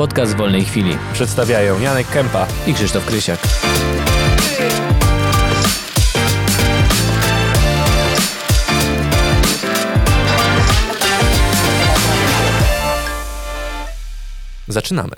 Podcast 0.00 0.36
wolnej 0.36 0.64
chwili. 0.64 0.96
Przedstawiają 1.12 1.80
Janek 1.80 2.08
Kępa. 2.08 2.46
I 2.66 2.74
Krzysztof 2.74 3.06
Krysiak. 3.06 3.40
Zaczynamy. 14.68 15.12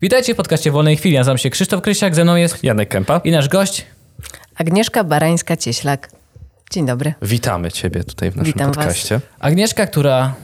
Witajcie 0.00 0.34
w 0.34 0.36
podcaście 0.36 0.70
Wolnej 0.70 0.96
Chwili. 0.96 1.16
Nazywam 1.16 1.38
się 1.38 1.50
Krzysztof 1.50 1.82
Krysiak, 1.82 2.14
ze 2.14 2.24
mną 2.24 2.36
jest 2.36 2.64
Janek 2.64 2.88
Kępa. 2.88 3.20
i 3.24 3.30
nasz 3.30 3.48
gość. 3.48 3.86
Agnieszka 4.54 5.04
Barańska-Cieślak. 5.04 5.98
Dzień 6.70 6.86
dobry. 6.86 7.14
Witamy 7.22 7.72
Ciebie 7.72 8.04
tutaj 8.04 8.30
w 8.30 8.36
naszym 8.36 8.52
Witam 8.52 8.66
was. 8.66 8.76
podcaście. 8.76 9.20
Agnieszka, 9.38 9.86
która, 9.86 10.34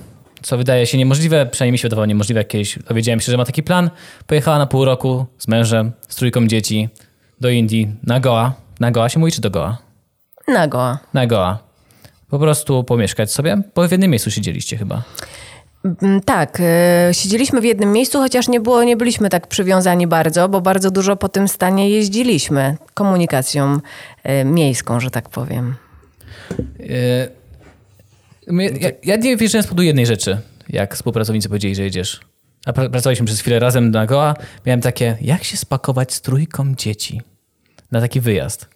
co 0.44 0.56
wydaje 0.58 0.86
się 0.86 0.98
niemożliwe, 0.98 1.46
przynajmniej 1.46 1.72
mi 1.72 1.78
się 1.78 1.82
wydawało 1.82 2.06
niemożliwe 2.06 2.40
jakieś, 2.40 2.78
dowiedziałem 2.88 3.20
się, 3.20 3.32
że 3.32 3.38
ma 3.38 3.44
taki 3.44 3.62
plan, 3.62 3.90
pojechała 4.26 4.58
na 4.58 4.66
pół 4.66 4.84
roku 4.84 5.26
z 5.38 5.48
mężem, 5.48 5.92
z 6.08 6.16
trójką 6.16 6.46
dzieci 6.46 6.88
do 7.40 7.50
Indii, 7.50 7.88
na 8.02 8.20
Goa. 8.20 8.52
Na 8.80 8.90
Goa 8.90 9.08
się 9.08 9.18
mówi, 9.18 9.32
czy 9.32 9.40
do 9.40 9.50
Goa? 9.50 9.78
Nagoa. 10.48 10.98
Na 11.14 11.26
Goa. 11.26 11.58
Po 12.30 12.38
prostu 12.38 12.84
pomieszkać 12.84 13.32
sobie, 13.32 13.62
bo 13.74 13.88
w 13.88 13.90
jednym 13.90 14.10
miejscu 14.10 14.30
siedzieliście 14.30 14.76
chyba. 14.76 15.02
Mm, 16.02 16.20
Tak, 16.20 16.58
e, 16.60 17.08
siedzieliśmy 17.14 17.60
w 17.60 17.64
jednym 17.64 17.92
miejscu, 17.92 18.18
chociaż 18.18 18.48
nie, 18.48 18.60
było, 18.60 18.84
nie 18.84 18.96
byliśmy 18.96 19.30
tak 19.30 19.46
przywiązani 19.46 20.06
bardzo, 20.06 20.48
bo 20.48 20.60
bardzo 20.60 20.90
dużo 20.90 21.16
po 21.16 21.28
tym 21.28 21.48
stanie 21.48 21.90
jeździliśmy 21.90 22.76
komunikacją 22.94 23.78
e, 24.22 24.44
miejską, 24.44 25.00
że 25.00 25.10
tak 25.10 25.28
powiem. 25.28 25.74
Yy, 26.78 26.88
my- 28.46 28.78
Ja, 28.80 28.88
ja 29.04 29.16
nie 29.16 29.36
wierzyłem 29.36 29.62
z 29.62 29.66
powodu 29.66 29.82
jednej 29.82 30.06
rzeczy, 30.06 30.38
jak 30.68 30.94
współpracownicy 30.94 31.48
powiedzieli, 31.48 31.74
że 31.74 31.82
jedziesz. 31.82 32.20
A 32.66 32.72
pra- 32.72 32.90
pracowaliśmy 32.90 33.26
przez 33.26 33.40
chwilę 33.40 33.58
razem 33.58 33.90
na 33.90 34.06
Goa. 34.06 34.34
Miałem 34.66 34.80
takie, 34.80 35.16
jak 35.20 35.44
się 35.44 35.56
spakować 35.56 36.12
z 36.14 36.20
trójką 36.20 36.74
dzieci 36.74 37.22
na 37.92 38.00
taki 38.00 38.20
wyjazd? 38.20 38.68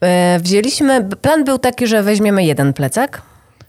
E, 0.00 0.40
Wzięliśmy, 0.42 1.08
plan 1.22 1.44
był 1.44 1.58
taki, 1.58 1.86
że 1.86 2.02
weźmiemy 2.02 2.44
jeden 2.44 2.72
plecak. 2.72 3.22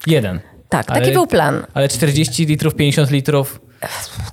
Jeden. 0.07 0.39
Tak, 0.69 0.89
Ale- 0.91 0.99
taki 1.01 1.13
był 1.13 1.27
plan. 1.27 1.65
Ale 1.73 1.89
40 1.89 2.45
litrów, 2.45 2.75
50 2.75 3.11
litrów. 3.11 3.61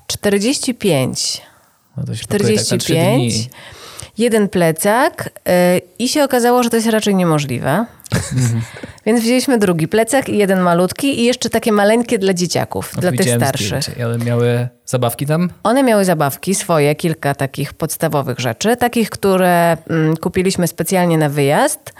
45. 0.06 1.42
No 1.96 2.04
to 2.04 2.14
się 2.14 2.26
pakuje 2.26 2.56
tak. 2.56 2.64
45. 2.66 3.50
Jeden 4.18 4.48
plecak 4.48 5.30
e, 5.48 5.78
i 5.98 6.08
się 6.08 6.24
okazało, 6.24 6.62
że 6.62 6.70
to 6.70 6.76
jest 6.76 6.88
raczej 6.88 7.14
niemożliwe. 7.14 7.86
Więc 9.06 9.20
wzięliśmy 9.20 9.58
drugi 9.58 9.88
plecak 9.88 10.28
i 10.28 10.38
jeden 10.38 10.60
malutki 10.60 11.20
i 11.20 11.24
jeszcze 11.24 11.50
takie 11.50 11.72
maleńkie 11.72 12.18
dla 12.18 12.34
dzieciaków, 12.34 12.92
No, 12.96 13.00
dla 13.00 13.10
tych 13.12 13.34
starszych. 13.36 13.82
zdjęcie. 13.82 14.04
Ale 14.04 14.18
miały 14.18 14.68
zabawki 14.86 15.26
tam? 15.26 15.50
One 15.62 15.82
miały 15.82 16.04
zabawki 16.04 16.54
swoje, 16.54 16.94
kilka 16.94 17.34
takich 17.34 17.74
podstawowych 17.74 18.38
rzeczy, 18.38 18.76
takich, 18.76 19.10
które 19.10 19.76
mm, 19.90 20.16
kupiliśmy 20.16 20.66
specjalnie 20.68 21.18
na 21.18 21.28
wyjazd 21.28 21.92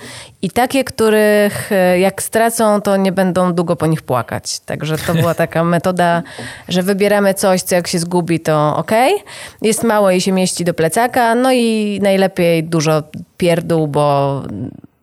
i 0.43 0.51
takie, 0.51 0.85
których 0.85 1.73
e, 1.73 1.99
jak 1.99 2.23
stracą, 2.23 2.81
to 2.81 2.97
nie 2.97 3.13
będą 3.13 3.53
długo 3.55 3.77
po 3.77 3.87
nich 3.87 4.03
płakać. 4.03 4.61
Także 4.61 4.99
to 4.99 5.15
była 5.15 5.35
taka 5.35 5.65
metoda, 5.75 6.23
że 6.69 6.83
wybieramy 6.83 7.35
coś, 7.35 7.63
co 7.63 7.75
jak 7.75 7.87
się 7.87 7.99
zgubi, 7.99 8.41
to 8.41 8.77
ok. 8.77 8.91
Jest 9.63 9.83
mało 9.85 10.11
i 10.11 10.21
się 10.21 10.33
mieści 10.33 10.65
do 10.65 10.75
plecaka, 10.75 11.35
no 11.35 11.53
i 11.53 11.99
najlepiej 12.03 12.65
dużo 12.65 13.03
pierdół, 13.37 13.89
bo, 13.89 14.43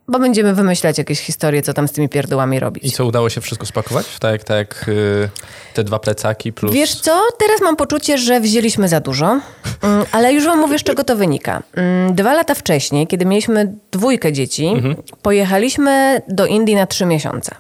bo 0.09 0.19
będziemy 0.19 0.53
wymyślać 0.53 0.97
jakieś 0.97 1.19
historie, 1.19 1.61
co 1.61 1.73
tam 1.73 1.87
z 1.87 1.91
tymi 1.91 2.09
pierdółami 2.09 2.59
robić. 2.59 2.85
I 2.85 2.91
co, 2.91 3.05
udało 3.05 3.29
się 3.29 3.41
wszystko 3.41 3.65
spakować? 3.65 4.05
Tak 4.19 4.43
tak 4.43 4.57
jak 4.57 4.85
y, 4.89 5.29
te 5.73 5.83
dwa 5.83 5.99
plecaki 5.99 6.53
plus... 6.53 6.73
Wiesz 6.73 6.95
co, 6.95 7.21
teraz 7.39 7.61
mam 7.61 7.75
poczucie, 7.75 8.17
że 8.17 8.39
wzięliśmy 8.39 8.87
za 8.87 8.99
dużo, 8.99 9.39
Mm, 9.81 10.05
ale 10.11 10.33
już 10.33 10.45
wam 10.45 10.59
mówię, 10.59 10.79
z 10.79 10.83
czego 10.83 11.03
to 11.03 11.15
wynika. 11.15 11.63
Mm, 11.75 12.15
Dwa 12.15 12.33
lata 12.33 12.53
wcześniej, 12.55 13.07
kiedy 13.07 13.25
mieliśmy 13.25 13.73
dwójkę 13.91 14.33
dzieci, 14.33 14.73
pojechaliśmy 15.21 16.21
do 16.27 16.45
Indii 16.45 16.75
na 16.75 16.87
trzy 16.87 17.05
miesiące. 17.05 17.55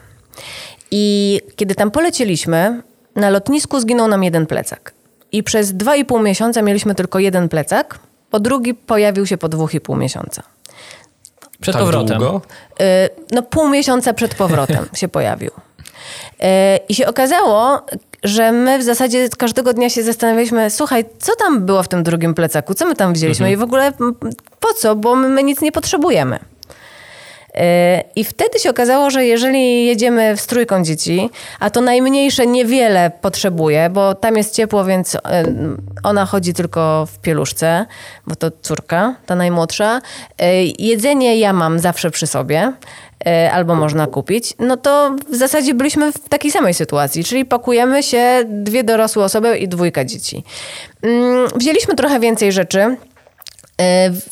I 0.91 1.41
kiedy 1.55 1.75
tam 1.75 1.91
polecieliśmy, 1.91 2.81
na 3.15 3.29
lotnisku 3.29 3.79
zginął 3.79 4.07
nam 4.07 4.23
jeden 4.23 4.45
plecak. 4.45 4.93
I 5.31 5.43
przez 5.43 5.73
dwa 5.73 5.95
i 5.95 6.05
pół 6.05 6.19
miesiąca 6.19 6.61
mieliśmy 6.61 6.95
tylko 6.95 7.19
jeden 7.19 7.49
plecak, 7.49 7.99
bo 8.31 8.39
drugi 8.39 8.73
pojawił 8.73 9.25
się 9.25 9.37
po 9.37 9.49
dwóch 9.49 9.73
i 9.73 9.81
pół 9.81 9.95
miesiąca. 9.95 10.43
Przed 11.61 11.73
tak 11.73 11.83
powrotem. 11.83 12.17
długo? 12.19 12.41
Y, 12.81 12.83
no 13.31 13.41
pół 13.41 13.69
miesiąca 13.69 14.13
przed 14.13 14.35
powrotem 14.35 14.85
się 14.99 15.07
pojawił. 15.07 15.51
Y, 15.51 16.45
I 16.89 16.95
się 16.95 17.07
okazało, 17.07 17.81
że 18.23 18.51
my 18.51 18.79
w 18.79 18.83
zasadzie 18.83 19.29
każdego 19.37 19.73
dnia 19.73 19.89
się 19.89 20.03
zastanawialiśmy, 20.03 20.69
słuchaj, 20.69 21.05
co 21.19 21.35
tam 21.35 21.65
było 21.65 21.83
w 21.83 21.87
tym 21.87 22.03
drugim 22.03 22.33
plecaku, 22.33 22.73
co 22.73 22.85
my 22.85 22.95
tam 22.95 23.13
wzięliśmy 23.13 23.51
i 23.51 23.57
w 23.57 23.61
ogóle 23.61 23.85
m, 24.01 24.15
po 24.59 24.73
co, 24.73 24.95
bo 24.95 25.15
my, 25.15 25.29
my 25.29 25.43
nic 25.43 25.61
nie 25.61 25.71
potrzebujemy. 25.71 26.39
I 28.15 28.23
wtedy 28.23 28.59
się 28.59 28.69
okazało, 28.69 29.09
że 29.09 29.25
jeżeli 29.25 29.85
jedziemy 29.85 30.37
z 30.37 30.47
trójką 30.47 30.83
dzieci, 30.83 31.29
a 31.59 31.69
to 31.69 31.81
najmniejsze 31.81 32.47
niewiele 32.47 33.11
potrzebuje, 33.21 33.89
bo 33.89 34.15
tam 34.15 34.37
jest 34.37 34.55
ciepło, 34.55 34.85
więc 34.85 35.15
y, 35.15 35.19
ona 36.03 36.25
chodzi 36.25 36.53
tylko 36.53 37.05
w 37.05 37.19
pieluszce, 37.19 37.85
bo 38.27 38.35
to 38.35 38.51
córka, 38.61 39.15
ta 39.25 39.35
najmłodsza. 39.35 40.01
Y, 40.41 40.45
Jedzenie 40.79 41.39
ja 41.39 41.53
mam 41.53 41.79
zawsze 41.79 42.11
przy 42.11 42.27
sobie. 42.27 42.73
y, 43.27 43.51
Albo 43.51 43.75
można 43.75 44.07
kupić, 44.07 44.53
no 44.59 44.77
to 44.77 45.15
w 45.31 45.35
zasadzie 45.35 45.73
byliśmy 45.73 46.11
w 46.11 46.29
takiej 46.29 46.51
samej 46.51 46.73
sytuacji, 46.73 47.23
czyli 47.23 47.45
pakujemy 47.45 48.03
się 48.03 48.43
dwie 48.47 48.83
dorosłe 48.83 49.23
osoby 49.23 49.57
i 49.57 49.67
dwójka 49.67 50.05
dzieci. 50.05 50.43
Mm, 51.01 51.47
Wzięliśmy 51.55 51.95
trochę 51.95 52.19
więcej 52.19 52.51
rzeczy, 52.51 52.79
E, 52.79 52.95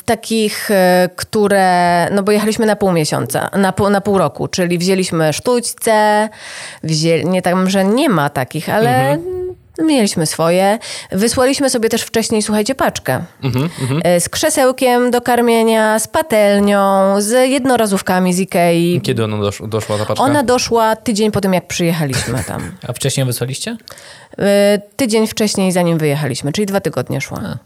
takich, 0.06 0.72
e, 0.72 1.10
które, 1.16 2.08
no 2.12 2.24
bo 2.24 2.32
jechaliśmy 2.32 2.66
na 2.66 2.76
pół 2.76 2.92
miesiąca, 2.92 3.50
na 3.54 3.74
pół, 3.74 3.90
na 3.90 4.02
pół 4.02 4.18
roku, 4.18 4.48
czyli 4.48 4.78
wzięliśmy 4.78 5.34
sztućce, 5.34 6.30
wzięli, 6.84 7.26
nie 7.26 7.42
tam, 7.42 7.70
że 7.70 7.86
nie 7.86 8.10
ma 8.10 8.30
takich, 8.30 8.70
ale 8.70 9.18
mieliśmy 9.84 10.26
swoje. 10.26 10.80
Wysłaliśmy 11.12 11.70
sobie 11.70 11.90
też 11.90 12.02
wcześniej, 12.02 12.42
słuchajcie, 12.42 12.76
paczkę 12.76 13.24
E, 14.04 14.20
z 14.20 14.30
krzesełkiem 14.30 15.12
do 15.12 15.22
karmienia, 15.22 16.00
z 16.00 16.08
patelnią, 16.08 17.16
z 17.22 17.50
jednorazówkami 17.50 18.34
z 18.34 18.40
Ikei. 18.40 19.02
Kiedy 19.04 19.24
ona 19.24 19.38
dosz, 19.38 19.62
doszła 19.68 19.98
ta 19.98 20.06
paczka? 20.06 20.24
Ona 20.24 20.44
doszła 20.44 20.96
tydzień 20.96 21.32
po 21.32 21.42
tym, 21.42 21.54
jak 21.54 21.68
przyjechaliśmy 21.68 22.44
tam. 22.44 22.72
A 22.88 22.94
wcześniej 22.94 23.22
ją 23.22 23.28
wysłaliście? 23.28 23.78
E, 24.40 24.82
Tydzień 24.96 25.28
wcześniej, 25.28 25.72
zanim 25.72 25.98
wyjechaliśmy, 25.98 26.52
czyli 26.52 26.66
dwa 26.66 26.80
tygodnie 26.80 27.22
szła. 27.22 27.58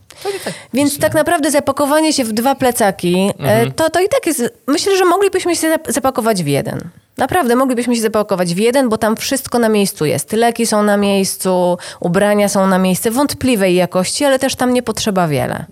Więc 0.73 0.99
tak 0.99 1.13
naprawdę 1.13 1.51
zapakowanie 1.51 2.13
się 2.13 2.23
w 2.23 2.31
dwa 2.31 2.55
plecaki, 2.55 3.31
e, 3.39 3.71
to, 3.71 3.89
to 3.89 3.99
i 3.99 4.09
tak 4.09 4.25
jest. 4.27 4.43
Myślę, 4.67 4.97
że 4.97 5.05
moglibyśmy 5.05 5.55
się 5.55 5.67
zap- 5.75 5.91
zapakować 5.91 6.43
w 6.43 6.47
jeden. 6.47 6.89
Naprawdę, 7.21 7.55
moglibyśmy 7.55 7.95
się 7.95 8.01
zapakować 8.01 8.53
w 8.53 8.57
jeden, 8.57 8.89
bo 8.89 8.97
tam 8.97 9.15
wszystko 9.15 9.59
na 9.59 9.69
miejscu 9.69 10.05
jest. 10.05 10.33
Leki 10.33 10.65
są 10.65 10.83
na 10.83 10.97
miejscu, 10.97 11.77
ubrania 11.99 12.49
są 12.49 12.67
na 12.67 12.77
miejscu, 12.77 13.11
wątpliwej 13.11 13.75
jakości, 13.75 14.25
ale 14.25 14.39
też 14.39 14.55
tam 14.55 14.73
nie 14.73 14.83
potrzeba 14.83 15.27
wiele. 15.27 15.65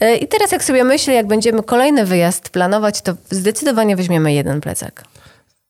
E, 0.00 0.16
I 0.16 0.28
teraz 0.28 0.52
jak 0.52 0.64
sobie 0.64 0.84
myślę, 0.84 1.14
jak 1.14 1.26
będziemy 1.26 1.62
kolejny 1.62 2.04
wyjazd 2.04 2.48
planować, 2.48 3.02
to 3.02 3.12
zdecydowanie 3.30 3.96
weźmiemy 3.96 4.32
jeden 4.32 4.60
plecak. 4.60 5.04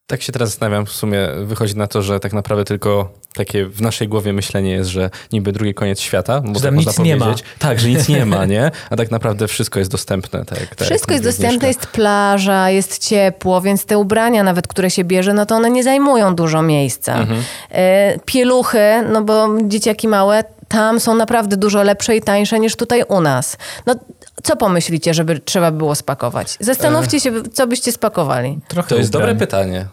Tak 0.06 0.22
się 0.22 0.32
teraz 0.32 0.48
zastanawiam, 0.48 0.86
w 0.86 0.92
sumie 0.92 1.28
wychodzi 1.44 1.76
na 1.76 1.86
to, 1.86 2.02
że 2.02 2.20
tak 2.20 2.32
naprawdę 2.32 2.64
tylko 2.64 3.12
takie 3.34 3.66
w 3.66 3.82
naszej 3.82 4.08
głowie 4.08 4.32
myślenie 4.32 4.70
jest, 4.70 4.90
że 4.90 5.10
niby 5.32 5.52
drugi 5.52 5.74
koniec 5.74 6.00
świata, 6.00 6.40
bo 6.40 6.48
Że 6.48 6.54
tak 6.54 6.62
tam 6.62 6.74
można 6.74 6.90
nic 6.90 6.98
nie 6.98 7.16
ma. 7.16 7.34
Tak, 7.58 7.80
że 7.80 7.88
nic 7.88 8.08
nie 8.08 8.26
ma, 8.26 8.44
nie? 8.54 8.70
A 8.90 8.96
tak 8.96 9.10
naprawdę 9.10 9.48
wszystko 9.48 9.78
jest 9.78 9.90
dostępne. 9.90 10.44
Tak, 10.44 10.74
tak 10.74 10.88
Wszystko 10.88 11.12
jest 11.12 11.24
dostępne, 11.24 11.68
jest 11.68 11.86
plaża, 11.86 12.70
jest 12.70 13.08
ciepło, 13.08 13.60
więc 13.60 13.84
te 13.84 13.98
ubrania 13.98 14.42
nawet, 14.42 14.68
które 14.68 14.90
się 14.90 15.04
bierze, 15.04 15.34
no 15.34 15.46
to 15.46 15.54
one 15.54 15.70
nie 15.70 15.82
zajmują 15.82 16.34
dużo 16.34 16.62
miejsca. 16.62 17.19
Mhm. 17.19 17.42
E, 17.70 18.19
Pieluchy, 18.24 19.04
no 19.12 19.22
bo 19.22 19.48
dzieciaki 19.62 20.08
małe, 20.08 20.44
tam 20.69 21.00
są 21.00 21.14
naprawdę 21.14 21.56
dużo 21.56 21.82
lepsze 21.82 22.16
i 22.16 22.22
tańsze 22.22 22.60
niż 22.60 22.76
tutaj 22.76 23.05
u 23.08 23.20
nas. 23.20 23.56
No 23.87 23.94
co 24.43 24.56
pomyślicie, 24.56 25.14
żeby 25.14 25.38
trzeba 25.40 25.70
było 25.70 25.94
spakować? 25.94 26.56
Zastanówcie 26.61 27.20
się, 27.20 27.32
co 27.52 27.67
byście 27.67 27.93
spakowali. 27.93 28.58
Trochę 28.69 28.88
To 28.88 28.96
jest 28.96 29.11
dobre 29.11 29.26
ubrań. 29.32 29.38
pytanie. 29.38 29.87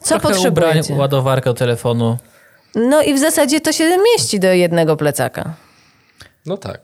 Co 0.00 0.18
Trochę 0.20 0.28
ubrań, 0.48 0.52
potrzebujecie? 0.72 0.94
ładowarkę 0.94 1.50
do 1.50 1.54
telefonu. 1.54 2.18
No 2.74 3.02
i 3.02 3.14
w 3.14 3.18
zasadzie 3.18 3.60
to 3.60 3.72
się 3.72 3.84
mieści 4.14 4.40
do 4.40 4.46
jednego 4.52 4.96
plecaka. 4.96 5.54
No 6.46 6.56
tak. 6.56 6.80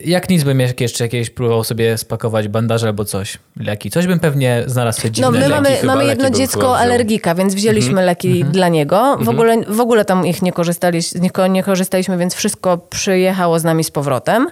Jak 0.00 0.30
nic 0.30 0.44
bym 0.44 0.60
jeszcze 0.60 1.04
jakieś 1.04 1.30
próbował 1.30 1.64
sobie 1.64 1.98
spakować 1.98 2.48
bandaże 2.48 2.86
albo 2.86 3.04
coś. 3.04 3.38
Leki. 3.60 3.90
Coś 3.90 4.06
bym 4.06 4.20
pewnie 4.20 4.62
znalazł 4.66 5.00
sobie 5.00 5.10
No 5.10 5.14
dziwne 5.14 5.30
my 5.30 5.38
leki. 5.48 5.62
mamy, 5.62 5.76
chyba 5.76 5.94
mamy 5.94 6.08
jedno 6.08 6.30
dziecko 6.30 6.78
alergika, 6.78 7.34
więc 7.34 7.54
wzięliśmy 7.54 8.02
leki 8.02 8.44
dla 8.44 8.68
niego. 8.68 9.16
W, 9.20 9.28
ogóle, 9.28 9.62
w 9.68 9.80
ogóle 9.80 10.04
tam 10.04 10.26
ich 10.26 10.42
nie, 10.42 10.52
korzystali, 10.52 11.00
nie, 11.20 11.48
nie 11.48 11.62
korzystaliśmy, 11.62 12.18
więc 12.18 12.34
wszystko 12.34 12.78
przyjechało 12.78 13.58
z 13.58 13.64
nami 13.64 13.84
z 13.84 13.90
powrotem. 13.90 14.46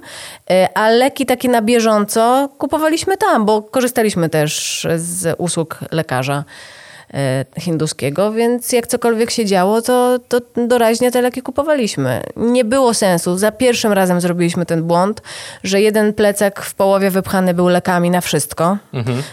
Y, 0.50 0.74
A 0.74 0.88
leki 0.90 1.26
takie 1.26 1.48
na 1.48 1.62
bieżąco 1.62 2.48
kupowaliśmy 2.58 3.16
tam, 3.16 3.46
bo 3.46 3.62
korzystaliśmy 3.62 4.28
też 4.28 4.86
z 4.96 5.34
usług 5.38 5.78
lekarza. 5.90 6.44
E, 7.14 7.44
hinduskiego, 7.60 8.32
więc 8.32 8.72
jak 8.72 8.86
cokolwiek 8.86 9.30
się 9.30 9.44
działo, 9.44 9.82
to, 9.82 10.18
to 10.28 10.40
doraźnie 10.56 11.10
te 11.10 11.22
leki 11.22 11.42
kupowaliśmy. 11.42 12.22
Nie 12.36 12.64
było 12.64 12.94
sensu. 12.94 13.38
Za 13.38 13.52
pierwszym 13.52 13.92
razem 13.92 14.20
zrobiliśmy 14.20 14.66
ten 14.66 14.82
błąd, 14.82 15.22
że 15.64 15.80
jeden 15.80 16.12
plecak 16.12 16.62
w 16.62 16.74
połowie 16.74 17.10
wypchany 17.10 17.54
był 17.54 17.68
lekami 17.68 18.10
na 18.10 18.20
wszystko. 18.20 18.78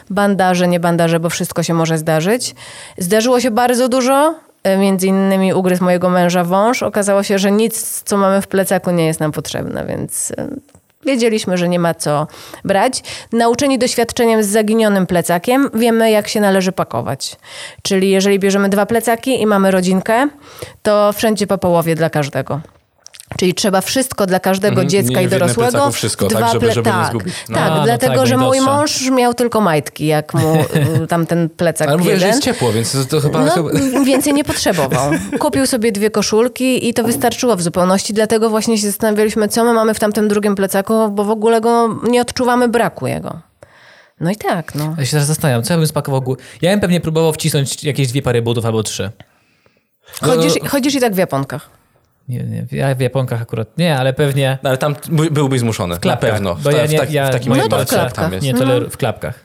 Bandaże, 0.10 0.68
nie 0.68 0.80
bandaże, 0.80 1.20
bo 1.20 1.30
wszystko 1.30 1.64
się 1.64 1.74
może 1.74 1.98
zdarzyć. 1.98 2.56
Zdarzyło 2.98 3.40
się 3.40 3.52
bardzo 3.52 3.90
dużo, 3.90 4.36
e, 4.64 4.78
Między 4.78 5.08
innymi 5.08 5.54
ugryzł 5.54 5.84
mojego 5.84 6.10
męża 6.10 6.44
wąż. 6.44 6.84
Okazało 6.84 7.24
się, 7.24 7.40
że 7.40 7.52
nic, 7.52 8.02
co 8.06 8.18
mamy 8.18 8.42
w 8.42 8.48
plecaku, 8.48 8.92
nie 8.92 9.06
jest 9.06 9.20
nam 9.20 9.32
potrzebne, 9.32 9.86
więc 9.86 10.32
e, 10.38 10.48
wiedzieliśmy, 11.06 11.58
że 11.58 11.70
nie 11.70 11.80
ma 11.80 11.94
co 11.94 12.28
brać. 12.66 13.04
Nauczeni 13.32 13.80
doświadczeniem 13.80 14.44
z 14.44 14.48
zaginionym 14.48 15.08
plecakiem, 15.08 15.70
wiemy, 15.74 16.12
jak 16.12 16.28
się 16.28 16.42
należy 16.42 16.72
pakować. 16.72 17.36
Czyli 17.82 18.10
jeżeli 18.10 18.40
bierzemy 18.40 18.70
dwa 18.70 18.86
plecaki 18.86 19.42
i 19.42 19.46
mamy 19.46 19.72
rodzinkę, 19.72 20.28
to 20.84 21.14
wszędzie 21.14 21.48
po 21.48 21.58
połowie 21.58 21.96
dla 21.96 22.10
każdego. 22.10 22.62
Czyli 23.38 23.54
trzeba 23.54 23.82
wszystko 23.82 24.26
dla 24.26 24.40
każdego 24.40 24.72
Mhm, 24.82 24.90
dziecka 24.90 25.20
nie 25.20 25.26
i 25.26 25.30
dorosłego. 25.30 25.92
wszystko, 25.92 26.26
w 26.30 26.34
tak, 26.34 26.38
dwa 26.42 26.52
żeby- 26.52 26.72
żeby 26.72 26.90
nie 26.90 26.96
tak, 26.96 27.08
zgubić. 27.10 27.34
No. 27.50 27.56
Tak, 27.58 27.70
no 27.70 27.84
dlatego, 27.84 28.16
tak, 28.16 28.28
że 28.28 28.38
mój 28.38 28.58
dotrze. 28.58 28.72
mąż 28.74 29.10
miał 29.10 29.34
tylko 29.34 29.62
majtki, 29.62 30.06
jak 30.06 30.34
mu 30.34 30.56
y, 31.04 31.08
tam 31.08 31.26
ten 31.26 31.50
plecak 31.50 31.88
Ale 31.88 31.98
mówię, 31.98 32.20
że 32.20 32.28
jest 32.28 32.44
ciepło, 32.44 32.72
więc 32.74 33.08
to, 33.08 33.22
chyba... 33.22 33.46
No, 33.46 33.52
chyba... 33.52 33.70
więcej 34.06 34.34
nie 34.34 34.44
potrzebował. 34.44 35.12
Kupił 35.40 35.68
sobie 35.68 35.92
dwie 35.92 36.10
koszulki 36.12 36.90
i 36.90 36.94
to 36.94 37.04
wystarczyło 37.04 37.56
w 37.56 37.62
zupełności, 37.62 38.14
dlatego 38.14 38.50
właśnie 38.50 38.78
się 38.78 38.88
zastanawialiśmy, 38.88 39.48
co 39.48 39.64
my 39.64 39.74
mamy 39.74 39.94
w 39.94 40.00
tamtym 40.00 40.28
drugim 40.28 40.56
plecaku, 40.56 41.12
bo 41.12 41.24
w 41.24 41.30
ogóle 41.30 41.62
go 41.62 42.00
nie 42.04 42.22
odczuwamy 42.22 42.68
braku 42.68 43.08
jego. 43.08 43.40
No 44.20 44.32
i 44.32 44.36
tak, 44.36 44.76
no. 44.76 44.96
Ja 44.98 45.06
się 45.06 45.12
teraz 45.12 45.28
zastanawiam, 45.28 45.64
co 45.64 45.74
ja 45.74 45.78
bym 45.78 45.88
spakował... 45.88 46.22
gó- 46.22 46.36
Ja 46.62 46.72
bym 46.72 46.80
pewnie 46.80 47.02
próbował 47.02 47.34
wcisnąć 47.34 47.84
jakieś 47.84 48.08
dwie 48.08 48.22
pary 48.22 48.42
butów 48.42 48.66
albo 48.66 48.84
trzy. 48.84 49.12
Chodzisz, 50.22 50.54
chodzisz 50.70 50.96
i 50.96 51.00
tak 51.00 51.14
w 51.16 51.18
japonkach. 51.18 51.70
Nie, 52.30 52.44
nie, 52.44 52.66
ja 52.72 52.96
w 52.96 53.00
japonkach 53.00 53.42
akurat 53.42 53.78
nie, 53.78 53.98
ale 53.98 54.14
pewnie 54.14 54.58
No, 54.64 54.70
ale 54.70 54.78
tam 54.78 54.96
by- 55.10 55.32
byłbyś 55.32 55.60
zmuszony, 55.60 55.98
klapkach, 56.00 56.30
na 56.30 56.34
pewno. 56.34 56.56
Bo 56.56 56.70
w, 56.70 56.74
ta- 56.74 56.78
ja 56.78 56.86
nie, 56.86 56.98
w, 56.98 57.00
tak, 57.00 57.12
ja, 57.12 57.28
w 57.28 57.32
takim 57.32 57.50
No 57.58 57.68
to 57.68 57.86
w 57.86 57.90
klapkach. 57.90 58.14
tam 58.14 58.34
jest. 58.34 58.46
Nie 58.46 58.54
w 58.90 58.98
klapkach. 58.98 59.40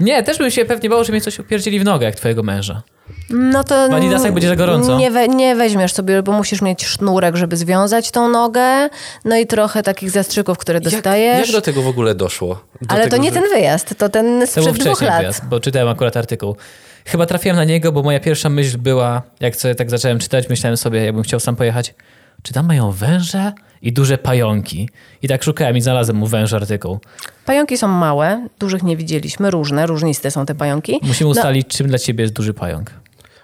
Nie, 0.00 0.22
też 0.22 0.38
bym 0.38 0.50
się 0.50 0.64
pewnie 0.64 0.88
bał, 0.90 1.04
że 1.04 1.12
mnie 1.12 1.20
coś 1.20 1.38
upierdzieli 1.38 1.80
w 1.80 1.84
nogę, 1.84 2.06
jak 2.06 2.14
twojego 2.14 2.42
męża. 2.42 2.82
No 3.30 3.64
to... 3.64 3.88
W 3.88 3.92
Adidasach 3.94 4.32
będzie 4.32 4.48
za 4.48 4.56
gorąco. 4.56 4.98
Nie, 4.98 5.10
we, 5.10 5.28
nie 5.28 5.56
weźmiesz 5.56 5.92
sobie, 5.92 6.22
bo 6.22 6.32
musisz 6.32 6.62
mieć 6.62 6.84
sznurek, 6.86 7.36
żeby 7.36 7.56
związać 7.56 8.10
tą 8.10 8.28
nogę, 8.28 8.88
no 9.24 9.36
i 9.36 9.46
trochę 9.46 9.82
takich 9.82 10.10
zastrzyków, 10.10 10.58
które 10.58 10.76
Jak, 10.76 10.84
dostajesz. 10.84 11.46
jak 11.46 11.52
do 11.56 11.60
tego 11.62 11.82
w 11.82 11.88
ogóle 11.88 12.14
doszło? 12.14 12.64
Do 12.82 12.90
Ale 12.94 13.04
to 13.04 13.10
tego, 13.10 13.22
nie 13.22 13.28
że- 13.28 13.34
ten 13.40 13.44
wyjazd, 13.54 13.94
to 13.98 14.08
ten 14.08 14.24
To 14.26 14.38
był 14.38 14.46
sprzed 14.46 14.64
dwóch 14.64 14.76
wcześniej 14.76 15.10
lat. 15.10 15.18
wyjazd, 15.18 15.44
bo 15.44 15.60
czytałem 15.60 15.88
akurat 15.88 16.16
artykuł. 16.16 16.56
Chyba 17.04 17.26
trafiłem 17.26 17.56
na 17.56 17.64
niego, 17.64 17.92
bo 17.92 18.02
moja 18.02 18.20
pierwsza 18.20 18.48
myśl 18.48 18.78
była, 18.78 19.22
jak 19.40 19.56
sobie 19.56 19.74
tak 19.74 19.90
zacząłem 19.90 20.18
czytać, 20.18 20.48
myślałem 20.48 20.76
sobie, 20.76 21.04
jakbym 21.04 21.22
chciał 21.24 21.40
sam 21.40 21.56
pojechać, 21.56 21.94
czy 22.42 22.52
tam 22.52 22.66
mają 22.66 22.90
węże 22.92 23.52
i 23.82 23.92
duże 23.92 24.18
pająki. 24.18 24.88
I 25.22 25.28
tak 25.28 25.42
szukałem 25.44 25.76
i 25.76 25.80
znalazłem 25.80 26.16
mu 26.18 26.26
węż 26.26 26.52
artykuł. 26.52 26.98
Pająki 27.46 27.78
są 27.78 27.88
małe, 27.88 28.48
dużych 28.58 28.82
nie 28.82 28.96
widzieliśmy, 28.96 29.50
różne, 29.50 29.86
różniste 29.86 30.30
są 30.30 30.46
te 30.46 30.54
pająki. 30.54 30.98
Musimy 31.02 31.24
No, 31.28 31.30
ustalić, 31.30 31.66
czym 31.68 31.86
dla 31.88 31.98
ciebie 31.98 32.22
jest 32.22 32.34
duży 32.34 32.54
pająk. 32.54 32.90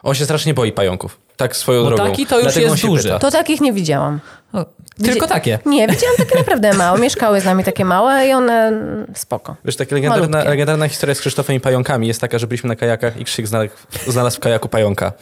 On 0.02 0.14
się 0.14 0.24
strasznie 0.24 0.54
boi 0.54 0.72
pająków. 0.72 1.20
Tak 1.36 1.56
swoją 1.56 1.82
Bo 1.82 1.88
drogą. 1.88 2.04
taki 2.10 2.26
to 2.26 2.34
już 2.36 2.44
Dlatego 2.44 2.66
jest 2.72 2.82
duży. 2.86 3.02
pyta. 3.02 3.18
To 3.18 3.30
takich 3.30 3.60
nie 3.60 3.72
widziałam. 3.72 4.20
O, 4.52 4.64
tylko 5.04 5.26
takie. 5.26 5.58
Nie, 5.66 5.88
widziałam 5.88 6.16
takie 6.16 6.38
naprawdę 6.38 6.72
małe. 6.72 7.00
Mieszkały 7.00 7.40
z 7.40 7.44
nami 7.44 7.64
takie 7.64 7.84
małe 7.84 8.26
i 8.26 8.32
one 8.32 8.68
mm, 8.68 9.06
spoko. 9.14 9.56
Wiesz, 9.64 9.76
taka 9.76 9.94
legendarna, 9.94 10.44
legendarna 10.44 10.88
historia 10.88 11.14
z 11.14 11.20
Krzysztofem 11.20 11.56
i 11.56 11.60
pająkami 11.60 12.08
jest 12.08 12.20
taka, 12.20 12.38
że 12.38 12.46
byliśmy 12.46 12.68
na 12.68 12.76
kajakach 12.76 13.20
i 13.20 13.24
Krzysiek 13.24 13.46
znalazł, 13.46 13.70
znalazł 14.06 14.36
w 14.36 14.40
kajaku 14.40 14.68
pająka. 14.68 15.12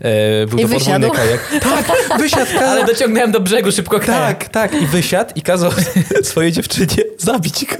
E, 0.00 0.46
był 0.46 0.58
I 0.58 0.62
to 0.62 0.68
podwójny 0.68 0.78
wysiadł? 0.78 1.10
kajak. 1.10 1.40
Tak, 1.60 2.18
wysiadł. 2.18 2.52
Kazał, 2.58 2.68
Ale 2.68 2.84
dociągnąłem 2.84 3.32
do 3.32 3.40
brzegu 3.40 3.72
szybko 3.72 4.00
kajak. 4.00 4.38
tak, 4.38 4.48
tak. 4.48 4.82
I 4.82 4.86
wysiadł 4.86 5.30
i 5.34 5.42
kazał 5.42 5.70
swojej 6.22 6.52
dziewczynie 6.52 6.96
zabić 7.18 7.64
go, 7.64 7.76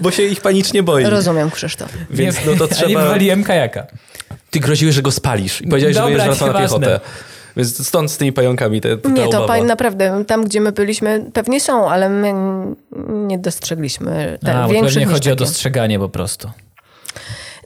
bo 0.00 0.10
się 0.10 0.22
ich 0.22 0.40
panicznie 0.40 0.82
boi. 0.82 1.04
Rozumiem, 1.04 1.50
Krzysztof. 1.50 1.88
Więc 2.10 2.36
no 2.46 2.52
to 2.52 2.64
A 2.64 2.68
nie 2.68 2.74
trzeba... 2.74 3.02
wywaliłem 3.02 3.44
kajaka. 3.44 3.86
Ty 4.50 4.60
groziłeś, 4.60 4.94
że 4.94 5.02
go 5.02 5.10
spalisz 5.10 5.60
i 5.60 5.66
powiedziałeś, 5.66 5.96
że 5.96 6.02
Dobra, 6.02 6.16
będziesz 6.16 6.38
wracał 6.38 6.54
na 6.54 6.60
piechotę. 6.60 7.00
Więc 7.56 7.86
stąd 7.86 8.10
z 8.10 8.16
tymi 8.16 8.32
pająkami 8.32 8.80
te, 8.80 8.96
te 8.96 9.10
Nie, 9.10 9.28
to 9.28 9.46
pań, 9.46 9.64
naprawdę, 9.64 10.24
tam 10.26 10.44
gdzie 10.44 10.60
my 10.60 10.72
byliśmy, 10.72 11.30
pewnie 11.32 11.60
są, 11.60 11.90
ale 11.90 12.08
my 12.08 12.32
nie 13.08 13.38
dostrzegliśmy 13.38 14.38
A, 14.42 14.46
te, 14.46 14.52
to 14.52 14.68
większych 14.68 14.96
nie 14.96 15.06
niż 15.06 15.14
chodzi 15.14 15.30
o 15.30 15.34
takie. 15.34 15.44
dostrzeganie 15.44 15.98
po 15.98 16.08
prostu. 16.08 16.50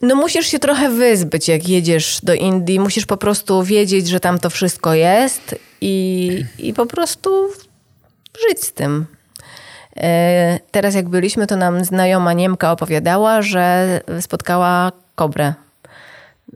No 0.02 0.14
musisz 0.14 0.46
się 0.46 0.58
trochę 0.58 0.90
wyzbyć, 0.90 1.48
jak 1.48 1.68
jedziesz 1.68 2.20
do 2.22 2.34
Indii. 2.34 2.80
Musisz 2.80 3.06
po 3.06 3.16
prostu 3.16 3.62
wiedzieć, 3.62 4.08
że 4.08 4.20
tam 4.20 4.38
to 4.38 4.50
wszystko 4.50 4.94
jest 4.94 5.54
i, 5.80 6.44
i 6.58 6.74
po 6.74 6.86
prostu 6.86 7.48
żyć 8.48 8.64
z 8.64 8.72
tym. 8.72 9.06
E, 9.96 10.58
Teraz 10.70 10.94
jak 10.94 11.08
byliśmy, 11.08 11.46
to 11.46 11.56
nam 11.56 11.84
znajoma 11.84 12.32
Niemka 12.32 12.72
opowiadała, 12.72 13.42
że 13.42 14.00
spotkała 14.20 14.92
kobrę 15.14 15.54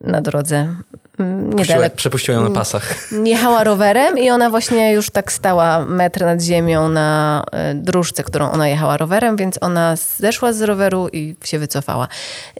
na 0.00 0.20
drodze. 0.20 0.75
Mm, 1.23 1.53
Niedaleko. 1.53 1.97
przepuściła 1.97 2.37
ją 2.37 2.49
na 2.49 2.51
pasach. 2.51 2.95
Jechała 3.25 3.65
rowerem 3.65 4.19
i 4.19 4.31
ona 4.31 4.51
właśnie 4.51 4.93
już 4.93 5.11
tak 5.11 5.33
stała 5.33 5.85
metr 5.85 6.21
nad 6.21 6.43
ziemią 6.43 6.89
na 6.89 7.43
e, 7.53 7.75
dróżce, 7.75 8.25
którą 8.25 8.51
ona 8.51 8.69
jechała 8.69 8.97
rowerem, 8.97 9.37
więc 9.37 9.59
ona 9.61 9.97
zeszła 10.19 10.53
z 10.53 10.63
roweru 10.63 11.09
i 11.13 11.37
się 11.45 11.59
wycofała. 11.59 12.09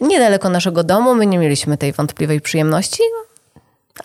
Niedaleko 0.01 0.49
naszego 0.49 0.83
domu, 0.83 1.15
my 1.15 1.25
nie 1.25 1.37
mieliśmy 1.39 1.77
tej 1.77 1.93
wątpliwej 1.93 2.41
przyjemności, 2.41 3.03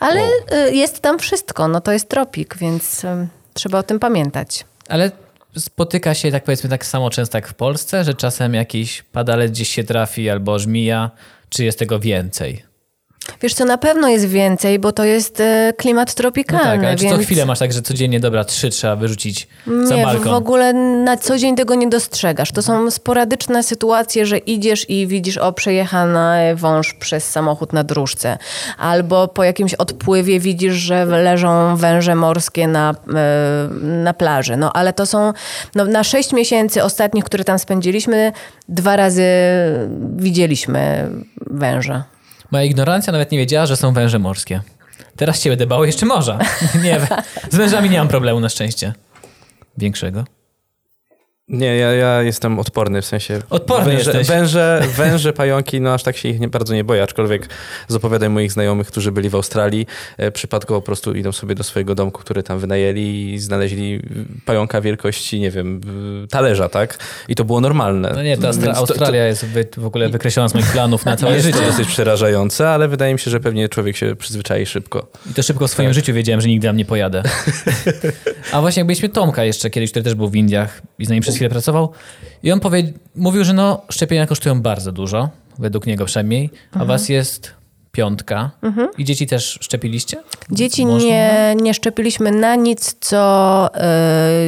ale 0.00 0.20
e, 0.50 0.70
jest 0.74 1.00
tam 1.00 1.18
wszystko. 1.18 1.68
No 1.68 1.80
to 1.80 1.92
jest 1.92 2.08
tropik, 2.08 2.56
więc 2.56 3.04
e, 3.04 3.26
trzeba 3.54 3.78
o 3.78 3.82
tym 3.82 3.98
pamiętać. 3.98 4.64
Ale 4.88 5.10
spotyka 5.58 6.14
się, 6.14 6.32
tak 6.32 6.44
powiedzmy, 6.44 6.70
tak 6.70 6.86
samo 6.86 7.10
często 7.10 7.38
jak 7.38 7.48
w 7.48 7.54
Polsce, 7.54 8.04
że 8.04 8.14
czasem 8.14 8.54
jakiś 8.54 9.02
padalec 9.02 9.52
gdzieś 9.52 9.68
się 9.68 9.84
trafi 9.84 10.30
albo 10.30 10.58
żmija, 10.58 11.10
czy 11.48 11.64
jest 11.64 11.78
tego 11.78 11.98
więcej? 11.98 12.67
Wiesz 13.42 13.54
co, 13.54 13.64
na 13.64 13.78
pewno 13.78 14.08
jest 14.08 14.24
więcej, 14.26 14.78
bo 14.78 14.92
to 14.92 15.04
jest 15.04 15.40
e, 15.40 15.72
klimat 15.76 16.08
No 16.08 16.14
tropikalny. 16.14 16.64
tak, 16.64 16.84
ale 16.84 16.96
czy 16.96 17.04
więc... 17.04 17.16
co 17.16 17.22
chwilę 17.22 17.46
masz 17.46 17.58
tak, 17.58 17.72
że 17.72 17.82
codziennie, 17.82 18.20
dobra, 18.20 18.44
trzy 18.44 18.70
trzeba 18.70 18.96
wyrzucić 18.96 19.48
za 19.84 19.96
Nie, 19.96 20.02
balkon? 20.04 20.24
w 20.32 20.34
ogóle 20.34 20.72
na 21.04 21.16
co 21.16 21.38
dzień 21.38 21.56
tego 21.56 21.74
nie 21.74 21.88
dostrzegasz. 21.88 22.52
To 22.52 22.62
są 22.62 22.90
sporadyczne 22.90 23.62
sytuacje, 23.62 24.26
że 24.26 24.38
idziesz 24.38 24.90
i 24.90 25.06
widzisz, 25.06 25.36
o, 25.38 25.52
przejechany 25.52 26.56
wąż 26.56 26.94
przez 26.94 27.30
samochód 27.30 27.72
na 27.72 27.84
dróżce. 27.84 28.38
Albo 28.78 29.28
po 29.28 29.44
jakimś 29.44 29.74
odpływie 29.74 30.40
widzisz, 30.40 30.74
że 30.74 31.04
leżą 31.04 31.76
węże 31.76 32.14
morskie 32.14 32.68
na, 32.68 32.94
e, 33.14 33.68
na 33.82 34.14
plaży. 34.14 34.56
No 34.56 34.72
ale 34.72 34.92
to 34.92 35.06
są, 35.06 35.32
no, 35.74 35.84
na 35.84 36.04
sześć 36.04 36.32
miesięcy 36.32 36.84
ostatnich, 36.84 37.24
które 37.24 37.44
tam 37.44 37.58
spędziliśmy, 37.58 38.32
dwa 38.68 38.96
razy 38.96 39.24
widzieliśmy 40.16 41.08
węża. 41.46 42.04
Moja 42.50 42.64
ignorancja 42.64 43.12
nawet 43.12 43.32
nie 43.32 43.38
wiedziała, 43.38 43.66
że 43.66 43.76
są 43.76 43.92
węże 43.92 44.18
morskie. 44.18 44.60
Teraz 45.16 45.40
cię 45.40 45.50
będę 45.50 45.66
bał 45.66 45.84
jeszcze 45.84 46.06
morza. 46.06 46.38
nie, 46.84 47.00
z 47.50 47.56
wężami 47.56 47.90
nie 47.90 47.98
mam 47.98 48.08
problemu 48.08 48.40
na 48.40 48.48
szczęście. 48.48 48.92
Większego. 49.78 50.24
Nie, 51.48 51.76
ja, 51.76 51.92
ja 51.92 52.22
jestem 52.22 52.58
odporny, 52.58 53.02
w 53.02 53.06
sensie... 53.06 53.38
Odporny 53.50 53.84
węże, 53.84 54.10
jesteś. 54.10 54.26
Węże, 54.28 54.82
węże, 54.96 55.32
pająki, 55.32 55.80
no 55.80 55.94
aż 55.94 56.02
tak 56.02 56.16
się 56.16 56.28
ich 56.28 56.40
nie, 56.40 56.48
bardzo 56.48 56.74
nie 56.74 56.84
boję, 56.84 57.02
aczkolwiek 57.02 57.48
z 57.88 57.94
opowiadań 57.94 58.28
moich 58.32 58.52
znajomych, 58.52 58.86
którzy 58.86 59.12
byli 59.12 59.28
w 59.30 59.34
Australii, 59.34 59.86
e, 60.16 60.30
przypadkowo 60.30 60.80
po 60.80 60.86
prostu 60.86 61.14
idą 61.14 61.32
sobie 61.32 61.54
do 61.54 61.62
swojego 61.62 61.94
domku, 61.94 62.20
który 62.20 62.42
tam 62.42 62.58
wynajęli 62.58 63.32
i 63.34 63.38
znaleźli 63.38 64.00
pająka 64.44 64.80
wielkości, 64.80 65.40
nie 65.40 65.50
wiem, 65.50 65.80
talerza, 66.30 66.68
tak? 66.68 66.98
I 67.28 67.34
to 67.34 67.44
było 67.44 67.60
normalne. 67.60 68.12
No 68.14 68.22
nie, 68.22 68.36
to 68.38 68.42
Austra- 68.48 68.62
Więc 68.62 68.74
to- 68.74 68.80
Australia 68.80 69.24
jest 69.26 69.46
wy, 69.46 69.66
w 69.76 69.86
ogóle 69.86 70.08
wykreślona 70.08 70.48
z 70.48 70.54
moich 70.54 70.72
planów 70.72 71.04
na 71.04 71.16
To 71.16 71.20
całe 71.22 71.34
jest 71.34 71.46
życie. 71.46 71.58
to 71.58 71.64
dosyć 71.66 71.88
przerażające, 71.88 72.68
ale 72.70 72.88
wydaje 72.88 73.12
mi 73.12 73.18
się, 73.18 73.30
że 73.30 73.40
pewnie 73.40 73.68
człowiek 73.68 73.96
się 73.96 74.16
przyzwyczai 74.16 74.66
szybko. 74.66 75.06
I 75.30 75.34
to 75.34 75.42
szybko 75.42 75.68
w 75.68 75.70
swoim 75.70 75.92
życiu 75.92 76.12
wiedziałem, 76.14 76.40
że 76.40 76.48
nigdy 76.48 76.66
tam 76.66 76.76
nie 76.76 76.84
pojadę. 76.84 77.22
A 78.52 78.60
właśnie 78.60 78.80
jak 78.80 78.86
byliśmy 78.86 79.08
Tomka 79.08 79.44
jeszcze 79.44 79.70
kiedyś, 79.70 79.90
który 79.90 80.02
też 80.04 80.14
był 80.14 80.28
w 80.28 80.36
Indiach 80.36 80.82
i 80.98 81.06
z 81.06 81.08
nami 81.08 81.20
przez 81.20 81.37
chwilę 81.38 81.50
pracował. 81.50 81.92
I 82.42 82.52
on 82.52 82.60
powie, 82.60 82.92
mówił, 83.16 83.44
że 83.44 83.52
no, 83.52 83.82
szczepienia 83.90 84.26
kosztują 84.26 84.62
bardzo 84.62 84.92
dużo, 84.92 85.28
według 85.58 85.86
niego 85.86 86.04
przynajmniej, 86.04 86.50
a 86.72 86.84
was 86.84 87.08
jest 87.08 87.58
piątka. 87.92 88.50
I 88.98 89.04
dzieci 89.04 89.26
też 89.26 89.58
szczepiliście? 89.62 90.16
Dzieci 90.50 90.86
Można? 90.86 91.08
nie, 91.08 91.54
nie 91.62 91.74
szczepiliśmy 91.74 92.32
na 92.32 92.54
nic, 92.54 92.96
co 93.00 93.70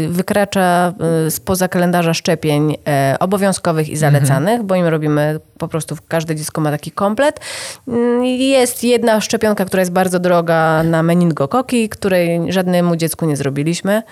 y, 0.04 0.08
wykracza 0.08 0.92
y, 1.26 1.30
spoza 1.30 1.68
kalendarza 1.68 2.14
szczepień 2.14 2.72
y, 2.72 3.18
obowiązkowych 3.18 3.88
i 3.88 3.96
zalecanych, 3.96 4.62
bo 4.62 4.74
im 4.74 4.86
robimy 4.86 5.40
po 5.58 5.68
prostu, 5.68 5.96
każde 6.08 6.36
dziecko 6.36 6.60
ma 6.60 6.70
taki 6.70 6.90
komplet. 6.90 7.40
Mm, 7.88 8.24
Jest 8.24 8.84
jedna 8.84 9.20
szczepionka, 9.20 9.64
która 9.64 9.80
jest 9.80 9.92
bardzo 9.92 10.18
droga 10.18 10.82
na 10.82 11.02
meningokoki, 11.02 11.88
której 11.88 12.52
żadnemu 12.52 12.96
dziecku 12.96 13.26
nie 13.26 13.36
zrobiliśmy. 13.36 14.02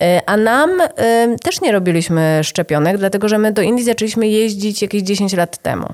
E, 0.00 0.20
A 0.26 0.36
nam 0.36 0.80
e, 0.80 1.36
też 1.42 1.60
nie 1.60 1.72
robiliśmy 1.72 2.40
szczepionek, 2.42 2.98
dlatego 2.98 3.28
że 3.28 3.38
my 3.38 3.52
do 3.52 3.62
Indii 3.62 3.84
zaczęliśmy 3.84 4.28
jeździć 4.28 4.82
jakieś 4.82 5.02
10 5.02 5.32
lat 5.32 5.58
temu. 5.58 5.88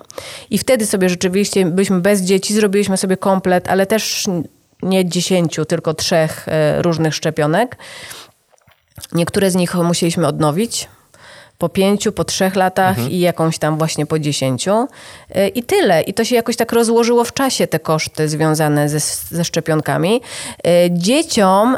I 0.50 0.58
wtedy 0.58 0.86
sobie 0.86 1.08
rzeczywiście 1.08 1.66
byliśmy 1.66 2.00
bez 2.00 2.22
dzieci, 2.22 2.54
zrobiliśmy 2.54 2.96
sobie 2.96 3.16
komplet, 3.16 3.68
ale 3.68 3.86
też 3.86 4.26
nie 4.82 5.08
10, 5.08 5.56
tylko 5.68 5.94
trzech 5.94 6.48
e, 6.48 6.82
różnych 6.82 7.14
szczepionek. 7.14 7.76
Niektóre 9.12 9.50
z 9.50 9.54
nich 9.54 9.74
musieliśmy 9.74 10.26
odnowić 10.26 10.88
po 11.58 11.68
pięciu, 11.68 12.12
po 12.12 12.24
trzech 12.24 12.56
latach 12.56 13.10
i 13.10 13.20
jakąś 13.20 13.58
tam 13.58 13.78
właśnie 13.78 14.06
po 14.06 14.18
dziesięciu. 14.18 14.88
I 15.54 15.62
tyle. 15.62 16.02
I 16.02 16.14
to 16.14 16.24
się 16.24 16.34
jakoś 16.34 16.56
tak 16.56 16.72
rozłożyło 16.72 17.24
w 17.24 17.32
czasie, 17.32 17.66
te 17.66 17.78
koszty 17.78 18.28
związane 18.28 18.88
ze, 18.88 19.00
ze 19.30 19.44
szczepionkami. 19.44 20.20
Dzieciom... 20.90 21.76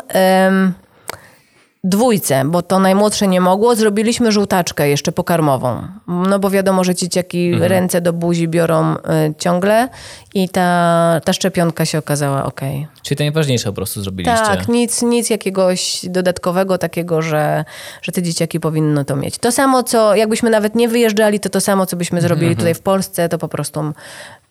Dwójce, 1.86 2.42
bo 2.44 2.62
to 2.62 2.78
najmłodsze 2.78 3.26
nie 3.26 3.40
mogło, 3.40 3.76
zrobiliśmy 3.76 4.32
żółtaczkę 4.32 4.88
jeszcze 4.88 5.12
pokarmową. 5.12 5.82
No 6.06 6.38
bo 6.38 6.50
wiadomo, 6.50 6.84
że 6.84 6.94
dzieciaki 6.94 7.54
ręce 7.58 8.00
do 8.00 8.12
buzi 8.12 8.48
biorą 8.48 8.94
y, 8.94 8.98
ciągle 9.38 9.88
i 10.34 10.48
ta, 10.48 11.20
ta 11.24 11.32
szczepionka 11.32 11.84
się 11.84 11.98
okazała 11.98 12.44
ok. 12.44 12.60
Czyli 13.02 13.18
to 13.18 13.24
najważniejsze 13.24 13.68
po 13.68 13.72
prostu 13.72 14.02
zrobiliście. 14.02 14.38
Tak, 14.38 14.68
nic, 14.68 15.02
nic 15.02 15.30
jakiegoś 15.30 16.00
dodatkowego 16.08 16.78
takiego, 16.78 17.22
że, 17.22 17.64
że 18.02 18.12
te 18.12 18.22
dzieciaki 18.22 18.60
powinno 18.60 19.04
to 19.04 19.16
mieć. 19.16 19.38
To 19.38 19.52
samo, 19.52 19.82
co 19.82 20.14
jakbyśmy 20.14 20.50
nawet 20.50 20.74
nie 20.74 20.88
wyjeżdżali, 20.88 21.40
to 21.40 21.48
to 21.48 21.60
samo, 21.60 21.86
co 21.86 21.96
byśmy 21.96 22.20
zrobili 22.20 22.56
tutaj 22.56 22.74
w 22.74 22.80
Polsce, 22.80 23.28
to 23.28 23.38
po 23.38 23.48
prostu 23.48 23.92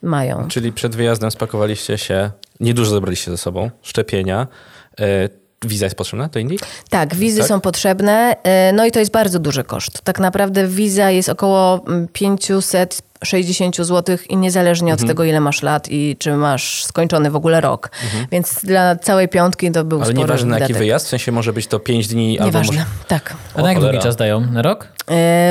mają. 0.02 0.48
Czyli 0.48 0.72
przed 0.72 0.96
wyjazdem 0.96 1.32
spakowaliście 1.32 1.98
się, 1.98 2.32
niedużo 2.60 2.92
zabraliście 2.92 3.32
ze 3.32 3.38
sobą, 3.38 3.70
szczepienia. 3.82 4.48
E, 5.00 5.43
wiza 5.66 5.86
jest 5.86 5.96
potrzebna 5.96 6.28
do 6.28 6.40
Indii? 6.40 6.60
Tak, 6.90 7.16
wizy 7.16 7.40
Tak? 7.40 7.48
są 7.48 7.62
potrzebne, 7.62 8.36
y, 8.70 8.74
no 8.74 8.86
i 8.86 8.92
to 8.92 9.00
jest 9.00 9.12
bardzo 9.12 9.40
duży 9.40 9.64
koszt. 9.64 10.02
Tak 10.02 10.20
naprawdę 10.20 10.68
wiza 10.68 11.12
jest 11.12 11.30
około 11.30 11.82
mm, 11.88 12.08
560 12.08 13.76
zł 13.78 14.18
i 14.30 14.38
niezależnie 14.38 14.92
Mhm. 14.92 15.04
od 15.06 15.08
tego, 15.14 15.24
ile 15.24 15.40
masz 15.40 15.62
lat 15.62 15.88
i 15.92 16.16
czy 16.20 16.32
masz 16.36 16.86
skończony 16.86 17.32
w 17.32 17.36
ogóle 17.36 17.62
rok. 17.62 17.92
Więc 18.32 18.60
dla 18.66 18.96
całej 18.96 19.28
piątki 19.28 19.72
to 19.72 19.84
był 19.84 19.98
Mhm. 19.98 20.02
Ale 20.02 20.06
spory 20.16 20.28
nieważne 20.28 20.50
na 20.50 20.60
jaki 20.60 20.74
wyjazd, 20.74 21.06
w 21.06 21.10
sensie 21.10 21.32
może 21.32 21.54
być 21.54 21.68
to 21.68 21.80
5 21.80 22.08
dni 22.08 22.40
albo 22.40 22.46
Nieważne, 22.46 22.74
może... 22.78 22.86
tak. 23.08 23.34
A 23.56 23.62
na 23.62 23.70
jak 23.74 23.82
długi 23.82 24.00
czas 24.00 24.16
dają? 24.16 24.42
Na 24.42 24.62
rok? 24.62 24.88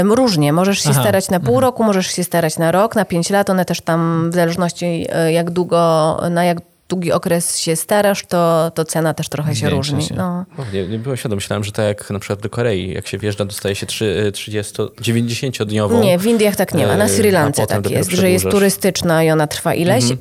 Różnie. 0.02 0.52
Możesz 0.52 0.82
się 0.82 0.90
Aha. 0.90 1.00
starać 1.00 1.30
na 1.30 1.40
pół 1.40 1.60
roku, 1.60 1.84
możesz 1.84 2.06
się 2.06 2.24
starać 2.24 2.58
na 2.58 2.72
rok, 2.72 2.94
na 2.96 3.04
pięć 3.04 3.30
lat. 3.30 3.50
One 3.50 3.64
też 3.64 3.80
tam 3.80 4.30
w 4.30 4.34
zależności 4.34 5.06
e, 5.12 5.32
jak 5.32 5.50
długo, 5.50 6.20
na 6.30 6.44
jak 6.44 6.58
długi 6.92 7.12
okres 7.12 7.58
się 7.58 7.76
starasz, 7.76 8.26
to, 8.26 8.70
to 8.74 8.84
cena 8.84 9.14
też 9.14 9.28
trochę 9.28 9.56
się 9.56 9.70
różni. 9.70 10.02
się. 10.02 10.14
No. 10.14 10.44
O, 10.58 10.64
nie, 10.72 10.88
nie 10.88 10.98
byłem 10.98 11.16
świadom, 11.16 11.36
myślałem, 11.36 11.64
że 11.64 11.72
tak 11.72 11.86
jak 11.86 12.10
na 12.10 12.18
przykład 12.18 12.40
do 12.40 12.50
Korei, 12.50 12.92
jak 12.92 13.06
się 13.08 13.18
wjeżdża, 13.18 13.44
dostaje 13.44 13.74
się 13.74 13.86
trzy- 13.86 14.24
y, 14.28 14.32
30, 14.32 14.74
90-dniową. 14.82 16.00
Nie, 16.00 16.18
w 16.18 16.26
Indiach 16.26 16.56
tak 16.56 16.74
nie 16.74 16.86
ma. 16.86 16.96
Na 16.96 17.04
e, 17.04 17.08
Sri 17.08 17.30
Lance 17.30 17.66
tak 17.66 17.90
jest, 17.90 18.10
że 18.10 18.30
jest 18.30 18.50
turystyczna 18.50 19.24
i 19.24 19.30
ona 19.30 19.46
trwa 19.46 19.74
ileś. 19.74 20.10
Y, 20.10 20.16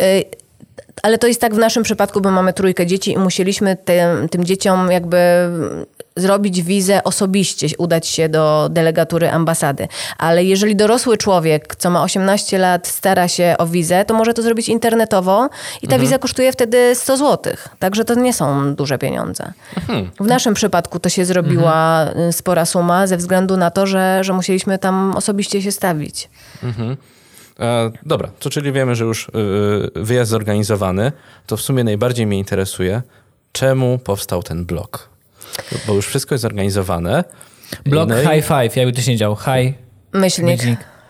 Ale 1.03 1.18
to 1.18 1.27
jest 1.27 1.41
tak 1.41 1.56
w 1.56 1.58
naszym 1.58 1.84
przypadku, 1.84 2.22
bo 2.22 2.32
mamy 2.32 2.53
trójkę 2.53 2.86
dzieci 2.86 3.12
i 3.12 3.18
musieliśmy 3.18 3.75
tym, 3.75 4.30
tym 4.30 4.44
dzieciom 4.44 4.91
jakby 4.91 5.18
zrobić 6.15 6.62
wizę 6.62 7.03
osobiście, 7.03 7.68
udać 7.77 8.08
się 8.08 8.30
do 8.30 8.70
delegatury 8.72 9.30
ambasady. 9.30 9.88
Ale 10.18 10.44
jeżeli 10.44 10.75
dorosły 10.75 11.18
człowiek, 11.18 11.75
co 11.75 11.89
ma 11.89 12.03
18 12.03 12.58
lat, 12.58 12.88
stara 12.88 13.27
się 13.27 13.56
o 13.58 13.68
wizę, 13.68 14.06
to 14.06 14.13
może 14.13 14.34
to 14.34 14.41
zrobić 14.41 14.70
internetowo 14.70 15.50
i 15.82 15.88
ta 15.88 16.00
wiza 16.00 16.20
kosztuje 16.20 16.51
wtedy 16.51 16.96
100 16.96 17.18
zł. 17.18 17.53
Także 17.80 18.06
to 18.06 18.15
nie 18.15 18.34
są 18.34 18.75
duże 18.75 18.98
pieniądze. 18.98 19.53
W 20.20 20.25
naszym 20.27 20.53
przypadku 20.53 21.00
to 21.00 21.10
się 21.10 21.25
zrobiła 21.25 22.06
y, 22.30 22.34
spora 22.34 22.65
suma 22.65 23.08
ze 23.08 23.18
względu 23.18 23.58
na 23.58 23.72
to, 23.72 23.88
że, 23.88 24.24
że 24.24 24.34
musieliśmy 24.34 24.77
tam 24.77 25.13
osobiście 25.15 25.62
się 25.62 25.72
stawić. 25.72 26.30
E, 26.63 26.68
dobra, 28.05 28.31
to 28.39 28.50
czyli 28.50 28.72
wiemy, 28.72 28.96
że 28.96 29.05
już 29.05 29.27
y, 29.27 29.31
wyjazd 29.96 30.31
zorganizowany. 30.31 31.12
To 31.48 31.58
w 31.58 31.62
sumie 31.62 31.84
najbardziej 31.84 32.27
mnie 32.27 32.38
interesuje, 32.38 33.01
czemu 33.51 34.00
powstał 34.00 34.43
ten 34.43 34.65
blog? 34.65 35.10
Bo 35.88 35.93
już 35.93 36.08
wszystko 36.08 36.36
jest 36.36 36.41
zorganizowane. 36.41 37.24
Blog 37.86 38.10
No 38.10 38.22
i 38.22 38.25
High 38.25 38.46
Five, 38.48 38.75
jakby 38.75 38.93
to 38.93 39.01
się 39.01 39.12
nie 39.12 39.17
działo. 39.17 39.36
High 39.36 39.74
Myślnik. 40.13 40.62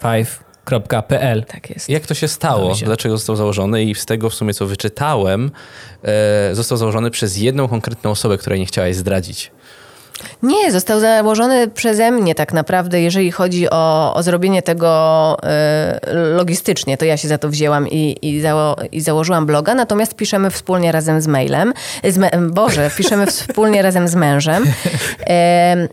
five.pl. 0.01 1.45
Tak 1.45 1.69
jest. 1.69 1.89
Jak 1.89 2.05
to 2.05 2.13
się 2.13 2.27
stało? 2.27 2.75
Dlaczego 2.85 3.17
został 3.17 3.35
założony? 3.35 3.83
I 3.83 3.95
z 3.95 4.05
tego 4.05 4.29
w 4.29 4.33
sumie, 4.33 4.53
co 4.53 4.65
wyczytałem, 4.65 5.51
e, 6.03 6.55
został 6.55 6.77
założony 6.77 7.11
przez 7.11 7.37
jedną 7.37 7.67
konkretną 7.67 8.11
osobę, 8.11 8.37
której 8.37 8.59
nie 8.59 8.65
chciałaś 8.65 8.95
zdradzić. 8.95 9.51
Nie, 10.43 10.71
został 10.71 10.99
założony 10.99 11.67
przeze 11.67 12.11
mnie 12.11 12.35
tak 12.35 12.53
naprawdę, 12.53 13.01
jeżeli 13.01 13.31
chodzi 13.31 13.69
o, 13.69 14.13
o 14.13 14.23
zrobienie 14.23 14.61
tego 14.61 15.37
y, 16.07 16.35
logistycznie, 16.35 16.97
to 16.97 17.05
ja 17.05 17.17
się 17.17 17.27
za 17.27 17.37
to 17.37 17.49
wzięłam 17.49 17.87
i, 17.87 18.17
i, 18.21 18.41
zało, 18.41 18.75
i 18.91 19.01
założyłam 19.01 19.45
bloga, 19.45 19.75
natomiast 19.75 20.15
piszemy 20.15 20.51
wspólnie 20.51 20.91
razem 20.91 21.21
z 21.21 21.27
mailem, 21.27 21.73
z 22.03 22.17
me, 22.17 22.29
Boże, 22.49 22.91
piszemy 22.97 23.25
wspólnie 23.27 23.81
razem 23.87 24.07
z 24.07 24.15
mężem. 24.15 24.63
Em, 25.25 25.87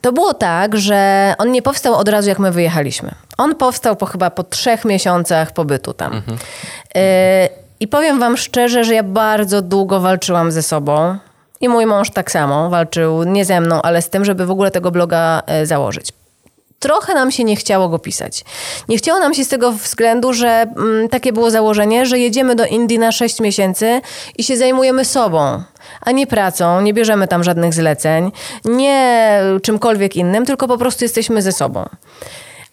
to 0.00 0.12
było 0.12 0.34
tak, 0.34 0.76
że 0.76 1.34
on 1.38 1.52
nie 1.52 1.62
powstał 1.62 1.94
od 1.94 2.08
razu, 2.08 2.28
jak 2.28 2.38
my 2.38 2.52
wyjechaliśmy. 2.52 3.14
On 3.38 3.54
powstał 3.54 3.96
po 3.96 4.06
chyba 4.06 4.30
po 4.30 4.42
trzech 4.42 4.84
miesiącach 4.84 5.52
pobytu 5.52 5.92
tam. 5.92 6.22
E, 6.94 7.48
I 7.80 7.88
powiem 7.88 8.18
wam 8.18 8.36
szczerze, 8.36 8.84
że 8.84 8.94
ja 8.94 9.02
bardzo 9.02 9.62
długo 9.62 10.00
walczyłam 10.00 10.52
ze 10.52 10.62
sobą. 10.62 11.18
I 11.62 11.68
mój 11.68 11.86
mąż 11.86 12.10
tak 12.10 12.30
samo 12.30 12.70
walczył, 12.70 13.24
nie 13.24 13.44
ze 13.44 13.60
mną, 13.60 13.82
ale 13.82 14.02
z 14.02 14.10
tym, 14.10 14.24
żeby 14.24 14.46
w 14.46 14.50
ogóle 14.50 14.70
tego 14.70 14.90
bloga 14.90 15.42
e, 15.46 15.66
założyć. 15.66 16.12
Trochę 16.78 17.14
nam 17.14 17.30
się 17.30 17.44
nie 17.44 17.56
chciało 17.56 17.88
go 17.88 17.98
pisać. 17.98 18.44
Nie 18.88 18.96
chciało 18.96 19.20
nam 19.20 19.34
się 19.34 19.44
z 19.44 19.48
tego 19.48 19.72
względu, 19.72 20.32
że 20.32 20.66
mm, 20.76 21.08
takie 21.08 21.32
było 21.32 21.50
założenie, 21.50 22.06
że 22.06 22.18
jedziemy 22.18 22.54
do 22.54 22.66
Indii 22.66 22.98
na 22.98 23.12
6 23.12 23.40
miesięcy 23.40 24.00
i 24.38 24.44
się 24.44 24.56
zajmujemy 24.56 25.04
sobą, 25.04 25.62
a 26.00 26.10
nie 26.10 26.26
pracą, 26.26 26.80
nie 26.80 26.94
bierzemy 26.94 27.28
tam 27.28 27.44
żadnych 27.44 27.74
zleceń, 27.74 28.32
nie 28.64 29.40
czymkolwiek 29.62 30.16
innym, 30.16 30.46
tylko 30.46 30.68
po 30.68 30.78
prostu 30.78 31.04
jesteśmy 31.04 31.42
ze 31.42 31.52
sobą. 31.52 31.88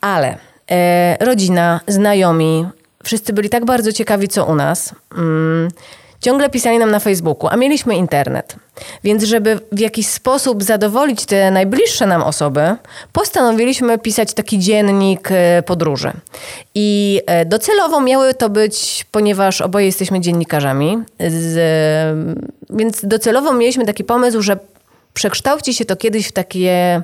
Ale 0.02 0.38
e, 0.72 1.26
rodzina, 1.26 1.80
znajomi, 1.88 2.66
wszyscy 3.04 3.34
byli 3.34 3.50
tak 3.50 3.66
bardzo 3.66 3.92
ciekawi, 3.92 4.28
co 4.28 4.46
u 4.46 4.56
nas. 4.56 4.96
Mm, 5.18 5.70
ciągle 6.22 6.50
pisali 6.50 6.80
nam 6.80 6.92
na 6.92 7.00
Facebooku, 7.00 7.50
a 7.50 7.58
mieliśmy 7.58 7.96
internet. 7.96 8.56
Więc 9.04 9.24
żeby 9.24 9.60
w 9.72 9.80
jakiś 9.80 10.08
sposób 10.08 10.64
zadowolić 10.64 11.26
te 11.26 11.52
najbliższe 11.52 12.08
nam 12.08 12.24
osoby, 12.24 12.76
postanowiliśmy 13.14 13.98
pisać 13.98 14.34
taki 14.34 14.60
dziennik 14.60 15.30
e, 15.32 15.64
podróży. 15.64 16.12
I 16.76 17.22
e, 17.26 17.46
docelowo 17.46 18.02
miały 18.02 18.34
to 18.34 18.50
być, 18.50 19.06
ponieważ 19.12 19.62
oboje 19.62 19.86
jesteśmy 19.86 20.20
dziennikarzami, 20.20 20.98
z, 21.20 21.58
więc 22.70 23.00
docelowo 23.04 23.54
mieliśmy 23.54 23.86
taki 23.86 24.04
pomysł, 24.04 24.42
że 24.42 24.58
przekształci 25.14 25.74
się 25.74 25.86
to 25.86 25.96
kiedyś 25.96 26.28
w 26.28 26.32
takie 26.32 27.02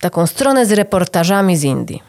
taką 0.00 0.26
stronę 0.26 0.66
z 0.66 0.72
reportażami 0.72 1.56
z 1.56 1.64
Indii. 1.64 2.02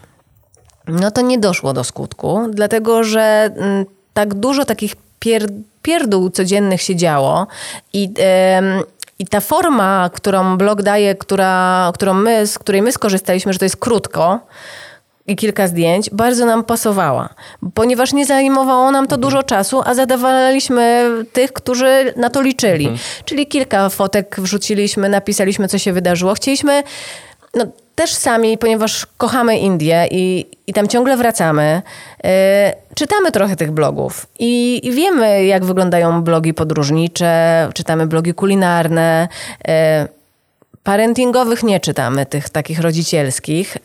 No 0.87 1.11
to 1.11 1.21
nie 1.21 1.37
doszło 1.37 1.73
do 1.73 1.83
skutku, 1.83 2.39
dlatego 2.51 3.03
że 3.03 3.51
mm, 3.55 3.85
tak 4.13 4.33
dużo 4.33 4.65
takich 4.65 4.95
pier, 5.25 5.47
pierdół 5.81 6.29
codziennych 6.29 6.81
się 6.81 6.95
działo 6.95 7.47
i, 7.93 8.09
em, 8.17 8.83
i 9.19 9.27
ta 9.27 9.39
forma, 9.39 10.09
którą 10.13 10.57
blog 10.57 10.81
daje, 10.81 11.15
która, 11.15 11.91
którą 11.93 12.13
my, 12.13 12.47
z 12.47 12.59
której 12.59 12.81
my 12.81 12.91
skorzystaliśmy, 12.91 13.53
że 13.53 13.59
to 13.59 13.65
jest 13.65 13.77
krótko, 13.77 14.39
i 15.27 15.35
kilka 15.35 15.67
zdjęć, 15.67 16.09
bardzo 16.09 16.45
nam 16.45 16.63
pasowała, 16.63 17.29
ponieważ 17.73 18.13
nie 18.13 18.25
zajmowało 18.25 18.91
nam 18.91 19.07
to 19.07 19.17
dużo 19.17 19.43
czasu, 19.43 19.81
a 19.85 19.93
zadawaliśmy 19.93 21.09
tych, 21.33 21.53
którzy 21.53 22.13
na 22.15 22.29
to 22.29 22.41
liczyli. 22.41 22.97
Czyli 23.25 23.47
kilka 23.47 23.89
fotek 23.89 24.35
wrzuciliśmy, 24.39 25.09
napisaliśmy, 25.09 25.67
co 25.67 25.77
się 25.77 25.93
wydarzyło. 25.93 26.33
Chcieliśmy 26.33 26.83
no, 27.53 27.65
też 27.95 28.13
sami, 28.13 28.57
ponieważ 28.57 29.07
kochamy 29.17 29.57
Indię 29.57 30.07
i, 30.11 30.45
i 30.67 30.73
tam 30.73 30.87
ciągle 30.87 31.17
wracamy, 31.17 31.81
yy, 32.23 32.29
czytamy 32.95 33.31
trochę 33.31 33.55
tych 33.55 33.71
blogów 33.71 34.27
i, 34.39 34.81
wiemy, 34.93 35.45
jak 35.45 35.65
wyglądają 35.65 36.21
blogi 36.21 36.53
podróżnicze, 36.53 37.69
czytamy 37.73 38.07
blogi 38.07 38.33
kulinarne. 38.33 39.27
Yy, 39.67 39.73
parentingowych 40.83 41.63
nie 41.63 41.79
czytamy, 41.79 42.25
tych 42.25 42.49
takich 42.49 42.79
rodzicielskich. 42.79 43.77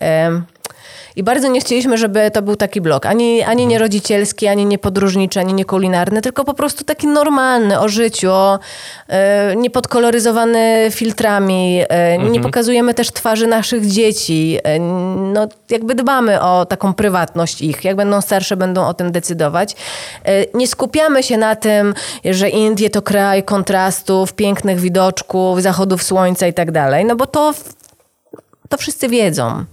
I 1.16 1.22
bardzo 1.22 1.48
nie 1.48 1.60
chcieliśmy, 1.60 1.98
żeby 1.98 2.30
to 2.30 2.42
był 2.42 2.56
taki 2.56 2.80
blog. 2.80 3.06
Ani, 3.06 3.42
ani 3.42 3.66
nie 3.66 3.78
rodzicielski, 3.78 4.46
ani 4.46 4.66
nie 4.66 4.78
podróżniczy, 4.78 5.40
ani 5.40 5.54
nie 5.54 5.64
kulinarny, 5.64 6.22
tylko 6.22 6.44
po 6.44 6.54
prostu 6.54 6.84
taki 6.84 7.06
normalny 7.06 7.80
o 7.80 7.88
życiu, 7.88 8.30
o, 8.32 8.58
e, 9.08 9.56
niepodkoloryzowany 9.56 10.88
filtrami. 10.90 11.82
E, 11.88 12.18
Nie 12.18 12.40
pokazujemy 12.40 12.94
też 12.94 13.10
twarzy 13.12 13.46
naszych 13.46 13.86
dzieci. 13.86 14.58
E, 14.64 14.78
no, 14.78 15.48
jakby 15.70 15.94
dbamy 15.94 16.40
o 16.42 16.66
taką 16.66 16.94
prywatność 16.94 17.62
ich. 17.62 17.84
Jak 17.84 17.96
będą 17.96 18.20
starsze, 18.20 18.56
będą 18.56 18.86
o 18.86 18.94
tym 18.94 19.12
decydować. 19.12 19.76
E, 20.24 20.44
Nie 20.54 20.66
skupiamy 20.66 21.22
się 21.22 21.36
na 21.38 21.56
tym, 21.56 21.94
że 22.24 22.48
Indie 22.48 22.90
to 22.90 23.02
kraj 23.02 23.42
kontrastów, 23.42 24.32
pięknych 24.32 24.80
widoczków, 24.80 25.62
zachodów 25.62 26.02
słońca 26.02 26.46
i 26.46 26.52
tak 26.52 26.70
dalej, 26.70 27.04
no 27.04 27.16
bo 27.16 27.26
to 27.26 27.54
to 28.68 28.76
wszyscy 28.76 29.08
wiedzą. 29.08 29.64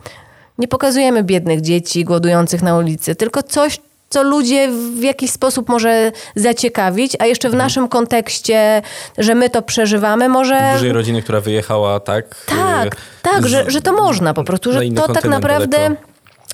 Nie 0.57 0.67
pokazujemy 0.67 1.23
biednych 1.23 1.61
dzieci 1.61 2.03
głodujących 2.05 2.61
na 2.61 2.77
ulicy, 2.77 3.15
tylko 3.15 3.43
coś, 3.43 3.79
co 4.09 4.23
ludzie 4.23 4.69
w 4.99 5.03
jakiś 5.03 5.31
sposób 5.31 5.69
może 5.69 6.11
zaciekawić, 6.35 7.15
a 7.19 7.25
jeszcze 7.25 7.49
w 7.49 7.53
Mhm. 7.53 7.65
naszym 7.65 7.87
kontekście, 7.87 8.81
że 9.17 9.35
my 9.35 9.49
to 9.49 9.61
przeżywamy, 9.61 10.29
może. 10.29 10.69
Dużej 10.73 10.91
rodziny, 10.91 11.21
która 11.21 11.41
wyjechała, 11.41 11.99
tak? 11.99 12.45
Tak, 12.45 12.93
y, 12.93 12.97
tak, 13.21 13.43
z- 13.43 13.45
że, 13.47 13.71
że 13.71 13.81
to 13.81 13.93
można 13.93 14.33
po 14.33 14.43
prostu, 14.43 14.73
że 14.73 14.81
to 14.95 15.13
tak 15.13 15.25
naprawdę. 15.25 15.77
daleko. 15.77 16.01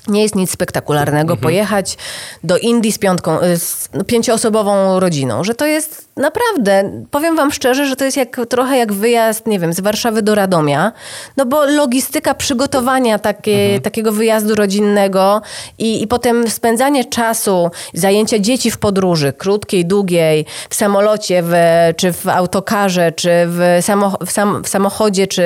Nie 0.08 0.22
jest 0.22 0.34
nic 0.34 0.50
spektakularnego 0.50 1.32
Mhm. 1.32 1.38
pojechać 1.38 1.96
do 2.44 2.58
Indii 2.58 2.92
z 2.92 2.98
piątką, 2.98 3.40
y, 3.42 3.58
z 3.58 3.88
pięcioosobową 4.06 5.00
rodziną, 5.00 5.44
że 5.44 5.54
to 5.54 5.66
jest 5.66 6.08
naprawdę, 6.16 6.90
powiem 7.10 7.36
wam 7.36 7.52
szczerze, 7.52 7.86
że 7.86 7.96
to 7.96 8.04
jest 8.04 8.16
jak, 8.16 8.40
trochę 8.48 8.76
jak 8.78 8.92
wyjazd, 8.92 9.46
nie 9.46 9.58
wiem, 9.58 9.72
z 9.72 9.80
Warszawy 9.80 10.22
do 10.22 10.34
Radomia, 10.34 10.92
no 11.36 11.46
bo 11.46 11.64
logistyka 11.64 12.34
przygotowania 12.34 13.18
takie, 13.18 13.62
Mhm. 13.64 13.80
takiego 13.82 14.12
wyjazdu 14.12 14.54
rodzinnego 14.54 15.42
i, 15.78 16.02
i 16.02 16.06
potem 16.06 16.50
spędzanie 16.50 17.04
czasu, 17.04 17.70
zajęcia 17.94 18.38
dzieci 18.38 18.70
w 18.70 18.78
podróży, 18.78 19.32
krótkiej, 19.32 19.84
długiej, 19.86 20.46
w 20.70 20.74
samolocie, 20.74 21.42
w, 21.42 21.52
czy 21.96 22.12
w 22.12 22.28
autokarze, 22.28 23.12
czy 23.12 23.30
w, 23.46 23.78
samo, 23.80 24.18
w, 24.26 24.30
sam, 24.32 24.64
w 24.64 24.68
samochodzie, 24.68 25.26
czy 25.26 25.42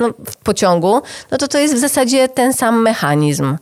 no, 0.00 0.10
w 0.30 0.36
pociągu, 0.36 1.02
no 1.30 1.38
to 1.38 1.48
to 1.48 1.58
jest 1.58 1.74
w 1.74 1.78
zasadzie 1.78 2.28
ten 2.28 2.52
sam 2.52 2.82
mechanizm. 2.82 3.56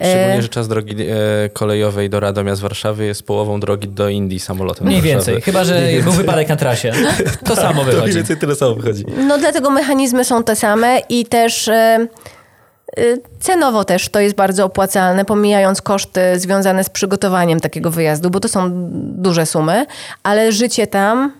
E, 0.00 0.10
Szczególnie, 0.10 0.42
że 0.42 0.48
czas 0.48 0.68
drogi 0.68 0.96
e, 1.02 1.48
kolejowej 1.48 2.10
do 2.10 2.20
Radomia 2.20 2.54
z 2.54 2.60
Warszawy 2.60 3.04
jest 3.04 3.22
połową 3.22 3.60
drogi 3.60 3.88
do 3.88 4.08
Indii 4.08 4.40
samolotem. 4.40 4.86
Mniej 4.86 5.00
więcej. 5.02 5.40
Chyba, 5.40 5.64
że 5.64 5.82
był 6.04 6.12
wypadek 6.12 6.48
na 6.48 6.56
trasie. 6.56 6.92
To 7.48 7.56
samo 7.56 7.80
To 7.80 7.82
mniej 7.84 7.94
wychodzi. 7.96 8.12
więcej 8.14 8.36
tyle 8.36 8.54
samo 8.54 8.74
wychodzi. 8.74 9.04
No 9.28 9.38
dlatego 9.38 9.70
mechanizmy 9.70 10.24
są 10.24 10.44
te 10.44 10.56
same 10.56 10.98
i 11.08 11.26
też 11.26 11.68
e, 11.68 11.72
e, 11.72 13.02
cenowo 13.40 13.84
też 13.84 14.08
to 14.08 14.20
jest 14.20 14.36
bardzo 14.36 14.64
opłacalne, 14.64 15.24
pomijając 15.24 15.82
koszty 15.82 16.20
związane 16.36 16.84
z 16.84 16.90
przygotowaniem 16.90 17.60
takiego 17.60 17.90
wyjazdu, 17.90 18.30
bo 18.30 18.40
to 18.40 18.48
są 18.48 18.70
duże 18.96 19.46
sumy, 19.46 19.86
ale 20.22 20.52
życie 20.52 20.86
tam, 20.86 21.32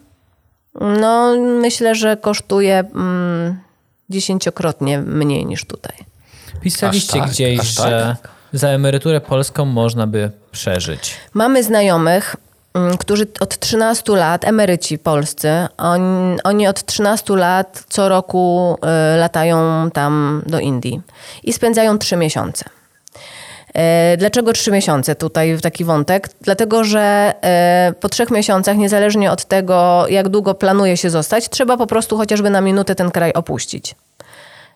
no 0.81 1.37
myślę, 1.61 1.95
że 1.95 2.17
kosztuje 2.17 2.79
mm, 2.79 3.59
dziesięciokrotnie 4.15 4.99
mniej 4.99 5.47
niż 5.47 5.65
tutaj. 5.65 5.97
Pisaliście 6.61 7.21
tak, 7.21 7.31
gdzieś, 7.31 7.61
aż 7.61 7.75
tak? 7.75 7.89
że 7.89 8.17
za 8.53 8.69
emeryturę 8.69 9.21
polską 9.21 9.65
można 9.65 10.07
by 10.07 10.31
przeżyć. 10.53 11.17
Mamy 11.35 11.63
znajomych, 11.63 12.37
mm, 12.75 12.97
którzy 12.97 13.27
od 13.41 13.59
13 13.59 14.17
lat, 14.17 14.45
emeryci 14.45 14.99
polscy, 14.99 15.49
oni, 15.77 16.37
oni 16.45 16.69
od 16.69 16.85
13 16.85 17.37
lat 17.37 17.85
co 17.89 18.09
roku 18.09 18.77
y, 19.15 19.19
latają 19.19 19.91
tam 19.91 20.43
do 20.47 20.59
Indii 20.59 21.01
i 21.43 21.53
spędzają 21.53 21.99
3 21.99 22.17
miesiące. 22.17 22.65
E, 23.75 24.17
Dlaczego 24.17 24.53
trzy 24.53 24.71
miesiące? 24.71 25.15
Tutaj 25.15 25.59
taki 25.63 25.85
wątek. 25.85 26.29
Dlatego, 26.41 26.85
że 26.85 27.35
e, 27.45 27.93
po 28.01 28.09
trzech 28.09 28.31
miesiącach, 28.31 28.77
niezależnie 28.77 29.31
od 29.33 29.45
tego, 29.45 30.07
jak 30.09 30.29
długo 30.29 30.55
planuje 30.55 30.97
się 30.97 31.11
zostać, 31.11 31.49
trzeba 31.49 31.77
po 31.77 31.87
prostu 31.87 32.17
chociażby 32.17 32.51
na 32.51 32.61
minutę 32.61 32.95
ten 32.95 33.11
kraj 33.11 33.33
opuścić. 33.33 33.95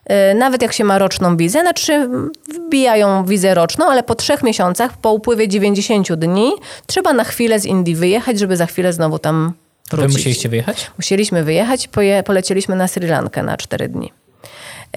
E, 0.05 0.33
Nawet 0.33 0.61
jak 0.61 0.73
się 0.73 0.83
ma 0.83 0.97
roczną 0.97 1.37
wizę, 1.37 1.61
znaczy 1.61 2.09
wbijają 2.67 3.25
wizę 3.25 3.53
roczną, 3.53 3.85
ale 3.91 4.03
po 4.03 4.15
trzech 4.15 4.43
miesiącach, 4.43 4.97
po 4.97 5.13
upływie 5.13 5.47
90 5.47 6.13
dni, 6.13 6.51
trzeba 6.87 7.13
na 7.13 7.23
chwilę 7.23 7.59
z 7.59 7.65
Indii 7.65 7.95
wyjechać, 7.95 8.39
żeby 8.39 8.57
za 8.57 8.65
chwilę 8.65 8.93
znowu 8.93 9.19
tam 9.19 9.53
Wy 9.91 9.97
wrócić. 9.97 10.17
musieliście 10.17 10.49
wyjechać? 10.49 10.91
Musieliśmy 10.97 11.43
wyjechać, 11.43 11.87
poje, 11.87 12.23
polecieliśmy 12.23 12.75
na 12.75 12.87
Sri 12.87 13.07
Lankę 13.07 13.43
na 13.43 13.57
cztery 13.57 13.87
dni. 13.89 14.11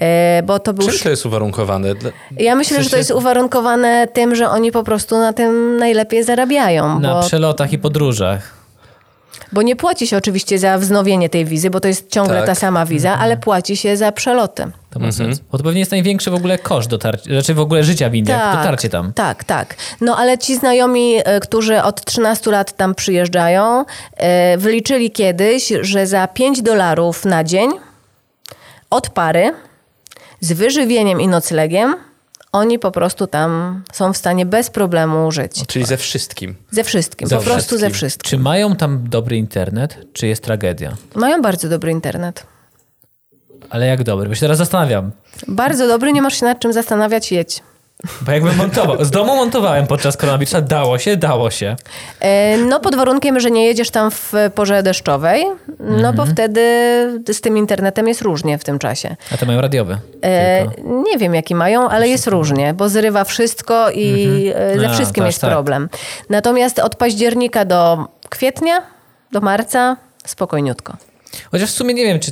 E, 0.01 0.43
Bo 0.43 0.59
to 0.59 0.73
był 0.73 0.87
Czym 0.89 0.99
to 0.99 1.09
jest 1.09 1.25
uwarunkowane? 1.25 1.95
Dla- 1.95 2.11
ja 2.39 2.55
myślę, 2.55 2.77
W 2.79 2.81
że 2.81 2.85
to 2.85 2.89
sensie- 2.89 2.97
jest 2.97 3.11
uwarunkowane 3.11 4.07
tym, 4.13 4.35
że 4.35 4.49
oni 4.49 4.71
po 4.71 4.83
prostu 4.83 5.17
na 5.17 5.33
tym 5.33 5.77
najlepiej 5.77 6.23
zarabiają. 6.23 6.99
Na 6.99 7.13
Bo, 7.13 7.21
przelotach 7.27 7.73
i 7.73 7.77
podróżach. 7.79 8.53
bo 9.51 9.61
nie 9.61 9.75
płaci 9.75 10.07
się 10.07 10.17
oczywiście 10.17 10.59
za 10.59 10.77
wznowienie 10.77 11.29
tej 11.29 11.45
wizy, 11.45 11.69
bo 11.69 11.79
to 11.79 11.87
jest 11.87 12.09
ciągle 12.11 12.37
Tak. 12.37 12.45
ta 12.45 12.55
sama 12.55 12.85
wiza, 12.85 13.17
ale 13.19 13.37
płaci 13.37 13.77
się 13.77 13.97
za 13.97 14.11
przeloty. 14.11 14.65
To 14.89 14.99
ma 14.99 15.11
sens. 15.11 15.39
Bo 15.51 15.57
to 15.57 15.63
pewnie 15.63 15.79
jest 15.79 15.91
największy 15.91 16.31
w 16.31 16.33
ogóle 16.33 16.57
koszt 16.57 16.89
dotarcia, 16.89 17.23
znaczy 17.31 17.53
w 17.53 17.59
ogóle 17.59 17.83
życia 17.83 18.09
w 18.09 18.15
Indiach, 18.15 18.57
dotarcie 18.57 18.89
tam. 18.89 19.13
Tak, 19.13 19.43
tak. 19.43 19.75
No 20.01 20.17
ale 20.17 20.37
ci 20.37 20.55
znajomi, 20.55 21.15
e, 21.25 21.39
którzy 21.39 21.81
od 21.83 22.05
13 22.05 22.51
lat 22.51 22.77
tam 22.77 22.95
przyjeżdżają, 22.95 23.85
e, 24.17 24.57
wyliczyli 24.57 25.11
kiedyś, 25.11 25.73
że 25.81 26.07
za 26.07 26.27
5 26.27 26.61
dolarów 26.61 27.25
na 27.25 27.43
dzień 27.43 27.69
od 28.89 29.09
pary 29.09 29.53
z 30.43 30.53
wyżywieniem 30.53 31.21
i 31.21 31.27
noclegiem 31.27 31.95
oni 32.51 32.79
po 32.79 32.91
prostu 32.91 33.27
tam 33.27 33.83
są 33.93 34.13
w 34.13 34.17
stanie 34.17 34.45
bez 34.45 34.69
problemu 34.69 35.31
żyć. 35.31 35.63
Czyli 35.67 35.85
ze 35.85 35.97
wszystkim. 35.97 36.55
Ze 36.71 36.83
wszystkim, 36.83 37.27
Ze 37.27 37.37
po 37.37 37.43
prostu 37.43 37.61
ze 37.61 37.69
wszystkim. 37.69 37.93
wszystkim. 37.93 38.29
Czy 38.29 38.37
mają 38.37 38.75
tam 38.75 39.09
dobry 39.09 39.37
internet, 39.37 39.97
czy 40.13 40.27
jest 40.27 40.43
tragedia? 40.43 40.95
Mają 41.15 41.41
bardzo 41.41 41.69
dobry 41.69 41.91
internet. 41.91 42.45
Ale 43.69 43.87
jak 43.87 44.03
dobry? 44.03 44.29
Bo 44.29 44.35
się 44.35 44.41
teraz 44.41 44.57
zastanawiam. 44.57 45.11
Bardzo 45.47 45.87
dobry, 45.87 46.13
nie 46.13 46.21
masz 46.21 46.39
się 46.39 46.45
nad 46.45 46.59
czym 46.59 46.73
zastanawiać, 46.73 47.31
jedź. 47.31 47.61
Bo 48.21 48.31
jakbym 48.31 48.55
montował. 48.55 49.05
Z 49.05 49.11
domu 49.11 49.35
montowałem 49.35 49.87
podczas 49.87 50.17
koronawirusza. 50.17 50.61
Dało 50.61 50.97
się, 50.99 51.17
dało 51.17 51.51
się. 51.51 51.75
E, 52.19 52.57
No 52.57 52.79
pod 52.79 52.95
warunkiem, 52.95 53.39
że 53.39 53.51
nie 53.51 53.65
jedziesz 53.65 53.89
tam 53.91 54.11
w 54.11 54.33
porze 54.55 54.83
deszczowej, 54.83 55.45
no 55.79 55.95
Mhm. 55.95 56.15
bo 56.15 56.25
wtedy 56.25 56.61
z 57.33 57.41
tym 57.41 57.57
internetem 57.57 58.07
jest 58.07 58.21
różnie 58.21 58.57
w 58.57 58.63
tym 58.63 58.79
czasie. 58.79 59.15
A 59.33 59.37
to 59.37 59.45
mają 59.45 59.61
radiowy. 59.61 59.97
E, 60.23 60.65
nie 60.85 61.17
wiem, 61.17 61.35
jaki 61.35 61.55
mają, 61.55 61.89
ale 61.89 62.07
jest 62.07 62.27
różnie, 62.27 62.73
bo 62.73 62.89
zrywa 62.89 63.23
wszystko 63.23 63.91
i 63.91 64.47
e, 64.55 64.79
ze 64.79 64.87
A, 64.89 64.93
wszystkim 64.93 65.21
tak, 65.23 65.27
jest 65.29 65.41
tak. 65.41 65.49
problem. 65.51 65.89
Natomiast 66.29 66.79
od 66.79 66.95
października 66.95 67.65
do 67.65 68.07
kwietnia, 68.29 68.81
do 69.31 69.41
marca 69.41 69.97
spokojniutko. 70.25 70.93
Chociaż 71.51 71.69
w 71.71 71.73
sumie 71.73 71.93
nie 71.93 72.03
wiem, 72.05 72.19
czy 72.19 72.31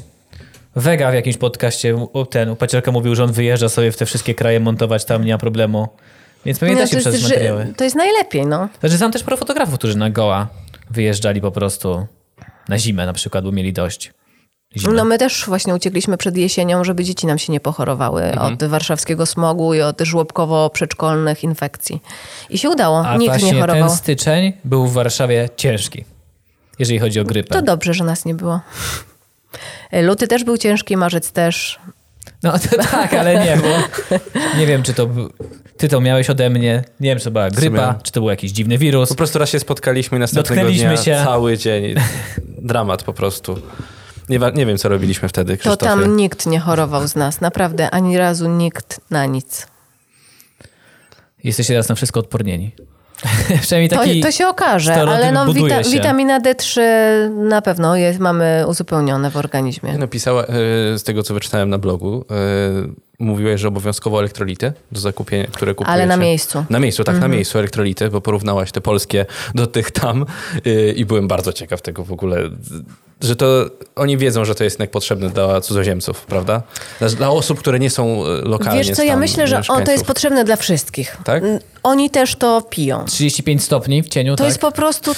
Vega 0.76 1.12
w 1.12 1.14
jakimś 1.14 1.38
podcaście, 1.38 1.96
ten, 2.30 2.50
u 2.50 2.56
Paciorka 2.56 2.92
mówił, 2.92 3.16
że 3.16 3.24
on 3.24 3.32
wyjeżdża 3.32 3.70
sobie 3.70 3.92
w 3.92 3.98
te 3.98 4.06
wszystkie 4.06 4.36
kraje 4.36 4.60
montować, 4.60 5.06
tam 5.06 5.26
nie 5.26 5.32
ma 5.34 5.38
problemu. 5.38 5.88
Więc 6.46 6.60
da 6.60 6.66
No, 6.68 6.88
się 6.88 6.96
to, 6.96 7.00
przez 7.00 7.16
że- 7.16 7.28
materiały. 7.30 7.74
to 7.78 7.84
jest 7.84 7.96
najlepiej, 7.96 8.46
no. 8.46 8.70
Znaczy 8.80 8.98
znam 8.98 9.12
też 9.12 9.24
paru 9.24 9.38
fotografów, 9.38 9.76
którzy 9.76 9.98
na 9.98 10.10
Goa 10.10 10.48
wyjeżdżali 10.90 11.42
po 11.42 11.52
prostu 11.52 12.08
na 12.70 12.78
zimę 12.80 13.06
na 13.06 13.14
przykład, 13.14 13.44
bo 13.44 13.52
mieli 13.52 13.74
dość. 13.74 14.14
Zimy. 14.78 14.94
No 14.94 15.06
my 15.06 15.18
też 15.18 15.46
właśnie 15.48 15.76
uciekliśmy 15.76 16.18
przed 16.18 16.38
jesienią, 16.38 16.84
żeby 16.84 17.04
dzieci 17.04 17.28
nam 17.28 17.38
się 17.40 17.54
nie 17.54 17.60
pochorowały 17.60 18.24
Mhm. 18.24 18.54
od 18.54 18.64
warszawskiego 18.64 19.26
smogu 19.26 19.74
i 19.74 19.82
od 19.82 20.02
żłobkowo-przedszkolnych 20.02 21.44
infekcji. 21.44 22.02
I 22.50 22.58
się 22.58 22.70
udało, 22.70 23.08
A 23.08 23.18
nikt 23.18 23.44
nie 23.44 23.54
chorował. 23.54 23.88
ten 23.88 23.98
styczeń 23.98 24.54
był 24.64 24.88
w 24.88 24.94
Warszawie 24.94 25.50
ciężki, 25.58 26.06
jeżeli 26.80 27.00
chodzi 27.00 27.20
o 27.20 27.24
grypę. 27.24 27.50
To 27.56 27.62
dobrze, 27.62 27.94
że 27.94 28.04
nas 28.04 28.26
nie 28.26 28.34
było. 28.36 28.60
Luty 29.92 30.28
też 30.28 30.44
był 30.44 30.58
ciężki, 30.58 30.98
marzec 30.98 31.32
też. 31.32 31.80
No 32.44 32.60
to 32.60 32.78
tak, 32.92 33.14
ale 33.14 33.46
nie, 33.46 33.58
bo 33.58 33.68
nie 34.58 34.68
wiem, 34.68 34.84
czy 34.84 34.94
to 34.94 35.08
był- 35.08 35.30
ty 35.78 35.88
to 35.88 36.02
miałeś 36.02 36.30
ode 36.30 36.50
mnie, 36.50 36.84
nie 37.00 37.10
wiem, 37.10 37.18
czy 37.18 37.24
to 37.26 37.32
była 37.32 37.50
grypa, 37.50 37.78
sumie- 37.78 38.02
czy 38.04 38.12
to 38.12 38.20
był 38.20 38.30
jakiś 38.30 38.52
dziwny 38.52 38.78
wirus. 38.78 39.10
Po 39.10 39.16
prostu 39.16 39.40
raz 39.40 39.50
się 39.50 39.60
spotkaliśmy 39.60 40.18
i 40.18 40.22
następnego 40.22 40.70
dnia 40.70 40.98
się. 40.98 41.22
cały 41.26 41.58
dzień. 41.58 41.96
Dramat 42.62 43.04
po 43.04 43.14
prostu. 43.14 43.62
Nie, 44.30 44.40
nie 44.56 44.66
wiem, 44.66 44.78
co 44.78 44.90
robiliśmy 44.90 45.30
wtedy, 45.30 45.58
To 45.58 45.78
tam 45.78 46.18
nikt 46.18 46.46
nie 46.46 46.60
chorował 46.60 47.08
z 47.08 47.16
nas, 47.16 47.42
naprawdę, 47.42 47.90
ani 47.92 48.18
razu 48.18 48.50
nikt 48.50 49.02
na 49.10 49.26
nic. 49.26 49.68
Jesteście 51.44 51.74
teraz 51.74 51.90
na 51.90 51.96
wszystko 51.96 52.20
odpornieni. 52.20 52.72
Przynajmniej 53.62 53.90
To, 53.90 53.96
taki 53.96 54.22
to 54.22 54.32
się 54.32 54.48
okaże, 54.48 54.94
ale 54.96 55.32
no, 55.32 55.54
wita, 55.54 55.84
się. 55.84 55.90
witamina 55.90 56.40
D3 56.40 56.82
na 57.36 57.62
pewno 57.62 57.96
jest, 57.96 58.20
mamy 58.20 58.64
uzupełnione 58.68 59.32
w 59.32 59.38
organizmie. 59.38 59.98
Napisała, 59.98 60.44
e, 60.44 60.48
z 60.98 61.04
tego 61.04 61.24
co 61.24 61.34
wyczytałem 61.34 61.70
na 61.70 61.78
blogu, 61.78 62.26
e, 62.32 62.36
mówiłeś, 63.20 63.62
że 63.62 63.68
obowiązkowo 63.68 64.20
elektrolity 64.20 64.74
do 64.92 65.00
zakupienia, 65.00 65.48
które 65.52 65.74
kupujecie. 65.76 65.94
Ale 65.94 66.06
na 66.06 66.18
miejscu. 66.18 66.66
Na 66.70 66.80
miejscu, 66.80 67.04
tak, 67.04 67.16
Mhm. 67.16 67.32
na 67.32 67.36
miejscu 67.36 67.60
elektrolity, 67.60 68.10
bo 68.10 68.22
porównałaś 68.22 68.72
te 68.72 68.82
polskie 68.82 69.26
do 69.56 69.68
tych 69.68 69.92
tam 69.92 70.26
e, 70.66 70.92
i 70.92 71.06
byłem 71.06 71.28
bardzo 71.28 71.54
ciekaw 71.54 71.82
tego 71.82 72.04
w 72.04 72.12
ogóle. 72.12 72.38
Że 73.22 73.36
to 73.36 73.66
oni 73.96 74.18
wiedzą, 74.18 74.46
że 74.46 74.56
to 74.56 74.64
jest 74.64 74.76
jednak 74.76 74.92
potrzebne 74.92 75.30
dla 75.30 75.62
cudzoziemców, 75.62 76.26
prawda? 76.26 76.62
Dla, 77.00 77.10
dla 77.10 77.30
osób, 77.30 77.60
które 77.60 77.80
nie 77.80 77.90
są 77.90 78.26
e, 78.26 78.28
lokalnie 78.42 78.84
Wiesz 78.84 78.98
co, 78.98 79.04
ja 79.04 79.18
myślę, 79.18 79.48
że 79.48 79.62
o, 79.70 79.82
to 79.82 79.92
jest 79.92 80.06
potrzebne 80.06 80.44
dla 80.44 80.56
wszystkich. 80.56 81.18
Tak? 81.24 81.44
Oni 81.84 82.10
też 82.10 82.36
to 82.36 82.62
piją. 82.62 83.06
35 83.06 83.64
stopni 83.64 84.04
w 84.04 84.10
cieniu, 84.10 84.34
To 84.34 84.38
tak? 84.38 84.48
jest 84.48 84.60
po 84.60 84.72
prostu 84.72 85.12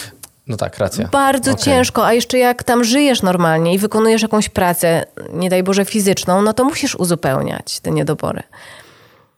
No 0.48 0.58
tak, 0.58 0.78
racja. 0.78 1.08
bardzo 1.08 1.52
Okej. 1.52 1.64
ciężko, 1.64 2.06
a 2.06 2.14
jeszcze 2.14 2.38
jak 2.38 2.64
tam 2.64 2.84
żyjesz 2.84 3.22
normalnie 3.22 3.74
i 3.74 3.78
wykonujesz 3.78 4.22
jakąś 4.22 4.50
pracę, 4.50 5.06
nie 5.34 5.50
daj 5.50 5.64
Boże 5.64 5.86
fizyczną, 5.86 6.42
no 6.42 6.54
to 6.54 6.64
musisz 6.64 6.96
uzupełniać 6.96 7.80
te 7.80 7.92
niedobory. 7.92 8.44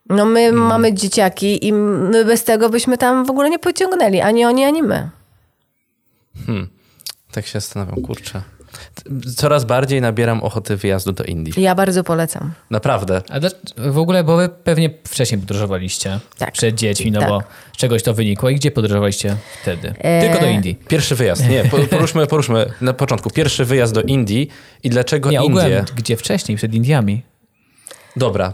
No 0.09 0.25
my 0.25 0.41
Hmm. 0.41 0.61
mamy 0.67 0.93
dzieciaki 0.93 1.67
i 1.67 1.73
my 1.73 2.25
bez 2.25 2.43
tego 2.43 2.69
byśmy 2.69 2.97
tam 2.97 3.25
w 3.25 3.29
ogóle 3.29 3.49
nie 3.49 3.59
pociągnęli, 3.59 4.21
ani 4.21 4.45
oni, 4.45 4.65
ani 4.65 4.83
my. 4.83 5.09
Tak 7.31 7.45
się 7.45 7.59
zastanawiam, 7.59 7.95
kurczę. 8.01 8.41
Coraz 9.35 9.65
bardziej 9.65 10.01
nabieram 10.01 10.43
ochoty 10.43 10.75
wyjazdu 10.77 11.11
do 11.11 11.23
Indii. 11.23 11.63
Ja 11.63 11.75
bardzo 11.75 12.03
polecam. 12.03 12.51
Naprawdę. 12.71 13.21
A 13.29 13.39
w 13.89 13.97
ogóle, 13.97 14.23
bo 14.23 14.37
wy 14.37 14.49
pewnie 14.49 14.89
wcześniej 15.07 15.39
podróżowaliście 15.39 16.19
Tak. 16.37 16.51
przed 16.51 16.75
dziećmi, 16.75 17.11
no 17.11 17.19
Tak. 17.19 17.29
bo 17.29 17.43
z 17.73 17.77
czegoś 17.77 18.03
to 18.03 18.13
wynikło. 18.13 18.49
I 18.49 18.55
gdzie 18.55 18.71
podróżowaliście 18.71 19.37
wtedy? 19.61 19.93
E, 19.99 20.21
Tylko 20.21 20.39
do 20.39 20.49
Indii. 20.49 20.75
Pierwszy 20.87 21.15
wyjazd. 21.15 21.49
Nie, 21.49 21.63
po- 21.63 21.77
poruszmy, 21.97 22.27
poruszmy 22.27 22.65
na 22.81 22.93
początku. 22.93 23.29
Pierwszy 23.29 23.65
wyjazd 23.65 23.93
do 23.93 24.01
Indii 24.01 24.49
i 24.83 24.89
dlaczego 24.89 25.31
Nie, 25.31 25.41
ogółem, 25.41 25.65
Indie? 25.65 25.85
gdzie 25.95 26.17
wcześniej, 26.17 26.57
przed 26.57 26.73
Indiami? 26.73 27.21
Dobra. 28.15 28.53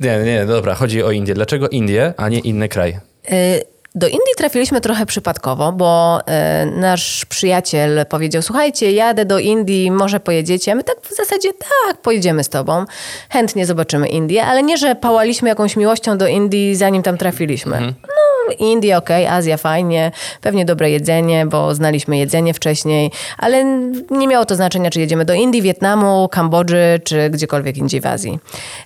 Nie, 0.00 0.18
nie, 0.18 0.46
dobra, 0.46 0.74
chodzi 0.74 1.02
o 1.02 1.10
Indię. 1.10 1.34
Dlaczego 1.34 1.68
Indie, 1.68 2.14
a 2.16 2.28
nie 2.28 2.38
inny 2.38 2.68
kraj? 2.68 2.98
Y, 3.32 3.62
Do 3.96 4.06
Indii 4.06 4.34
trafiliśmy 4.36 4.80
trochę 4.80 5.06
przypadkowo, 5.06 5.72
bo 5.72 6.20
y, 6.20 6.66
nasz 6.66 7.24
przyjaciel 7.24 8.06
powiedział: 8.08 8.42
Słuchajcie, 8.42 8.92
jadę 8.92 9.24
do 9.24 9.38
Indii, 9.38 9.90
może 9.90 10.20
pojedziecie? 10.20 10.72
A 10.72 10.74
My 10.74 10.84
tak 10.84 10.96
w 11.02 11.16
zasadzie 11.16 11.48
tak, 11.52 11.96
pojedziemy 11.96 12.44
z 12.44 12.48
tobą. 12.48 12.84
Chętnie 13.30 13.66
zobaczymy 13.66 14.08
Indię, 14.08 14.44
ale 14.44 14.62
nie, 14.62 14.78
że 14.78 14.94
pałaliśmy 14.94 15.48
jakąś 15.48 15.76
miłością 15.76 16.18
do 16.18 16.26
Indii, 16.26 16.76
zanim 16.76 17.02
tam 17.02 17.18
trafiliśmy. 17.18 17.80
No, 17.80 18.54
Indie 18.58 18.96
okej, 18.96 19.26
Azja 19.26 19.56
fajnie, 19.56 20.12
pewnie 20.40 20.64
dobre 20.64 20.90
jedzenie, 20.90 21.46
bo 21.46 21.74
znaliśmy 21.74 22.18
jedzenie 22.18 22.54
wcześniej, 22.54 23.10
ale 23.38 23.64
nie 24.10 24.28
miało 24.28 24.44
to 24.44 24.54
znaczenia, 24.54 24.90
czy 24.90 25.00
jedziemy 25.00 25.24
do 25.24 25.34
Indii, 25.34 25.62
Wietnamu, 25.62 26.28
Kambodży, 26.28 27.00
czy 27.04 27.30
gdziekolwiek 27.30 27.76
indziej 27.76 28.00
w 28.00 28.06
Azji. 28.06 28.38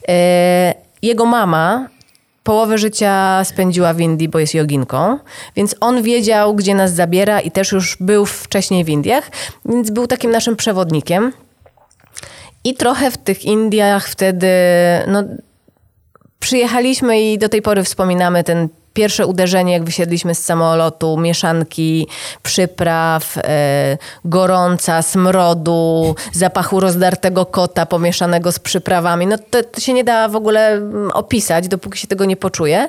Y, 0.09 0.13
Jego 1.03 1.25
mama 1.25 1.89
połowę 2.49 2.79
życia 2.79 3.45
spędziła 3.45 3.95
w 3.95 4.01
Indii, 4.01 4.29
bo 4.29 4.39
jest 4.39 4.55
joginką, 4.55 5.19
więc 5.57 5.77
on 5.81 6.03
wiedział, 6.03 6.55
gdzie 6.55 6.75
nas 6.75 6.95
zabiera 6.95 7.41
i 7.41 7.51
też 7.51 7.73
już 7.73 7.97
był 8.01 8.27
wcześniej 8.27 8.85
w 8.85 8.89
Indiach, 8.89 9.31
więc 9.65 9.91
był 9.91 10.07
takim 10.07 10.31
naszym 10.31 10.57
przewodnikiem. 10.57 11.33
I 12.65 12.75
trochę 12.75 13.11
w 13.11 13.19
tych 13.19 13.45
Indiach 13.45 14.09
wtedy, 14.09 14.49
no, 15.07 15.25
przyjechaliśmy 16.39 17.21
i 17.21 17.39
do 17.39 17.49
tej 17.49 17.63
pory 17.63 17.85
wspominamy 17.85 18.45
ten 18.45 18.69
pierwsze 18.99 19.27
uderzenie, 19.27 19.73
jak 19.73 19.85
wysiedliśmy 19.85 20.35
z 20.35 20.45
samolotu, 20.45 21.17
mieszanki 21.17 22.07
przypraw, 22.43 23.39
e, 23.39 23.99
gorąca, 24.25 25.03
smrodu, 25.03 26.15
zapachu 26.33 26.81
rozdartego 26.81 27.47
kota 27.47 27.87
pomieszanego 27.87 28.53
z 28.53 28.59
przyprawami. 28.59 29.27
No 29.27 29.37
to, 29.51 29.63
to 29.63 29.81
się 29.81 29.93
nie 29.93 30.05
da 30.05 30.29
w 30.29 30.37
ogóle 30.37 30.69
mm, 30.69 31.11
opisać, 31.11 31.69
dopóki 31.69 31.99
się 31.99 32.07
tego 32.07 32.25
nie 32.25 32.37
poczuje. 32.37 32.89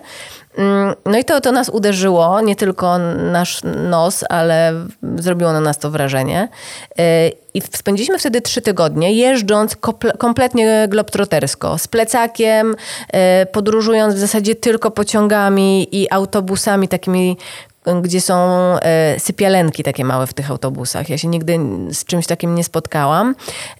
Mm, 0.57 0.95
No 1.05 1.17
i 1.17 1.23
to, 1.25 1.41
to 1.41 1.51
nas 1.51 1.69
uderzyło, 1.69 2.41
nie 2.41 2.55
tylko 2.55 2.97
nasz 3.31 3.61
nos, 3.89 4.23
ale 4.29 4.73
zrobiło 5.15 5.53
na 5.53 5.59
nas 5.61 5.77
to 5.77 5.91
wrażenie. 5.91 6.47
E, 6.99 7.29
I 7.53 7.61
spędziliśmy 7.61 8.19
wtedy 8.19 8.41
trzy 8.41 8.61
tygodnie, 8.61 9.13
jeżdżąc 9.13 9.75
komple- 9.75 10.17
kompletnie 10.17 10.87
globtrotersko, 10.89 11.77
z 11.77 11.87
plecakiem, 11.87 12.75
e, 13.13 13.45
podróżując 13.45 14.15
w 14.15 14.17
zasadzie 14.17 14.55
tylko 14.55 14.91
pociągami 14.91 15.87
i 15.95 16.11
autobusami 16.11 16.87
takimi 16.87 17.37
gdzie 18.01 18.21
są 18.21 18.35
e, 18.81 19.19
sypialenki 19.19 19.83
takie 19.83 20.05
małe 20.05 20.27
w 20.27 20.33
tych 20.33 20.51
autobusach. 20.51 21.09
Ja 21.09 21.17
się 21.17 21.27
nigdy 21.27 21.59
z 21.91 22.05
czymś 22.05 22.27
takim 22.27 22.55
nie 22.55 22.63
spotkałam, 22.63 23.35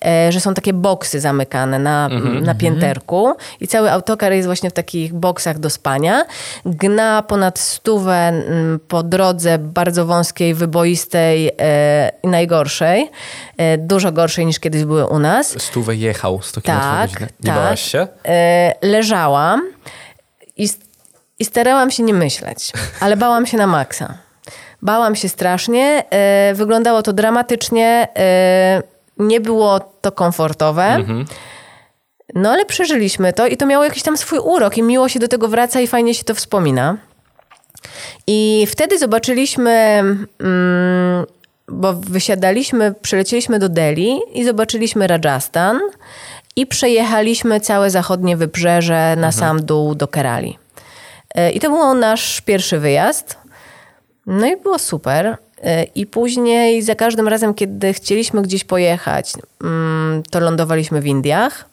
e, 0.06 0.32
że 0.32 0.40
są 0.40 0.54
takie 0.54 0.74
boksy 0.74 1.20
zamykane 1.20 1.80
na, 1.80 2.10
na 2.42 2.56
pięterku 2.56 3.36
i 3.60 3.68
cały 3.68 3.92
autokar 3.92 4.32
jest 4.34 4.48
właśnie 4.48 4.70
w 4.70 4.74
takich 4.74 5.14
boksach 5.14 5.60
do 5.60 5.70
spania. 5.70 6.26
Gna 6.66 7.22
ponad 7.22 7.60
stówę 7.60 8.34
po 8.88 9.04
drodze 9.04 9.58
bardzo 9.58 10.06
wąskiej, 10.06 10.54
wyboistej 10.54 11.52
e, 11.60 12.12
i 12.24 12.28
najgorszej. 12.28 13.10
Dużo 13.78 14.12
gorszej 14.12 14.46
niż 14.46 14.60
kiedyś 14.60 14.86
były 14.86 15.06
u 15.08 15.20
nas. 15.20 15.56
Stówę 15.62 15.96
jechał 15.96 16.42
100 16.42 16.62
km 16.62 16.78
na 16.78 16.82
Tak, 16.82 17.10
godzinę. 17.12 17.30
Nie 17.40 17.50
tak. 17.52 17.56
bałaś 17.56 17.82
się? 17.82 18.08
Leżałam 18.82 19.62
i, 20.58 20.70
i 21.40 21.46
starałam 21.46 21.92
się 21.92 22.04
nie 22.04 22.14
myśleć, 22.14 22.72
ale 23.00 23.18
bałam 23.18 23.46
się 23.46 23.58
na 23.58 23.68
maksa. 23.68 24.18
Bałam 24.82 25.16
się 25.16 25.30
strasznie, 25.30 26.04
e, 26.10 26.54
wyglądało 26.54 27.02
to 27.02 27.14
dramatycznie, 27.14 28.08
e, 28.18 28.84
nie 29.18 29.42
było 29.42 29.80
to 30.02 30.12
komfortowe. 30.12 30.98
No 32.36 32.52
ale 32.52 32.66
przeżyliśmy 32.66 33.34
to 33.34 33.48
i 33.48 33.58
to 33.58 33.66
miało 33.66 33.84
jakiś 33.84 34.04
tam 34.04 34.18
swój 34.18 34.40
urok 34.40 34.78
i 34.78 34.84
miło 34.84 35.10
się 35.10 35.20
do 35.20 35.28
tego 35.28 35.48
wraca 35.48 35.80
i 35.80 35.88
fajnie 35.88 36.14
się 36.14 36.24
to 36.24 36.36
wspomina. 36.36 36.98
I 38.28 38.68
wtedy 38.70 39.00
zobaczyliśmy, 39.00 39.72
mm, 40.40 41.26
bo 41.68 41.94
wysiadaliśmy, 41.94 42.94
przylecieliśmy 43.02 43.60
do 43.60 43.70
Delhi 43.70 44.20
i 44.34 44.46
zobaczyliśmy 44.46 45.08
Rajasthan 45.08 45.80
i 46.56 46.68
przejechaliśmy 46.68 47.60
całe 47.60 47.90
zachodnie 47.90 48.38
wybrzeże 48.38 49.16
na 49.18 49.32
sam 49.32 49.66
dół 49.66 49.96
do 49.96 50.08
Kerali. 50.08 50.58
E, 51.36 51.52
I 51.52 51.60
to 51.60 51.70
był 51.70 51.94
nasz 51.94 52.42
pierwszy 52.42 52.80
wyjazd. 52.80 53.38
No 54.26 54.48
i 54.48 54.58
było 54.58 54.80
super. 54.80 55.38
E, 55.64 55.84
I 55.84 56.06
później 56.06 56.82
za 56.82 56.96
każdym 56.96 57.28
razem, 57.28 57.54
kiedy 57.54 57.94
chcieliśmy 57.94 58.42
gdzieś 58.42 58.64
pojechać, 58.64 59.34
mm, 59.64 60.24
to 60.32 60.40
lądowaliśmy 60.40 61.02
w 61.02 61.06
Indiach. 61.06 61.70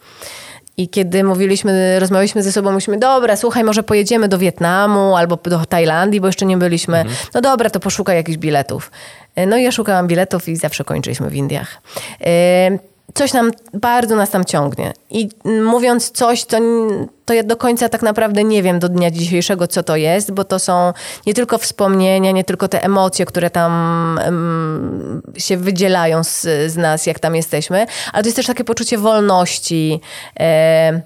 I 0.79 0.89
kiedy 0.89 1.25
mówiliśmy, 1.25 2.01
rozmawialiśmy 2.01 2.43
ze 2.43 2.53
sobą, 2.53 2.71
mówiliśmy, 2.71 2.99
dobra, 2.99 3.37
słuchaj, 3.37 3.65
może 3.65 3.83
pojedziemy 3.83 4.29
do 4.29 4.39
Wietnamu 4.39 5.17
albo 5.17 5.37
do 5.37 5.65
Tajlandii, 5.65 6.21
bo 6.21 6.27
jeszcze 6.27 6.47
nie 6.47 6.57
byliśmy. 6.57 7.05
No 7.35 7.41
dobra, 7.41 7.71
to 7.71 7.81
poszukaj 7.81 8.17
jakichś 8.17 8.39
biletów. 8.39 8.91
E, 9.35 9.47
No 9.47 9.57
i 9.57 9.63
ja 9.63 9.73
szukałam 9.73 10.07
biletów 10.07 10.49
i 10.49 10.57
zawsze 10.57 10.85
kończyliśmy 10.85 11.31
w 11.31 11.35
Indiach. 11.35 11.83
Coś 13.15 13.33
nam, 13.33 13.51
bardzo 13.75 14.17
nas 14.17 14.31
tam 14.31 14.45
ciągnie. 14.45 14.93
I 15.11 15.29
mówiąc 15.45 16.11
coś, 16.11 16.45
to, 16.45 16.59
to 17.25 17.35
ja 17.35 17.43
do 17.43 17.57
końca 17.57 17.89
tak 17.89 18.03
naprawdę 18.03 18.45
nie 18.45 18.63
wiem 18.63 18.79
do 18.79 18.89
dnia 18.89 19.11
dzisiejszego, 19.11 19.67
co 19.67 19.83
to 19.83 19.97
jest, 19.97 20.33
bo 20.33 20.45
to 20.45 20.59
są 20.59 20.93
nie 21.27 21.35
tylko 21.35 21.59
wspomnienia, 21.59 22.31
nie 22.31 22.45
tylko 22.45 22.69
te 22.69 22.85
emocje, 22.85 23.27
które 23.27 23.51
tam 23.51 23.73
em, 24.23 25.23
się 25.37 25.57
wydzielają 25.57 26.25
z, 26.25 26.43
z 26.73 26.77
nas, 26.77 27.07
jak 27.07 27.19
tam 27.19 27.37
jesteśmy, 27.37 27.87
ale 28.13 28.23
to 28.23 28.27
jest 28.27 28.37
też 28.37 28.47
takie 28.47 28.65
poczucie 28.65 28.99
wolności. 28.99 30.01
E, 30.41 31.01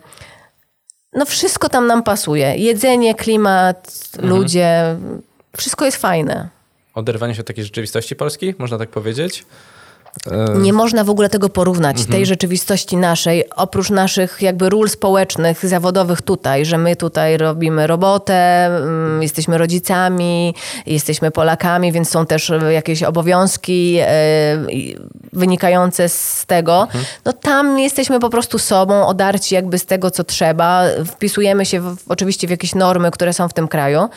no 1.13 1.27
wszystko 1.27 1.69
tam 1.69 1.87
nam 1.87 2.03
pasuje. 2.03 2.55
Jedzenie, 2.57 3.15
klimat, 3.15 3.93
ludzie, 4.19 4.97
wszystko 5.57 5.85
jest 5.85 5.97
fajne. 5.97 6.49
Oderwanie 6.95 7.35
się 7.35 7.41
od 7.41 7.47
takiej 7.47 7.65
rzeczywistości 7.65 8.17
polskiej, 8.17 8.55
można 8.59 8.79
tak 8.79 8.91
powiedzieć? 8.91 9.45
Nie 10.55 10.73
można 10.73 11.05
w 11.05 11.11
ogóle 11.11 11.29
tego 11.29 11.49
porównać, 11.49 12.07
tej 12.07 12.27
rzeczywistości 12.27 12.97
naszej, 12.97 13.51
oprócz 13.57 13.91
naszych 13.91 14.43
jakby 14.43 14.69
ról 14.69 14.89
społecznych, 14.89 15.67
zawodowych 15.67 16.23
tutaj, 16.23 16.65
że 16.65 16.79
my 16.79 16.97
tutaj 16.97 17.37
robimy 17.37 17.87
robotę, 17.87 18.67
mm, 18.67 19.23
jesteśmy 19.23 19.59
rodzicami, 19.59 20.55
jesteśmy 20.87 21.31
Polakami, 21.31 21.93
więc 21.93 22.11
są 22.11 22.27
też 22.27 22.53
jakieś 22.71 23.03
obowiązki 23.03 23.99
e, 24.01 24.07
wynikające 25.33 26.09
z 26.09 26.47
tego. 26.47 26.89
No 27.25 27.33
tam 27.33 27.79
jesteśmy 27.79 28.21
po 28.21 28.31
prostu 28.31 28.59
sobą, 28.59 29.07
odarci 29.07 29.55
jakby 29.55 29.79
z 29.79 29.87
tego, 29.87 30.11
co 30.11 30.25
trzeba. 30.25 30.83
Wpisujemy 31.07 31.67
się 31.67 31.81
w, 31.81 31.97
oczywiście 32.09 32.47
w 32.47 32.51
jakieś 32.51 32.75
normy, 32.75 33.11
które 33.11 33.33
są 33.33 33.49
w 33.49 33.53
tym 33.53 33.69
kraju, 33.69 34.09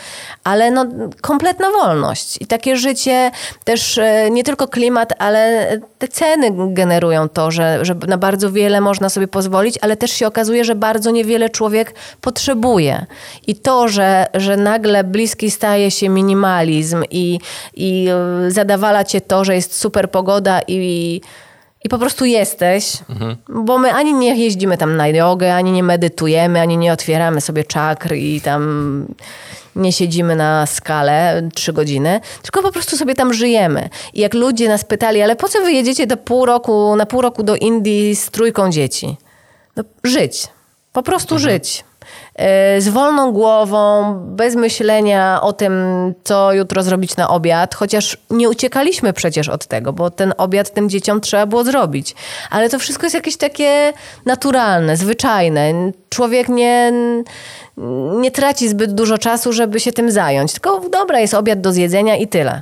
ale 0.43 0.71
no 0.71 0.85
kompletna 1.21 1.71
wolność. 1.71 2.41
I 2.41 2.45
takie 2.45 2.75
życie 2.75 3.31
też 3.63 3.97
e, 3.97 4.29
nie 4.31 4.43
tylko 4.43 4.67
klimat, 4.67 5.13
ale 5.19 5.67
te 5.97 6.07
ceny 6.07 6.51
generują 6.73 7.29
to, 7.29 7.51
że, 7.51 7.85
że 7.85 7.95
na 8.07 8.17
bardzo 8.17 8.51
wiele 8.51 8.81
można 8.81 9.09
sobie 9.09 9.27
pozwolić, 9.27 9.79
ale 9.81 9.97
też 9.97 10.11
się 10.11 10.27
okazuje, 10.27 10.65
że 10.65 10.75
bardzo 10.75 11.11
niewiele 11.11 11.49
człowiek 11.49 11.93
potrzebuje. 12.21 13.05
I 13.47 13.55
to, 13.55 13.87
że, 13.87 14.25
że 14.33 14.57
nagle 14.57 15.03
bliski 15.03 15.51
staje 15.51 15.91
się 15.91 16.09
minimalizm 16.09 17.03
i, 17.11 17.39
i 17.73 18.07
e, 18.09 18.51
zadawala 18.51 19.03
cię 19.03 19.21
to, 19.21 19.45
że 19.45 19.55
jest 19.55 19.75
super 19.75 20.11
pogoda 20.11 20.61
i 20.67 21.21
i 21.83 21.89
po 21.89 21.97
prostu 21.97 22.25
jesteś, 22.25 22.97
bo 23.49 23.77
my 23.77 23.93
ani 23.93 24.13
nie 24.13 24.35
jeździmy 24.35 24.77
tam 24.77 24.97
na 24.97 25.07
jogę, 25.07 25.55
ani 25.55 25.71
nie 25.71 25.83
medytujemy, 25.83 26.61
ani 26.61 26.77
nie 26.77 26.93
otwieramy 26.93 27.41
sobie 27.41 27.63
czakr 27.63 28.13
i 28.13 28.41
tam 28.41 29.05
nie 29.75 29.91
siedzimy 29.91 30.35
na 30.35 30.65
skale 30.65 31.49
trzy 31.53 31.73
godziny, 31.73 32.21
tylko 32.41 32.61
po 32.61 32.71
prostu 32.71 32.97
sobie 32.97 33.15
tam 33.15 33.33
żyjemy. 33.33 33.89
I 34.13 34.21
jak 34.21 34.33
ludzie 34.33 34.67
nas 34.67 34.85
pytali, 34.85 35.21
ale 35.21 35.35
po 35.35 35.49
co 35.49 35.61
wy 35.61 35.71
jedziecie 35.73 36.07
do 36.07 36.17
pół 36.17 36.45
roku, 36.45 36.95
na 36.95 37.05
pół 37.05 37.21
roku 37.21 37.43
do 37.43 37.55
Indii 37.55 38.15
z 38.15 38.29
trójką 38.29 38.71
dzieci? 38.71 39.17
No, 39.75 39.83
żyć. 40.03 40.47
Po 40.93 41.03
prostu 41.03 41.39
żyć. 41.39 41.83
E, 42.35 42.81
Z 42.81 42.89
wolną 42.89 43.31
głową, 43.31 44.13
bez 44.25 44.55
myślenia 44.55 45.41
o 45.41 45.53
tym, 45.53 45.73
co 46.23 46.53
jutro 46.53 46.83
zrobić 46.83 47.15
na 47.17 47.29
obiad, 47.29 47.75
chociaż 47.75 48.17
nie 48.29 48.49
uciekaliśmy 48.49 49.13
przecież 49.13 49.49
od 49.49 49.65
tego, 49.67 49.93
bo 49.93 50.09
ten 50.11 50.33
obiad 50.37 50.69
tym 50.73 50.89
dzieciom 50.89 51.21
trzeba 51.21 51.45
było 51.45 51.63
zrobić. 51.63 52.15
Ale 52.49 52.69
to 52.69 52.79
wszystko 52.79 53.05
jest 53.05 53.13
jakieś 53.13 53.37
takie 53.37 53.93
naturalne, 54.25 54.97
zwyczajne. 54.97 55.73
Człowiek 56.09 56.49
nie, 56.49 56.93
nie 58.19 58.31
traci 58.31 58.69
zbyt 58.69 58.93
dużo 58.93 59.17
czasu, 59.17 59.53
żeby 59.53 59.79
się 59.79 59.93
tym 59.93 60.11
zająć. 60.11 60.53
Tylko 60.53 60.89
dobra, 60.89 61.19
jest 61.19 61.33
obiad 61.33 61.61
do 61.61 61.71
zjedzenia 61.71 62.15
i 62.15 62.27
tyle. 62.27 62.61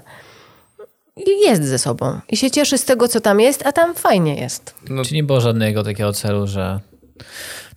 I 1.18 1.42
jest 1.48 1.64
ze 1.64 1.80
sobą. 1.80 2.20
I 2.30 2.38
się 2.38 2.52
cieszy 2.52 2.78
z 2.78 2.86
tego, 2.86 3.08
co 3.08 3.22
tam 3.22 3.40
jest, 3.40 3.66
a 3.66 3.72
tam 3.72 3.94
fajnie 3.96 4.36
jest. 4.36 4.74
No, 4.90 5.04
Czy 5.06 5.16
nie 5.16 5.24
było 5.24 5.42
żadnego 5.42 5.84
takiego 5.84 6.14
celu, 6.14 6.48
że 6.48 6.80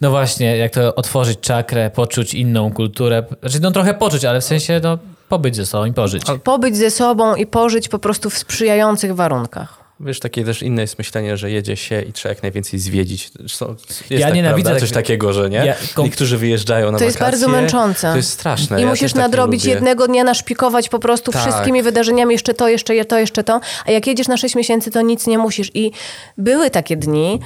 no 0.01 0.11
właśnie, 0.11 0.57
jak 0.57 0.73
to 0.73 0.95
otworzyć 0.95 1.41
czakrę, 1.41 1.91
poczuć 1.91 2.35
inną 2.35 2.73
kulturę. 2.73 3.23
Znaczy, 3.41 3.61
no 3.61 3.71
trochę 3.71 3.95
poczuć, 3.95 4.25
ale 4.25 4.41
w 4.41 4.45
sensie, 4.45 4.81
no 4.83 4.99
pobyć 5.29 5.57
ze 5.57 5.67
sobą 5.67 5.85
i 5.85 5.93
pożyć. 5.93 6.23
Pobyć 6.45 6.77
ze 6.77 6.91
sobą 6.91 7.35
i 7.35 7.47
pożyć 7.47 7.89
po 7.89 7.99
prostu 7.99 8.31
w 8.31 8.39
sprzyjających 8.39 9.15
warunkach. 9.15 9.85
Wiesz, 10.01 10.21
takie 10.21 10.45
też 10.45 10.63
inne 10.63 10.83
jest 10.83 10.99
myślenie, 10.99 11.37
że 11.37 11.51
jedzie 11.51 11.77
się 11.77 12.03
i 12.03 12.13
trzeba 12.13 12.35
jak 12.35 12.43
najwięcej 12.43 12.79
zwiedzić. 12.81 13.31
Są, 13.49 13.75
Ja 14.11 14.27
tak, 14.27 14.35
nienawidzę 14.35 14.65
prawda? 14.71 14.81
coś 14.81 14.91
takiego. 14.93 15.27
takiego, 15.27 15.33
że 15.33 15.51
nie? 15.51 15.57
Ja 15.67 15.75
kom- 15.95 16.05
Niektórzy 16.05 16.39
wyjeżdżają 16.39 16.93
na 16.93 16.99
To 16.99 17.05
jest 17.05 17.19
wakacje. 17.19 17.41
bardzo 17.47 17.61
męczące. 17.61 18.11
To 18.11 18.17
jest 18.17 18.31
straszne. 18.31 18.79
I 18.79 18.83
Ja 18.83 18.89
musisz 18.89 19.13
tak 19.13 19.23
nadrobić 19.23 19.65
jednego 19.65 20.07
dnia, 20.07 20.25
naszpikować 20.25 20.89
po 20.89 20.99
prostu 20.99 21.33
Tak. 21.33 21.43
wszystkimi 21.43 21.83
wydarzeniami, 21.83 22.33
jeszcze 22.33 22.55
to, 22.55 22.69
jeszcze 22.69 23.05
to, 23.05 23.19
jeszcze 23.19 23.45
to. 23.45 23.61
A 23.87 23.91
jak 23.91 24.07
jedziesz 24.07 24.29
na 24.29 24.37
6 24.37 24.55
miesięcy, 24.55 24.91
to 24.91 25.01
nic 25.03 25.27
nie 25.27 25.39
musisz. 25.39 25.71
I 25.75 25.93
były 26.39 26.71
takie 26.71 26.97
dni, 26.97 27.41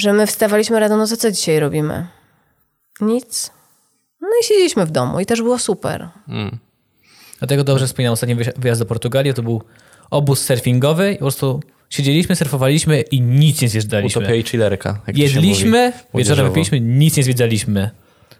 że 0.00 0.12
my 0.12 0.26
wstawaliśmy 0.26 0.80
rano, 0.80 0.96
no 0.96 1.06
to 1.06 1.16
co 1.16 1.30
dzisiaj 1.30 1.60
robimy? 1.60 2.06
Nic. 3.00 3.50
No 4.20 4.28
i 4.42 4.44
siedzieliśmy 4.44 4.86
w 4.86 4.90
domu 4.90 5.20
i 5.20 5.26
też 5.26 5.42
było 5.42 5.58
super. 5.58 6.08
Dlatego 7.38 7.64
dobrze 7.64 7.86
wspominam 7.86 8.12
ostatni 8.12 8.36
wyjazd- 8.36 8.78
do 8.78 8.86
Portugalii. 8.86 9.34
To 9.34 9.42
był 9.42 9.62
obóz 10.10 10.40
surfingowy 10.40 11.12
i 11.12 11.14
po 11.14 11.20
prostu 11.24 11.60
siedzieliśmy, 11.90 12.36
surfowaliśmy 12.36 13.00
i 13.00 13.20
nic 13.20 13.62
nie 13.62 13.68
zjeżdżaliśmy. 13.68 14.20
Utopia 14.20 14.34
i 14.34 14.42
chillerka. 14.42 15.00
Jedliśmy, 15.14 15.70
wieczorem 15.70 16.02
młodzieżowo. 16.12 16.50
piliśmy, 16.50 16.80
nic 16.80 17.16
nie 17.16 17.22
zwiedzaliśmy. 17.22 17.90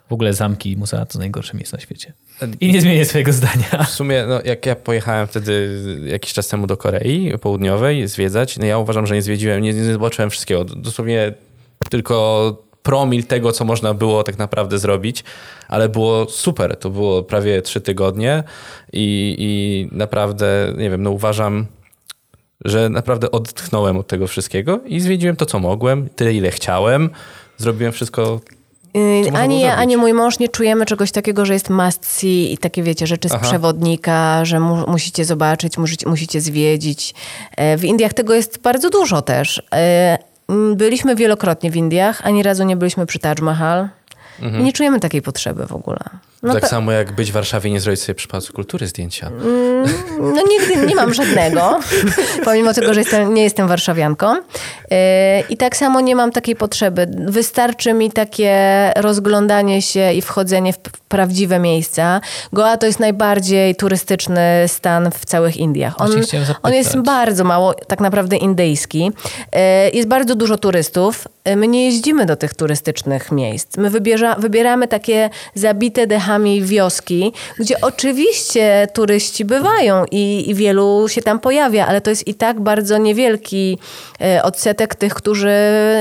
W 0.09 0.13
ogóle 0.13 0.35
zamki 0.35 0.73
i 0.73 0.77
muzea 0.77 1.07
to 1.07 1.19
najgorsze 1.19 1.55
miejsce 1.57 1.77
na 1.77 1.81
świecie. 1.81 2.13
I 2.61 2.73
nie 2.73 2.81
zmienię 2.81 3.05
swojego 3.05 3.33
zdania. 3.33 3.85
W 3.87 3.91
sumie, 3.91 4.25
no, 4.29 4.41
jak 4.45 4.67
ja 4.67 4.77
pojechałem 4.77 5.27
wtedy 5.27 5.81
jakiś 6.07 6.33
czas 6.33 6.49
temu 6.49 6.67
do 6.67 6.77
Korei 6.77 7.33
Południowej 7.41 8.09
zwiedzać, 8.09 8.57
no 8.59 8.67
ja 8.67 8.79
uważam, 8.79 9.07
że 9.07 9.15
nie 9.15 9.23
zwiedziłem, 9.23 9.63
nie, 9.63 9.73
nie 9.73 9.93
zobaczyłem 9.93 10.31
wszystkiego. 10.31 10.65
Dosłownie 10.65 11.33
tylko 11.91 12.57
promil 12.83 13.25
tego, 13.25 13.53
co 13.53 13.65
można 13.65 13.95
było 13.95 14.23
tak 14.23 14.39
naprawdę 14.39 14.79
zrobić, 14.79 15.25
ale 15.69 15.89
było 15.89 16.27
super. 16.29 16.77
To 16.77 16.91
było 16.91 17.23
prawie 17.23 17.63
trzy 17.63 17.81
tygodnie 17.81 18.43
i, 18.93 19.37
i 19.39 19.97
naprawdę, 19.97 20.75
nie 20.77 20.91
wiem, 20.91 21.03
no 21.03 21.11
uważam, 21.11 21.67
że 22.65 22.89
naprawdę 22.89 23.31
odtchnąłem 23.31 23.97
od 23.97 24.07
tego 24.07 24.27
wszystkiego 24.27 24.81
i 24.87 25.01
zwiedziłem 25.01 25.37
to, 25.37 25.47
co 25.47 25.59
mogłem, 25.59 26.09
tyle, 26.17 26.33
ile 26.33 26.51
chciałem. 26.51 27.11
Zrobiłem 27.57 27.93
wszystko 27.93 28.41
Yy, 28.95 29.31
Ani 29.35 29.61
ja, 29.61 29.77
ani 29.77 29.97
mój 29.97 30.13
mąż 30.13 30.39
nie 30.39 30.49
czujemy 30.49 30.87
czegoś 30.87 31.13
takiego, 31.13 31.47
że 31.47 31.53
jest 31.53 31.71
must 31.71 32.07
see 32.07 32.53
i 32.53 32.59
takie, 32.59 32.83
wiecie, 32.83 33.07
rzeczy 33.07 33.29
z 33.29 33.33
Aha. 33.33 33.47
przewodnika, 33.47 34.45
że 34.45 34.61
mu, 34.61 34.91
musicie 34.91 35.25
zobaczyć, 35.25 35.79
musicie, 35.79 36.09
musicie 36.09 36.41
zwiedzić. 36.41 37.15
E, 37.57 37.77
W 37.77 37.85
Indiach 37.85 38.13
tego 38.13 38.35
jest 38.35 38.61
bardzo 38.63 38.91
dużo 38.91 39.23
też. 39.23 39.63
E, 40.51 40.55
m, 40.55 40.77
Byliśmy 40.77 41.17
wielokrotnie 41.17 41.71
w 41.71 41.77
Indiach, 41.77 42.21
ani 42.25 42.43
razu 42.43 42.65
nie 42.65 42.77
byliśmy 42.77 43.07
przy 43.07 43.19
Taj 43.19 43.35
Mahal. 43.43 43.89
I 44.43 44.63
nie 44.63 44.73
czujemy 44.73 45.01
takiej 45.01 45.23
potrzeby 45.23 45.67
w 45.67 45.73
ogóle. 45.73 45.99
No, 46.43 46.53
tak 46.53 46.63
ta- 46.63 46.69
samo 46.69 46.93
jak 46.93 47.13
być 47.13 47.31
w 47.31 47.35
Warszawie 47.35 47.71
i 47.71 47.73
nie 47.73 47.81
zrobić 47.81 48.01
sobie 48.03 48.15
przy 48.15 48.29
Pałacu 48.29 48.53
Kultury 48.53 48.87
zdjęcia. 48.87 49.31
no 50.21 50.43
nigdy 50.49 50.87
nie 50.87 50.95
mam 50.95 51.15
żadnego, 51.15 51.79
pomimo 52.45 52.75
tego, 52.75 52.95
że 52.95 53.01
jestem, 53.01 53.35
nie 53.35 53.43
jestem 53.43 53.69
warszawianką. 53.69 54.35
Yy, 54.35 54.39
I 55.49 55.57
tak 55.57 55.77
samo 55.77 56.01
nie 56.01 56.17
mam 56.17 56.33
takiej 56.33 56.57
potrzeby. 56.57 57.07
Wystarczy 57.27 57.93
mi 57.93 58.13
takie 58.13 58.57
rozglądanie 58.97 59.83
się 59.83 60.13
i 60.13 60.23
wchodzenie 60.23 60.73
w 60.73 60.79
prawdziwe 61.09 61.59
miejsca. 61.59 62.21
Goa 62.53 62.77
to 62.77 62.87
jest 62.87 63.01
najbardziej 63.01 63.75
turystyczny 63.77 64.65
stan 64.67 65.11
w 65.11 65.25
całych 65.25 65.57
Indiach. 65.57 66.01
On, 66.01 66.11
on 66.63 66.75
jest 66.75 66.99
bardzo 66.99 67.45
mało 67.45 67.75
tak 67.75 68.01
naprawdę 68.01 68.37
indyjski. 68.37 68.99
Yy, 69.53 69.61
Jest 69.93 70.09
bardzo 70.09 70.35
dużo 70.35 70.59
turystów. 70.59 71.29
Yy, 71.45 71.57
My 71.57 71.69
nie 71.69 71.85
jeździmy 71.85 72.27
do 72.27 72.37
tych 72.37 72.55
turystycznych 72.55 73.33
miejsc. 73.33 73.77
My 73.77 73.91
wybieramy 74.39 74.89
takie 74.89 75.31
zabite 75.55 76.07
dechami 76.07 76.63
wioski, 76.63 77.33
gdzie 77.59 77.81
oczywiście 77.81 78.89
turyści 78.93 79.45
bywają 79.45 80.05
i, 80.11 80.51
i 80.51 80.55
wielu 80.55 81.09
się 81.09 81.23
tam 81.23 81.41
pojawia, 81.41 81.87
ale 81.87 82.01
to 82.01 82.11
jest 82.11 82.29
i 82.29 82.35
tak 82.35 82.61
bardzo 82.61 82.99
niewielki 82.99 83.79
e, 84.21 84.43
odsetek 84.43 84.95
tych, 84.95 85.15
którzy 85.15 85.57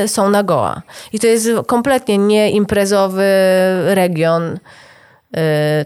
są 0.07 0.29
na 0.29 0.43
Goa. 0.43 0.81
I 1.13 1.19
to 1.19 1.27
jest 1.27 1.49
kompletnie 1.67 2.17
nieimprezowy 2.17 3.23
region 3.85 4.59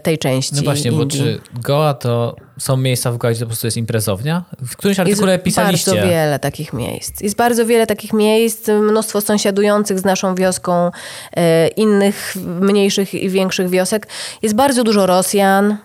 tej 0.02 0.18
części 0.18 0.54
No 0.56 0.62
właśnie, 0.62 0.92
bo 0.92 1.02
Indii. 1.02 1.20
czy 1.20 1.40
Goa 1.60 1.94
to 1.94 2.36
są 2.58 2.76
miejsca 2.76 3.12
w 3.12 3.16
Goa, 3.18 3.30
gdzie 3.30 3.40
to 3.40 3.46
po 3.46 3.48
prostu 3.48 3.66
jest 3.66 3.76
imprezownia? 3.76 4.44
W 4.62 4.76
którymś 4.76 4.98
Jest 4.98 5.10
artykule 5.10 5.38
pisaliście. 5.38 5.90
bardzo 5.90 6.08
wiele 6.08 6.38
takich 6.38 6.72
miejsc. 6.72 7.20
Jest 7.20 7.36
bardzo 7.36 7.66
wiele 7.66 7.86
takich 7.86 8.12
miejsc, 8.12 8.68
mnóstwo 8.68 9.20
sąsiadujących 9.20 9.98
z 9.98 10.04
naszą 10.04 10.34
wioską, 10.34 10.90
e, 11.36 11.68
innych 11.68 12.34
mniejszych 12.60 13.14
i 13.14 13.28
większych 13.30 13.68
wiosek. 13.68 14.06
Jest 14.42 14.54
bardzo 14.54 14.84
dużo 14.84 15.06
Rosjan. 15.06 15.76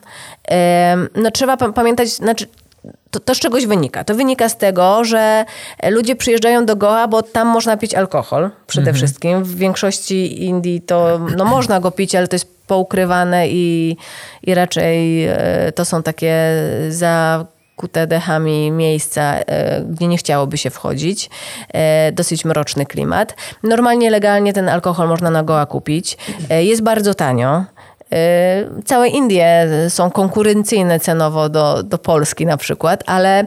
E, 0.52 0.98
no 1.16 1.32
trzeba 1.32 1.58
pa- 1.58 1.72
pamiętać, 1.72 2.10
znaczy 2.10 2.46
to, 3.12 3.20
to 3.20 3.36
z 3.36 3.40
czegoś 3.40 3.66
wynika. 3.66 4.04
To 4.04 4.16
wynika 4.16 4.50
z 4.50 4.58
tego, 4.58 5.06
że 5.06 5.46
ludzie 5.90 6.16
przyjeżdżają 6.16 6.66
do 6.66 6.76
Goa, 6.76 7.08
bo 7.08 7.22
tam 7.22 7.48
można 7.48 7.78
pić 7.78 7.94
alkohol 7.94 8.50
przede 8.68 8.94
wszystkim. 8.94 9.44
W 9.44 9.56
większości 9.56 10.44
Indii 10.46 10.82
to 10.82 11.20
no, 11.38 11.46
można 11.46 11.80
go 11.80 11.92
pić, 11.92 12.16
ale 12.16 12.28
to 12.28 12.36
jest 12.36 12.57
poukrywane 12.68 13.48
i, 13.50 13.98
i 14.44 14.54
raczej 14.54 15.26
e, 15.26 15.72
to 15.76 15.86
są 15.86 16.04
takie 16.04 16.36
zakute 16.90 18.08
dechami 18.08 18.72
miejsca, 18.72 19.22
e, 19.40 19.82
gdzie 19.82 20.08
nie 20.08 20.18
chciałoby 20.18 20.58
się 20.58 20.70
wchodzić. 20.70 21.30
E, 21.74 22.12
Dosyć 22.12 22.46
mroczny 22.46 22.86
klimat. 22.86 23.36
Normalnie, 23.64 24.10
legalnie 24.10 24.54
ten 24.54 24.70
alkohol 24.70 25.08
można 25.08 25.30
na 25.30 25.44
Goa 25.44 25.66
kupić. 25.66 26.18
Jest 26.50 26.84
bardzo 26.84 27.14
tanio. 27.14 27.64
Całe 28.86 29.08
Indie 29.08 29.68
są 29.90 30.12
konkurencyjne 30.12 31.00
cenowo 31.00 31.50
do, 31.50 31.84
do 31.84 31.98
Polski 31.98 32.46
na 32.46 32.58
przykład, 32.58 33.04
ale 33.06 33.46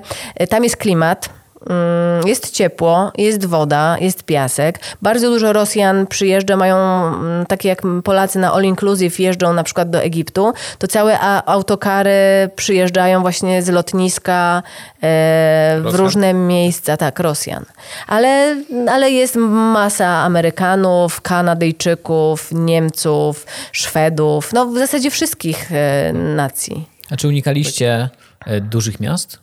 tam 0.49 0.65
jest 0.65 0.77
klimat. 0.77 1.40
Mm, 1.67 2.27
Jest 2.27 2.51
ciepło, 2.51 3.13
jest 3.19 3.47
woda, 3.47 3.97
jest 4.01 4.23
piasek. 4.23 4.79
Bardzo 5.03 5.31
dużo 5.31 5.53
Rosjan 5.53 6.07
przyjeżdża, 6.07 6.57
mają 6.57 6.77
mm, 6.77 7.47
takie 7.47 7.69
jak 7.69 7.83
Polacy 8.05 8.39
na 8.39 8.53
All 8.53 8.65
Inclusive 8.65 9.21
jeżdżą 9.21 9.53
na 9.53 9.63
przykład 9.63 9.91
do 9.91 10.03
Egiptu, 10.03 10.53
to 10.79 10.87
całe 10.87 11.21
autokary 11.47 12.11
przyjeżdżają 12.57 13.21
właśnie 13.23 13.63
z 13.63 13.69
lotniska 13.69 14.63
e, 15.03 15.79
w 15.81 15.85
Rosjan? 15.85 16.01
różne 16.01 16.35
miejsca, 16.35 16.97
tak, 16.97 17.21
Rosjan. 17.21 17.65
Ale, 18.07 18.57
ale 18.91 19.11
jest 19.11 19.37
masa 19.37 20.07
Amerykanów, 20.07 21.21
Kanadyjczyków, 21.21 22.49
Niemców, 22.53 23.47
Szwedów, 23.73 24.53
no 24.53 24.67
w 24.67 24.79
zasadzie 24.79 25.11
wszystkich 25.11 25.73
e, 25.73 26.13
nacji. 26.13 26.87
A 27.11 27.17
czy 27.17 27.29
unikaliście 27.29 28.09
e, 28.47 28.61
dużych 28.61 29.01
miast? 29.01 29.39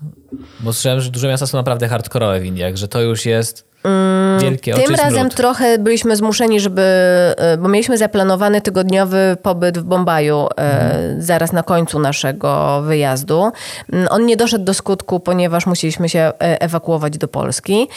Bo 0.60 0.74
słyszałem, 0.74 1.02
że 1.02 1.10
duże 1.10 1.28
miasta 1.28 1.48
są 1.48 1.58
naprawdę 1.58 1.88
hardkorowe 1.88 2.40
w 2.40 2.46
Indiach, 2.46 2.76
że 2.76 2.88
to 2.88 3.02
już 3.02 3.26
jest 3.26 3.68
wielkie 4.42 4.76
oczy 4.76 4.84
Tym 4.84 4.96
razem 4.96 5.30
trochę 5.30 5.78
byliśmy 5.78 6.16
zmuszeni, 6.16 6.60
żeby, 6.60 6.82
e, 7.38 7.58
bo 7.58 7.68
mieliśmy 7.68 7.98
zaplanowany 7.98 8.62
tygodniowy 8.62 9.38
pobyt 9.42 9.78
w 9.78 9.84
Bombaju 9.84 10.48
e, 10.58 11.16
zaraz 11.20 11.52
na 11.52 11.64
końcu 11.64 12.00
naszego 12.00 12.82
wyjazdu. 12.82 13.52
Mm, 13.94 14.08
On 14.12 14.26
nie 14.26 14.38
doszedł 14.38 14.66
do 14.66 14.74
skutku, 14.74 15.20
ponieważ 15.20 15.66
musieliśmy 15.66 16.10
się 16.10 16.20
e, 16.20 16.62
ewakuować 16.62 17.18
do 17.18 17.28
Polski. 17.28 17.88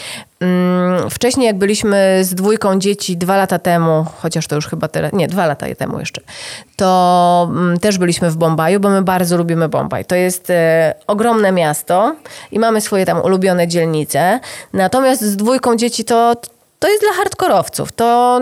Mm, 0.41 1.09
Wcześniej, 1.09 1.47
jak 1.47 1.57
byliśmy 1.57 2.19
z 2.21 2.33
dwójką 2.35 2.79
dzieci 2.79 3.17
dwa 3.17 3.37
lata 3.37 3.59
temu, 3.59 4.05
chociaż 4.21 4.47
to 4.47 4.55
już 4.55 4.67
chyba 4.67 4.87
teraz, 4.87 5.13
nie, 5.13 5.27
dwa 5.27 5.45
lata 5.45 5.65
temu 5.77 5.99
jeszcze, 5.99 6.21
to 6.75 7.47
mm, 7.51 7.79
też 7.79 7.97
byliśmy 7.97 8.31
w 8.31 8.37
Bombaju, 8.37 8.79
bo 8.79 8.89
my 8.89 9.01
bardzo 9.01 9.37
lubimy 9.37 9.69
Bombaj. 9.69 10.05
To 10.05 10.15
jest 10.15 10.49
e, 10.49 10.93
ogromne 11.07 11.51
miasto 11.51 12.15
i 12.51 12.59
mamy 12.59 12.81
swoje 12.81 13.05
tam 13.05 13.21
ulubione 13.21 13.67
dzielnice. 13.67 14.39
Natomiast 14.73 15.21
z 15.21 15.35
dwójką 15.35 15.75
dzieci 15.75 16.03
to 16.05 16.35
to 16.79 16.87
jest 16.89 17.03
dla 17.03 17.13
hardkorowców. 17.13 17.91
To, 17.91 18.39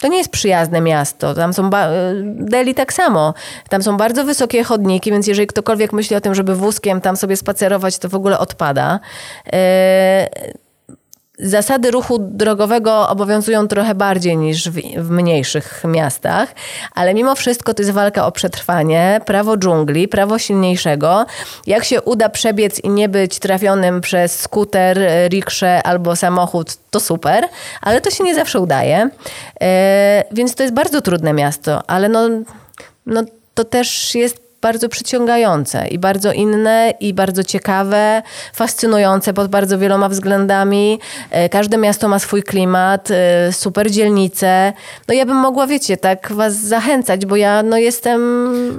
to 0.00 0.08
nie 0.08 0.18
jest 0.18 0.30
przyjazne 0.30 0.80
miasto. 0.80 1.34
Tam 1.34 1.54
są 1.54 1.70
ba- 1.70 1.88
Delhi 2.24 2.74
tak 2.74 2.92
samo. 2.92 3.34
Tam 3.68 3.82
są 3.82 3.96
bardzo 3.96 4.24
wysokie 4.24 4.64
chodniki, 4.64 5.10
więc 5.10 5.26
jeżeli 5.26 5.46
ktokolwiek 5.46 5.92
myśli 5.92 6.16
o 6.16 6.20
tym, 6.20 6.34
żeby 6.34 6.54
wózkiem 6.54 7.00
tam 7.00 7.16
sobie 7.16 7.36
spacerować, 7.36 7.98
to 7.98 8.08
w 8.08 8.14
ogóle 8.14 8.38
odpada. 8.38 9.00
E, 9.52 10.28
Zasady 11.42 11.90
ruchu 11.90 12.18
drogowego 12.18 13.08
obowiązują 13.08 13.68
trochę 13.68 13.94
bardziej 13.94 14.36
niż 14.36 14.70
w, 14.70 14.80
w, 14.96 15.10
mniejszych 15.10 15.82
miastach, 15.84 16.54
ale 16.94 17.14
mimo 17.14 17.34
wszystko 17.34 17.74
to 17.74 17.82
jest 17.82 17.92
walka 17.92 18.26
o 18.26 18.32
przetrwanie, 18.32 19.20
prawo 19.26 19.56
dżungli, 19.56 20.08
prawo 20.08 20.38
silniejszego. 20.38 21.26
Jak 21.66 21.84
się 21.84 22.02
uda 22.02 22.28
przebiec 22.28 22.84
i 22.84 22.88
nie 22.88 23.08
być 23.08 23.38
trafionym 23.38 24.00
przez 24.00 24.40
skuter, 24.40 24.98
rikszę 25.28 25.82
albo 25.82 26.16
samochód, 26.16 26.76
to 26.90 27.00
super, 27.00 27.44
ale 27.82 28.00
to 28.00 28.10
się 28.10 28.24
nie 28.24 28.34
zawsze 28.34 28.60
udaje. 28.60 29.10
E, 29.60 30.24
więc 30.32 30.54
to 30.54 30.62
jest 30.62 30.74
bardzo 30.74 31.00
trudne 31.00 31.32
miasto, 31.32 31.82
ale 31.86 32.08
no, 32.08 32.28
no 33.06 33.22
to 33.54 33.64
też 33.64 34.14
jest 34.14 34.49
bardzo 34.60 34.88
przyciągające 34.88 35.88
i 35.88 35.98
bardzo 35.98 36.32
inne 36.32 36.94
i 37.00 37.14
bardzo 37.14 37.44
ciekawe, 37.44 38.22
fascynujące 38.54 39.34
pod 39.34 39.48
bardzo 39.50 39.78
wieloma 39.78 40.08
względami. 40.08 40.98
E, 41.30 41.48
Każde 41.48 41.78
miasto 41.78 42.08
ma 42.08 42.18
swój 42.18 42.42
klimat, 42.42 43.10
e, 43.10 43.52
super 43.52 43.90
dzielnice. 43.90 44.72
No 45.08 45.14
ja 45.14 45.26
bym 45.26 45.36
mogła, 45.36 45.66
wiecie, 45.66 45.96
tak 45.96 46.32
was 46.32 46.54
zachęcać, 46.54 47.26
bo 47.26 47.36
ja 47.36 47.62
no 47.62 47.78
jestem... 47.78 48.20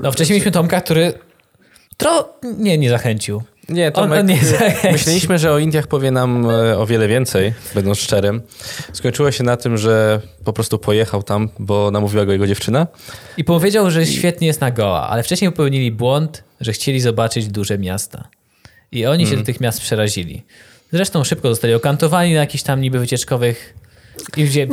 No 0.01 0.11
wcześniej 0.11 0.33
mieliśmy 0.35 0.51
Tomka, 0.51 0.81
który 0.81 1.13
tro... 1.97 2.33
nie, 2.57 2.77
nie 2.77 2.89
zachęcił. 2.89 3.41
Nie, 3.71 3.93
On- 3.93 4.13
on 4.13 4.25
nie 4.25 4.45
zachęci. 4.45 4.87
myśleliśmy, 4.97 5.39
że 5.39 5.51
o 5.51 5.59
Indiach 5.59 5.87
powie 5.87 6.11
nam 6.11 6.49
e, 6.49 6.77
o 6.77 6.85
wiele 6.85 7.07
więcej, 7.07 7.53
będąc 7.75 7.99
szczerym. 7.99 8.41
Skończyło 8.93 9.31
się 9.31 9.43
na 9.43 9.57
tym, 9.57 9.77
że 9.77 10.21
po 10.43 10.53
prostu 10.53 10.79
pojechał 10.79 11.23
tam, 11.23 11.49
bo 11.59 11.91
namówiła 11.91 12.25
go 12.25 12.31
jego 12.31 12.47
dziewczyna. 12.47 12.87
I 13.37 13.43
powiedział, 13.43 13.91
że 13.91 14.05
świetnie 14.05 14.47
jest 14.47 14.61
na 14.61 14.71
Goa, 14.71 15.07
ale 15.09 15.23
wcześniej 15.23 15.51
popełnili 15.51 15.91
błąd, 15.91 16.43
że 16.61 16.73
chcieli 16.73 16.99
zobaczyć 16.99 17.47
duże 17.47 17.77
miasta. 17.77 18.27
I 18.91 19.05
oni 19.05 19.27
się 19.27 19.37
do 19.37 19.43
tych 19.43 19.59
miast 19.61 19.81
przeraźili. 19.81 20.43
Zresztą 20.93 21.23
szybko 21.23 21.49
zostali 21.49 21.73
okantowani 21.73 22.33
na 22.33 22.39
jakichś 22.39 22.63
tam 22.63 22.81
niby 22.81 22.99
wycieczkowych 22.99 23.73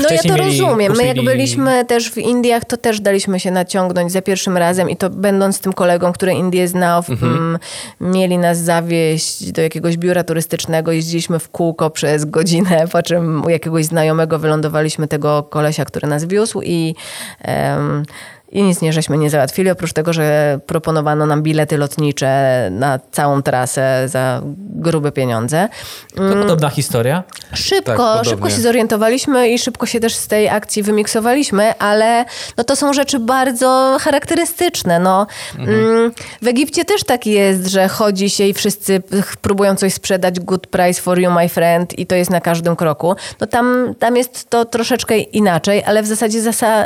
No 0.02 0.08
ja 0.10 0.36
to 0.36 0.36
rozumiem. 0.36 0.92
My 0.96 1.06
jak 1.06 1.24
byliśmy 1.24 1.84
też 1.84 2.10
w 2.10 2.18
Indiach, 2.18 2.64
to 2.64 2.76
też 2.76 3.00
daliśmy 3.00 3.40
się 3.40 3.50
naciągnąć 3.50 4.12
za 4.12 4.22
pierwszym 4.22 4.56
razem 4.56 4.90
i 4.90 4.96
to 4.96 5.10
będąc 5.10 5.60
tym 5.60 5.72
kolegą, 5.72 6.12
który 6.12 6.32
Indię 6.32 6.68
znał, 6.68 7.02
mm, 7.08 7.58
mieli 8.00 8.38
nas 8.38 8.58
zawieźć 8.58 9.52
do 9.52 9.62
jakiegoś 9.62 9.96
biura 9.96 10.24
turystycznego, 10.24 10.92
jeździliśmy 10.92 11.38
w 11.38 11.48
kółko 11.48 11.90
przez 11.90 12.24
godzinę, 12.24 12.84
po 12.92 13.02
czym 13.02 13.44
u 13.44 13.48
jakiegoś 13.48 13.84
znajomego 13.84 14.38
wylądowaliśmy 14.38 15.08
tego 15.08 15.42
kolesia, 15.42 15.84
który 15.84 16.08
nas 16.08 16.24
wiózł 16.24 16.62
i... 16.62 16.94
em, 17.42 18.04
i 18.52 18.62
nic 18.62 18.80
nie 18.80 18.92
żeśmy 18.92 19.18
nie 19.18 19.30
załatwili, 19.30 19.70
oprócz 19.70 19.92
tego, 19.92 20.12
że 20.12 20.58
proponowano 20.66 21.26
nam 21.26 21.42
bilety 21.42 21.76
lotnicze 21.76 22.68
na 22.70 22.98
całą 23.12 23.42
trasę 23.42 24.08
za 24.08 24.42
grube 24.58 25.12
pieniądze. 25.12 25.68
To 26.14 26.36
podobna 26.36 26.68
historia. 26.70 27.22
Szybko, 27.54 28.14
Tak, 28.16 28.24
szybko 28.24 28.50
się 28.50 28.60
zorientowaliśmy 28.60 29.48
i 29.48 29.58
szybko 29.58 29.86
się 29.86 30.00
też 30.00 30.14
z 30.14 30.26
tej 30.26 30.48
akcji 30.48 30.82
wymiksowaliśmy, 30.82 31.78
ale 31.78 32.24
no 32.56 32.64
to 32.64 32.76
są 32.76 32.92
rzeczy 32.92 33.18
bardzo 33.18 33.96
charakterystyczne. 34.00 34.98
No, 34.98 35.26
mm, 35.58 36.12
w 36.42 36.46
Egipcie 36.46 36.84
też 36.84 37.04
tak 37.04 37.26
jest, 37.26 37.66
że 37.66 37.88
chodzi 37.88 38.30
się 38.30 38.44
i 38.44 38.54
wszyscy 38.54 39.02
próbują 39.42 39.76
coś 39.76 39.94
sprzedać, 39.94 40.40
good 40.40 40.66
price 40.66 41.02
for 41.02 41.18
you, 41.18 41.30
my 41.30 41.48
friend, 41.48 41.98
i 41.98 42.06
to 42.06 42.14
jest 42.14 42.30
na 42.30 42.40
każdym 42.40 42.76
kroku. 42.76 43.14
No 43.40 43.46
tam, 43.46 43.94
tam 43.98 44.16
jest 44.16 44.50
to 44.50 44.64
troszeczkę 44.64 45.18
inaczej, 45.18 45.84
ale 45.86 46.02
w 46.02 46.06
zasadzie 46.06 46.40
zasa- 46.42 46.84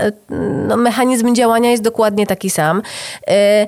no, 0.68 0.76
mechanizm 0.76 1.34
działania 1.52 1.70
jest 1.70 1.82
dokładnie 1.82 2.26
taki 2.26 2.50
sam. 2.50 2.82
E, 3.28 3.66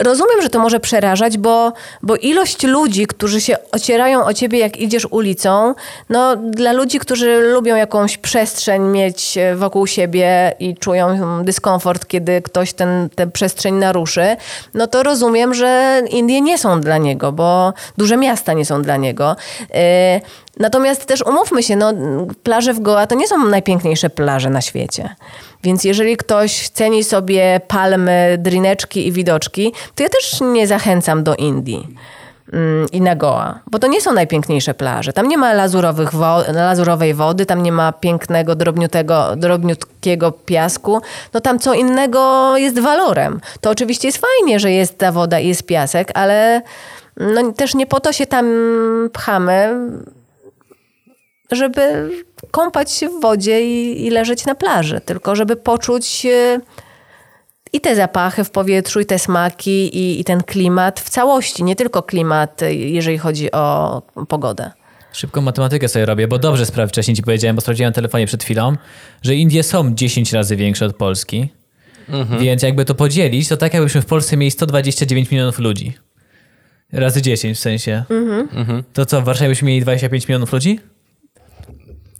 Rozumiem, 0.00 0.42
że 0.42 0.50
to 0.50 0.58
może 0.58 0.80
przerażać, 0.80 1.38
bo, 1.38 1.72
bo 2.02 2.16
ilość 2.16 2.62
ludzi, 2.62 3.06
którzy 3.06 3.40
się 3.40 3.56
ocierają 3.72 4.24
o 4.24 4.34
ciebie, 4.34 4.58
jak 4.58 4.76
idziesz 4.76 5.06
ulicą, 5.10 5.74
no 6.08 6.36
dla 6.36 6.72
ludzi, 6.72 6.98
którzy 6.98 7.40
lubią 7.40 7.76
jakąś 7.76 8.18
przestrzeń 8.18 8.82
mieć 8.82 9.38
e, 9.38 9.56
wokół 9.56 9.86
siebie 9.86 10.54
i 10.58 10.76
czują 10.76 11.44
dyskomfort, 11.44 12.06
kiedy 12.06 12.42
ktoś 12.42 12.72
ten, 12.72 13.08
tę 13.14 13.26
przestrzeń 13.26 13.74
naruszy, 13.74 14.36
no 14.74 14.86
to 14.86 15.02
rozumiem, 15.02 15.54
że 15.54 16.02
Indie 16.10 16.40
nie 16.40 16.58
są 16.58 16.80
dla 16.80 16.98
niego, 16.98 17.32
bo 17.32 17.72
duże 17.96 18.16
miasta 18.16 18.52
nie 18.52 18.64
są 18.64 18.82
dla 18.82 18.96
niego. 18.96 19.36
Natomiast 20.58 21.06
też 21.06 21.22
umówmy 21.26 21.62
się, 21.62 21.76
no, 21.76 21.92
plaże 22.42 22.74
w 22.74 22.80
Goa 22.80 23.06
to 23.06 23.14
nie 23.14 23.28
są 23.28 23.46
najpiękniejsze 23.46 24.10
plaże 24.10 24.50
na 24.50 24.60
świecie. 24.60 25.14
Więc 25.62 25.84
jeżeli 25.84 26.16
ktoś 26.16 26.68
ceni 26.68 27.04
sobie 27.04 27.60
palmy, 27.68 28.36
drineczki 28.38 29.06
i 29.06 29.12
widoczki, 29.12 29.72
to 29.94 30.02
ja 30.02 30.08
też 30.08 30.40
nie 30.40 30.66
zachęcam 30.66 31.24
do 31.24 31.34
Indii 31.34 31.88
mm, 32.52 32.86
i 32.92 33.00
na 33.00 33.16
Goa, 33.16 33.58
bo 33.70 33.78
to 33.78 33.86
nie 33.86 34.00
są 34.00 34.12
najpiękniejsze 34.12 34.74
plaże. 34.74 35.12
Tam 35.12 35.28
nie 35.28 35.38
ma 35.38 35.52
lazurowych 35.52 36.14
wo- 36.14 36.52
lazurowej 36.52 37.14
wody, 37.14 37.46
tam 37.46 37.62
nie 37.62 37.72
ma 37.72 37.92
pięknego, 37.92 38.54
drobniutkiego 39.36 40.32
piasku. 40.32 41.00
No 41.34 41.40
tam 41.40 41.58
co 41.58 41.74
innego 41.74 42.56
jest 42.56 42.78
walorem. 42.80 43.40
To 43.60 43.70
oczywiście 43.70 44.08
jest 44.08 44.18
fajnie, 44.18 44.60
że 44.60 44.72
jest 44.72 44.98
ta 44.98 45.12
woda 45.12 45.38
i 45.40 45.48
jest 45.48 45.66
piasek, 45.66 46.10
ale 46.14 46.62
no, 47.16 47.52
też 47.52 47.74
nie 47.74 47.86
po 47.86 48.00
to 48.00 48.12
się 48.12 48.26
tam 48.26 48.46
pchamy, 49.12 49.74
żeby 51.52 52.10
kąpać 52.50 52.92
się 52.92 53.08
w 53.08 53.20
wodzie 53.20 53.66
i, 53.66 54.06
i 54.06 54.10
leżeć 54.10 54.46
na 54.46 54.54
plaży, 54.54 55.00
tylko 55.00 55.36
żeby 55.36 55.56
poczuć 55.56 56.26
e, 56.26 56.60
i 57.72 57.80
te 57.80 57.96
zapachy 57.96 58.44
w 58.44 58.50
powietrzu, 58.50 59.00
i 59.00 59.06
te 59.06 59.18
smaki, 59.18 59.96
i, 59.96 60.20
i 60.20 60.24
ten 60.24 60.42
klimat 60.42 61.00
w 61.00 61.10
całości, 61.10 61.64
nie 61.64 61.76
tylko 61.76 62.02
klimat, 62.02 62.62
e, 62.62 62.74
jeżeli 62.74 63.18
chodzi 63.18 63.52
o 63.52 64.02
pogodę. 64.28 64.70
Szybką 65.12 65.40
matematykę 65.40 65.88
sobie 65.88 66.06
robię, 66.06 66.28
bo 66.28 66.38
dobrze 66.38 66.66
sprawy 66.66 66.88
wcześniej 66.88 67.16
ci 67.16 67.22
powiedziałem, 67.22 67.56
bo 67.56 67.60
sprawdziłem 67.60 67.88
na 67.88 67.94
telefonie 67.94 68.26
przed 68.26 68.44
chwilą, 68.44 68.76
że 69.22 69.34
Indie 69.34 69.62
są 69.62 69.94
10 69.94 70.32
razy 70.32 70.56
większe 70.56 70.86
od 70.86 70.96
Polski. 70.96 71.48
Więc 72.40 72.62
jakby 72.62 72.84
to 72.84 72.94
podzielić, 72.94 73.48
to 73.48 73.56
tak 73.56 73.74
jakbyśmy 73.74 74.02
w 74.02 74.06
Polsce 74.06 74.36
mieli 74.36 74.50
129 74.50 75.30
milionów 75.30 75.58
ludzi. 75.58 75.92
Razy 76.92 77.22
10 77.22 77.58
w 77.58 77.60
sensie. 77.60 78.04
To 78.92 79.06
co, 79.06 79.20
w 79.20 79.24
Warszawie 79.24 79.48
byśmy 79.48 79.68
mieli 79.68 79.80
25 79.80 80.28
milionów 80.28 80.52
ludzi? 80.52 80.80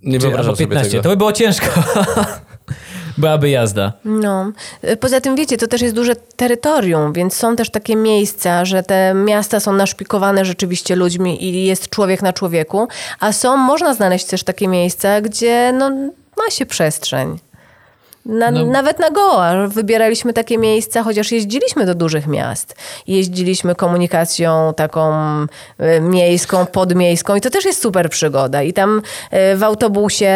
Nie 0.09 0.19
Czy 0.19 0.23
wyobrażam 0.23 0.51
albo 0.51 0.57
sobie 0.57 0.67
15. 0.67 0.91
tego. 0.91 1.03
To 1.03 1.09
by 1.09 1.17
było 1.17 1.33
ciężko. 1.33 1.67
Byłaby 3.19 3.51
jazda. 3.51 3.93
No. 4.05 4.53
E, 4.83 4.97
Poza 4.97 5.21
tym, 5.21 5.37
wiecie, 5.37 5.57
to 5.57 5.67
też 5.67 5.83
jest 5.83 5.95
duże 5.95 6.17
terytorium, 6.17 7.13
więc 7.13 7.35
są 7.37 7.57
też 7.57 7.71
takie 7.71 7.97
miejsca, 7.97 8.65
że 8.65 8.83
te 8.83 9.15
miasta 9.15 9.61
są 9.61 9.73
naszpikowane 9.73 10.45
rzeczywiście 10.45 10.97
ludźmi 10.97 11.45
i 11.45 11.65
jest 11.65 11.89
człowiek 11.89 12.23
na 12.23 12.33
człowieku, 12.33 12.89
a 13.21 13.33
są, 13.33 13.57
można 13.57 13.95
znaleźć 13.95 14.27
też 14.27 14.45
takie 14.45 14.69
miejsca, 14.69 15.21
gdzie 15.21 15.73
no, 15.73 15.91
ma 16.37 16.51
się 16.51 16.67
przestrzeń. 16.67 17.39
Na, 18.29 18.51
No. 18.51 18.67
Nawet 18.67 18.99
na 18.99 19.11
Goa 19.11 19.67
wybieraliśmy 19.69 20.33
takie 20.33 20.59
miejsca, 20.59 21.03
chociaż 21.03 21.33
jeździliśmy 21.33 21.87
do 21.87 21.95
dużych 21.95 22.27
miast. 22.27 22.75
Jeździliśmy 23.07 23.75
komunikacją 23.75 24.75
taką 24.77 25.13
e, 25.79 26.01
miejską, 26.01 26.67
podmiejską 26.67 27.37
i 27.37 27.41
to 27.41 27.51
też 27.51 27.65
jest 27.65 27.83
super 27.83 28.11
przygoda. 28.11 28.63
I 28.63 28.73
tam 28.73 29.03
e, 29.31 29.57
w 29.57 29.63
autobusie 29.63 30.33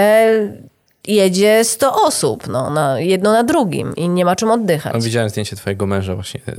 jedzie 1.06 1.64
100 1.64 2.02
osób, 2.02 2.46
no, 2.46 2.70
na, 2.70 3.00
jedno 3.00 3.32
na 3.32 3.44
drugim 3.44 3.96
i 3.96 4.08
nie 4.08 4.24
ma 4.24 4.36
czym 4.36 4.50
oddychać. 4.50 4.94
No, 4.94 5.00
widziałem 5.00 5.28
zdjęcie 5.28 5.56
twojego 5.56 5.86
męża 5.86 6.14
właśnie 6.14 6.40
yy, 6.46 6.54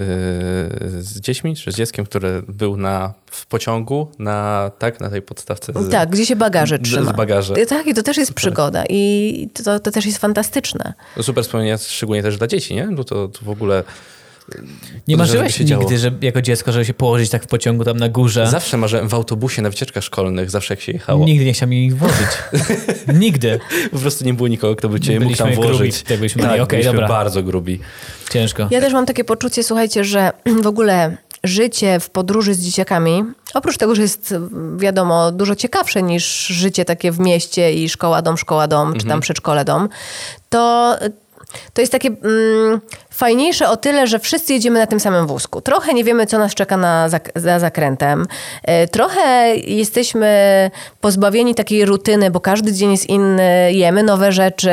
z 1.02 1.20
dziećmi, 1.20 1.56
czy 1.56 1.72
z 1.72 1.76
dzieckiem, 1.76 2.06
który 2.06 2.44
był 2.48 2.78
na, 2.78 3.14
w 3.32 3.46
pociągu 3.46 4.08
na, 4.20 4.72
tak, 4.80 5.00
na 5.00 5.10
tej 5.10 5.22
podstawce. 5.22 5.74
Z, 5.76 5.92
Tak, 5.92 6.10
gdzie 6.10 6.26
się 6.26 6.36
bagaże 6.36 6.80
trzyma. 6.80 7.14
z 7.14 7.16
bagaże. 7.16 7.54
Tak, 7.66 7.88
i 7.88 7.94
to 7.94 8.04
też 8.04 8.18
jest 8.18 8.34
przygoda 8.34 8.84
i 8.90 9.50
to, 9.64 9.80
to 9.80 9.92
też 9.92 10.06
jest 10.06 10.18
fantastyczne. 10.18 10.94
No 11.18 11.24
super 11.24 11.44
wspomnienia, 11.44 11.78
szczególnie 11.78 12.24
też 12.24 12.38
dla 12.38 12.48
dzieci, 12.48 12.76
nie? 12.76 12.88
Bo 12.92 13.04
to, 13.04 13.28
to 13.28 13.40
w 13.42 13.50
ogóle 13.50 13.84
Nie 15.08 15.18
marzyłeś 15.18 15.56
się 15.56 15.64
nigdy, 15.64 15.98
że 15.98 16.12
jako 16.22 16.42
dziecko, 16.42 16.72
żeby 16.72 16.86
się 16.86 16.94
położyć 16.94 17.30
tak 17.30 17.44
w 17.44 17.48
pociągu 17.48 17.84
tam 17.84 17.98
na 17.98 18.10
górze? 18.10 18.48
zawsze 18.48 18.78
marzyłem 18.78 19.08
w 19.08 19.14
autobusie 19.14 19.62
na 19.62 19.70
wycieczkach 19.70 20.04
szkolnych, 20.04 20.50
zawsze 20.50 20.74
jak 20.74 20.82
się 20.82 20.92
jechało. 20.92 21.26
Nigdy 21.26 21.46
nie 21.46 21.54
chciałem 21.54 21.74
ich 21.74 21.98
włożyć. 21.98 22.28
Nigdy. 23.24 23.60
Po 23.92 24.00
prostu 24.00 24.26
nie 24.26 24.34
było 24.34 24.48
nikogo, 24.48 24.76
kto 24.76 24.90
by 24.90 25.00
cię 25.00 25.20
mógł 25.20 25.36
tam 25.36 25.52
grubi, 25.52 25.68
włożyć. 25.68 26.04
tak 26.04 26.18
byliśmy 26.18 26.42
tak. 26.42 26.52
Okej, 26.52 26.68
byliśmy 26.68 26.92
dobra. 26.92 27.08
bardzo 27.08 27.44
grubi. 27.44 27.80
Ciężko. 28.32 28.68
Ja 28.72 28.82
też 28.82 28.94
mam 28.94 29.06
takie 29.06 29.24
poczucie, 29.24 29.64
słuchajcie, 29.64 30.04
że 30.04 30.32
w 30.64 30.68
ogóle 30.68 31.18
życie 31.44 32.00
w 32.00 32.10
podróży 32.10 32.54
z 32.54 32.60
dzieciakami, 32.60 33.24
oprócz 33.54 33.78
tego, 33.78 33.96
że 33.96 34.02
jest 34.02 34.36
wiadomo 34.78 35.32
dużo 35.32 35.56
ciekawsze 35.56 36.04
niż 36.04 36.48
życie 36.48 36.86
takie 36.86 37.12
w 37.12 37.20
mieście 37.20 37.74
i 37.74 37.90
szkoła 37.90 38.22
dom, 38.22 38.38
szkoła 38.38 38.68
dom, 38.68 38.94
czy 39.00 39.06
tam 39.06 39.22
przedszkole 39.22 39.66
dom, 39.66 39.90
to 40.50 40.96
to 41.74 41.82
jest 41.82 41.92
takie 41.92 42.10
mm, 42.10 42.82
fajniejsze 43.14 43.70
o 43.70 43.78
tyle, 43.78 44.08
że 44.08 44.20
wszyscy 44.20 44.54
jedziemy 44.54 44.80
na 44.80 44.88
tym 44.88 45.00
samym 45.00 45.28
wózku. 45.28 45.62
Trochę 45.62 45.94
nie 45.94 46.04
wiemy, 46.04 46.26
co 46.26 46.38
nas 46.38 46.54
czeka 46.54 46.78
na 46.78 47.10
zak 47.10 47.30
za 47.36 47.60
zakrętem. 47.60 48.26
E, 48.64 48.88
trochę 48.88 49.56
jesteśmy 49.56 50.72
pozbawieni 51.02 51.56
takiej 51.56 51.86
rutyny, 51.86 52.32
bo 52.32 52.40
każdy 52.40 52.74
dzień 52.74 52.92
jest 52.92 53.10
inny, 53.10 53.74
jemy 53.74 54.04
nowe 54.04 54.32
rzeczy, 54.32 54.72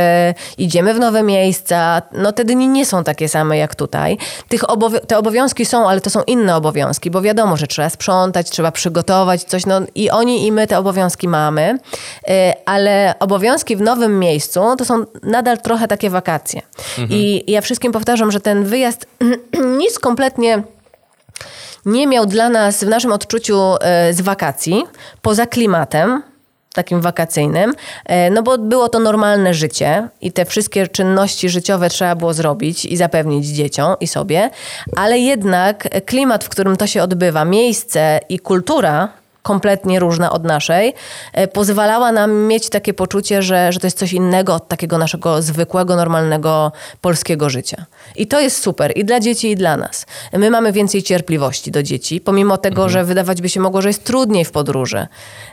idziemy 0.59 0.95
w 0.95 0.99
nowe 0.99 1.23
miejsca. 1.23 2.03
No 2.13 2.33
te 2.33 2.45
dni 2.45 2.69
nie 2.69 2.87
są 2.87 3.05
takie 3.05 3.29
same 3.29 3.59
jak 3.59 3.75
tutaj. 3.75 4.19
Tych 4.49 4.61
te 5.07 5.19
obowiązki 5.19 5.67
są, 5.67 5.89
ale 5.89 6.01
to 6.01 6.11
są 6.11 6.23
inne 6.23 6.57
obowiązki, 6.57 7.11
bo 7.11 7.23
wiadomo, 7.23 7.57
że 7.57 7.67
trzeba 7.67 7.91
sprzątać, 7.91 8.51
trzeba 8.51 8.73
przygotować 8.73 9.45
coś. 9.45 9.67
No, 9.67 9.81
I 9.95 10.11
oni 10.11 10.47
i 10.47 10.53
my 10.53 10.67
te 10.67 10.79
obowiązki 10.79 11.29
mamy, 11.29 11.79
e, 12.29 12.55
ale 12.67 13.15
obowiązki 13.19 13.77
w 13.77 13.81
nowym 13.81 14.19
miejscu 14.19 14.61
to 14.79 14.85
są 14.85 15.05
nadal 15.23 15.59
trochę 15.59 15.89
takie 15.89 16.11
wakacje. 16.11 16.63
I 17.11 17.45
ja 17.53 17.61
wszystkim 17.61 17.93
powtarzam, 17.93 18.30
że 18.31 18.41
ten 18.41 18.65
wyjazd 18.65 19.07
nic 19.79 19.99
kompletnie 19.99 20.63
nie 21.87 22.07
miał 22.07 22.27
dla 22.27 22.49
nas 22.49 22.85
w 22.85 22.89
naszym 22.89 23.13
odczuciu 23.13 23.75
e, 23.81 24.13
z 24.15 24.21
wakacji, 24.21 24.85
poza 25.23 25.47
klimatem 25.47 26.23
takim 26.75 27.01
wakacyjnym, 27.01 27.75
e, 28.05 28.31
no 28.31 28.43
bo 28.43 28.59
było 28.59 28.89
to 28.89 28.99
normalne 28.99 29.55
życie 29.55 30.09
i 30.21 30.33
te 30.33 30.45
wszystkie 30.45 30.89
czynności 30.89 31.49
życiowe 31.49 31.91
trzeba 31.91 32.15
było 32.15 32.35
zrobić 32.35 32.85
i 32.85 32.97
zapewnić 32.97 33.47
dzieciom 33.47 33.95
i 34.01 34.07
sobie, 34.07 34.51
ale 34.97 35.19
jednak 35.19 35.89
klimat, 36.07 36.45
w 36.45 36.49
którym 36.49 36.77
to 36.77 36.87
się 36.87 37.03
odbywa, 37.03 37.45
miejsce 37.45 38.21
i 38.29 38.39
kultura 38.39 39.20
kompletnie 39.43 40.01
różna 40.01 40.33
od 40.33 40.45
naszej, 40.45 40.95
e, 41.33 41.49
pozwalała 41.49 42.13
nam 42.13 42.47
mieć 42.47 42.71
takie 42.71 42.95
poczucie, 42.95 43.43
że, 43.43 43.73
że 43.73 43.81
to 43.81 43.87
jest 43.87 43.99
coś 43.99 44.13
innego 44.13 44.55
od 44.55 44.69
takiego 44.69 44.99
naszego 44.99 45.43
zwykłego, 45.43 45.97
normalnego 45.97 46.73
polskiego 47.01 47.51
życia. 47.51 47.85
I 48.17 48.27
to 48.27 48.41
jest 48.41 48.63
super 48.63 48.93
i 48.97 49.05
dla 49.05 49.21
dzieci, 49.21 49.51
i 49.51 49.57
dla 49.57 49.77
nas. 49.77 50.07
My 50.33 50.51
mamy 50.51 50.73
więcej 50.73 51.03
cierpliwości 51.03 51.71
do 51.71 51.83
dzieci, 51.83 52.21
pomimo 52.21 52.57
tego, 52.57 52.89
że 52.89 53.05
wydawać 53.05 53.43
by 53.43 53.49
się 53.49 53.61
mogło, 53.61 53.83
że 53.83 53.89
jest 53.89 54.05
trudniej 54.05 54.45
w 54.45 54.51
podróży 54.51 55.07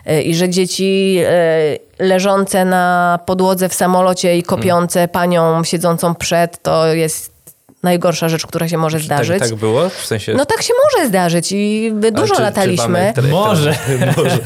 e, 0.06 0.22
i 0.22 0.34
że 0.34 0.48
dzieci 0.48 1.18
e, 1.26 1.78
leżące 1.98 2.64
na 2.64 3.18
podłodze 3.26 3.68
w 3.68 3.74
samolocie 3.74 4.38
i 4.38 4.42
kopiące 4.42 5.08
panią 5.08 5.64
siedzącą 5.64 6.14
przed, 6.14 6.62
to 6.62 6.94
jest 6.94 7.37
najgorsza 7.82 8.28
rzecz, 8.28 8.46
która 8.46 8.68
się 8.68 8.78
może 8.78 8.98
zdarzyć. 8.98 9.38
Tak, 9.38 9.48
tak 9.48 9.58
było? 9.58 9.88
W 9.88 10.06
sensie... 10.06 10.34
No 10.34 10.44
tak 10.46 10.62
się 10.62 10.72
może 10.84 11.08
zdarzyć 11.08 11.52
i 11.52 11.92
dużo 12.12 12.26
czy- 12.28 12.34
czy 12.36 12.42
lataliśmy. 12.42 12.88
mamy 12.88 13.12
tra- 13.16 13.30
Może. 13.30 13.74
Może. 14.16 14.38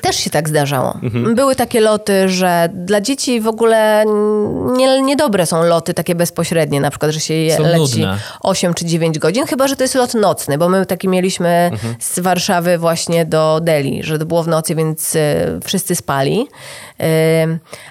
Też 0.00 0.16
się 0.16 0.30
tak 0.30 0.48
zdarzało. 0.48 0.98
Były 1.34 1.56
takie 1.56 1.80
loty, 1.80 2.28
że 2.28 2.68
dla 2.74 3.00
dzieci 3.00 3.40
w 3.40 3.46
ogóle 3.48 4.04
nie, 4.76 5.02
niedobre 5.02 5.46
są 5.46 5.62
loty 5.64 5.94
takie 5.94 6.14
bezpośrednie, 6.14 6.80
na 6.80 6.90
przykład, 6.90 7.10
że 7.10 7.20
się 7.20 7.34
je 7.34 7.56
Są 7.56 7.62
leci 7.62 7.78
nudne. 7.78 8.18
8 8.40 8.74
czy 8.74 8.84
9 8.84 9.18
godzin, 9.18 9.46
chyba, 9.46 9.68
że 9.68 9.76
to 9.76 9.84
jest 9.84 9.94
lot 9.94 10.14
nocny, 10.14 10.58
bo 10.58 10.68
my 10.68 10.86
taki 10.86 11.08
mieliśmy 11.08 11.70
z 12.00 12.18
Warszawy 12.18 12.78
właśnie 12.78 13.26
do 13.26 13.60
Delhi, 13.62 14.02
że 14.02 14.18
to 14.18 14.26
było 14.26 14.42
w 14.42 14.48
nocy, 14.48 14.74
więc 14.74 15.16
e, 15.16 15.46
wszyscy 15.64 15.94
spali. 15.94 16.46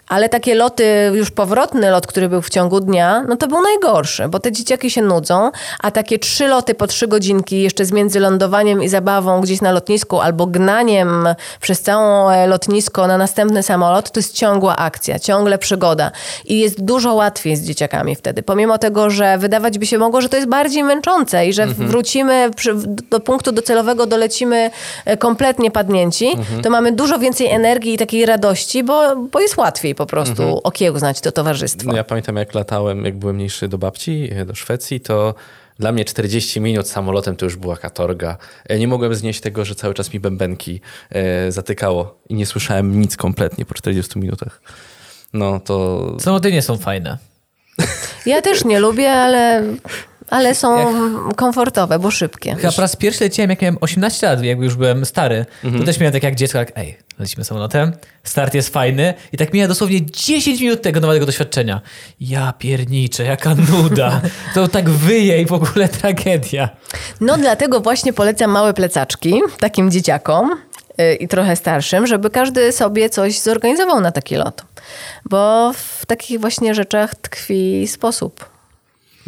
Ale 0.07 0.29
takie 0.29 0.55
loty, 0.55 1.11
już 1.13 1.31
powrotny 1.31 1.91
lot, 1.91 2.07
który 2.07 2.29
był 2.29 2.41
w 2.41 2.49
ciągu 2.49 2.79
dnia, 2.79 3.23
no 3.27 3.35
to 3.35 3.47
był 3.47 3.61
najgorszy, 3.61 4.27
bo 4.27 4.39
te 4.39 4.51
dzieciaki 4.51 4.91
się 4.91 5.01
nudzą, 5.01 5.51
a 5.79 5.91
takie 5.91 6.19
trzy 6.19 6.47
loty 6.47 6.75
po 6.75 6.87
trzy 6.87 7.07
godzinki, 7.07 7.61
jeszcze 7.61 7.85
z 7.85 7.91
między 7.91 8.19
lądowaniem 8.19 8.83
i 8.83 8.89
zabawą 8.89 9.41
gdzieś 9.41 9.61
na 9.61 9.71
lotnisku, 9.71 10.19
albo 10.19 10.47
gnaniem 10.47 11.27
przez 11.61 11.81
całe 11.81 12.47
lotnisko 12.47 13.07
na 13.07 13.17
następny 13.17 13.63
samolot, 13.63 14.11
to 14.11 14.19
jest 14.19 14.35
ciągła 14.35 14.75
akcja, 14.75 15.19
ciągle 15.19 15.57
przygoda. 15.57 16.11
I 16.45 16.59
jest 16.59 16.83
dużo 16.83 17.13
łatwiej 17.13 17.55
z 17.55 17.61
dzieciakami 17.61 18.15
wtedy. 18.15 18.43
Pomimo 18.43 18.77
tego, 18.77 19.09
że 19.09 19.37
wydawać 19.37 19.79
by 19.79 19.85
się 19.85 19.97
mogło, 19.97 20.21
że 20.21 20.29
to 20.29 20.37
jest 20.37 20.49
bardziej 20.49 20.83
męczące 20.83 21.47
i 21.47 21.53
że 21.53 21.67
wrócimy 21.67 22.49
przy, 22.55 22.73
do 23.09 23.19
punktu 23.19 23.51
docelowego, 23.51 24.05
dolecimy 24.05 24.71
e, 25.05 25.17
kompletnie 25.17 25.71
padnięci, 25.71 26.37
to 26.63 26.69
mamy 26.69 26.91
dużo 26.91 27.19
więcej 27.19 27.47
energii 27.47 27.93
i 27.93 27.97
takiej 27.97 28.25
radości, 28.25 28.83
bo, 28.83 29.00
bo 29.31 29.39
jest 29.39 29.57
łatwiej 29.57 29.95
po 29.95 30.05
prostu 30.05 30.61
okiełznać 30.63 31.21
to 31.21 31.31
towarzystwo. 31.31 31.91
No 31.91 31.97
ja 31.97 32.03
pamiętam, 32.03 32.35
jak 32.35 32.53
latałem, 32.53 33.05
jak 33.05 33.17
byłem 33.17 33.35
mniejszy 33.35 33.67
do 33.67 33.77
babci, 33.77 34.29
e, 34.31 34.45
do 34.45 34.55
Szwecji, 34.55 34.99
to 34.99 35.35
dla 35.79 35.91
mnie 35.91 36.05
40 36.05 36.61
minut 36.61 36.87
samolotem 36.89 37.35
to 37.35 37.45
już 37.45 37.55
była 37.55 37.77
katorga. 37.77 38.37
Ja 38.69 38.77
nie 38.77 38.87
mogłem 38.87 39.15
znieść 39.15 39.41
tego, 39.41 39.65
że 39.65 39.75
cały 39.75 39.93
czas 39.93 40.13
mi 40.13 40.19
bębenki 40.19 40.81
e, 41.09 41.51
zatykało 41.51 42.19
i 42.29 42.35
nie 42.35 42.45
słyszałem 42.45 43.01
nic 43.01 43.17
kompletnie 43.17 43.65
po 43.65 43.73
40 43.73 44.19
minutach. 44.19 44.61
No 45.33 45.59
to 45.59 46.07
Samoloty 46.19 46.51
nie 46.51 46.61
są 46.61 46.77
fajne. 46.77 47.17
Ja 48.25 48.41
też 48.41 48.65
nie 48.65 48.79
lubię, 48.79 49.11
ale, 49.11 49.63
ale 50.29 50.55
są 50.55 50.93
komfortowe, 51.35 51.99
bo 51.99 52.11
szybkie. 52.11 52.55
Chyba 52.55 52.73
po 52.73 52.81
raz 52.81 52.95
pierwszy 52.95 53.23
leciałem, 53.23 53.49
jak 53.49 53.61
miałem 53.61 53.77
18 53.81 54.27
lat, 54.27 54.43
jakby 54.43 54.65
już 54.65 54.75
byłem 54.75 55.05
stary. 55.05 55.45
To 55.77 55.83
też 55.83 55.99
miałem 55.99 56.13
tak 56.13 56.23
jak 56.23 56.35
dziecko, 56.35 56.57
jak 56.57 56.71
ej, 56.75 56.97
lecimy 57.21 57.43
samolotem, 57.43 57.91
start 58.23 58.53
jest 58.53 58.73
fajny 58.73 59.13
i 59.31 59.37
tak 59.37 59.53
mija 59.53 59.67
dosłownie 59.67 60.05
10 60.05 60.61
minut 60.61 60.81
tego 60.81 60.99
nowego 60.99 61.25
doświadczenia. 61.25 61.81
Ja 62.19 62.53
pierniczę, 62.53 63.23
jaka 63.23 63.55
nuda. 63.55 64.21
To 64.53 64.67
tak 64.67 64.89
wyje 64.89 65.41
i 65.41 65.45
w 65.45 65.53
ogóle 65.53 65.89
tragedia. 65.89 66.69
No 67.21 67.37
dlatego 67.37 67.79
właśnie 67.79 68.13
polecam 68.13 68.51
małe 68.51 68.73
plecaczki 68.73 69.41
takim 69.59 69.91
dzieciakom 69.91 70.51
y, 71.01 71.15
i 71.15 71.27
trochę 71.27 71.55
starszym, 71.55 72.07
żeby 72.07 72.29
każdy 72.29 72.71
sobie 72.71 73.09
coś 73.09 73.39
zorganizował 73.39 74.01
na 74.01 74.11
taki 74.11 74.35
lot. 74.35 74.63
Bo 75.25 75.71
w 75.73 76.05
takich 76.05 76.39
właśnie 76.39 76.75
rzeczach 76.75 77.15
tkwi 77.15 77.87
sposób. 77.87 78.50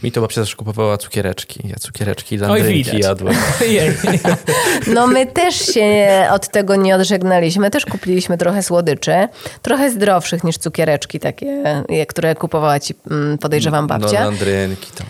Mi 0.04 0.12
to 0.12 0.22
babcia 0.22 0.42
też 0.42 0.56
kupowała 0.56 0.98
cukiereczki. 0.98 1.60
Ja 1.70 1.76
cukiereczki, 1.80 2.38
landrynki 2.38 2.84
widać. 2.84 3.00
jadłem. 3.02 3.36
No 4.88 5.08
my 5.08 5.26
też 5.26 5.56
się 5.56 6.08
od 6.32 6.48
tego 6.50 6.76
nie 6.76 6.96
odżegnaliśmy. 6.96 7.70
Też 7.72 7.86
kupiliśmy 7.86 8.38
trochę 8.38 8.64
słodyczy. 8.64 9.28
Trochę 9.62 9.92
zdrowszych 9.92 10.44
niż 10.44 10.58
cukiereczki 10.58 11.20
takie, 11.20 11.64
które 12.08 12.36
kupowała 12.36 12.80
ci, 12.80 12.94
mm, 13.12 13.38
podejrzewam, 13.38 13.88
No, 13.88 14.00
babcia. 14.00 14.24
landrynki 14.26 14.92
tam. 14.98 15.08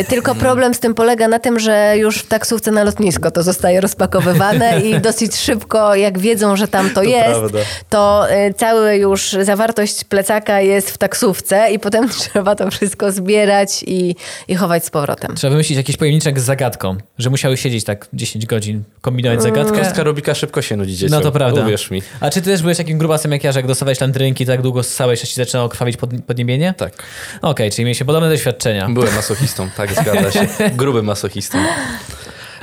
Y, 0.00 0.04
Tylko 0.04 0.34
problem 0.34 0.74
z 0.74 0.80
tym 0.80 0.94
polega 0.94 1.28
na 1.28 1.38
tym, 1.38 1.58
że 1.60 1.94
już 1.98 2.18
w 2.18 2.26
taksówce 2.28 2.70
na 2.70 2.84
lotnisko 2.84 3.30
to 3.30 3.42
zostaje 3.42 3.80
rozpakowywane 3.80 4.80
i 4.80 5.00
dosyć 5.00 5.36
szybko, 5.36 5.94
jak 5.94 6.18
wiedzą, 6.18 6.56
że 6.56 6.68
tam 6.68 6.90
to, 6.90 7.02
jest, 7.02 7.24
prawda. 7.26 7.58
to 7.90 8.26
y, 8.48 8.54
cała 8.54 8.92
już 8.92 9.36
zawartość 9.42 10.04
plecaka 10.04 10.60
jest 10.60 10.90
w 10.90 10.98
taksówce 10.98 11.70
i 11.72 11.78
potem 11.78 12.08
trzeba 12.18 12.54
to 12.54 12.70
wszystko 12.70 13.12
zbierać 13.12 13.82
i, 13.86 14.16
i 14.48 14.54
chować 14.54 14.84
z 14.84 14.90
powrotem. 14.90 15.34
Trzeba 15.34 15.50
wymyślić 15.50 15.76
jakiś 15.76 15.96
pojemniczek 15.96 16.40
z 16.40 16.44
zagadką, 16.44 16.96
że 17.18 17.30
musiały 17.30 17.56
siedzieć 17.56 17.84
tak 17.84 18.08
10 18.12 18.46
godzin, 18.46 18.84
kombinować 19.00 19.42
zagadkę. 19.42 19.78
Kostka 19.78 20.02
Rubika 20.02 20.34
szybko 20.34 20.62
się 20.62 20.76
nudzi 20.76 20.96
dzieciom. 20.96 21.18
No 21.18 21.20
to 21.20 21.32
prawda. 21.32 21.62
Uwierz 21.62 21.90
mi. 21.90 22.02
A 22.20 22.30
czy 22.30 22.42
ty 22.42 22.50
też 22.50 22.62
byłeś 22.62 22.76
takim 22.76 22.98
grubasem 22.98 23.32
jak 23.32 23.44
ja, 23.44 23.52
że 23.52 23.58
jak 23.58 23.66
dostawałeś 23.66 24.00
landrynki, 24.00 24.46
tak 24.46 24.62
długo 24.62 24.82
ssałeś, 24.82 25.22
aż 25.22 25.28
ci 25.28 25.34
zaczynało 25.34 25.68
krwawić 25.68 25.96
pod, 25.96 26.10
podniebienie? 26.26 26.74
Tak. 26.76 27.02
Okej, 27.42 27.70
czyli 27.70 27.84
mieliście 27.84 28.04
podobne 28.04 28.28
doświadczenia. 28.28 28.88
Byłem 28.88 29.14
masochistą, 29.14 29.68
tak, 29.76 29.92
zgadza 29.92 30.30
się. 30.30 30.46
Grubym 30.76 31.04
masochistą. 31.04 31.58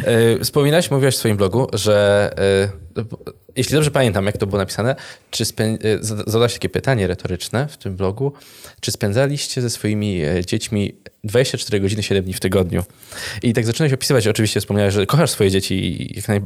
E, 0.04 0.44
Wspominałeś, 0.44 0.92
mówiłaś 0.92 1.16
w 1.16 1.18
swoim 1.18 1.38
blogu, 1.38 1.68
że 1.74 2.30
e, 2.98 3.04
jeśli 3.56 3.74
dobrze 3.74 3.92
pamiętam, 3.92 4.26
jak 4.26 4.38
to 4.38 4.48
było 4.48 4.58
napisane, 4.58 4.96
czy 5.32 5.44
e, 5.44 5.48
zada- 6.00 6.24
zadałaś 6.26 6.54
takie 6.54 6.70
pytanie 6.70 7.08
retoryczne 7.08 7.68
w 7.68 7.78
tym 7.78 7.96
blogu, 7.96 8.34
czy 8.82 8.92
spędzaliście 8.92 9.62
ze 9.62 9.70
swoimi 9.70 10.22
e, 10.22 10.46
dziećmi 10.46 10.96
24 11.24 11.80
godziny 11.80 12.04
7 12.04 12.24
dni 12.24 12.34
w 12.34 12.40
tygodniu? 12.40 12.84
I 13.44 13.54
tak 13.54 13.66
zaczynałeś 13.66 13.94
opisywać, 13.94 14.28
oczywiście 14.28 14.60
wspomniałeś, 14.60 14.94
że 14.94 15.06
kochasz 15.06 15.30
swoje 15.30 15.52
dzieci 15.52 15.74
i 15.74 16.16
jak 16.16 16.28
naj... 16.28 16.42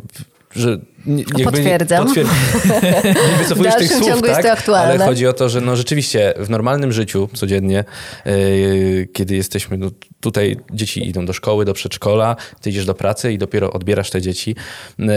że 0.55 0.77
nie- 1.05 1.17
jakby 1.23 1.37
nie- 1.37 1.43
Potwierdzam. 1.45 2.05
Potwier... 2.05 2.25
nie 3.31 3.37
wycofujesz 3.43 3.73
W 3.73 3.77
tych 3.77 3.91
słów, 3.91 4.05
ciągu 4.07 4.25
jest 4.25 4.35
tak? 4.37 4.45
to 4.45 4.51
aktualne. 4.51 4.93
Ale 4.93 5.05
chodzi 5.05 5.27
o 5.27 5.33
to, 5.33 5.49
że 5.49 5.61
no 5.61 5.75
rzeczywiście 5.75 6.33
w 6.37 6.49
normalnym 6.49 6.91
życiu 6.91 7.29
codziennie, 7.33 7.83
yy, 8.25 9.07
kiedy 9.13 9.35
jesteśmy 9.35 9.77
no, 9.77 9.89
tutaj, 10.21 10.57
dzieci 10.73 11.07
idą 11.09 11.25
do 11.25 11.33
szkoły, 11.33 11.65
do 11.65 11.73
przedszkola, 11.73 12.35
ty 12.61 12.69
idziesz 12.69 12.85
do 12.85 12.93
pracy 12.93 13.33
i 13.33 13.37
dopiero 13.37 13.73
odbierasz 13.73 14.09
te 14.09 14.21
dzieci. 14.21 14.55
Yy, 14.99 15.07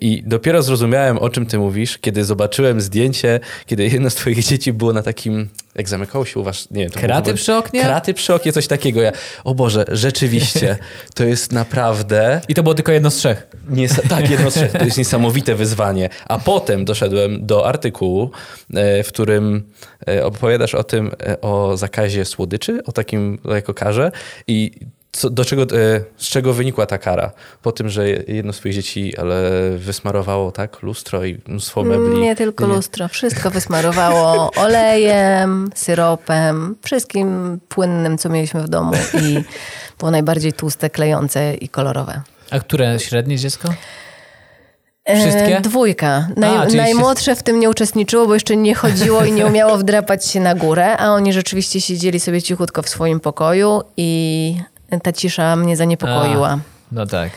I 0.00 0.22
dopiero 0.26 0.62
zrozumiałem, 0.62 1.18
o 1.18 1.28
czym 1.30 1.46
ty 1.46 1.58
mówisz, 1.58 1.98
kiedy 1.98 2.24
zobaczyłem 2.24 2.80
zdjęcie, 2.80 3.40
kiedy 3.66 3.84
jedno 3.88 4.10
z 4.10 4.14
twoich 4.14 4.44
dzieci 4.44 4.72
było 4.72 4.92
na 4.92 5.02
takim, 5.02 5.48
jak 5.74 5.88
zamykało 5.88 6.24
się 6.24 6.40
u 6.40 6.42
was, 6.42 6.70
nie 6.70 6.82
wiem. 6.82 6.90
to 6.92 7.00
Kraty 7.00 7.22
było- 7.24 7.36
przy 7.36 7.54
oknie? 7.54 7.80
Kraty 7.80 8.14
przy 8.14 8.34
oknie, 8.34 8.52
coś 8.52 8.66
takiego. 8.66 9.02
Ja, 9.02 9.12
o 9.44 9.54
Boże, 9.54 9.84
rzeczywiście, 9.88 10.76
to 11.14 11.24
jest 11.24 11.52
naprawdę... 11.52 12.40
I 12.48 12.54
to 12.54 12.62
było 12.62 12.74
tylko 12.74 12.92
jedno 12.92 13.10
z 13.10 13.16
trzech. 13.16 13.46
Nies- 13.70 14.08
tak, 14.08 14.30
jedno 14.30 14.50
z 14.50 14.54
trzech. 14.54 14.72
To 14.78 14.84
jest 14.84 14.98
niesamowite 14.98 15.54
wyzwanie. 15.54 16.08
A 16.28 16.38
potem 16.38 16.84
doszedłem 16.84 17.46
do 17.46 17.66
artykułu, 17.66 18.30
e, 18.74 19.02
w 19.02 19.08
którym 19.08 19.72
e, 20.08 20.24
opowiadasz 20.24 20.74
o 20.74 20.84
tym, 20.84 21.10
e, 21.26 21.40
o 21.40 21.76
zakazie 21.76 22.24
słodyczy, 22.24 22.84
o 22.84 22.92
takim 22.92 23.38
jako 23.44 23.74
karze 23.74 24.12
i 24.46 24.70
co, 25.12 25.30
do 25.30 25.44
czego, 25.44 25.66
z 26.16 26.28
czego 26.28 26.52
wynikła 26.52 26.86
ta 26.86 26.98
kara? 26.98 27.32
Po 27.62 27.72
tym, 27.72 27.88
że 27.88 28.08
jedno 28.08 28.52
z 28.52 28.56
twoich 28.56 28.74
dzieci 28.74 29.16
ale 29.16 29.50
wysmarowało 29.76 30.52
tak 30.52 30.82
lustro 30.82 31.24
i 31.24 31.38
mnóstwo 31.48 31.84
mebli. 31.84 32.20
Nie 32.20 32.36
tylko 32.36 32.66
lustro, 32.66 33.08
wszystko 33.08 33.50
wysmarowało 33.50 34.50
olejem, 34.66 35.70
syropem, 35.74 36.76
wszystkim 36.82 37.60
płynnym, 37.68 38.18
co 38.18 38.28
mieliśmy 38.28 38.62
w 38.62 38.68
domu 38.68 38.92
i 39.22 39.44
było 39.98 40.10
najbardziej 40.10 40.52
tłuste, 40.52 40.90
klejące 40.90 41.54
i 41.54 41.68
kolorowe. 41.68 42.22
A 42.50 42.60
które 42.60 42.98
średnie 42.98 43.38
dziecko? 43.38 43.68
E, 45.06 45.20
Wszystkie? 45.20 45.60
dwójka. 45.60 46.28
Naj, 46.36 46.56
A, 46.56 46.76
najmłodsze 46.76 47.36
w 47.36 47.42
tym 47.42 47.60
nie 47.60 47.70
uczestniczyło, 47.70 48.26
bo 48.26 48.34
jeszcze 48.34 48.56
nie 48.56 48.74
chodziło 48.74 49.24
i 49.24 49.32
nie 49.32 49.46
umiało 49.50 49.78
wdrapać 49.78 50.26
się 50.26 50.40
na 50.40 50.54
górę, 50.54 50.96
a 50.96 51.12
oni 51.12 51.32
rzeczywiście 51.32 51.80
siedzieli 51.80 52.20
sobie 52.20 52.42
cichutko 52.42 52.82
w 52.82 52.88
swoim 52.88 53.20
pokoju 53.20 53.82
i 53.96 54.56
ta 55.02 55.12
cisza 55.12 55.56
mnie 55.56 55.76
zaniepokoiła. 55.76 56.48
A, 56.48 56.58
no 56.92 57.06
tak. 57.06 57.30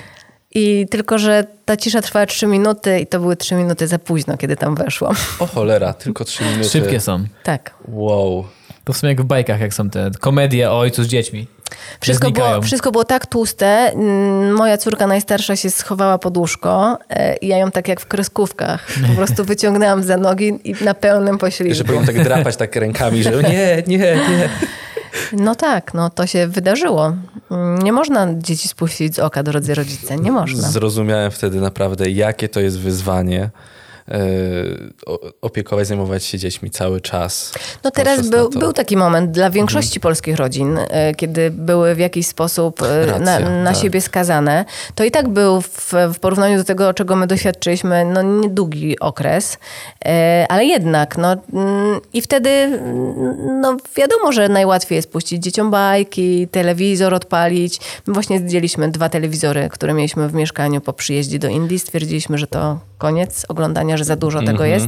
I 0.55 0.87
tylko, 0.91 1.17
że 1.17 1.43
ta 1.65 1.77
cisza 1.77 2.01
trwała 2.01 2.25
trzy 2.25 2.47
minuty 2.47 2.99
i 2.99 3.07
to 3.07 3.19
były 3.19 3.35
trzy 3.35 3.55
minuty 3.55 3.87
za 3.87 3.99
późno, 3.99 4.37
kiedy 4.37 4.55
tam 4.55 4.75
weszłam. 4.75 5.15
O 5.39 5.47
cholera, 5.47 5.93
tylko 5.93 6.25
trzy 6.25 6.43
minuty. 6.43 6.69
Szybkie 6.69 6.99
są. 6.99 7.23
Tak. 7.43 7.73
Wow. 7.87 8.45
To 8.83 8.93
w 8.93 8.97
sumie 8.97 9.11
jak 9.11 9.21
w 9.21 9.25
bajkach, 9.25 9.59
jak 9.59 9.73
są 9.73 9.89
te 9.89 10.11
komedie 10.19 10.71
o 10.71 10.79
ojcu 10.79 11.03
z 11.03 11.07
dziećmi. 11.07 11.47
Wszystko 12.01 12.31
było, 12.31 12.61
wszystko 12.61 12.91
było 12.91 13.03
tak 13.03 13.25
tłuste. 13.25 13.67
Mm, 13.93 14.53
Moja 14.53 14.77
córka 14.77 15.07
najstarsza 15.07 15.55
się 15.55 15.69
schowała 15.69 16.17
pod 16.17 16.37
łóżko 16.37 16.97
e, 17.09 17.35
i 17.37 17.47
ja 17.47 17.57
ją 17.57 17.71
tak 17.71 17.87
jak 17.87 17.99
w 18.01 18.05
kreskówkach 18.05 18.87
po 19.09 19.13
prostu 19.15 19.45
wyciągnęłam 19.45 20.03
za 20.03 20.17
nogi 20.17 20.59
i 20.63 20.75
na 20.83 20.93
pełnym 20.93 21.37
poślizgu. 21.37 21.77
że 21.77 21.83
powinien 21.83 22.05
tak 22.05 22.23
drapać 22.23 22.55
tak 22.55 22.75
rękami, 22.75 23.23
że 23.23 23.31
nie, 23.43 23.83
nie, 23.87 23.97
nie. 23.97 24.49
No 25.33 25.55
tak, 25.55 25.93
no 25.93 26.09
to 26.09 26.27
się 26.27 26.47
wydarzyło. 26.47 27.13
Mm, 27.51 27.77
Nie 27.81 27.93
można 27.93 28.27
dzieci 28.37 28.67
spuścić 28.67 29.15
z 29.15 29.19
oka, 29.19 29.43
drodzy 29.43 29.75
rodzice, 29.75 30.15
nie 30.15 30.31
można. 30.31 30.69
Zrozumiałem 30.69 31.31
wtedy 31.31 31.61
naprawdę, 31.61 32.09
jakie 32.09 32.49
to 32.49 32.59
jest 32.59 32.79
wyzwanie 32.79 33.49
opiekować, 35.41 35.87
zajmować 35.87 36.23
się 36.23 36.37
dziećmi 36.37 36.71
cały 36.71 37.01
czas. 37.01 37.53
No 37.83 37.91
teraz 37.91 38.23
na 38.25 38.37
był, 38.37 38.49
był 38.49 38.73
taki 38.73 38.97
moment 38.97 39.31
dla 39.31 39.49
większości 39.49 39.99
polskich 39.99 40.35
rodzin, 40.35 40.77
e, 40.77 41.15
kiedy 41.15 41.51
były 41.51 41.95
w 41.95 41.99
jakiś 41.99 42.27
sposób 42.27 42.81
e, 42.81 43.05
na, 43.19 43.39
Racja, 43.39 43.49
na 43.49 43.71
tak. 43.71 43.81
siebie 43.81 44.01
skazane. 44.01 44.65
To 44.95 45.03
i 45.03 45.11
tak 45.11 45.27
był 45.27 45.61
w, 45.61 45.93
w 46.13 46.19
porównaniu 46.19 46.57
do 46.57 46.63
tego, 46.63 46.93
czego 46.93 47.15
my 47.15 47.27
doświadczyliśmy, 47.27 48.05
no 48.05 48.21
niedługi 48.21 48.99
okres, 48.99 49.57
e, 50.05 50.45
ale 50.49 50.65
jednak, 50.65 51.17
no 51.17 51.35
mm, 51.53 51.99
i 52.13 52.21
wtedy 52.21 52.49
mm, 52.49 53.61
no 53.61 53.77
wiadomo, 53.95 54.31
że 54.31 54.49
najłatwiej 54.49 54.95
jest 54.95 55.11
puścić 55.11 55.43
dzieciom 55.43 55.71
bajki, 55.71 56.47
telewizor 56.47 57.13
odpalić. 57.13 57.79
My 58.07 58.13
właśnie 58.13 58.39
zdjęliśmy 58.39 58.91
dwa 58.91 59.09
telewizory, 59.09 59.69
które 59.71 59.93
mieliśmy 59.93 60.29
w 60.29 60.33
mieszkaniu 60.33 60.81
po 60.81 60.93
przyjeździe 60.93 61.39
do 61.39 61.47
Indii. 61.47 61.79
Stwierdziliśmy, 61.79 62.37
że 62.37 62.47
to 62.47 62.79
koniec 62.97 63.45
oglądania, 63.49 63.97
że 63.99 64.05
za 64.05 64.15
dużo 64.15 64.39
tego 64.39 64.65
Mhm. 64.65 64.69
jest. 64.71 64.87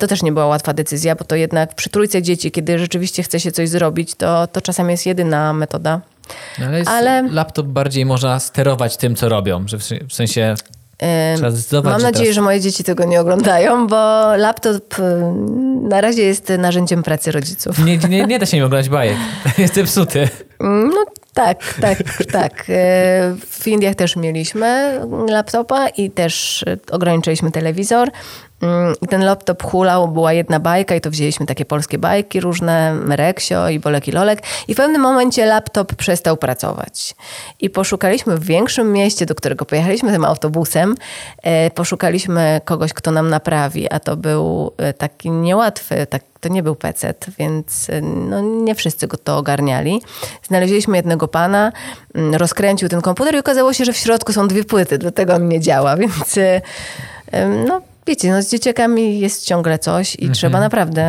To 0.00 0.06
też 0.06 0.22
nie 0.22 0.32
była 0.32 0.46
łatwa 0.46 0.72
decyzja, 0.72 1.14
bo 1.14 1.24
to 1.24 1.36
jednak 1.36 1.74
przy 1.74 1.90
trójce 1.90 2.22
dzieci, 2.22 2.50
kiedy 2.50 2.78
rzeczywiście 2.78 3.22
chce 3.22 3.40
się 3.40 3.52
coś 3.52 3.68
zrobić, 3.68 4.14
to, 4.14 4.46
to 4.46 4.60
czasem 4.60 4.90
jest 4.90 5.06
jedyna 5.06 5.52
metoda. 5.52 6.00
Ale, 6.66 6.82
Ale- 6.86 7.28
laptop 7.30 7.66
bardziej 7.66 8.06
można 8.06 8.40
sterować 8.40 8.96
tym, 8.96 9.16
co 9.16 9.28
robią. 9.28 9.68
Że 9.68 9.78
w, 9.78 10.12
sensie 10.12 10.54
Mam 11.84 11.84
nadzieję, 12.02 12.12
teraz- 12.12 12.34
że 12.34 12.42
moje 12.42 12.60
dzieci 12.60 12.84
tego 12.84 13.04
nie 13.04 13.20
oglądają, 13.20 13.86
bo 13.86 14.36
laptop 14.36 14.94
na 15.82 16.00
razie 16.00 16.22
jest 16.22 16.52
narzędziem 16.58 17.02
pracy 17.02 17.32
rodziców. 17.32 17.78
Nie, 17.84 17.98
nie, 17.98 18.24
nie 18.24 18.38
da 18.38 18.46
się 18.46 18.56
nim 18.56 18.66
oglądać 18.66 18.88
bajek. 18.88 19.16
Jest 19.58 19.74
zepsuty. 19.74 20.28
Mm, 20.60 20.88
No 20.90 21.04
tak, 21.38 21.74
tak, 21.80 21.98
tak. 22.32 22.64
E, 22.68 23.34
W 23.50 23.66
Indiach 23.66 23.94
też 23.94 24.16
mieliśmy 24.16 25.00
laptopa 25.28 25.88
i 25.88 26.10
też 26.10 26.62
e, 26.62 26.76
ograniczyliśmy 26.90 27.50
telewizor. 27.50 28.10
Mm, 28.62 28.94
I 29.02 29.06
ten 29.06 29.24
laptop 29.24 29.62
hulał, 29.62 30.08
była 30.08 30.32
jedna 30.32 30.60
bajka 30.60 30.94
i 30.94 31.00
to 31.00 31.10
wzięliśmy 31.10 31.46
takie 31.46 31.64
polskie 31.64 31.98
bajki 31.98 32.40
różne, 32.40 32.96
Reksio 33.08 33.68
i 33.68 33.78
Bolek 33.78 34.08
i 34.08 34.12
Lolek. 34.12 34.42
I 34.68 34.74
w 34.74 34.76
pewnym 34.76 35.02
momencie 35.02 35.46
laptop 35.46 35.94
przestał 35.94 36.36
pracować. 36.36 37.14
I 37.60 37.70
poszukaliśmy 37.70 38.36
w 38.36 38.44
większym 38.44 38.92
mieście, 38.92 39.26
do 39.26 39.34
którego 39.34 39.64
pojechaliśmy 39.64 40.12
tym 40.12 40.24
autobusem, 40.24 40.94
e, 41.42 41.70
poszukaliśmy 41.70 42.60
kogoś, 42.64 42.92
kto 42.92 43.10
nam 43.10 43.30
naprawi, 43.30 43.90
a 43.90 44.00
to 44.00 44.16
był 44.16 44.72
e, 44.76 44.92
taki 44.92 45.30
niełatwy, 45.30 46.06
tak, 46.06 46.22
to 46.40 46.48
nie 46.48 46.62
był 46.62 46.74
PC, 46.74 47.14
więc 47.38 47.90
e, 47.90 48.00
no, 48.00 48.40
nie 48.40 48.74
wszyscy 48.74 49.06
go 49.06 49.16
to 49.16 49.36
ogarniali. 49.36 50.02
Znaleźliśmy 50.42 50.96
jednego 50.96 51.28
pana, 51.28 51.72
mm, 52.14 52.34
rozkręcił 52.34 52.88
ten 52.88 53.00
komputer 53.00 53.34
i 53.34 53.38
okazało 53.38 53.72
się, 53.72 53.84
że 53.84 53.92
w 53.92 53.96
środku 53.96 54.32
są 54.32 54.48
dwie 54.48 54.64
płyty, 54.64 54.98
dlatego 54.98 55.34
on 55.34 55.48
nie 55.48 55.60
działa, 55.60 55.96
więc 56.02 56.38
no 57.66 57.80
wiecie, 58.08 58.30
no 58.30 58.42
z 58.42 58.50
dzieciakami 58.50 59.20
jest 59.20 59.44
ciągle 59.44 59.78
coś 59.78 60.16
i 60.18 60.30
trzeba 60.30 60.60
naprawdę 60.60 61.02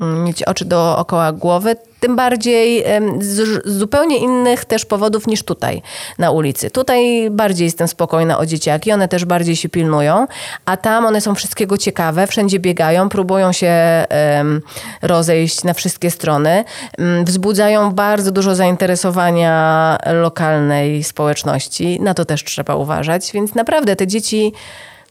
mm, 0.00 0.24
mieć 0.24 0.42
oczy 0.42 0.64
dookoła 0.64 1.32
głowy, 1.32 1.76
tym 2.00 2.16
bardziej 2.16 2.84
z 3.20 3.66
z 3.66 3.78
zupełnie 3.78 4.18
innych 4.18 4.64
też 4.64 4.84
powodów 4.84 5.26
niż 5.26 5.42
tutaj 5.42 5.82
na 6.18 6.30
ulicy. 6.30 6.70
Tutaj 6.70 7.30
bardziej 7.30 7.64
jestem 7.64 7.88
spokojna 7.88 8.38
o 8.38 8.46
dzieciaki, 8.46 8.92
one 8.92 9.08
też 9.08 9.24
bardziej 9.24 9.56
się 9.56 9.68
pilnują, 9.68 10.26
a 10.64 10.76
tam 10.76 11.06
one 11.06 11.20
są 11.20 11.34
wszystkiego 11.34 11.78
ciekawe, 11.78 12.26
wszędzie 12.26 12.58
biegają, 12.58 13.08
próbują 13.08 13.52
się 13.52 13.68
em, 14.08 14.62
rozejść 15.02 15.64
na 15.64 15.74
wszystkie 15.74 16.10
strony, 16.10 16.64
em, 16.98 17.24
wzbudzają 17.24 17.92
bardzo 17.92 18.32
dużo 18.32 18.54
zainteresowania 18.54 19.98
lokalnej 20.12 21.04
społeczności, 21.04 22.00
na 22.00 22.14
to 22.14 22.24
też 22.24 22.44
trzeba 22.44 22.74
uważać, 22.74 23.32
więc 23.32 23.54
naprawdę 23.54 23.96
te 23.96 24.06
dzieci 24.06 24.52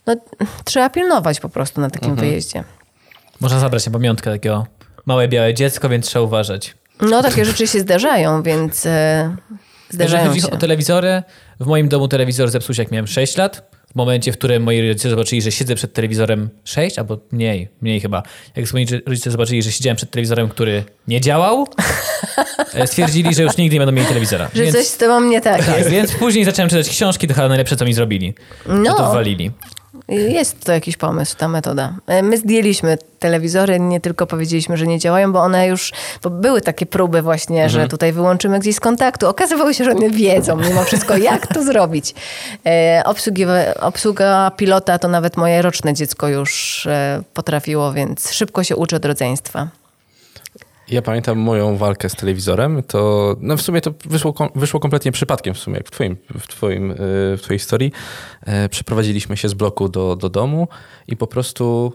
no, 0.06 0.16
trzeba 0.64 0.90
pilnować 0.90 1.40
po 1.40 1.48
prostu 1.48 1.80
na 1.80 1.90
takim 1.90 2.14
wyjeździe. 2.16 2.64
Można 3.40 3.60
zabrać 3.60 3.86
na 3.86 3.92
pamiątkę 3.92 4.30
takiego 4.32 4.66
małe 5.06 5.28
białe 5.28 5.54
dziecko, 5.54 5.88
więc 5.88 6.06
trzeba 6.06 6.24
uważać. 6.24 6.74
No 7.00 7.22
takie 7.22 7.44
rzeczy 7.44 7.66
się 7.66 7.80
zdarzają, 7.80 8.42
więc 8.42 8.86
e, 8.86 9.36
Jeżeli 9.50 9.58
zdarzają 9.90 10.28
chodzi 10.28 10.40
się. 10.40 10.50
o 10.50 10.56
telewizory, 10.56 11.22
w 11.60 11.66
moim 11.66 11.88
domu 11.88 12.08
telewizor 12.08 12.50
zepsuł 12.50 12.74
się 12.74 12.82
jak 12.82 12.90
miałem 12.92 13.06
6 13.06 13.36
lat. 13.36 13.70
W 13.92 13.94
momencie, 13.96 14.32
w 14.32 14.38
którym 14.38 14.62
moi 14.62 14.88
rodzice 14.88 15.10
zobaczyli, 15.10 15.42
że 15.42 15.52
siedzę 15.52 15.74
przed 15.74 15.92
telewizorem 15.92 16.48
6, 16.64 16.98
albo 16.98 17.18
mniej, 17.32 17.68
mniej 17.80 18.00
chyba. 18.00 18.22
Jak 18.56 18.72
moi 18.72 18.86
rodzice 19.06 19.30
zobaczyli, 19.30 19.62
że 19.62 19.72
siedziałem 19.72 19.96
przed 19.96 20.10
telewizorem, 20.10 20.48
który 20.48 20.84
nie 21.08 21.20
działał, 21.20 21.66
e, 22.74 22.86
stwierdzili, 22.86 23.34
że 23.34 23.42
już 23.42 23.56
nigdy 23.56 23.74
nie 23.74 23.80
będą 23.80 23.92
mieli 23.92 24.08
telewizora. 24.08 24.50
Że 24.54 24.62
więc, 24.62 24.76
coś 24.76 24.86
z 24.86 24.96
tobą 24.96 25.20
nie 25.20 25.40
tak 25.40 25.64
tak, 25.64 25.78
jest. 25.78 25.90
więc 25.90 26.12
później 26.12 26.44
zacząłem 26.44 26.70
czytać 26.70 26.88
książki, 26.88 27.28
to 27.28 27.34
chyba 27.34 27.48
najlepsze, 27.48 27.76
co 27.76 27.84
mi 27.84 27.94
zrobili. 27.94 28.34
No. 28.66 28.94
To 28.94 29.08
wywalili. 29.08 29.50
Jest 30.08 30.64
to 30.64 30.72
jakiś 30.72 30.96
pomysł, 30.96 31.36
ta 31.38 31.48
metoda. 31.48 31.94
E, 32.06 32.22
My 32.22 32.36
zdjęliśmy 32.38 32.98
telewizory, 33.18 33.80
nie 33.80 34.00
tylko 34.00 34.26
powiedzieliśmy, 34.26 34.76
że 34.76 34.86
nie 34.86 34.98
działają, 34.98 35.32
bo 35.32 35.40
one 35.40 35.66
już, 35.66 35.92
bo 36.22 36.30
były 36.30 36.60
takie 36.60 36.86
próby 36.86 37.22
właśnie, 37.22 37.64
Mhm. 37.64 37.82
że 37.82 37.88
tutaj 37.88 38.12
wyłączymy 38.12 38.58
gdzieś 38.58 38.76
z 38.76 38.80
kontaktu. 38.80 39.28
Okazywało 39.28 39.72
się, 39.72 39.84
że 39.84 39.90
one 39.90 40.10
wiedzą 40.10 40.56
mimo 40.56 40.84
wszystko, 40.84 41.16
jak 41.16 41.46
to 41.46 41.62
zrobić. 41.62 42.14
E, 42.66 43.02
obsługa 43.80 44.50
pilota 44.56 44.98
to 44.98 45.08
nawet 45.08 45.36
moje 45.36 45.62
roczne 45.62 45.94
dziecko 45.94 46.28
już 46.28 46.86
e, 46.86 47.22
potrafiło, 47.34 47.92
więc 47.92 48.32
szybko 48.32 48.64
się 48.64 48.76
uczy 48.76 48.96
od 48.96 49.04
rodzeństwa. 49.04 49.68
Ja 50.88 51.02
pamiętam 51.02 51.38
moją 51.38 51.76
walkę 51.76 52.08
z 52.08 52.14
telewizorem, 52.14 52.82
to 52.82 53.36
no 53.40 53.56
w 53.56 53.62
sumie 53.62 53.80
to 53.80 53.94
wyszło, 54.04 54.34
wyszło 54.54 54.80
kompletnie 54.80 55.12
przypadkiem 55.12 55.54
w 55.54 55.58
sumie, 55.58 55.76
jak 55.76 55.86
w, 55.86 55.90
twoim, 55.90 56.16
w, 56.38 56.46
twoim, 56.46 56.88
yy, 56.88 56.96
w 57.36 57.40
twojej 57.42 57.58
historii. 57.58 57.92
E, 58.42 58.68
Przeprowadziliśmy 58.68 59.36
się 59.36 59.48
z 59.48 59.54
bloku 59.54 59.88
do, 59.88 60.16
do 60.16 60.28
domu 60.28 60.68
i 61.08 61.16
po 61.16 61.26
prostu 61.26 61.92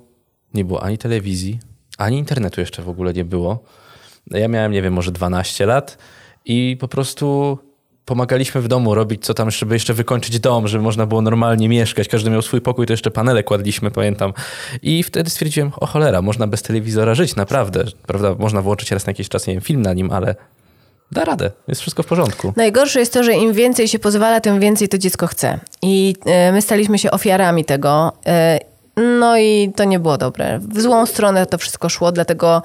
nie 0.53 0.65
było 0.65 0.83
ani 0.83 0.97
telewizji, 0.97 1.59
ani 1.97 2.17
internetu 2.17 2.61
jeszcze 2.61 2.83
w 2.83 2.89
ogóle 2.89 3.13
nie 3.13 3.25
było. 3.25 3.63
Ja 4.31 4.47
miałem, 4.47 4.71
nie 4.71 4.81
wiem, 4.81 4.93
może 4.93 5.11
12 5.11 5.65
lat 5.65 5.97
i 6.45 6.77
po 6.79 6.87
prostu 6.87 7.57
pomagaliśmy 8.05 8.61
w 8.61 8.67
domu 8.67 8.95
robić 8.95 9.25
co 9.25 9.33
tam, 9.33 9.51
żeby 9.51 9.75
jeszcze 9.75 9.93
wykończyć 9.93 10.39
dom, 10.39 10.67
żeby 10.67 10.83
można 10.83 11.05
było 11.05 11.21
normalnie 11.21 11.69
mieszkać. 11.69 12.07
Każdy 12.07 12.29
miał 12.29 12.41
swój 12.41 12.61
pokój, 12.61 12.85
to 12.87 12.93
jeszcze 12.93 13.11
panele 13.11 13.43
kładliśmy, 13.43 13.91
pamiętam. 13.91 14.33
I 14.81 15.03
wtedy 15.03 15.29
stwierdziłem, 15.29 15.71
o 15.77 15.85
cholera, 15.85 16.21
można 16.21 16.47
bez 16.47 16.61
telewizora 16.61 17.15
żyć, 17.15 17.35
naprawdę. 17.35 17.83
Prawda, 18.07 18.35
można 18.39 18.61
włączyć 18.61 18.91
raz 18.91 19.05
na 19.05 19.09
jakiś 19.09 19.29
czas, 19.29 19.47
nie 19.47 19.53
wiem, 19.53 19.61
film 19.61 19.81
na 19.81 19.93
nim, 19.93 20.11
ale 20.11 20.35
da 21.11 21.25
radę, 21.25 21.51
jest 21.67 21.81
wszystko 21.81 22.03
w 22.03 22.05
porządku. 22.05 22.53
Najgorsze 22.55 22.99
jest 22.99 23.13
to, 23.13 23.23
że 23.23 23.33
im 23.33 23.53
więcej 23.53 23.87
się 23.87 23.99
pozwala, 23.99 24.41
tym 24.41 24.59
więcej 24.59 24.89
to 24.89 24.97
dziecko 24.97 25.27
chce. 25.27 25.59
I 25.81 26.15
e, 26.25 26.51
my 26.51 26.61
staliśmy 26.61 26.99
się 26.99 27.11
ofiarami 27.11 27.65
tego. 27.65 28.13
No 28.95 29.37
i 29.37 29.71
to 29.75 29.83
nie 29.83 29.99
było 29.99 30.17
dobre. 30.17 30.59
W 30.59 30.81
złą 30.81 31.05
stronę 31.05 31.45
to 31.45 31.57
wszystko 31.57 31.89
szło, 31.89 32.11
dlatego 32.11 32.61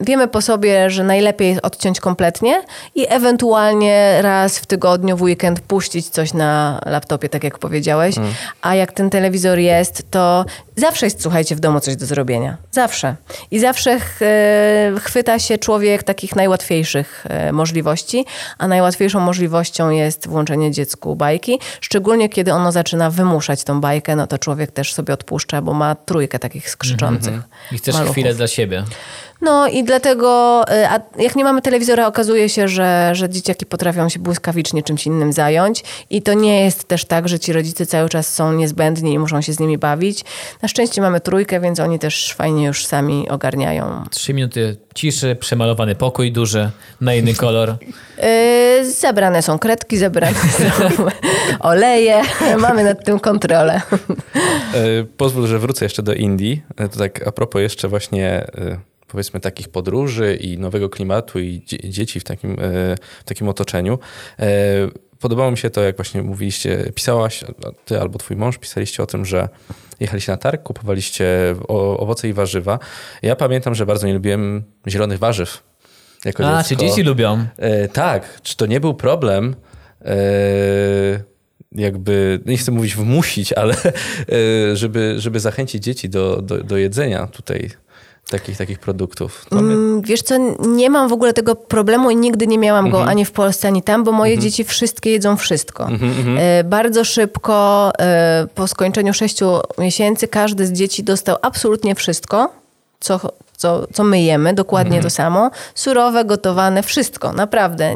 wiemy 0.00 0.28
po 0.28 0.42
sobie, 0.42 0.90
że 0.90 1.04
najlepiej 1.04 1.48
jest 1.48 1.64
odciąć 1.64 2.00
kompletnie 2.00 2.62
i 2.94 3.06
ewentualnie 3.08 4.18
raz 4.22 4.58
w 4.58 4.66
tygodniu, 4.66 5.16
w 5.16 5.22
weekend 5.22 5.60
puścić 5.60 6.08
coś 6.08 6.34
na 6.34 6.80
laptopie, 6.86 7.28
tak 7.28 7.44
jak 7.44 7.58
powiedziałeś. 7.58 8.18
Mm. 8.18 8.30
A 8.62 8.74
jak 8.74 8.92
ten 8.92 9.10
telewizor 9.10 9.58
jest, 9.58 10.10
to 10.10 10.44
zawsze 10.76 11.06
jest, 11.06 11.22
słuchajcie, 11.22 11.56
w 11.56 11.60
domu 11.60 11.80
coś 11.80 11.96
do 11.96 12.06
zrobienia. 12.06 12.56
Zawsze. 12.70 13.16
I 13.50 13.58
zawsze 13.58 14.00
ch, 14.00 14.22
e, 14.22 14.92
chwyta 15.00 15.38
się 15.38 15.58
człowiek 15.58 16.02
takich 16.02 16.36
najłatwiejszych 16.36 17.26
e, 17.28 17.52
możliwości, 17.52 18.24
a 18.58 18.68
najłatwiejszą 18.68 19.20
możliwością 19.20 19.90
jest 19.90 20.28
włączenie 20.28 20.70
dziecku 20.70 21.16
bajki. 21.16 21.58
Szczególnie 21.80 22.28
kiedy 22.28 22.52
ono 22.52 22.72
zaczyna 22.72 23.10
wymuszać 23.10 23.64
tą 23.64 23.80
bajkę, 23.80 24.16
no 24.16 24.26
to 24.26 24.38
człowiek 24.38 24.72
też 24.72 24.94
sobie 24.94 25.14
odpuszcza, 25.26 25.62
bo 25.62 25.74
ma 25.74 25.94
trójkę 25.94 26.38
takich 26.38 26.70
skrzyczących. 26.70 27.40
I 27.72 27.78
chcesz 27.78 27.96
chwilę 28.10 28.34
dla 28.34 28.46
siebie. 28.46 28.84
No 29.40 29.68
i 29.68 29.84
dlatego, 29.84 30.62
y, 30.72 30.88
a 30.88 31.00
jak 31.18 31.36
nie 31.36 31.44
mamy 31.44 31.62
telewizora, 31.62 32.06
okazuje 32.06 32.48
się, 32.48 32.68
że, 32.68 33.10
że 33.12 33.28
dzieciaki 33.28 33.66
potrafią 33.66 34.08
się 34.08 34.18
błyskawicznie 34.18 34.82
czymś 34.82 35.06
innym 35.06 35.32
zająć. 35.32 35.84
I 36.10 36.22
to 36.22 36.34
nie 36.34 36.64
jest 36.64 36.84
też 36.84 37.04
tak, 37.04 37.28
że 37.28 37.38
ci 37.38 37.52
rodzice 37.52 37.86
cały 37.86 38.08
czas 38.08 38.34
są 38.34 38.52
niezbędni 38.52 39.12
i 39.12 39.18
muszą 39.18 39.40
się 39.40 39.52
z 39.52 39.60
nimi 39.60 39.78
bawić. 39.78 40.24
Na 40.62 40.68
szczęście 40.68 41.00
mamy 41.02 41.20
trójkę, 41.20 41.60
więc 41.60 41.80
oni 41.80 41.98
też 41.98 42.34
fajnie 42.34 42.66
już 42.66 42.86
sami 42.86 43.28
ogarniają. 43.28 44.04
Trzy 44.10 44.34
minuty 44.34 44.76
ciszy, 44.94 45.36
przemalowany 45.40 45.94
pokój 45.94 46.32
duży, 46.32 46.70
na 47.00 47.14
inny 47.14 47.34
kolor. 47.34 47.74
Yy, 48.78 48.90
zebrane 48.90 49.42
są 49.42 49.58
kredki, 49.58 49.98
zebrane 49.98 50.34
są 50.34 50.94
oleje. 51.70 52.22
Mamy 52.58 52.84
nad 52.84 53.04
tym 53.04 53.20
kontrolę. 53.20 53.80
E, 54.74 55.04
Pozwól, 55.16 55.46
że 55.46 55.58
wrócę 55.58 55.84
jeszcze 55.84 56.02
do 56.02 56.14
Indii. 56.14 56.62
E, 56.76 56.88
To 56.88 56.98
tak 56.98 57.26
a 57.28 57.32
propos 57.32 57.60
jeszcze 57.62 57.88
właśnie 57.88 58.28
e, 58.58 58.95
powiedzmy 59.16 59.40
takich 59.40 59.68
podróży 59.68 60.36
i 60.40 60.58
nowego 60.58 60.88
klimatu 60.88 61.38
i 61.40 61.62
dzie- 61.66 61.90
dzieci 61.90 62.20
w 62.20 62.24
takim, 62.24 62.50
e, 62.52 62.56
w 63.20 63.24
takim 63.24 63.48
otoczeniu. 63.48 63.98
E, 64.38 64.46
Podobało 65.20 65.50
mi 65.50 65.58
się 65.58 65.70
to, 65.70 65.82
jak 65.82 65.96
właśnie 65.96 66.22
mówiliście, 66.22 66.92
pisałaś, 66.94 67.44
ty 67.84 68.00
albo 68.00 68.18
twój 68.18 68.36
mąż 68.36 68.58
pisaliście 68.58 69.02
o 69.02 69.06
tym, 69.06 69.24
że 69.24 69.48
jechaliście 70.00 70.32
na 70.32 70.38
targ, 70.38 70.62
kupowaliście 70.62 71.54
owoce 71.68 72.28
i 72.28 72.32
warzywa. 72.32 72.78
Ja 73.22 73.36
pamiętam, 73.36 73.74
że 73.74 73.86
bardzo 73.86 74.06
nie 74.06 74.14
lubiłem 74.14 74.64
zielonych 74.88 75.18
warzyw. 75.18 75.62
Jako 76.24 76.44
A, 76.48 76.62
dziecko. 76.62 76.68
czy 76.68 76.88
dzieci 76.88 77.02
lubią? 77.02 77.44
E, 77.56 77.88
tak, 77.88 78.40
czy 78.42 78.56
to 78.56 78.66
nie 78.66 78.80
był 78.80 78.94
problem, 78.94 79.54
jakby, 81.72 82.40
nie 82.46 82.56
chcę 82.56 82.72
mówić 82.72 82.94
wmusić, 82.94 83.52
ale 83.52 83.74
żeby, 84.74 85.14
żeby 85.18 85.40
zachęcić 85.40 85.84
dzieci 85.84 86.08
do, 86.08 86.42
do, 86.42 86.64
do 86.64 86.76
jedzenia 86.76 87.26
tutaj 87.26 87.70
takich, 88.30 88.56
takich 88.58 88.78
produktów. 88.78 89.46
Mm, 89.52 90.02
Wiesz 90.02 90.22
co, 90.22 90.34
nie 90.68 90.90
mam 90.90 91.08
w 91.08 91.12
ogóle 91.12 91.32
tego 91.32 91.54
problemu 91.54 92.10
i 92.10 92.16
nigdy 92.16 92.46
nie 92.46 92.58
miałam 92.58 92.90
go 92.90 93.04
ani 93.04 93.24
w 93.24 93.32
Polsce, 93.32 93.68
ani 93.68 93.82
tam, 93.82 94.04
bo 94.04 94.12
moje 94.12 94.38
dzieci 94.38 94.64
wszystkie 94.64 95.10
jedzą 95.10 95.36
wszystko. 95.36 95.88
E, 96.38 96.64
Bardzo 96.64 97.04
szybko, 97.04 97.92
e, 97.98 98.46
po 98.54 98.68
skończeniu 98.68 99.14
sześciu 99.14 99.46
miesięcy, 99.78 100.28
każdy 100.28 100.66
z 100.66 100.72
dzieci 100.72 101.04
dostał 101.04 101.36
absolutnie 101.42 101.94
wszystko, 101.94 102.52
co, 103.00 103.20
co, 103.56 103.86
co 103.92 104.04
my 104.04 104.20
jemy, 104.20 104.54
dokładnie 104.54 105.02
to 105.02 105.10
samo. 105.10 105.50
Surowe, 105.74 106.24
gotowane, 106.24 106.82
wszystko, 106.82 107.32
naprawdę. 107.32 107.94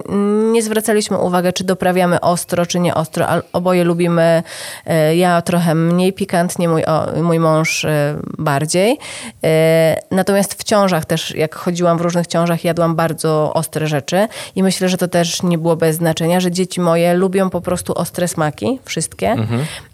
Nie 0.53 0.63
zwracaliśmy 0.63 1.19
uwagi, 1.19 1.53
czy 1.53 1.65
doprawiamy 1.65 2.21
ostro, 2.21 2.67
czy 2.67 2.81
nie 2.81 2.95
ostro. 2.95 3.27
Oboje 3.53 3.85
lubimy, 3.85 4.43
e, 4.87 5.17
ja 5.17 5.43
trochę 5.43 5.75
mniej 5.75 6.13
pikantnie, 6.13 6.69
mój, 6.69 6.85
mój 7.23 7.39
mąż 7.39 7.85
e, 7.85 8.17
bardziej. 8.39 8.99
E, 9.45 10.01
Natomiast 10.11 10.55
w 10.55 10.65
ciążach 10.65 11.05
też, 11.05 11.35
jak 11.35 11.55
chodziłam 11.55 11.99
w 11.99 12.01
różnych 12.01 12.27
ciążach, 12.27 12.65
jadłam 12.65 12.95
bardzo 12.95 13.55
ostre 13.55 13.87
rzeczy 13.87 14.29
i 14.55 14.63
myślę, 14.63 14.89
że 14.89 14.97
to 14.97 15.09
też 15.09 15.43
nie 15.43 15.59
było 15.59 15.77
bez 15.77 15.97
znaczenia, 15.97 16.41
że 16.41 16.51
dzieci 16.51 16.81
moje 16.81 17.15
lubią 17.15 17.51
po 17.51 17.61
prostu 17.61 17.95
ostre 17.99 18.29
smaki, 18.29 18.81
wszystkie, 18.85 19.37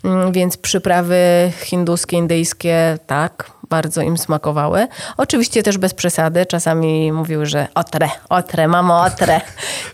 Mm, 0.05 0.33
więc 0.33 0.57
przyprawy 0.57 1.17
hinduskie, 1.61 2.17
indyjskie, 2.17 2.99
tak, 3.07 3.51
bardzo 3.71 4.03
im 4.03 4.19
smakowały. 4.19 4.87
Oczywiście 5.17 5.63
też 5.63 5.79
bez 5.79 5.95
przesady. 5.95 6.47
Czasami 6.47 7.13
mówiły, 7.13 7.47
że 7.47 7.69
otre, 7.75 8.09
otre, 8.29 8.69
mamo, 8.69 9.03
otre 9.03 9.41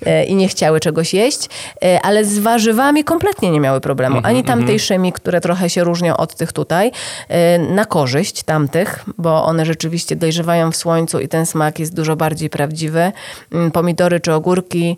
E, 0.06 0.24
i 0.24 0.34
nie 0.34 0.48
chciały 0.48 0.80
czegoś 0.80 1.14
jeść, 1.14 1.48
E, 1.84 2.00
ale 2.02 2.24
z 2.24 2.38
warzywami 2.38 3.04
kompletnie 3.04 3.50
nie 3.50 3.60
miały 3.60 3.80
problemu. 3.80 4.20
Ani 4.22 4.44
tamtejszymi, 4.44 5.12
które 5.12 5.40
trochę 5.40 5.70
się 5.70 5.84
różnią 5.84 6.16
od 6.16 6.34
tych 6.34 6.52
tutaj, 6.52 6.92
e, 7.28 7.58
na 7.58 7.84
korzyść 7.84 8.42
tamtych, 8.42 9.04
bo 9.18 9.44
one 9.44 9.66
rzeczywiście 9.66 10.16
dojrzewają 10.16 10.72
w 10.72 10.76
słońcu 10.76 11.20
i 11.20 11.28
ten 11.28 11.46
smak 11.46 11.78
jest 11.78 11.94
dużo 11.94 12.16
bardziej 12.16 12.50
prawdziwy. 12.50 13.12
Mm, 13.52 13.70
Pomidory 13.70 14.20
czy 14.20 14.32
ogórki, 14.32 14.96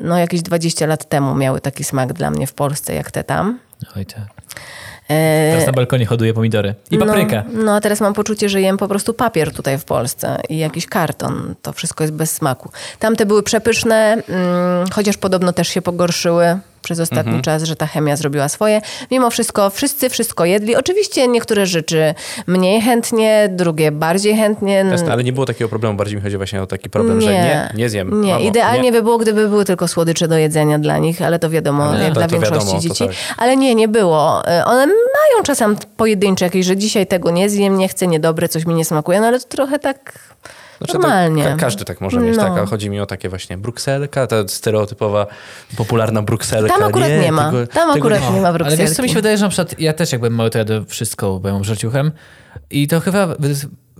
no 0.00 0.18
jakieś 0.18 0.42
20 0.42 0.86
lat 0.86 1.08
temu 1.08 1.34
miały 1.34 1.60
taki 1.60 1.84
smak 1.84 2.12
dla 2.12 2.30
mnie 2.30 2.46
w 2.46 2.54
Polsce, 2.54 2.94
jak 2.94 3.10
te 3.10 3.24
tam. 3.24 3.58
Oj 3.96 4.06
tak. 4.06 4.42
E, 5.12 5.50
Teraz 5.50 5.66
na 5.66 5.72
balkonie 5.72 6.06
hoduję 6.06 6.34
pomidory. 6.34 6.74
I 6.90 6.98
paprykę. 6.98 7.42
no, 7.52 7.62
no 7.64 7.74
a 7.74 7.80
teraz 7.80 8.00
mam 8.00 8.14
poczucie, 8.14 8.48
że 8.48 8.60
jem 8.60 8.76
po 8.76 8.88
prostu 8.88 9.14
papier 9.14 9.52
tutaj 9.54 9.78
w 9.78 9.84
Polsce 9.84 10.40
i 10.48 10.58
jakiś 10.58 10.86
karton. 10.86 11.54
To 11.62 11.72
wszystko 11.72 12.04
jest 12.04 12.14
bez 12.14 12.32
smaku. 12.32 12.70
Tamte 12.98 13.26
były 13.26 13.42
przepyszne, 13.42 14.22
mm, 14.28 14.88
chociaż 14.92 15.16
podobno 15.16 15.52
też 15.52 15.68
się 15.68 15.82
pogorszyły 15.82 16.58
przez 16.82 17.00
ostatni 17.00 17.28
Mhm. 17.32 17.42
czas, 17.42 17.62
że 17.62 17.76
ta 17.76 17.86
chemia 17.86 18.16
zrobiła 18.16 18.48
swoje. 18.48 18.80
Mimo 19.10 19.30
wszystko 19.30 19.70
wszyscy 19.70 20.08
wszystko 20.10 20.44
jedli. 20.44 20.76
Oczywiście 20.76 21.28
niektóre 21.28 21.66
rzeczy 21.66 22.14
mniej 22.46 22.80
chętnie, 22.82 23.48
drugie 23.52 23.92
bardziej 23.92 24.36
chętnie. 24.36 24.84
Jasne, 24.90 25.12
ale 25.12 25.24
nie 25.24 25.32
było 25.32 25.46
takiego 25.46 25.68
problemu, 25.68 25.96
bardziej 25.96 26.16
mi 26.16 26.22
chodzi 26.22 26.36
właśnie 26.36 26.62
o 26.62 26.66
taki 26.66 26.90
problem, 26.90 27.20
że 27.20 27.32
nie, 27.32 27.68
nie 27.74 27.88
zjem. 27.88 28.20
Nie, 28.22 28.32
Mamo, 28.32 28.44
idealnie 28.44 28.82
nie. 28.82 28.92
by 28.92 29.02
było, 29.02 29.18
gdyby 29.18 29.48
były 29.48 29.64
tylko 29.64 29.88
słodycze 29.88 30.28
do 30.28 30.36
jedzenia 30.38 30.78
dla 30.78 30.98
nich, 30.98 31.22
ale 31.22 31.38
to 31.38 31.50
wiadomo, 31.50 31.92
Nie, 31.94 31.98
jak 31.98 32.08
to- 32.08 32.14
dla 32.14 32.26
to 32.26 32.32
większości 32.32 32.54
wiadomo, 32.66 32.72
to 32.82 32.88
dzieci. 32.88 33.06
tak. 33.06 33.16
Ale 33.36 33.56
nie, 33.56 33.74
nie 33.74 33.88
było. 33.88 34.42
Y, 34.60 34.64
One 34.64 34.86
mają 34.86 35.42
czasem 35.44 35.76
pojedyncze 35.96 36.44
jakieś, 36.44 36.66
że 36.66 36.76
dzisiaj 36.76 37.06
tego 37.06 37.30
nie 37.30 37.50
zjem, 37.50 37.78
nie 37.78 37.88
chcę, 37.88 38.06
niedobre, 38.06 38.48
coś 38.48 38.66
mi 38.66 38.74
nie 38.74 38.84
smakuje, 38.84 39.20
no 39.20 39.26
ale 39.26 39.40
to 39.40 39.48
trochę 39.48 39.78
tak 39.78 40.12
Znaczy, 40.84 40.92
to 40.92 40.98
normalnie. 40.98 41.44
ka- 41.44 41.56
każdy 41.56 41.84
tak 41.84 42.00
może 42.00 42.20
mieć, 42.20 42.36
No. 42.36 42.42
tak, 42.42 42.52
ale 42.52 42.66
chodzi 42.66 42.90
mi 42.90 43.00
o 43.00 43.06
takie 43.06 43.28
właśnie 43.28 43.58
brukselka, 43.58 44.26
ta 44.26 44.36
stereotypowa, 44.48 45.26
popularna 45.76 46.22
brukselka. 46.22 46.74
Tam 46.74 46.82
akurat 46.82 47.08
nie, 47.08 47.32
ma. 47.32 47.44
tego- 47.50 47.66
Tam 47.66 47.92
tego 47.94 48.06
akurat 48.06 48.34
nie 48.34 48.40
ma 48.40 48.48
Ale 48.48 48.58
brukselki. 48.58 48.84
wiesz 48.84 48.92
co 48.96 49.02
mi 49.02 49.08
się 49.08 49.14
wydaje, 49.14 49.36
że 49.38 49.44
na 49.44 49.48
przykład 49.48 49.80
ja 49.80 49.92
też 49.92 50.12
jakbym 50.12 50.34
mały, 50.34 50.50
to 50.50 50.58
jadę 50.58 50.84
wszystko, 50.88 51.38
bo 51.40 51.48
ja 51.48 51.54
mam. 51.54 52.12
I 52.70 52.88
to 52.88 53.00
chyba 53.00 53.26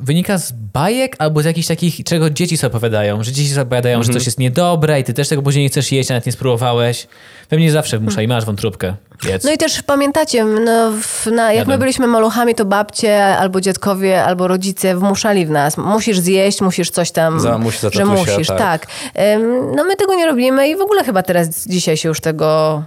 wynika 0.02 0.38
z 0.38 0.52
bajek 0.52 1.16
albo 1.18 1.42
z 1.42 1.44
jakichś 1.44 1.66
takich, 1.68 2.04
czego 2.04 2.30
dzieci 2.30 2.56
sobie 2.56 2.70
opowiadają. 2.70 3.22
Że 3.22 3.32
dzieci 3.32 3.50
sobie 3.50 3.62
opowiadają, 3.62 3.96
Mhm. 3.98 4.12
że 4.12 4.18
coś 4.18 4.26
jest 4.26 4.38
niedobre 4.38 5.00
i 5.00 5.04
ty 5.04 5.12
też 5.14 5.28
tego 5.28 5.42
później 5.42 5.64
nie 5.64 5.68
chcesz 5.68 5.92
jeść, 5.92 6.08
nawet 6.08 6.26
nie 6.26 6.32
spróbowałeś. 6.32 7.06
We 7.50 7.56
mnie 7.56 7.72
zawsze 7.72 7.98
wmusza 7.98 8.22
i 8.22 8.28
masz 8.28 8.44
wątróbkę. 8.44 8.94
Jedz. 9.24 9.44
No 9.44 9.52
i 9.52 9.58
też 9.58 9.82
pamiętacie, 9.82 10.44
no, 10.44 10.90
w, 11.02 11.26
na, 11.26 11.42
jak 11.42 11.52
my 11.52 11.56
Jadłem. 11.58 11.80
byliśmy 11.80 12.06
maluchami, 12.06 12.54
to 12.54 12.64
babcie 12.64 13.24
albo 13.36 13.60
dziadkowie, 13.60 14.24
albo 14.24 14.48
rodzice 14.48 14.96
wmuszali 14.96 15.46
w 15.46 15.50
nas. 15.50 15.76
Musisz 15.78 16.18
zjeść, 16.18 16.60
musisz 16.60 16.90
coś 16.90 17.10
tam, 17.10 17.40
Za- 17.40 17.58
musi 17.58 17.78
za 17.78 17.90
że 17.90 18.04
musisz. 18.04 18.46
tak. 18.46 18.58
Tak. 18.58 18.86
Ym, 19.34 19.74
No 19.76 19.84
my 19.84 19.96
tego 19.96 20.14
nie 20.14 20.26
robimy 20.26 20.68
i 20.68 20.76
w 20.76 20.80
ogóle 20.80 21.04
chyba 21.04 21.22
teraz, 21.22 21.66
dzisiaj 21.68 21.96
się 21.96 22.08
już 22.08 22.20
tego... 22.20 22.82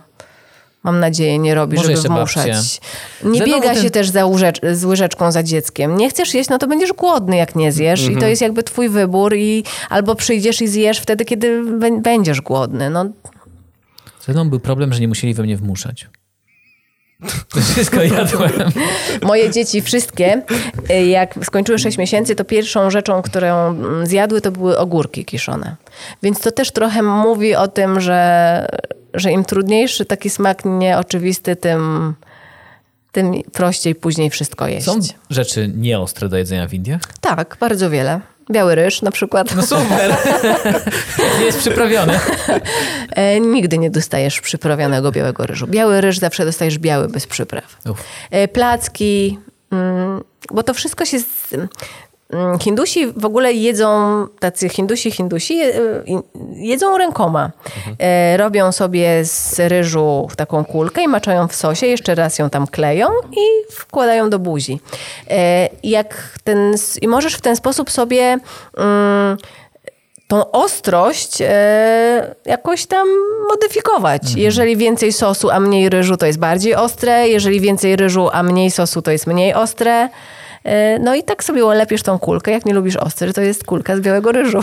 Mam 0.86 1.00
nadzieję, 1.00 1.40
nie 1.40 1.56
robi, 1.56 1.78
Może 1.78 1.96
żeby 1.96 2.08
wmuszać. 2.08 2.48
babcie. 2.52 2.60
Nie 3.24 3.42
biega 3.42 3.76
się 3.76 3.90
też 3.90 4.10
za 4.10 4.22
z 4.74 4.84
łyżeczką 4.86 5.32
za 5.32 5.44
dzieckiem. 5.44 5.98
Nie 5.98 6.10
chcesz 6.10 6.34
jeść, 6.34 6.50
no 6.50 6.58
to 6.58 6.68
będziesz 6.68 6.94
głodny, 6.94 7.38
jak 7.38 7.56
nie 7.56 7.72
zjesz. 7.72 8.00
Mhm. 8.00 8.18
I 8.18 8.22
to 8.22 8.28
jest 8.28 8.42
jakby 8.42 8.64
twój 8.64 8.90
wybór. 8.90 9.36
I 9.36 9.64
albo 9.90 10.16
przyjdziesz 10.16 10.62
i 10.62 10.68
zjesz 10.68 11.00
wtedy, 11.00 11.26
kiedy 11.26 11.64
bę- 11.64 12.02
będziesz 12.02 12.42
głodny. 12.42 12.90
No, 12.90 13.06
Ze 14.22 14.32
mną 14.34 14.50
był 14.50 14.60
problem, 14.60 14.94
że 14.94 15.00
nie 15.00 15.08
musieli 15.08 15.34
we 15.34 15.44
mnie 15.44 15.58
wmuszać. 15.58 16.08
To 17.50 17.62
wszystko 17.62 18.04
jadłem. 18.04 18.52
Moje 19.22 19.52
dzieci 19.52 19.82
wszystkie, 19.82 20.42
y, 20.92 21.06
jak 21.06 21.36
skończyły 21.44 21.80
6 21.80 21.98
miesięcy, 21.98 22.36
to 22.36 22.46
pierwszą 22.46 22.90
rzeczą, 22.90 23.22
którą 23.22 23.76
zjadły, 24.04 24.42
to 24.42 24.52
były 24.52 24.78
ogórki 24.78 25.26
kiszone. 25.26 25.76
Więc 26.24 26.40
to 26.40 26.52
też 26.52 26.72
trochę 26.72 27.02
mówi 27.02 27.56
o 27.56 27.68
tym, 27.68 28.02
że, 28.02 28.68
że 29.14 29.32
im 29.32 29.46
trudniejszy 29.46 30.06
taki 30.06 30.30
smak 30.30 30.62
nieoczywisty, 30.66 31.56
tym, 31.56 32.14
tym 33.12 33.34
prościej 33.54 33.96
później 33.96 34.30
wszystko 34.30 34.68
jeść. 34.68 34.86
Są 34.86 35.00
rzeczy 35.30 35.72
nieostre 35.76 36.30
do 36.30 36.38
jedzenia 36.38 36.68
w 36.68 36.74
Indiach? 36.74 37.02
Tak, 37.22 37.58
bardzo 37.60 37.90
wiele. 37.90 38.22
Biały 38.52 38.76
ryż 38.76 39.02
na 39.02 39.12
przykład. 39.12 39.56
No 39.56 39.62
super. 39.62 40.16
jest 41.46 41.60
przyprawiony. 41.60 42.20
E, 43.12 43.40
nigdy 43.40 43.78
nie 43.78 43.92
dostajesz 43.92 44.42
przyprawionego 44.42 45.12
białego 45.12 45.46
ryżu. 45.46 45.68
Biały 45.68 46.02
ryż 46.02 46.18
zawsze 46.18 46.46
dostajesz 46.46 46.80
biały 46.80 47.08
bez 47.08 47.28
przypraw. 47.28 47.78
E, 48.32 48.48
placki, 48.48 49.40
mm, 49.72 50.24
bo 50.52 50.64
to 50.64 50.74
wszystko 50.74 51.06
się... 51.06 51.20
Z... 51.20 51.56
Mm, 52.36 52.60
Hindusi 52.60 53.08
w 53.08 53.26
ogóle 53.26 53.54
jedzą, 53.54 54.28
tacy 54.40 54.70
Hindusi, 54.70 55.12
Hindusi 55.12 55.62
y, 55.64 56.04
jedzą 56.56 56.98
rękoma. 56.98 57.52
E, 58.00 58.38
Robią 58.38 58.72
sobie 58.72 59.26
z 59.26 59.60
ryżu 59.60 60.28
taką 60.38 60.66
kulkę 60.66 61.04
i 61.04 61.08
maczają 61.08 61.48
w 61.48 61.56
sosie, 61.56 61.88
jeszcze 61.88 62.16
raz 62.16 62.40
ją 62.40 62.50
tam 62.50 62.68
kleją 62.68 63.08
i 63.32 63.72
wkładają 63.72 64.30
do 64.30 64.40
buzi. 64.40 64.80
E, 65.30 65.70
Jak 65.84 66.30
ten, 66.44 66.76
I 67.02 67.08
możesz 67.08 67.34
w 67.36 67.42
ten 67.42 67.56
sposób 67.56 67.92
sobie 67.92 68.38
mm, 68.78 69.38
tą 70.28 70.52
ostrość 70.52 71.42
e, 71.42 72.36
jakoś 72.46 72.86
tam 72.86 73.08
modyfikować. 73.50 74.22
Jeżeli 74.36 74.78
więcej 74.78 75.14
sosu, 75.14 75.50
a 75.50 75.60
mniej 75.60 75.90
ryżu, 75.90 76.18
to 76.18 76.26
jest 76.26 76.40
bardziej 76.40 76.76
ostre. 76.76 77.28
Jeżeli 77.30 77.60
więcej 77.62 77.96
ryżu, 77.96 78.30
a 78.34 78.44
mniej 78.44 78.72
sosu, 78.72 79.02
to 79.02 79.12
jest 79.12 79.28
mniej 79.28 79.54
ostre. 79.54 80.10
E, 80.66 81.00
no 81.00 81.16
i 81.16 81.24
tak 81.24 81.44
sobie 81.44 81.64
lepiesz 81.64 82.04
tą 82.04 82.20
kulkę. 82.20 82.52
Jak 82.52 82.66
nie 82.66 82.74
lubisz 82.74 82.96
ostry, 82.96 83.34
to 83.34 83.42
jest 83.42 83.64
kulka 83.64 83.98
z 83.98 84.00
białego 84.00 84.32
ryżu. 84.32 84.60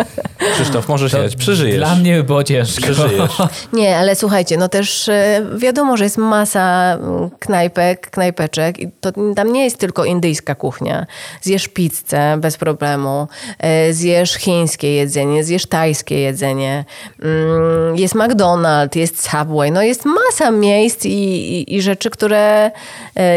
Krzysztof, 0.54 0.88
możesz 0.88 1.12
jechać, 1.12 1.36
przeżyjesz. 1.36 1.76
Dla 1.76 1.94
mnie 1.94 2.16
by 2.16 2.24
było 2.24 2.44
ciężko. 2.44 2.82
Przeżyjesz. 2.82 3.30
Nie, 3.72 3.96
ale 3.98 4.16
słuchajcie, 4.16 4.56
no 4.56 4.68
też 4.68 5.08
e, 5.08 5.46
wiadomo, 5.56 5.96
że 5.96 6.04
jest 6.04 6.18
masa 6.18 6.94
mm, 6.94 7.30
knajpek, 7.38 8.10
knajpeczek 8.10 8.78
i 8.78 8.88
to 9.00 9.12
tam 9.36 9.52
nie 9.52 9.64
jest 9.64 9.78
tylko 9.78 10.04
indyjska 10.04 10.54
kuchnia. 10.54 11.06
Zjesz 11.42 11.68
pizzę 11.68 12.36
bez 12.38 12.56
problemu, 12.56 13.28
e, 13.58 13.92
zjesz 13.92 14.34
chińskie 14.34 14.94
jedzenie, 14.94 15.44
zjesz 15.44 15.66
tajskie 15.66 16.20
jedzenie, 16.20 16.84
mm, 17.22 17.96
jest 17.96 18.14
McDonald's, 18.14 18.96
jest 18.96 19.30
Subway, 19.30 19.72
no 19.72 19.82
jest 19.82 20.04
masa 20.04 20.50
miejsc 20.50 21.06
i, 21.06 21.08
i, 21.08 21.74
i 21.76 21.82
rzeczy, 21.82 22.10
które 22.10 22.70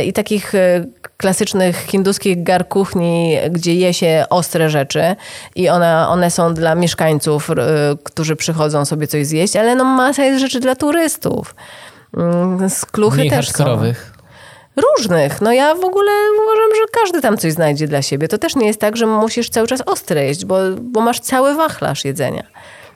i 0.06 0.14
takich 0.14 0.54
klasycznych 1.18 1.78
hinduskich 1.78 2.44
gar 2.44 2.68
kuchni, 2.68 3.38
gdzie 3.52 3.76
je 3.76 3.94
się 3.94 4.26
ostre 4.30 4.70
rzeczy 4.70 5.16
i 5.56 5.70
one, 5.70 6.08
one 6.08 6.32
są 6.32 6.54
dla 6.54 6.76
mieszkańców, 6.76 7.50
y, 7.50 7.54
którzy 8.04 8.36
przychodzą 8.36 8.86
sobie 8.86 9.08
coś 9.08 9.26
zjeść, 9.28 9.56
ale 9.56 9.76
no 9.76 9.84
masa 9.84 10.24
jest 10.24 10.42
rzeczy 10.42 10.60
dla 10.60 10.76
turystów. 10.76 11.56
Mm, 12.18 12.70
Z 12.70 12.86
kluchy 12.86 13.18
Mniej 13.18 13.30
też 13.30 13.52
są. 13.52 13.66
Różnych. 14.98 15.42
No 15.42 15.52
ja 15.52 15.76
w 15.76 15.84
ogóle 15.84 16.12
uważam, 16.44 16.70
że 16.76 17.02
każdy 17.02 17.22
tam 17.22 17.38
coś 17.38 17.54
znajdzie 17.54 17.88
dla 17.88 18.02
siebie. 18.02 18.28
To 18.28 18.38
też 18.38 18.56
nie 18.56 18.68
jest 18.68 18.80
tak, 18.80 18.98
że 18.98 19.06
musisz 19.06 19.50
cały 19.50 19.68
czas 19.68 19.82
ostre 19.86 20.26
jeść, 20.26 20.46
bo, 20.46 20.56
bo 20.82 21.02
masz 21.02 21.20
cały 21.20 21.56
wachlarz 21.56 22.06
jedzenia. 22.06 22.44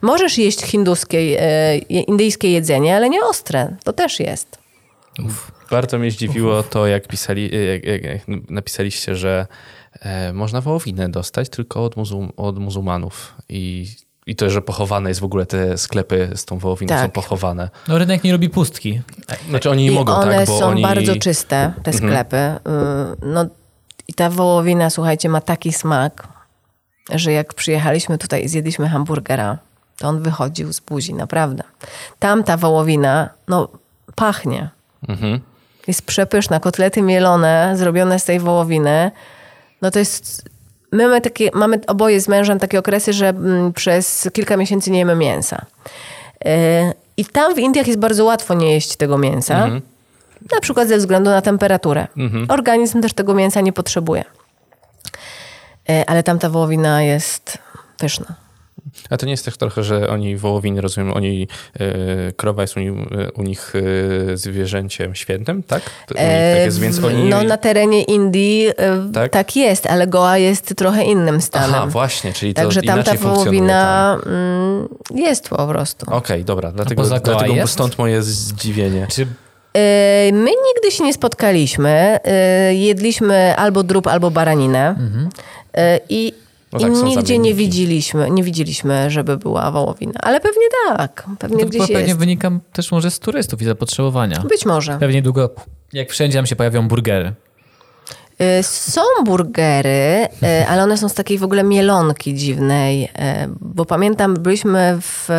Możesz 0.02 0.38
jeść 0.38 0.62
hinduskie, 0.62 1.18
e, 1.18 1.78
indyjskie 1.78 2.52
jedzenie, 2.52 2.96
ale 2.96 3.10
nie 3.10 3.24
ostre. 3.26 3.76
To 3.84 3.94
też 3.94 4.20
jest. 4.20 4.58
Bardzo 5.72 6.00
mnie 6.00 6.12
zdziwiło 6.12 6.64
to, 6.64 6.88
jak, 6.88 7.08
pisali, 7.08 7.50
jak, 7.68 7.84
jak, 7.86 8.04
jak 8.04 8.22
napisaliście, 8.50 9.16
że 9.16 9.48
e, 10.00 10.34
można 10.34 10.62
wołowinę 10.62 11.10
dostać 11.10 11.50
tylko 11.50 11.84
od, 11.86 11.98
muzul, 11.98 12.28
od 12.38 12.60
muzułmanów. 12.60 13.36
I, 13.50 13.88
I 14.26 14.36
to, 14.36 14.50
że 14.50 14.62
pochowane 14.62 15.10
jest 15.10 15.22
w 15.22 15.24
ogóle 15.24 15.46
te 15.46 15.78
sklepy 15.78 16.30
z 16.36 16.46
tą 16.46 16.58
wołowiną 16.58 16.90
Tak. 16.90 17.06
są 17.06 17.12
pochowane. 17.12 17.70
No 17.88 17.98
rynek 17.98 18.24
nie 18.24 18.32
lubi 18.32 18.50
pustki. 18.50 19.02
Znaczy 19.50 19.70
oni 19.70 19.84
nie 19.84 19.92
mogą, 19.92 20.14
one 20.14 20.36
tak? 20.36 20.48
Bo 20.48 20.60
są 20.60 20.66
oni... 20.66 20.82
bardzo 20.82 21.16
czyste, 21.16 21.74
te 21.84 21.94
sklepy. 21.94 22.38
Y, 22.38 22.60
No 23.26 23.46
i 24.08 24.14
ta 24.14 24.30
wołowina, 24.30 24.90
słuchajcie, 24.90 25.30
ma 25.30 25.42
taki 25.42 25.74
smak, 25.74 26.28
że 27.10 27.32
jak 27.32 27.54
przyjechaliśmy 27.54 28.18
tutaj 28.18 28.44
i 28.44 28.48
zjedliśmy 28.48 28.90
hamburgera, 28.90 29.58
to 29.98 30.08
on 30.08 30.22
wychodził 30.22 30.74
z 30.74 30.80
buzi, 30.80 31.14
naprawdę. 31.14 31.64
Tam 32.20 32.44
ta 32.44 32.58
wołowina, 32.58 33.30
no 33.48 33.68
pachnie. 34.16 34.70
Mhm. 35.08 35.40
Jest 35.88 36.02
przepyszna. 36.02 36.60
Kotlety 36.60 37.02
mielone, 37.02 37.74
zrobione 37.78 38.20
z 38.20 38.26
tej 38.26 38.40
wołowiny. 38.40 39.12
No 39.82 39.92
to 39.92 40.00
jest... 40.00 40.50
My 40.92 41.04
mamy, 41.04 41.22
takie, 41.22 41.50
mamy 41.54 41.80
oboje 41.88 42.22
z 42.22 42.28
mężem 42.28 42.60
takie 42.60 42.80
okresy, 42.80 43.14
że 43.14 43.30
mm, 43.30 43.74
przez 43.74 44.30
kilka 44.34 44.58
miesięcy 44.58 44.92
nie 44.92 45.00
jemy 45.00 45.16
mięsa. 45.16 45.66
Yy, 46.46 46.52
I 47.18 47.26
tam 47.26 47.56
w 47.56 47.60
Indiach 47.60 47.88
jest 47.88 48.00
bardzo 48.00 48.26
łatwo 48.26 48.54
nie 48.54 48.74
jeść 48.74 48.96
tego 48.96 49.18
mięsa. 49.18 49.68
Na 50.52 50.60
przykład 50.62 50.88
ze 50.88 50.98
względu 50.98 51.30
na 51.30 51.42
temperaturę. 51.42 52.08
Organizm 52.50 53.02
też 53.02 53.14
tego 53.14 53.34
mięsa 53.34 53.62
nie 53.62 53.74
potrzebuje. 53.74 54.24
Yy, 55.88 56.06
Ale 56.08 56.24
tam 56.24 56.40
ta 56.40 56.50
wołowina 56.50 57.04
jest 57.04 57.58
pyszna. 57.98 58.36
A 59.10 59.18
to 59.18 59.26
nie 59.26 59.32
jest 59.32 59.46
tak 59.46 59.58
trochę, 59.58 59.84
że 59.84 60.10
oni 60.10 60.36
wołowiny, 60.38 60.82
rozumiem, 60.82 61.14
oni, 61.14 61.48
e, 61.80 62.32
krowa 62.32 62.62
jest 62.62 62.78
u, 62.78 62.80
nich- 62.80 63.08
e, 63.12 63.32
u 63.32 63.44
nich 63.44 63.74
e, 64.34 64.38
zwierzęciem 64.38 65.16
świętym, 65.16 65.64
tak? 65.64 65.82
To 66.08 66.16
u 66.16 66.18
nich 66.18 66.28
tak 66.28 66.66
jest, 66.66 66.80
więc 66.80 67.04
oni... 67.04 67.24
No 67.30 67.44
na 67.44 67.58
terenie 67.58 68.04
Indii 68.04 68.62
yy, 68.62 68.74
Tak? 69.14 69.32
tak? 69.32 69.56
jest, 69.56 69.86
ale 69.88 70.08
Goa 70.08 70.38
jest 70.38 70.76
trochę 70.76 71.04
innym 71.04 71.42
stanem. 71.42 71.76
Aha, 71.76 71.88
właśnie, 71.88 72.34
czyli 72.34 72.54
to 72.54 72.62
Także 72.62 72.82
tam 72.82 72.88
ta 72.88 72.94
inaczej 73.02 73.18
funkcjonuje. 73.18 73.46
wołowina 73.52 74.18
mm, 74.26 74.88
jest 75.16 75.50
po 75.50 75.68
prostu. 75.68 76.06
Okej, 76.16 76.46
dobra, 76.46 76.72
dlatego, 76.72 77.04
dlatego 77.04 77.54
jest? 77.54 77.74
stąd 77.74 77.98
moje 77.98 78.22
zdziwienie. 78.24 79.08
Czy 79.12 79.22
Yy, 79.76 79.82
My 80.34 80.50
nigdy 80.68 80.92
się 80.92 81.04
nie 81.04 81.14
spotkaliśmy. 81.14 82.20
Yy, 82.70 82.76
Jedliśmy 82.76 83.56
albo 83.58 83.84
drób, 83.84 84.08
albo 84.08 84.32
baraninę. 84.32 84.96
Yy, 85.76 85.82
I, 86.10 86.34
No 86.74 86.80
i 86.80 86.82
tak, 86.82 87.04
nigdzie 87.04 87.38
nie 87.38 87.54
widzieliśmy, 87.54 88.32
nie 88.32 88.44
widzieliśmy, 88.44 89.12
żeby 89.12 89.38
była 89.38 89.72
wołowina. 89.72 90.14
Ale 90.22 90.40
pewnie 90.40 90.66
tak. 90.88 91.28
Pewnie 91.40 91.64
to 91.64 91.70
gdzieś 91.70 91.82
pewnie 91.82 92.02
jest. 92.02 92.20
wynika 92.20 92.52
też 92.74 92.92
może 92.92 93.12
z 93.12 93.20
turystów 93.20 93.62
i 93.62 93.66
zapotrzebowania. 93.66 94.44
Być 94.50 94.66
może. 94.66 94.98
Pewnie 95.00 95.22
długo, 95.22 95.50
jak 95.94 96.10
wszędzie 96.10 96.38
tam 96.38 96.46
się 96.46 96.56
pojawią 96.56 96.88
burgery. 96.88 97.34
Y, 98.60 98.64
Są 98.64 99.02
burgery, 99.26 100.28
y, 100.44 100.68
ale 100.68 100.84
one 100.84 100.98
są 100.98 101.10
z 101.10 101.14
takiej 101.14 101.38
w 101.38 101.44
ogóle 101.44 101.64
mielonki 101.64 102.36
dziwnej, 102.36 103.04
y, 103.04 103.10
bo 103.62 103.86
pamiętam, 103.86 104.34
byliśmy 104.34 104.98
w... 105.02 105.30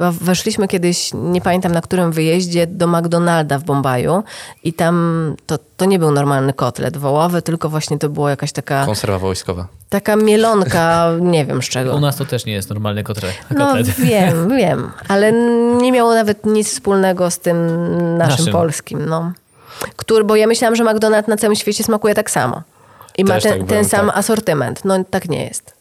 Weszliśmy 0.00 0.68
kiedyś, 0.68 1.10
nie 1.14 1.40
pamiętam 1.40 1.72
na 1.72 1.80
którym 1.80 2.12
wyjeździe, 2.12 2.66
do 2.66 2.86
McDonalda 2.86 3.58
w 3.58 3.64
Bombaju 3.64 4.22
i 4.64 4.72
tam 4.72 5.36
to, 5.46 5.58
to 5.76 5.84
nie 5.84 5.98
był 5.98 6.10
normalny 6.10 6.52
kotlet 6.52 6.96
wołowy, 6.96 7.42
tylko 7.42 7.68
właśnie 7.68 7.98
to 7.98 8.08
była 8.08 8.30
jakaś 8.30 8.52
taka, 8.52 8.86
Konserwa 8.86 9.18
wojskowa. 9.18 9.66
taka 9.88 10.16
mielonka, 10.16 11.06
nie 11.20 11.46
wiem 11.46 11.62
z 11.62 11.68
czego. 11.68 11.94
U 11.96 12.00
nas 12.00 12.16
to 12.16 12.24
też 12.24 12.44
nie 12.46 12.52
jest 12.52 12.68
normalny 12.70 13.02
kotlet. 13.02 13.34
No 13.50 13.74
wiem, 13.98 14.48
wiem, 14.58 14.90
ale 15.08 15.32
nie 15.82 15.92
miało 15.92 16.14
nawet 16.14 16.46
nic 16.46 16.68
wspólnego 16.68 17.30
z 17.30 17.38
tym 17.38 17.56
naszym, 18.18 18.36
Naszym. 18.38 18.52
polskim. 18.52 19.06
No. 19.06 19.32
Który, 19.96 20.24
bo 20.24 20.36
ja 20.36 20.46
myślałam, 20.46 20.76
że 20.76 20.84
McDonald's 20.84 21.28
na 21.28 21.36
całym 21.36 21.56
świecie 21.56 21.84
smakuje 21.84 22.14
tak 22.14 22.30
samo. 22.30 22.62
I 23.18 23.24
ma 23.24 23.34
Też 23.34 23.42
ten, 23.42 23.52
tak 23.52 23.58
ten 23.58 23.66
byłem, 23.66 23.84
sam 23.84 24.06
tak. 24.06 24.16
asortyment. 24.16 24.84
No 24.84 25.04
tak 25.10 25.28
nie 25.28 25.44
jest. 25.44 25.74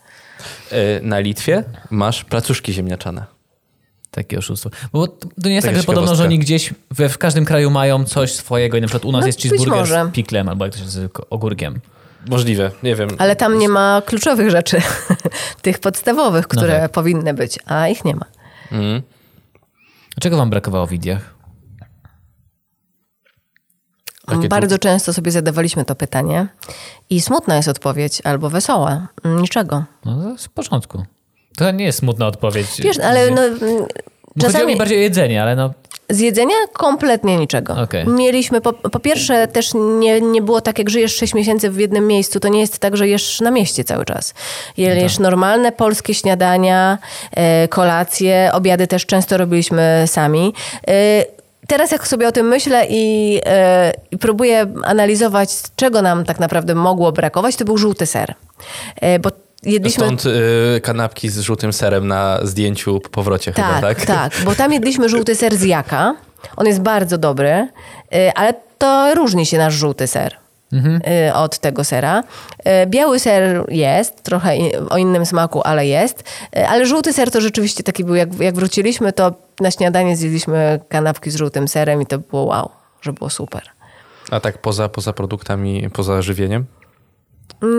E, 0.71 0.77
Na 1.01 1.19
Litwie 1.19 1.63
masz 1.89 2.23
placuszki 2.23 2.73
ziemniaczane. 2.73 3.38
Takie 4.11 4.37
oszustwo. 4.37 4.69
Bo 4.93 5.07
to 5.07 5.27
nie 5.45 5.53
jest 5.53 5.65
Taka 5.65 5.75
tak, 5.75 5.81
że 5.81 5.85
podobno, 5.85 6.15
że 6.15 6.23
oni 6.23 6.39
gdzieś 6.39 6.73
we, 6.91 7.09
w 7.09 7.17
każdym 7.17 7.45
kraju 7.45 7.71
mają 7.71 8.05
coś 8.05 8.33
swojego 8.33 8.77
i 8.77 8.81
na 8.81 8.87
przykład 8.87 9.05
u 9.05 9.11
nas 9.11 9.21
No, 9.21 9.27
jest 9.27 9.41
cheeseburger 9.41 10.09
z 10.09 10.13
piklem 10.13 10.49
albo 10.49 10.65
jak 10.65 10.73
to 10.73 10.79
się 10.79 10.85
nazywa, 10.85 11.09
ogórkiem. 11.29 11.79
Możliwe, 12.29 12.71
nie 12.83 12.95
wiem. 12.95 13.09
Ale 13.17 13.35
tam 13.35 13.59
nie 13.59 13.69
ma 13.69 14.01
kluczowych 14.05 14.51
rzeczy, 14.51 14.81
tych 15.61 15.79
podstawowych, 15.79 16.47
które 16.47 16.79
tak. 16.79 16.91
powinny 16.91 17.33
być, 17.33 17.59
a 17.65 17.87
ich 17.87 18.05
nie 18.05 18.15
ma. 18.15 18.25
Mhm. 18.71 19.01
Czego 20.19 20.37
wam 20.37 20.49
brakowało 20.49 20.87
w 20.87 20.93
Indiach? 20.93 21.35
Takie 24.25 24.41
tu- 24.41 24.47
Bardzo 24.47 24.77
często 24.79 25.13
sobie 25.13 25.31
zadawaliśmy 25.31 25.85
to 25.85 25.95
pytanie 25.95 26.47
i 27.09 27.21
smutna 27.21 27.55
jest 27.55 27.67
odpowiedź 27.67 28.21
albo 28.23 28.49
wesoła. 28.49 29.07
Niczego. 29.25 29.83
No 30.05 30.21
to 30.23 30.29
jest 30.29 30.45
w 30.45 30.49
porządku. 30.49 31.05
To 31.57 31.71
nie 31.71 31.85
jest 31.85 31.99
smutna 31.99 32.27
odpowiedź. 32.27 32.67
Wiesz, 32.79 32.99
ale 32.99 33.31
no, 33.31 33.41
Bo 34.35 34.45
Chodziło 34.45 34.51
czasami... 34.51 34.73
mi 34.73 34.77
bardziej 34.77 34.97
o 34.97 35.01
jedzenie, 35.01 35.41
ale 35.41 35.55
no 35.55 35.73
Z 36.09 36.19
jedzenia 36.19 36.55
kompletnie 36.73 37.37
niczego. 37.37 37.75
Okej. 37.83 38.07
Mieliśmy, 38.07 38.61
po, 38.61 38.73
po 38.73 38.99
pierwsze 38.99 39.47
też 39.47 39.71
nie, 39.99 40.21
nie 40.21 40.41
było 40.41 40.61
tak, 40.61 40.79
jak 40.79 40.89
żyjesz 40.89 41.15
6 41.15 41.33
miesięcy 41.33 41.69
w 41.69 41.79
jednym 41.79 42.07
miejscu, 42.07 42.39
to 42.39 42.47
nie 42.47 42.59
jest 42.59 42.79
tak, 42.79 42.97
że 42.97 43.07
jesz 43.07 43.41
na 43.41 43.51
mieście 43.51 43.83
cały 43.83 44.05
czas. 44.05 44.33
Jesz 44.77 45.19
normalne 45.19 45.71
polskie 45.71 46.13
śniadania, 46.13 46.97
e, 47.31 47.67
kolacje, 47.67 48.51
obiady 48.53 48.87
też 48.87 49.05
często 49.05 49.37
robiliśmy 49.37 50.03
sami. 50.07 50.53
E, 50.87 51.39
Teraz 51.67 51.91
jak 51.91 52.07
sobie 52.07 52.27
o 52.27 52.31
tym 52.31 52.47
myślę 52.47 52.85
i, 52.89 53.39
e, 53.45 53.93
i 54.11 54.17
próbuję 54.17 54.65
analizować, 54.83 55.49
czego 55.75 56.01
nam 56.01 56.25
tak 56.25 56.39
naprawdę 56.39 56.75
mogło 56.75 57.11
brakować, 57.11 57.55
to 57.55 57.65
był 57.65 57.77
żółty 57.77 58.05
ser. 58.05 58.33
Bo 59.21 59.29
jedliśmy... 59.63 60.03
Stąd 60.05 60.25
y, 60.25 60.81
kanapki 60.83 61.29
z 61.29 61.39
żółtym 61.39 61.73
serem 61.73 62.07
na 62.07 62.39
zdjęciu 62.43 62.99
po 62.99 63.09
powrocie 63.09 63.51
chyba, 63.53 63.81
Tak, 63.81 63.97
tak? 63.97 64.05
tak, 64.05 64.45
bo 64.45 64.55
tam 64.55 64.73
jedliśmy 64.73 65.09
żółty 65.09 65.35
ser 65.35 65.55
z 65.57 65.63
jaka. 65.63 66.15
On 66.57 66.67
jest 66.67 66.81
bardzo 66.81 67.17
dobry, 67.17 67.67
y, 68.15 68.33
ale 68.35 68.53
to 68.77 69.15
różni 69.15 69.45
się 69.45 69.57
nasz 69.57 69.73
żółty 69.73 70.07
ser. 70.07 70.35
y, 71.29 71.33
Od 71.33 71.59
tego 71.59 71.83
sera. 71.83 72.23
Y, 72.83 72.87
Biały 72.87 73.19
ser 73.19 73.65
jest, 73.69 74.23
trochę 74.23 74.57
i- 74.57 74.75
o 74.75 74.97
innym 74.97 75.25
smaku, 75.25 75.61
ale 75.65 75.87
jest. 75.87 76.23
Y, 76.57 76.67
Ale 76.67 76.85
żółty 76.85 77.13
ser 77.13 77.31
to 77.31 77.41
rzeczywiście 77.41 77.83
taki 77.83 78.03
był, 78.03 78.15
jak, 78.15 78.39
jak 78.39 78.55
wróciliśmy, 78.55 79.13
to 79.13 79.33
na 79.59 79.71
śniadanie 79.71 80.15
zjedliśmy 80.17 80.79
kanapki 80.89 81.31
z 81.31 81.35
żółtym 81.35 81.67
serem 81.67 82.01
i 82.01 82.05
to 82.05 82.17
było 82.17 82.43
wow, 82.43 82.69
że 83.01 83.13
było 83.13 83.29
super. 83.29 83.61
A 84.31 84.39
tak 84.39 84.57
poza, 84.57 84.89
poza 84.89 85.13
produktami, 85.13 85.89
poza 85.93 86.21
żywieniem? 86.21 86.65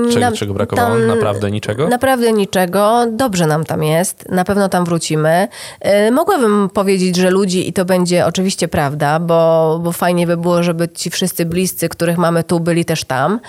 Czego, 0.08 0.20
Nam- 0.20 0.34
czego 0.34 0.54
brakowało? 0.54 0.94
Naprawdę 0.96 1.50
niczego? 1.50 1.88
Naprawdę 1.88 2.32
niczego. 2.32 3.06
Dobrze 3.10 3.46
nam 3.46 3.64
tam 3.64 3.82
jest. 3.82 4.28
Na 4.28 4.44
pewno 4.44 4.68
tam 4.68 4.84
wrócimy. 4.84 5.48
Yy, 5.84 6.10
Mogłabym 6.10 6.70
powiedzieć, 6.74 7.16
że 7.16 7.30
ludzi 7.30 7.68
i 7.68 7.72
to 7.72 7.84
będzie 7.84 8.26
oczywiście 8.26 8.68
prawda, 8.68 9.20
bo, 9.20 9.80
bo 9.82 9.92
fajnie 9.92 10.26
by 10.26 10.36
było, 10.36 10.62
żeby 10.62 10.88
ci 10.88 11.10
wszyscy 11.10 11.44
bliscy, 11.46 11.88
których 11.88 12.18
mamy 12.18 12.44
tu, 12.44 12.60
byli 12.60 12.84
też 12.84 13.04
tam. 13.04 13.40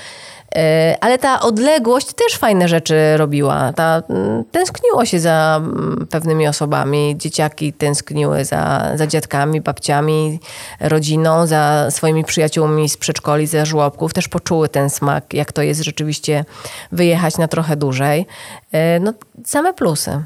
Yy, 0.56 0.62
Ale 1.02 1.18
ta 1.18 1.42
odległość 1.42 2.08
też 2.14 2.38
fajne 2.38 2.68
rzeczy 2.68 3.18
robiła. 3.18 3.74
Ta, 3.74 4.04
mm, 4.10 4.44
tęskniło 4.52 5.06
się 5.06 5.20
za 5.20 5.62
mm, 5.64 6.08
pewnymi 6.10 6.48
osobami. 6.48 7.16
Dzieciaki 7.18 7.74
tęskniły 7.74 8.46
za, 8.46 8.92
za 8.96 9.08
dziadkami, 9.08 9.62
babciami, 9.62 10.40
rodziną, 10.80 11.48
za 11.48 11.88
swoimi 11.92 12.24
przyjaciółmi 12.24 12.90
z 12.90 12.98
przedszkoli, 12.98 13.48
ze 13.48 13.66
żłobków. 13.66 14.14
Też 14.14 14.28
poczuły 14.28 14.70
ten 14.70 14.90
smak, 14.90 15.34
jak 15.34 15.52
to 15.52 15.62
jest 15.62 15.82
rzeczywiście 15.82 16.46
wyjechać 16.92 17.38
na 17.38 17.48
trochę 17.48 17.76
dłużej. 17.76 18.26
Yy, 18.74 18.80
No, 19.00 19.14
same 19.46 19.74
plusy. 19.74 20.24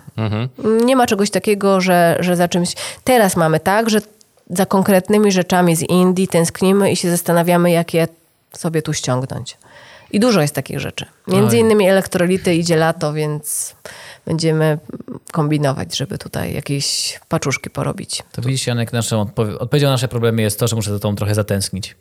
Nie 0.86 0.96
ma 0.96 1.08
czegoś 1.08 1.30
takiego, 1.30 1.82
że, 1.82 2.18
że 2.20 2.36
za 2.36 2.48
czymś... 2.48 2.74
Teraz 3.04 3.36
mamy 3.36 3.60
tak, 3.60 3.90
że 3.90 4.00
za 4.50 4.66
konkretnymi 4.66 5.32
rzeczami 5.32 5.76
z 5.76 5.82
Indii 5.82 6.28
tęsknimy 6.28 6.92
i 6.92 6.96
się 6.96 7.12
zastanawiamy, 7.12 7.72
jak 7.72 7.94
je 7.94 8.08
sobie 8.54 8.82
tu 8.82 8.94
ściągnąć. 8.94 9.58
I 10.12 10.20
dużo 10.20 10.42
jest 10.42 10.56
takich 10.56 10.80
rzeczy. 10.80 11.06
Między 11.28 11.56
Oj. 11.58 11.62
innymi 11.62 11.90
elektrolity 11.90 12.56
idzie 12.56 12.76
lato, 12.76 13.14
więc 13.14 13.76
będziemy 14.26 14.78
kombinować, 15.32 15.98
żeby 15.98 16.18
tutaj 16.18 16.54
jakieś 16.54 17.20
paczuszki 17.30 17.70
porobić. 17.70 18.24
To 18.32 18.42
widzisz, 18.42 18.68
Janek, 18.68 18.94
naszą 18.94 19.22
odpowie- 19.22 19.60
odpowiedzią 19.60 19.88
na 19.88 19.92
nasze 19.94 20.08
problemy 20.08 20.42
jest 20.42 20.60
to, 20.60 20.68
że 20.68 20.76
muszę 20.76 20.92
za 20.92 21.00
tą 21.00 21.16
trochę 21.16 21.36
zatęsknić. 21.36 21.96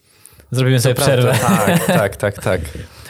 Zrobimy 0.50 0.80
sobie 0.80 0.94
Prawda, 0.94 1.32
przerwę. 1.32 1.38
Tak, 1.86 1.86
tak, 2.00 2.16
tak, 2.16 2.42
tak. 2.42 2.60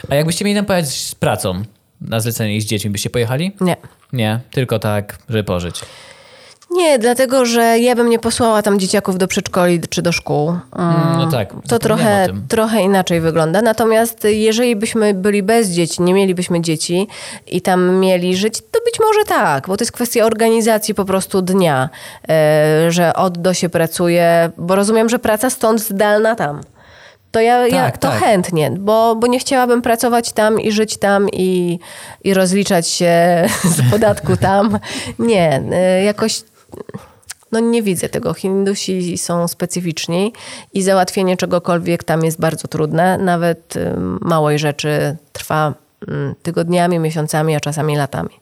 A 0.09 0.15
jakbyście 0.15 0.45
mieli 0.45 0.55
nam 0.55 0.65
pojechać 0.65 0.89
z 0.89 1.15
pracą 1.15 1.63
na 2.01 2.19
zlecenie 2.19 2.55
i 2.55 2.61
z 2.61 2.65
dziećmi, 2.65 2.89
byście 2.91 3.09
pojechali? 3.09 3.51
Nie. 3.61 3.77
Nie, 4.13 4.39
tylko 4.51 4.79
tak, 4.79 5.17
żeby 5.29 5.43
pożyć. 5.43 5.81
Nie, 6.75 6.99
dlatego 6.99 7.45
że 7.45 7.79
ja 7.79 7.95
bym 7.95 8.09
nie 8.09 8.19
posłała 8.19 8.61
tam 8.61 8.79
dzieciaków 8.79 9.17
do 9.17 9.27
przedszkoli 9.27 9.81
czy 9.89 10.01
do 10.01 10.11
szkół. 10.11 10.49
Mm, 10.49 11.17
no 11.17 11.31
tak, 11.31 11.53
To 11.67 11.79
trochę, 11.79 12.27
trochę 12.47 12.81
inaczej 12.81 13.21
wygląda. 13.21 13.61
Natomiast 13.61 14.23
jeżeli 14.23 14.75
byśmy 14.75 15.13
byli 15.13 15.43
bez 15.43 15.69
dzieci, 15.69 16.01
nie 16.01 16.13
mielibyśmy 16.13 16.61
dzieci 16.61 17.07
i 17.47 17.61
tam 17.61 17.95
mieli 17.95 18.37
żyć, 18.37 18.61
to 18.71 18.79
być 18.85 18.99
może 18.99 19.25
tak, 19.25 19.67
bo 19.67 19.77
to 19.77 19.83
jest 19.83 19.91
kwestia 19.91 20.25
organizacji 20.25 20.93
po 20.93 21.05
prostu 21.05 21.41
dnia, 21.41 21.89
e, 22.29 22.91
że 22.91 23.13
od 23.13 23.37
do 23.37 23.53
się 23.53 23.69
pracuje, 23.69 24.51
bo 24.57 24.75
rozumiem, 24.75 25.09
że 25.09 25.19
praca 25.19 25.49
stąd 25.49 25.81
zdalna 25.81 26.35
tam. 26.35 26.61
To 27.31 27.39
ja, 27.41 27.67
ja 27.67 27.85
Tak, 27.85 27.97
to 27.97 28.07
tak. 28.07 28.19
chętnie, 28.19 28.71
bo, 28.79 29.15
bo 29.15 29.27
nie 29.27 29.39
chciałabym 29.39 29.81
pracować 29.81 30.31
tam 30.31 30.59
i 30.59 30.71
żyć 30.71 30.97
tam 30.97 31.29
i, 31.33 31.79
i 32.23 32.33
rozliczać 32.33 32.87
się 32.87 33.45
z 33.75 33.91
podatku 33.91 34.37
tam. 34.37 34.79
Nie, 35.19 35.61
y, 35.99 36.03
jakoś 36.03 36.41
no 37.51 37.59
nie 37.59 37.83
widzę 37.83 38.09
tego. 38.09 38.33
Hindusi 38.33 39.17
są 39.17 39.47
specyficzni 39.47 40.33
i 40.73 40.83
załatwienie 40.83 41.37
czegokolwiek 41.37 42.03
tam 42.03 42.25
jest 42.25 42.39
bardzo 42.39 42.67
trudne. 42.67 43.17
Nawet 43.17 43.75
y, 43.75 43.93
małej 44.21 44.59
rzeczy 44.59 45.17
trwa 45.33 45.73
mm, 46.07 46.35
tygodniami, 46.43 46.99
miesiącami, 46.99 47.55
a 47.55 47.59
czasami 47.59 47.95
latami. 47.95 48.39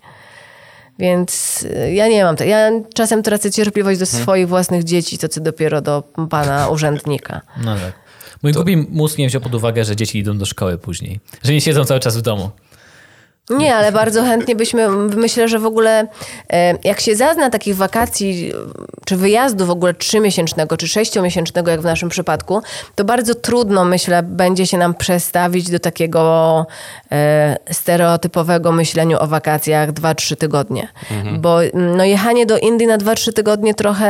Więc 0.99 1.63
y, 1.63 1.93
ja 1.93 2.07
nie 2.07 2.23
mam. 2.23 2.35
Te, 2.35 2.47
ja 2.47 2.71
czasem 2.93 3.23
tracę 3.23 3.51
cierpliwość 3.51 3.99
do 3.99 4.05
swoich 4.05 4.47
własnych 4.47 4.83
dzieci, 4.83 5.17
to 5.17 5.29
co 5.29 5.41
dopiero 5.41 5.81
do 5.81 6.03
pana 6.29 6.69
urzędnika. 6.69 7.41
No 7.63 7.75
tak. 7.75 7.93
Mój 8.43 8.53
głupi 8.53 8.77
mózg 8.77 9.17
nie 9.17 9.27
wziął 9.27 9.41
pod 9.41 9.55
uwagę, 9.55 9.85
że 9.85 9.95
dzieci 9.95 10.19
idą 10.19 10.37
do 10.37 10.45
szkoły 10.45 10.77
później. 10.77 11.19
Że 11.43 11.53
nie 11.53 11.61
siedzą 11.61 11.85
cały 11.85 11.99
czas 11.99 12.17
w 12.17 12.21
domu. 12.21 12.49
Nie, 13.49 13.75
ale 13.75 13.91
bardzo 13.91 14.23
chętnie 14.23 14.55
byśmy, 14.55 14.89
myślę, 14.89 15.47
że 15.47 15.59
w 15.59 15.65
ogóle 15.65 16.07
e, 16.53 16.77
jak 16.83 16.99
się 17.01 17.15
zazna 17.15 17.49
takich 17.49 17.75
wakacji, 17.75 18.53
czy 19.05 19.17
wyjazdu 19.17 19.65
w 19.65 19.69
ogóle 19.69 19.93
trzymiesięcznego, 19.93 20.77
czy 20.77 20.87
sześciomiesięcznego, 20.87 21.71
jak 21.71 21.81
w 21.81 21.85
naszym 21.85 22.09
przypadku, 22.09 22.61
to 22.95 23.03
bardzo 23.03 23.35
trudno, 23.35 23.85
myślę, 23.85 24.23
będzie 24.23 24.67
się 24.67 24.77
nam 24.77 24.93
przestawić 24.93 25.69
do 25.69 25.79
takiego 25.79 26.65
e, 27.11 27.55
stereotypowego 27.71 28.71
myśleniu 28.71 29.17
o 29.19 29.27
wakacjach 29.27 29.91
2-3 29.91 30.35
tygodnie. 30.35 30.87
Bo 31.39 31.63
mm, 31.63 31.97
no, 31.97 32.03
jechanie 32.03 32.45
do 32.45 32.57
Indii 32.57 32.87
na 32.87 32.97
2-3 32.97 33.33
tygodnie 33.33 33.73
trochę 33.73 34.07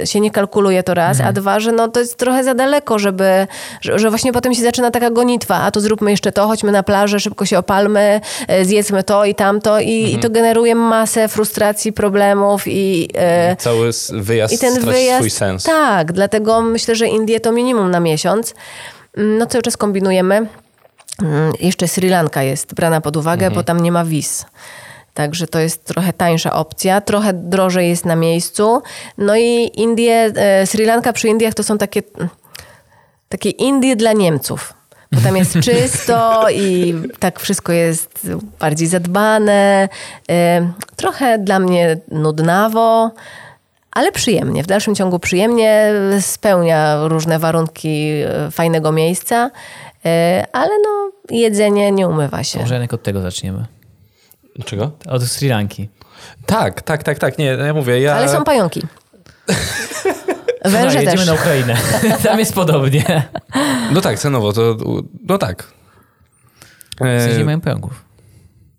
e, 0.00 0.06
się 0.06 0.20
nie 0.20 0.30
kalkuluje 0.30 0.82
to 0.82 0.94
raz, 0.94 1.20
a 1.20 1.32
dwa, 1.32 1.60
że 1.60 1.72
no, 1.72 1.88
to 1.88 2.00
jest 2.00 2.16
trochę 2.16 2.44
za 2.44 2.54
daleko, 2.54 2.98
żeby, 2.98 3.46
że, 3.80 3.98
że 3.98 4.10
właśnie 4.10 4.32
potem 4.32 4.54
się 4.54 4.62
zaczyna 4.62 4.90
taka 4.90 5.10
gonitwa, 5.10 5.56
a 5.56 5.70
to 5.70 5.80
zróbmy 5.80 6.10
jeszcze 6.10 6.32
to, 6.32 6.46
chodźmy 6.46 6.72
na 6.72 6.82
plażę, 6.82 7.20
szybko 7.20 7.46
się 7.46 7.58
opalmy, 7.58 8.20
e, 8.48 8.64
zjedzmy 8.64 9.02
to 9.02 9.24
i 9.24 9.34
tamto 9.34 9.80
i, 9.80 10.14
i 10.14 10.18
to 10.18 10.30
generuje 10.30 10.74
masę 10.74 11.28
frustracji, 11.28 11.92
problemów 11.92 12.62
i... 12.66 13.08
E, 13.14 13.56
Cały 13.56 13.92
wyjazd 14.24 14.54
i 14.54 14.58
ten 14.58 14.80
wyjazd. 14.80 15.18
swój 15.18 15.30
sens. 15.30 15.62
Tak, 15.64 16.12
dlatego 16.12 16.60
myślę, 16.62 16.94
że 16.94 17.06
Indie 17.06 17.40
to 17.40 17.52
minimum 17.52 17.90
na 17.90 18.00
miesiąc. 18.00 18.54
Mm, 19.16 19.38
No 19.38 19.46
cały 19.46 19.62
czas 19.62 19.76
kombinujemy. 19.76 20.46
Mm, 21.22 21.52
Jeszcze 21.60 21.88
Sri 21.88 22.08
Lanka 22.08 22.42
jest 22.42 22.74
brana 22.74 23.00
pod 23.00 23.16
uwagę, 23.16 23.50
bo 23.50 23.62
tam 23.62 23.80
nie 23.80 23.92
ma 23.92 24.04
wiz. 24.04 24.44
Także 25.14 25.46
to 25.46 25.58
jest 25.58 25.84
trochę 25.84 26.12
tańsza 26.12 26.52
opcja, 26.52 27.00
trochę 27.00 27.32
drożej 27.32 27.88
jest 27.88 28.04
na 28.04 28.16
miejscu. 28.16 28.82
No 29.18 29.36
i 29.36 29.70
Indie, 29.74 30.32
e, 30.36 30.66
Sri 30.66 30.84
Lanka 30.84 31.12
przy 31.12 31.28
Indiach 31.28 31.54
to 31.54 31.62
są 31.62 31.78
takie, 31.78 32.02
takie 33.28 33.50
Indie 33.50 33.96
dla 33.96 34.12
Niemców. 34.12 34.74
Bo 35.12 35.20
tam 35.20 35.36
jest 35.36 35.52
czysto 35.64 36.46
i 36.50 36.94
tak 37.18 37.40
wszystko 37.40 37.72
jest 37.72 38.30
bardziej 38.60 38.88
zadbane. 38.88 39.88
E, 40.30 40.72
Trochę 40.96 41.38
dla 41.38 41.58
mnie 41.58 41.96
nudnawo, 42.10 43.10
ale 43.94 44.12
przyjemnie. 44.12 44.62
W 44.62 44.66
dalszym 44.66 44.94
ciągu 44.94 45.18
przyjemnie 45.18 45.92
spełnia 46.20 47.08
różne 47.08 47.38
warunki 47.38 48.10
e, 48.26 48.50
fajnego 48.50 48.92
miejsca, 48.92 49.50
e, 50.04 50.46
ale 50.52 50.70
no 50.84 51.10
jedzenie 51.30 51.92
nie 51.92 52.08
umywa 52.08 52.44
się. 52.44 52.58
Może 52.58 52.74
Janek 52.74 52.94
od 52.94 53.02
tego 53.02 53.20
zaczniemy. 53.20 53.66
Czego? 54.64 54.90
Od 55.08 55.22
Sri 55.22 55.48
Lanki. 55.48 55.88
Tak, 56.46 56.82
tak, 56.82 57.02
tak, 57.02 57.18
tak. 57.18 57.38
Nie, 57.38 57.44
ja 57.44 57.74
mówię, 57.74 58.00
ja... 58.00 58.14
Ale 58.14 58.28
są 58.28 58.44
pająki. 58.44 58.82
Węże 60.64 60.98
jedziemy 60.98 61.16
też. 61.16 61.26
na 61.26 61.34
Ukrainę. 61.34 61.76
Tam 62.24 62.38
jest 62.38 62.54
podobnie. 62.54 63.22
No 63.92 64.00
tak, 64.00 64.18
cenowo, 64.18 64.52
to... 64.52 64.76
No 65.28 65.38
tak. 65.38 65.62
W 66.96 66.98
sensie 66.98 67.34
nie 67.36 67.42
E, 67.42 67.44
mają 67.44 67.60
pająków. 67.60 68.03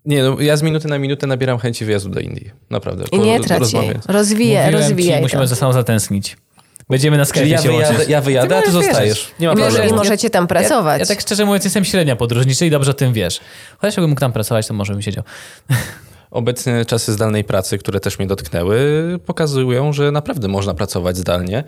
Nie, 0.06 0.22
no, 0.22 0.40
ja 0.40 0.56
z 0.56 0.62
minuty 0.62 0.88
na 0.88 0.98
minutę 0.98 1.26
nabieram 1.26 1.58
chęci 1.58 1.84
wyjazdu 1.84 2.10
do 2.10 2.20
Indii. 2.20 2.50
Naprawdę. 2.70 3.04
I 3.04 3.08
po 3.08 3.24
nie 3.24 3.40
trać 3.40 3.72
jej. 3.72 3.94
Rozwijaj, 4.08 4.70
rozwijaj 4.70 5.22
musimy 5.22 5.42
to. 5.42 5.46
ze 5.46 5.56
sobą 5.56 5.72
zatęsknić. 5.72 6.36
Będziemy 6.90 7.16
na 7.16 7.24
Skype 7.24 7.46
ja 7.46 7.58
się 7.58 7.68
wyjadę, 7.68 8.04
ja 8.08 8.20
wyjadę 8.20 8.58
a 8.58 8.62
ty 8.62 8.70
zostajesz. 8.72 9.08
wierzyć. 9.08 9.34
Nie 9.40 9.48
ma 9.48 9.54
problemu. 9.54 9.88
i 9.88 9.92
możecie 9.92 10.30
tam 10.30 10.46
pracować. 10.46 10.98
Ja, 10.98 11.02
ja 11.02 11.06
tak 11.06 11.20
szczerze 11.20 11.44
mówiąc 11.44 11.64
jestem 11.64 11.84
średnia 11.84 12.16
podróżniczy 12.16 12.66
i 12.66 12.70
dobrze 12.70 12.90
o 12.90 12.94
tym 12.94 13.12
wiesz. 13.12 13.40
Chociaż 13.78 13.96
jakbym 13.96 14.10
mógł 14.10 14.20
tam 14.20 14.32
pracować, 14.32 14.66
to 14.66 14.74
może 14.74 14.92
bym 14.92 15.02
siedział. 15.02 15.24
Obecne 16.30 16.84
czasy 16.84 17.12
zdalnej 17.12 17.44
pracy, 17.44 17.78
które 17.78 18.00
też 18.00 18.18
mnie 18.18 18.28
dotknęły, 18.28 18.78
pokazują, 19.26 19.92
że 19.92 20.12
naprawdę 20.12 20.48
można 20.48 20.74
pracować 20.74 21.16
zdalnie. 21.16 21.64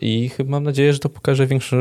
I 0.00 0.28
chyba 0.28 0.50
mam 0.50 0.64
nadzieję, 0.64 0.92
że 0.92 0.98
to 0.98 1.08
pokaże 1.08 1.46
większy, 1.46 1.76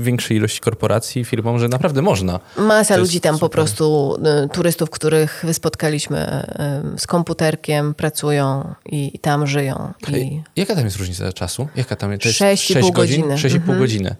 większej 0.00 0.36
ilości 0.36 0.60
korporacji 0.60 1.22
i 1.22 1.24
firmom, 1.24 1.58
że 1.58 1.68
naprawdę 1.68 2.02
można. 2.02 2.40
Masa 2.58 2.96
ludzi 2.96 3.20
tam 3.20 3.34
po 3.34 3.38
super. 3.38 3.50
prostu, 3.50 4.16
y, 4.44 4.48
turystów, 4.48 4.90
których 4.90 5.44
spotkaliśmy 5.52 6.46
y, 6.94 6.98
z 6.98 7.06
komputerkiem, 7.06 7.94
pracują 7.94 8.74
i, 8.86 9.18
tam 9.18 9.46
żyją. 9.46 9.92
I 10.08 10.40
Jaka 10.56 10.74
tam 10.74 10.84
jest 10.84 10.96
różnica 10.96 11.32
czasu? 11.32 11.68
Jaka 11.76 11.96
tam 11.96 12.10
jest? 12.12 12.22
To 12.22 12.28
jest 12.28 12.38
Sześć 12.38 12.70
i 12.70 12.74
sześć 12.74 12.86
pół 12.86 12.92
godzin? 12.92 13.28
godziny. 13.28 13.60
6,5 13.60 13.78
godziny. 13.78 14.16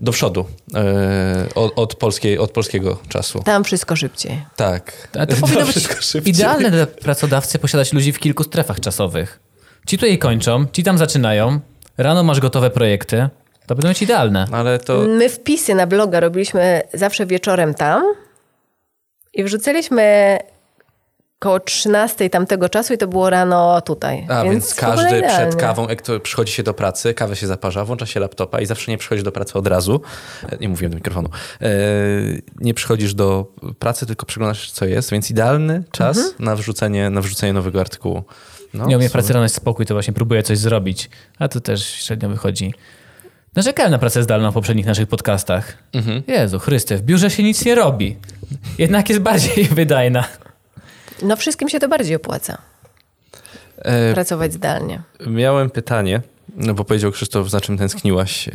Do 0.00 0.12
przodu 0.12 0.46
e, 0.74 1.46
od, 1.54 1.72
od, 1.76 1.94
polskiej, 1.94 2.38
od 2.38 2.50
polskiego 2.50 2.98
czasu. 3.08 3.42
tam 3.44 3.64
wszystko 3.64 3.96
szybciej. 3.96 4.42
Tak. 4.56 5.08
Ale 5.14 5.26
to 5.26 5.36
powinno 5.40 5.60
być 5.60 5.70
wszystko 5.70 6.02
szybciej. 6.02 6.34
idealne 6.34 6.70
dla 6.70 6.86
pracodawcy 6.86 7.58
posiadać 7.58 7.92
ludzi 7.92 8.12
w 8.12 8.18
kilku 8.18 8.44
strefach 8.44 8.80
czasowych. 8.80 9.40
Ci 9.86 9.98
tutaj 9.98 10.18
kończą, 10.18 10.66
ci 10.72 10.82
tam 10.82 10.98
zaczynają, 10.98 11.60
rano 12.02 12.22
masz 12.22 12.40
gotowe 12.40 12.70
projekty, 12.70 13.28
to 13.66 13.74
będą 13.74 13.88
być 13.88 14.02
idealne. 14.02 14.46
Ale 14.52 14.78
to... 14.78 14.98
My 15.08 15.28
wpisy 15.28 15.74
na 15.74 15.86
bloga 15.86 16.20
robiliśmy 16.20 16.82
zawsze 16.94 17.26
wieczorem 17.26 17.74
tam 17.74 18.02
i 19.34 19.44
wrzucaliśmy 19.44 20.38
koło 21.38 21.60
13 21.60 22.30
tamtego 22.30 22.68
czasu 22.68 22.94
i 22.94 22.98
to 22.98 23.08
było 23.08 23.30
rano 23.30 23.80
tutaj. 23.80 24.26
A, 24.28 24.44
więc, 24.44 24.74
w 24.74 24.82
ogóle 24.84 24.96
każdy 24.96 25.22
przed 25.22 25.56
kawą, 25.56 25.88
jak 25.88 26.02
to 26.02 26.20
przychodzi 26.20 26.52
się 26.52 26.62
do 26.62 26.74
pracy, 26.74 27.14
kawę 27.14 27.36
się 27.36 27.46
zaparza, 27.46 27.84
włącza 27.84 28.06
się 28.06 28.20
laptopa 28.20 28.60
i 28.60 28.66
zawsze 28.66 28.90
nie 28.90 28.98
przychodzi 28.98 29.22
do 29.22 29.32
pracy 29.32 29.54
od 29.54 29.66
razu. 29.66 30.00
E, 30.52 30.56
Nie 30.56 30.68
mówiłem 30.68 30.90
do 30.92 30.96
mikrofonu. 30.96 31.28
E, 31.62 31.68
nie 32.60 32.74
przychodzisz 32.74 33.14
do 33.14 33.46
pracy, 33.78 34.06
tylko 34.06 34.26
przyglądasz, 34.26 34.70
co 34.70 34.84
jest, 34.84 35.10
więc 35.10 35.30
idealny 35.30 35.82
czas 35.92 36.16
Mhm. 36.18 36.34
na, 36.38 36.56
wrzucenie, 36.56 37.10
na 37.10 37.20
wrzucenie 37.20 37.52
nowego 37.52 37.80
artykułu. 37.80 38.22
No, 38.74 38.86
Nie 38.86 38.96
umie 38.96 39.08
w 39.08 39.12
pracy 39.12 39.32
rano 39.32 39.42
jest 39.42 39.54
spokój, 39.54 39.86
to 39.86 39.94
właśnie 39.94 40.14
próbuję 40.14 40.42
coś 40.42 40.58
zrobić, 40.58 41.10
a 41.38 41.48
to 41.48 41.60
też 41.60 41.86
średnio 41.86 42.28
wychodzi. 42.28 42.74
Narzekałem 43.56 43.90
na 43.92 43.98
pracę 43.98 44.22
zdalną 44.22 44.50
w 44.50 44.54
poprzednich 44.54 44.86
naszych 44.86 45.08
podcastach. 45.08 45.76
Jezu 46.26 46.58
Chryste, 46.58 46.96
w 46.96 47.02
biurze 47.02 47.30
się 47.30 47.42
nic 47.42 47.64
nie 47.64 47.74
robi. 47.74 48.16
Jednak 48.78 49.08
jest 49.08 49.20
bardziej 49.22 49.64
wydajna. 49.80 50.24
No 51.22 51.36
wszystkim 51.36 51.68
się 51.68 51.78
to 51.80 51.88
bardziej 51.88 52.16
opłaca. 52.16 52.58
E, 53.78 54.14
Pracować 54.14 54.52
zdalnie. 54.52 55.02
Miałem 55.26 55.70
pytanie, 55.70 56.20
no 56.56 56.74
bo 56.74 56.84
powiedział 56.84 57.10
Krzysztof, 57.10 57.50
za 57.50 57.60
czym 57.60 57.78
tęskniłaś. 57.78 58.48
E, 58.48 58.52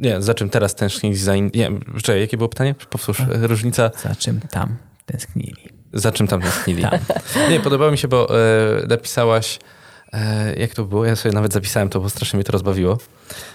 nie, 0.00 0.22
za 0.22 0.34
czym 0.34 0.50
teraz 0.50 0.74
tęsknisz? 0.74 1.18
Za 1.18 1.36
in... 1.36 1.50
Nie, 1.54 1.70
czekaj, 2.02 2.20
jakie 2.20 2.36
było 2.36 2.48
pytanie? 2.48 2.74
Powtórz. 2.90 3.22
Różnica, 3.28 3.90
Za 4.02 4.14
czym 4.14 4.40
tam 4.40 4.76
tęsknili? 5.06 5.77
Za 5.92 6.12
czym 6.12 6.26
tam 6.26 6.40
tęsknili? 6.42 6.82
Tam. 6.82 6.98
Nie, 7.50 7.60
podobało 7.60 7.90
mi 7.90 7.98
się, 7.98 8.08
bo 8.08 8.28
e, 8.30 8.86
napisałaś, 8.86 9.58
e, 10.12 10.54
jak 10.60 10.74
to 10.74 10.84
było? 10.84 11.04
Ja 11.04 11.16
sobie 11.16 11.34
nawet 11.34 11.52
zapisałem 11.52 11.88
to, 11.88 12.00
bo 12.00 12.10
strasznie 12.10 12.36
mnie 12.36 12.44
to 12.44 12.52
rozbawiło. 12.52 12.98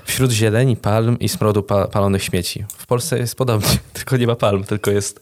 Wśród 0.06 0.32
zieleni, 0.32 0.78
palm 0.78 1.20
i 1.20 1.30
smrodu 1.30 1.64
pa, 1.64 1.88
palonych 1.88 2.24
śmieci. 2.24 2.66
W 2.78 2.86
Polsce 2.86 3.18
jest 3.20 3.36
podobnie, 3.36 3.78
tylko 3.94 4.18
nie 4.18 4.28
ma 4.28 4.36
palm, 4.36 4.64
tylko 4.64 4.92
jest 4.92 5.20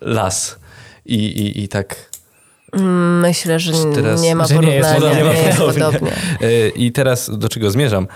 las. 0.00 0.58
I, 1.06 1.14
i, 1.26 1.62
i 1.64 1.68
tak 1.68 2.10
Mm, 2.72 3.20
Myślę, 3.20 3.60
że 3.60 3.72
Teraz- 3.94 4.22
nie 4.22 4.34
ma 4.34 4.46
że 4.46 4.58
nie 4.58 4.74
jest 4.74 4.88
porównania. 4.94 5.24
podobnie. 5.24 5.42
Nie 5.42 5.54
Podobnie. 5.58 5.84
podobnie. 5.84 6.12
E, 6.40 6.68
I 6.68 6.92
teraz 6.92 7.38
do 7.38 7.48
czego 7.48 7.70
zmierzam? 7.70 8.06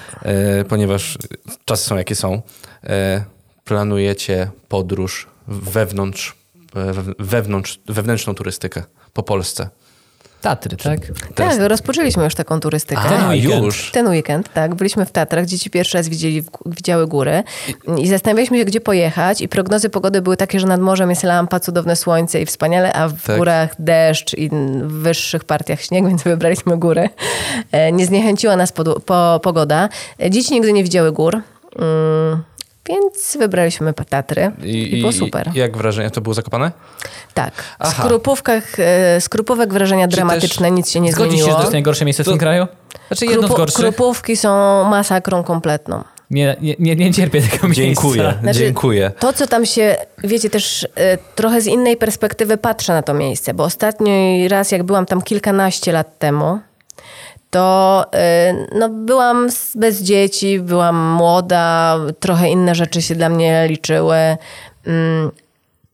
Ponieważ 0.69 1.19
czasy 1.65 1.85
są 1.89 1.97
jakie 1.97 2.15
są. 2.15 2.43
Planujecie 3.65 4.51
podróż 4.69 5.27
wewnątrz, 5.49 6.35
wewnątrz, 7.19 7.81
wewnętrzną 7.87 8.35
turystykę 8.35 8.83
po 9.13 9.23
Polsce. 9.23 9.69
Tatry, 10.41 10.77
tak? 10.77 11.01
Tak, 11.35 11.59
rozpoczęliśmy 11.59 12.25
już 12.25 12.35
taką 12.35 12.61
turystykę. 12.61 13.03
Ten 13.09 13.29
weekend. 13.29 13.65
już. 13.65 13.91
Ten 13.91 14.09
weekend, 14.09 14.53
tak. 14.53 14.75
Byliśmy 14.75 15.07
w 15.07 15.11
Tatrach, 15.11 15.47
dzieci 15.47 15.71
pierwszy 15.71 15.99
raz 15.99 16.09
widzieli, 16.09 16.43
widziały 16.67 17.07
góry 17.07 17.43
i 17.99 18.09
zastanawialiśmy 18.09 18.59
się, 18.59 18.65
gdzie 18.65 18.81
pojechać 18.81 19.41
i 19.41 19.49
prognozy 19.49 19.91
pogody 19.91 20.23
były 20.23 20.37
takie, 20.37 20.61
że 20.61 20.67
nad 20.67 20.81
morzem 20.81 21.11
jest 21.11 21.23
lampa, 21.23 21.61
cudowne 21.61 21.97
słońce 21.97 22.41
i 22.41 22.47
wspaniale, 22.47 22.93
a 22.93 23.09
w 23.09 23.23
Tak. 23.23 23.37
górach 23.39 23.75
deszcz 23.79 24.35
i 24.35 24.49
w 24.83 24.93
wyższych 24.93 25.45
partiach 25.45 25.81
śnieg, 25.81 26.07
więc 26.09 26.23
wybraliśmy 26.23 26.77
góry. 26.79 27.09
E, 27.73 27.93
Nie 27.93 28.07
zniechęciła 28.07 28.57
nas 28.57 28.73
pogoda. 29.43 29.89
E, 30.23 30.31
Dzieci 30.31 30.55
nigdy 30.55 30.73
nie 30.73 30.83
widziały 30.85 31.13
gór, 31.13 31.35
mm, 31.79 32.43
więc 32.89 33.37
wybraliśmy 33.41 33.93
Tatry 34.09 34.51
i, 34.63 35.01
było 35.01 35.13
super. 35.13 35.51
I 35.55 35.59
jak 35.59 35.77
wrażenie? 35.77 36.11
To 36.11 36.21
było 36.21 36.35
zakopane? 36.35 36.73
tak. 37.35 37.53
W 37.85 37.89
skrupówkach, 37.89 38.65
e, 38.81 39.21
skrupówek 39.21 39.73
wrażenia 39.73 40.09
Czy 40.09 40.17
dramatyczne, 40.17 40.71
nic 40.71 40.91
się 40.91 41.01
nie 41.01 41.13
Zgodzisz 41.13 41.33
się, 41.33 41.39
że 41.39 41.43
zmieniło. 41.43 41.57
to 41.59 41.63
jest 41.63 41.73
najgorsze 41.73 42.05
miejsce 42.05 42.23
w 42.23 42.27
To- 42.27 42.33
tym 42.33 42.39
kraju? 42.39 42.67
Znaczy 43.09 43.27
jedno 43.27 43.43
z 43.49 43.51
Krupu- 43.51 43.57
gorszych. 43.57 43.77
Krupówki 43.77 44.37
są 44.37 44.85
masakrą 44.85 45.43
kompletną. 45.45 46.05
Nie, 46.31 46.57
nie, 46.61 46.75
nie, 46.79 46.97
nie 46.97 47.15
cierpię 47.15 47.43
tego 47.43 47.69
Dziękuję, 47.75 48.23
miejsca. 48.23 48.41
Znaczy, 48.43 48.59
dziękuję. 48.59 49.11
To, 49.19 49.33
co 49.33 49.47
tam 49.47 49.67
się, 49.67 49.97
wiecie, 50.25 50.51
też 50.51 50.89
e, 50.97 51.19
trochę 51.35 51.61
z 51.61 51.67
innej 51.67 51.97
perspektywy 51.97 52.57
patrzę 52.57 52.93
na 52.93 53.03
to 53.03 53.15
miejsce, 53.15 53.55
bo 53.55 53.65
ostatni 53.65 54.49
raz, 54.49 54.73
jak 54.73 54.83
byłam 54.83 55.07
tam 55.07 55.23
kilkanaście 55.23 55.93
lat 55.93 56.19
temu, 56.19 56.59
to 57.55 58.05
e, 58.15 58.55
no, 58.79 58.89
byłam 58.89 59.49
bez 59.75 60.03
dzieci, 60.03 60.61
byłam 60.61 60.97
młoda, 61.13 61.97
trochę 62.21 62.49
inne 62.49 62.75
rzeczy 62.75 63.03
się 63.03 63.15
dla 63.15 63.29
mnie 63.29 63.67
liczyły. 63.69 64.17
Mm, 64.87 65.31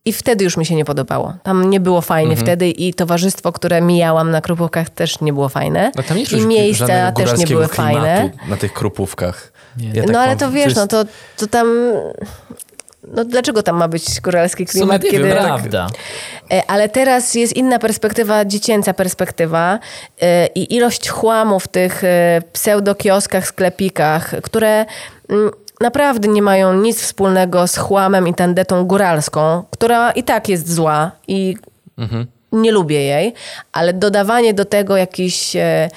I 0.04 0.12
wtedy 0.12 0.44
już 0.44 0.56
mi 0.56 0.66
się 0.66 0.74
nie 0.74 0.84
podobało. 0.84 1.34
Tam 1.42 1.70
nie 1.70 1.80
było 1.80 2.00
fajnie 2.00 2.30
Mhm. 2.30 2.46
wtedy 2.46 2.68
i 2.68 2.94
towarzystwo, 2.94 3.52
które 3.52 3.80
mijałam 3.80 4.30
na 4.30 4.40
Krupówkach 4.40 4.90
też 4.90 5.20
nie 5.20 5.32
było 5.32 5.48
fajne. 5.48 5.92
No 5.96 6.02
tam 6.02 6.16
nie 6.16 6.22
I 6.22 6.46
miejsca 6.46 7.12
też 7.12 7.38
nie 7.38 7.46
były 7.46 7.68
fajne. 7.68 8.30
Na 8.48 8.56
tych 8.56 8.72
krupówkach. 8.72 9.52
Ja 9.92 10.02
tak 10.02 10.12
no 10.12 10.18
ale 10.18 10.28
mam- 10.28 10.38
to 10.38 10.50
wiesz, 10.50 10.64
jest- 10.64 10.76
no 10.76 10.86
to, 10.86 11.04
to 11.36 11.46
tam... 11.46 11.66
No 13.08 13.24
dlaczego 13.24 13.62
tam 13.62 13.76
ma 13.76 13.88
być 13.88 14.20
góralski 14.20 14.66
sumie 14.66 14.80
klimat, 14.80 15.02
nie 15.02 15.10
kiedy... 15.10 15.24
wiem, 15.24 15.36
prawda. 15.36 15.86
E, 16.52 16.62
Ale 16.66 16.88
teraz 16.88 17.34
jest 17.34 17.56
inna 17.56 17.78
perspektywa, 17.78 18.44
dziecięca 18.44 18.94
perspektywa 18.94 19.78
e, 20.20 20.46
i 20.46 20.74
ilość 20.74 21.08
chłamu 21.08 21.60
w 21.60 21.68
tych 21.68 22.04
e, 22.04 22.42
pseudokioskach, 22.52 23.46
sklepikach, 23.46 24.34
które 24.42 24.86
mm, 25.28 25.50
naprawdę 25.80 26.28
nie 26.28 26.42
mają 26.42 26.74
nic 26.74 27.02
wspólnego 27.02 27.66
z 27.66 27.76
chłamem 27.76 28.28
i 28.28 28.34
tandetą 28.34 28.84
góralską, 28.84 29.64
która 29.70 30.10
i 30.10 30.22
tak 30.22 30.48
jest 30.48 30.72
zła 30.72 31.10
i 31.28 31.56
nie 32.52 32.72
lubię 32.72 33.02
jej, 33.02 33.34
ale 33.72 33.92
dodawanie 33.92 34.54
do 34.54 34.64
tego 34.64 34.96
jakichś 34.96 35.56
e, 35.56 35.88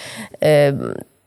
e, 0.41 0.73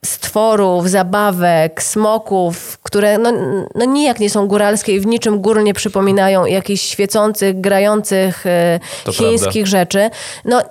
stworów, 0.07 0.91
zabawek, 0.91 1.83
smoków, 1.83 2.79
które 2.83 3.19
no, 3.19 3.33
no 3.75 3.85
nijak 3.85 4.21
nie 4.21 4.31
są 4.31 4.47
góralskie 4.47 4.95
i 4.95 5.01
w 5.01 5.07
niczym 5.07 5.41
gór 5.41 5.63
nie 5.63 5.75
przypominają 5.75 6.45
jakichś 6.45 6.83
świecących, 6.83 7.61
grających 7.61 8.47
e, 8.47 8.81
To 9.05 9.13
chińskich 9.13 9.67
rzeczy. 9.67 10.11
No 10.45 10.63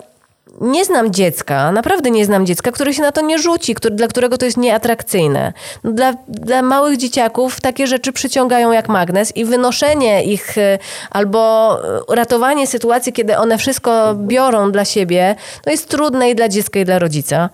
nie 0.60 0.84
znam 0.84 1.12
dziecka, 1.12 1.72
naprawdę 1.72 2.10
nie 2.10 2.24
znam 2.24 2.46
dziecka, 2.46 2.72
które 2.72 2.94
się 2.94 3.02
na 3.02 3.12
to 3.12 3.20
nie 3.20 3.38
rzuci, 3.38 3.74
który, 3.74 3.94
dla 3.94 4.08
którego 4.08 4.38
to 4.38 4.44
jest 4.44 4.56
nieatrakcyjne. 4.56 5.52
No, 5.84 5.92
dla, 5.92 6.14
dla 6.28 6.62
małych 6.62 6.96
dzieciaków 6.96 7.60
takie 7.60 7.86
rzeczy 7.86 8.12
przyciągają 8.12 8.72
jak 8.72 8.88
magnes 8.88 9.36
i 9.36 9.44
wynoszenie 9.44 10.24
ich 10.24 10.58
e, 10.58 10.78
albo 11.10 11.72
e, 12.10 12.16
ratowanie 12.16 12.66
sytuacji, 12.66 13.12
kiedy 13.12 13.36
one 13.36 13.58
wszystko 13.58 14.14
biorą 14.14 14.72
dla 14.72 14.84
siebie, 14.84 15.36
no 15.66 15.72
jest 15.72 15.88
trudne 15.88 16.30
i 16.30 16.34
dla 16.34 16.48
dziecka, 16.48 16.80
i 16.80 16.84
dla 16.84 16.98
rodzica. 16.98 17.50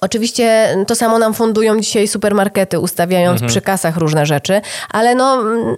Oczywiście 0.00 0.76
to 0.86 0.94
samo 0.94 1.18
nam 1.18 1.34
fundują 1.34 1.80
dzisiaj 1.80 2.08
supermarkety, 2.08 2.78
ustawiając 2.78 3.42
przy 3.42 3.60
kasach 3.60 3.96
różne 3.96 4.26
rzeczy, 4.26 4.60
ale 4.90 5.14
no 5.14 5.34
mm, 5.34 5.76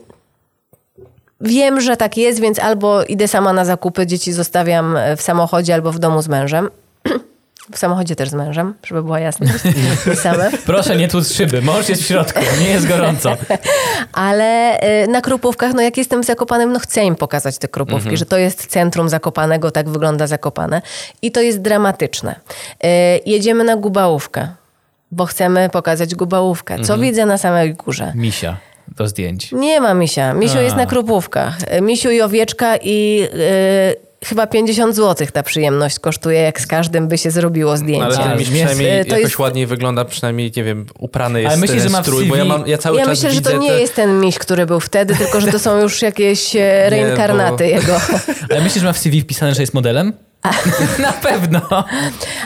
wiem, 1.41 1.81
że 1.81 1.97
tak 1.97 2.17
jest, 2.17 2.41
więc 2.41 2.59
albo 2.59 3.05
idę 3.05 3.29
sama 3.29 3.53
na 3.53 3.65
zakupy, 3.65 4.07
dzieci 4.07 4.33
zostawiam 4.33 4.99
w 5.17 5.23
samochodzie 5.23 5.75
albo 5.75 5.93
w 5.93 5.99
domu 5.99 6.23
z 6.23 6.29
mężem. 6.29 6.69
W 7.73 7.79
samochodzie 7.79 8.17
też 8.17 8.29
z 8.29 8.35
mężem, 8.35 8.75
żeby 8.87 9.03
była 9.03 9.21
jasność. 9.21 9.65
Nie 10.07 10.17
same. 10.17 10.51
Proszę 10.67 10.97
nie 10.97 11.09
tłuc 11.09 11.33
szyby, 11.33 11.63
mąż 11.63 11.89
jest 11.89 12.03
w 12.03 12.07
środku, 12.07 12.41
nie 12.61 12.69
jest 12.69 12.89
gorąco. 12.89 13.37
Ale 14.13 14.81
y, 15.05 15.09
na 15.09 15.21
Krupówkach, 15.21 15.75
no 15.75 15.83
jak 15.83 15.97
jestem 15.97 16.23
w 16.23 16.27
Zakopanem, 16.27 16.73
no 16.73 16.79
chcę 16.79 17.05
im 17.05 17.17
pokazać 17.17 17.59
te 17.59 17.69
Krupówki, 17.69 18.17
że 18.17 18.27
to 18.27 18.39
jest 18.39 18.67
centrum 18.67 19.09
Zakopanego, 19.09 19.71
tak 19.71 19.89
wygląda 19.89 20.27
Zakopane. 20.27 20.83
I 21.23 21.33
to 21.33 21.41
jest 21.41 21.61
dramatyczne. 21.61 22.35
Y, 22.35 22.89
jedziemy 23.27 23.65
na 23.65 23.77
Gubałówkę, 23.77 24.49
bo 25.11 25.27
chcemy 25.27 25.69
pokazać 25.71 26.15
Gubałówkę. 26.15 26.79
Co 26.79 26.99
widzę 26.99 27.27
na 27.27 27.39
samej 27.39 27.75
górze? 27.75 28.13
Misia 28.15 28.57
do 28.97 29.09
zdjęć. 29.09 29.53
Nie 29.53 29.81
ma 29.81 29.95
misia. 29.95 30.35
Misiu 30.35 30.59
A. 30.59 30.61
jest 30.61 30.77
na 30.77 30.87
Krupówkach. 30.87 31.59
Y, 31.79 31.81
Misiu 31.81 32.11
i 32.11 32.21
owieczka 32.21 32.77
i... 32.83 33.29
Chyba 34.25 34.47
50 34.47 34.95
zł 34.97 35.27
ta 35.33 35.43
przyjemność 35.43 35.99
kosztuje, 35.99 36.41
jak 36.41 36.61
z 36.61 36.67
każdym 36.67 37.09
by 37.09 37.19
się 37.19 37.31
zrobiło 37.31 37.77
zdjęcie. 37.77 38.05
Ale 38.23 38.37
miś 38.37 38.49
jest- 38.49 38.53
przynajmniej 38.53 39.05
to 39.05 39.09
jakoś 39.11 39.23
jest- 39.23 39.39
ładniej 39.39 39.67
wygląda, 39.67 40.05
przynajmniej, 40.05 40.53
nie 40.57 40.65
wiem, 40.65 40.87
uprany 40.99 41.41
jest 41.43 41.51
Ale 41.53 41.61
myślisz, 41.61 41.79
ten 41.83 41.89
że 41.89 41.93
ma 41.93 42.03
w 42.03 42.07
strój, 42.07 42.25
bo 42.25 42.37
ja, 42.37 42.43
CV? 42.43 42.49
mam, 42.59 42.67
ja 42.67 42.79
cały 42.79 42.99
Ja 42.99 43.05
czas 43.05 43.11
myślę, 43.11 43.31
że 43.35 43.41
to 43.41 43.57
nie 43.59 43.69
te... 43.71 43.81
jest 43.81 43.95
ten 43.95 44.21
miś, 44.21 44.39
który 44.39 44.67
był 44.67 44.81
wtedy, 44.81 45.17
tylko 45.17 45.41
że 45.41 45.47
to 45.53 45.59
są 45.59 45.81
już 45.81 46.03
jakieś 46.03 46.55
reinkarnaty 46.91 47.65
bo- 47.65 47.71
jego. 47.71 48.01
Ale 48.51 48.61
myślisz, 48.61 48.81
że 48.81 48.87
ma 48.87 48.93
w 48.93 48.99
CV 48.99 49.21
wpisane, 49.21 49.55
że 49.55 49.63
jest 49.63 49.75
modelem? 49.75 50.13
Na 50.99 51.13
pewno. 51.13 51.61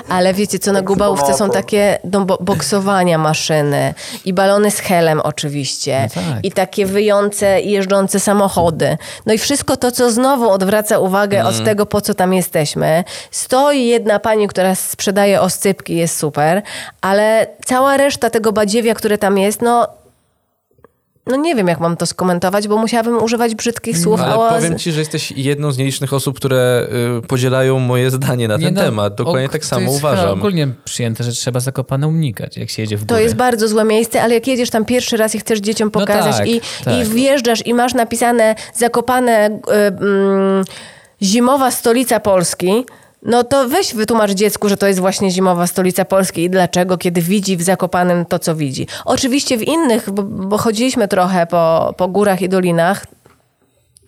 Ale 0.09 0.35
wiecie 0.35 0.59
co, 0.59 0.73
na 0.73 0.83
Gubałówce 0.83 1.35
są 1.35 1.51
takie 1.51 1.99
do 2.05 2.21
bo- 2.21 2.39
boksowania 2.41 3.19
maszyny 3.19 3.95
i 4.25 4.33
balony 4.33 4.71
z 4.71 4.79
helem 4.81 5.21
oczywiście 5.21 6.09
No 6.17 6.23
tak. 6.23 6.45
i 6.45 6.53
takie 6.53 6.87
wyjące 6.87 7.61
i 7.61 7.71
jeżdżące 7.71 8.21
samochody. 8.21 8.97
No 9.27 9.33
i 9.33 9.39
wszystko 9.39 9.77
to, 9.77 9.93
co 9.93 10.11
znowu 10.11 10.51
odwraca 10.51 10.99
uwagę 10.99 11.41
Mm. 11.41 11.47
od 11.55 11.65
tego, 11.65 11.87
po 11.87 12.01
co 12.01 12.15
tam 12.15 12.35
jesteśmy. 12.35 13.05
Stoi 13.31 13.87
jedna 13.87 14.19
pani, 14.19 14.49
która 14.49 14.75
sprzedaje 14.75 15.41
oscypki, 15.41 15.97
jest 15.97 16.19
super, 16.19 16.63
ale 17.01 17.47
cała 17.65 17.97
reszta 17.97 18.31
tego 18.31 18.53
badziewia, 18.53 18.95
które 18.95 19.19
tam 19.19 19.39
jest, 19.39 19.63
no... 19.63 20.00
No 21.31 21.37
nie 21.37 21.55
wiem, 21.55 21.69
jak 21.69 21.81
mam 21.81 21.97
to 21.97 22.07
skomentować, 22.07 22.69
bo 22.69 22.77
musiałabym 22.77 23.23
używać 23.23 23.55
brzydkich 23.55 23.99
słów. 23.99 24.21
Ale 24.21 24.35
a- 24.35 24.51
powiem 24.55 24.79
ci, 24.79 24.93
że 24.93 24.99
jesteś 25.01 25.33
jedną 25.33 25.73
z 25.73 25.79
nielicznych 25.79 26.13
osób, 26.13 26.37
które 26.37 26.89
y, 27.19 27.27
podzielają 27.27 27.79
moje 27.79 28.11
zdanie 28.11 28.49
na 28.49 28.59
ten 28.59 28.75
no, 28.75 28.81
temat. 28.83 29.15
Dokładnie 29.15 29.47
ok, 29.47 29.53
tak 29.53 29.61
to 29.63 29.67
samo 29.69 29.91
uważam. 29.91 30.39
ogólnie 30.39 30.69
przyjęte, 30.85 31.25
że 31.25 31.33
trzeba 31.33 31.61
Zakopane 31.61 32.09
unikać, 32.09 32.57
jak 32.57 32.71
się 32.71 32.83
jedzie 32.83 32.97
w 32.97 33.01
To 33.01 33.15
górę. 33.15 33.23
jest 33.23 33.35
bardzo 33.35 33.69
złe 33.69 33.85
miejsce, 33.85 34.23
ale 34.23 34.35
jak 34.35 34.47
jedziesz 34.47 34.71
tam 34.71 34.85
pierwszy 34.85 35.17
raz 35.17 35.35
i 35.35 35.39
chcesz 35.39 35.59
dzieciom 35.61 35.91
No 35.95 36.01
pokazać 36.01 36.37
tak, 36.37 36.47
i, 36.49 36.61
tak. 36.85 36.95
i 36.95 37.05
wjeżdżasz 37.05 37.67
i 37.67 37.75
masz 37.75 37.95
napisane 37.95 38.55
zakopane 38.75 39.47
y, 39.51 39.73
mm, 40.05 40.65
zimowa 41.23 41.71
stolica 41.71 42.21
Polski, 42.21 42.85
no 43.23 43.45
to 43.45 43.69
weź 43.69 43.95
wytłumacz 43.95 44.31
dziecku, 44.31 44.69
że 44.69 44.77
to 44.77 44.87
jest 44.87 45.01
właśnie 45.01 45.31
zimowa 45.31 45.67
stolica 45.67 46.05
Polski 46.05 46.43
i 46.43 46.51
dlaczego, 46.51 46.99
kiedy 46.99 47.21
widzi 47.21 47.57
w 47.57 47.63
Zakopanem 47.63 48.25
to, 48.25 48.39
co 48.39 48.55
widzi. 48.55 48.87
Oczywiście 49.05 49.59
w 49.59 49.63
innych, 49.63 50.11
bo, 50.11 50.23
bo 50.23 50.59
chodziliśmy 50.59 51.09
trochę 51.09 51.47
po, 51.47 51.95
po 51.97 52.09
górach 52.09 52.43
i 52.43 52.49
dolinach, 52.49 53.07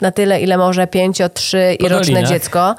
na 0.00 0.12
tyle, 0.12 0.40
ile 0.40 0.58
może 0.58 0.86
pięcio, 0.86 1.28
trzy 1.28 1.76
i 1.80 1.88
roczne 1.88 2.24
dziecko. 2.24 2.74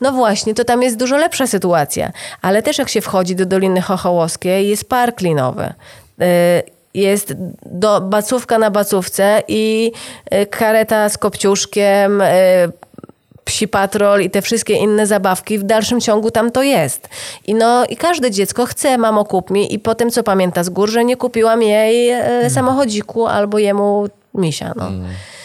No 0.00 0.12
właśnie, 0.12 0.54
to 0.54 0.64
tam 0.64 0.82
jest 0.82 0.96
dużo 0.96 1.16
lepsza 1.16 1.46
sytuacja. 1.46 2.12
Ale 2.42 2.62
też 2.62 2.78
jak 2.78 2.88
się 2.88 3.00
wchodzi 3.00 3.36
do 3.36 3.46
Doliny 3.46 3.80
Chochołowskiej, 3.80 4.68
jest 4.68 4.88
park 4.88 5.20
linowy. 5.20 5.72
Yy, 6.18 6.26
jest 6.94 7.34
do, 7.66 8.00
bacówka 8.00 8.58
na 8.58 8.70
bacówce 8.70 9.42
i 9.48 9.92
y, 10.34 10.46
kareta 10.46 11.08
z 11.08 11.18
kopciuszkiem, 11.18 12.20
y, 12.20 12.24
psi 13.48 13.68
patrol 13.68 14.22
i 14.22 14.30
te 14.30 14.42
wszystkie 14.42 14.74
inne 14.74 15.06
zabawki, 15.06 15.58
w 15.58 15.62
dalszym 15.62 16.00
ciągu 16.00 16.30
tam 16.30 16.50
to 16.50 16.62
jest. 16.62 17.08
I 17.46 17.54
no 17.54 17.84
i 17.86 17.96
każde 17.96 18.30
dziecko 18.30 18.66
chce, 18.66 18.98
mamo 18.98 19.24
kup 19.24 19.50
mi 19.50 19.74
i 19.74 19.78
potem 19.78 20.10
co 20.10 20.22
pamięta 20.22 20.64
z 20.64 20.68
gór, 20.68 20.90
że 20.90 21.04
nie 21.04 21.16
kupiłam 21.16 21.62
jej 21.62 22.10
e, 22.10 22.50
samochodziku 22.50 23.26
albo 23.26 23.58
jemu 23.58 24.08
misia. 24.34 24.72
No. 24.76 24.84
E, 24.84 25.37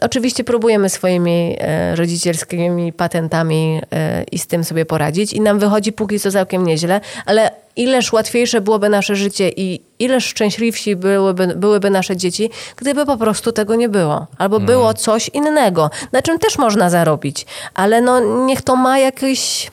oczywiście 0.00 0.44
próbujemy 0.44 0.88
swoimi 0.88 1.56
e, 1.60 1.96
rodzicielskimi 1.96 2.92
patentami 2.92 3.80
e, 3.92 4.24
i 4.32 4.38
z 4.38 4.46
tym 4.46 4.64
sobie 4.64 4.84
poradzić 4.84 5.32
i 5.32 5.40
nam 5.40 5.58
wychodzi 5.58 5.92
póki 5.92 6.20
co 6.20 6.30
całkiem 6.30 6.66
nieźle, 6.66 7.00
ale 7.26 7.50
ileż 7.76 8.12
łatwiejsze 8.12 8.60
byłoby 8.60 8.88
nasze 8.88 9.16
życie 9.16 9.50
i 9.56 9.82
ileż 9.98 10.24
szczęśliwsi 10.24 10.96
byłyby, 10.96 11.46
byłyby 11.46 11.90
nasze 11.90 12.16
dzieci, 12.16 12.50
gdyby 12.76 13.06
po 13.06 13.16
prostu 13.16 13.52
tego 13.52 13.74
nie 13.74 13.88
było. 13.88 14.26
Albo 14.38 14.60
było 14.60 14.94
coś 14.94 15.28
innego, 15.28 15.90
na 16.12 16.22
czym 16.22 16.38
też 16.38 16.58
można 16.58 16.90
zarobić. 16.90 17.46
Ale 17.74 18.00
no 18.00 18.20
niech 18.46 18.62
to 18.62 18.76
ma 18.76 18.98
jakieś... 18.98 19.70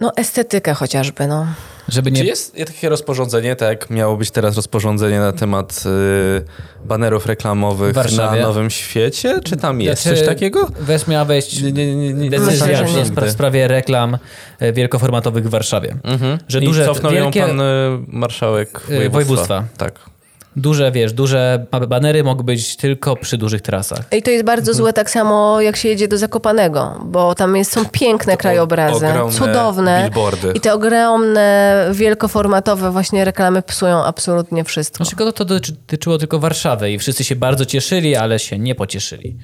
No 0.00 0.12
estetykę 0.16 0.74
chociażby, 0.74 1.26
no. 1.26 1.46
Żeby 1.88 2.12
Czy 2.12 2.22
nie... 2.22 2.24
jest 2.28 2.56
takie 2.66 2.88
rozporządzenie, 2.88 3.56
tak 3.56 3.68
jak 3.68 3.90
miało 3.90 4.16
być 4.16 4.30
teraz 4.30 4.56
rozporządzenie 4.56 5.20
na 5.20 5.32
temat 5.32 5.84
y, 5.86 6.84
banerów 6.84 7.26
reklamowych 7.26 7.96
na 8.16 8.36
Nowym 8.36 8.70
Świecie? 8.70 9.40
Czy 9.44 9.56
tam 9.56 9.80
jest 9.80 10.02
Znaczy, 10.02 10.18
coś 10.18 10.26
takiego? 10.28 10.68
Wes 10.80 11.08
miała 11.08 11.24
wejść 11.24 11.62
Nie, 11.62 11.72
nie, 11.72 11.96
nie, 11.96 12.12
nie, 12.14 12.30
decyzja 12.30 12.84
w 12.84 13.10
spra- 13.10 13.30
sprawie 13.30 13.68
reklam 13.68 14.18
e, 14.58 14.72
wielkoformatowych 14.72 15.46
w 15.46 15.50
Warszawie. 15.50 15.96
Mhm. 16.04 16.38
Że 16.48 16.58
I 16.58 16.64
duże, 16.64 16.84
cofnął 16.84 17.12
wielkie, 17.12 17.40
ją 17.40 17.46
pan 17.46 17.60
y, 17.60 17.64
marszałek 18.08 18.68
Y, 18.68 18.86
województwa. 18.86 19.10
województwa. 19.10 19.64
Tak. 19.76 20.11
Duże, 20.56 20.92
wiesz, 20.92 21.12
duże 21.12 21.66
banery 21.88 22.24
mogą 22.24 22.42
być 22.44 22.76
tylko 22.76 23.16
przy 23.16 23.38
dużych 23.38 23.62
trasach. 23.62 24.04
I 24.12 24.22
to 24.22 24.30
jest 24.30 24.44
bardzo 24.44 24.74
złe 24.74 24.92
tak 24.92 25.10
samo, 25.10 25.60
jak 25.60 25.76
się 25.76 25.88
jedzie 25.88 26.08
do 26.08 26.18
Zakopanego, 26.18 27.00
bo 27.04 27.34
tam 27.34 27.56
jest, 27.56 27.72
są 27.72 27.84
piękne 27.84 28.36
krajobrazy, 28.36 29.06
ogromne 29.06 29.32
cudowne. 29.38 30.02
billboardy. 30.04 30.52
I 30.54 30.60
te 30.60 30.74
ogromne, 30.74 31.76
wielkoformatowe 31.92 32.90
właśnie 32.90 33.24
reklamy 33.24 33.62
psują 33.62 34.04
absolutnie 34.04 34.64
wszystko. 34.64 35.04
Znaczy, 35.04 35.16
to 35.34 35.44
dotyczy- 35.44 35.72
dotyczyło 35.72 36.18
tylko 36.18 36.38
Warszawy 36.38 36.92
i 36.92 36.98
wszyscy 36.98 37.24
się 37.24 37.36
bardzo 37.36 37.64
cieszyli, 37.64 38.16
ale 38.16 38.38
się 38.38 38.58
nie 38.58 38.74
pocieszyli. 38.74 39.36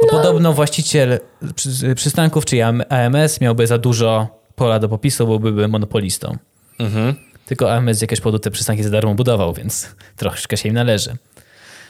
Bo 0.00 0.06
No. 0.06 0.18
podobno 0.18 0.52
właściciel 0.52 1.20
przy- 1.54 1.94
przystanków, 1.94 2.44
czyli 2.44 2.62
AM- 2.62 2.82
AMS, 2.88 3.40
miałby 3.40 3.66
za 3.66 3.78
dużo 3.78 4.26
pola 4.54 4.78
do 4.78 4.88
popisu, 4.88 5.26
bo 5.26 5.38
byłby 5.38 5.68
monopolistą. 5.68 6.36
Mhm. 6.78 7.14
Tylko 7.48 7.72
AMS 7.72 7.98
z 7.98 8.00
jakiegoś 8.00 8.20
powodu 8.20 8.38
te 8.38 8.50
przystanki 8.50 8.82
za 8.82 8.90
darmo 8.90 9.14
budował, 9.14 9.52
więc 9.54 9.88
troszkę 10.16 10.56
się 10.56 10.68
im 10.68 10.74
należy. 10.74 11.16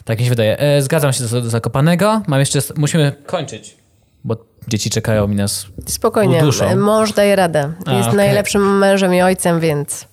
Tak 0.05 0.19
mi 0.19 0.25
się 0.25 0.31
wydaje. 0.31 0.59
E, 0.59 0.83
zgadzam 0.83 1.13
się 1.13 1.25
do, 1.25 1.41
do 1.43 1.51
Zakopanego. 1.51 2.23
Mam 2.27 2.41
jeszcze, 2.41 2.59
musimy 2.77 3.13
kończyć, 3.27 3.77
bo 4.25 4.37
dzieci 4.69 4.91
czekają 4.91 5.29
mi 5.29 5.37
nas. 5.37 5.67
Spokojnie, 5.87 6.39
Uduszą. 6.39 6.77
mąż 6.77 7.13
daje 7.13 7.37
radę. 7.37 7.73
A, 7.87 7.93
Jest 7.93 8.09
okej. 8.09 8.17
najlepszym 8.17 8.79
mężem 8.79 9.15
i 9.15 9.23
ojcem, 9.23 9.61
więc 9.61 10.07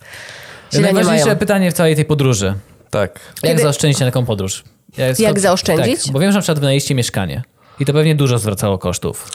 źle 0.71 0.79
nie 0.81 0.85
Najważniejsze 0.85 1.25
mają. 1.25 1.37
pytanie 1.37 1.71
w 1.71 1.73
całej 1.73 1.95
tej 1.95 2.05
podróży. 2.05 2.53
Tak. 2.89 3.19
Jak 3.43 3.51
Kiedy- 3.51 3.61
zaoszczędzić 3.63 3.99
na 3.99 4.05
taką 4.05 4.25
podróż? 4.25 4.63
Jak, 4.97 5.19
Jak 5.19 5.39
zaoszczędzić? 5.39 6.03
Tak, 6.03 6.13
bo 6.13 6.19
wiem, 6.19 6.31
że 6.31 6.35
na 6.37 6.41
przykład 6.41 6.59
wynajęliście 6.59 6.95
mieszkanie 6.95 7.43
i 7.79 7.85
to 7.85 7.93
pewnie 7.93 8.15
dużo 8.15 8.39
zwracało 8.39 8.77
kosztów. 8.77 9.31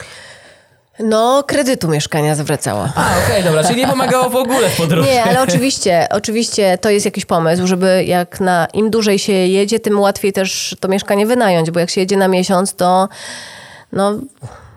No, 1.05 1.45
kredytu 1.47 1.89
mieszkania 1.89 2.35
zwracała. 2.35 2.93
A, 2.97 3.09
okej, 3.27 3.45
dobra, 3.45 3.65
czyli 3.65 3.81
nie 3.81 3.89
pomagało 3.89 4.31
w 4.31 4.37
ogóle 4.37 4.69
w 4.71 4.77
podróży. 4.77 5.09
Nie, 5.11 5.25
ale 5.25 5.43
oczywiście, 5.43 6.07
oczywiście 6.11 6.79
to 6.79 6.91
jest 6.91 7.05
jakiś 7.05 7.25
pomysł, 7.25 7.67
żeby 7.67 8.05
jak 8.07 8.41
na 8.41 8.67
im 8.75 8.91
dłużej 8.91 9.19
się 9.19 9.33
jedzie, 9.33 9.81
tym 9.81 10.01
łatwiej 10.01 10.33
też 10.33 10.77
to 10.81 10.89
mieszkanie 10.89 11.27
wynająć, 11.27 11.71
bo 11.71 11.81
jak 11.81 11.91
się 11.91 12.01
jedzie 12.01 12.17
na 12.17 12.29
miesiąc, 12.29 12.75
to 12.75 13.09
no, 13.93 14.13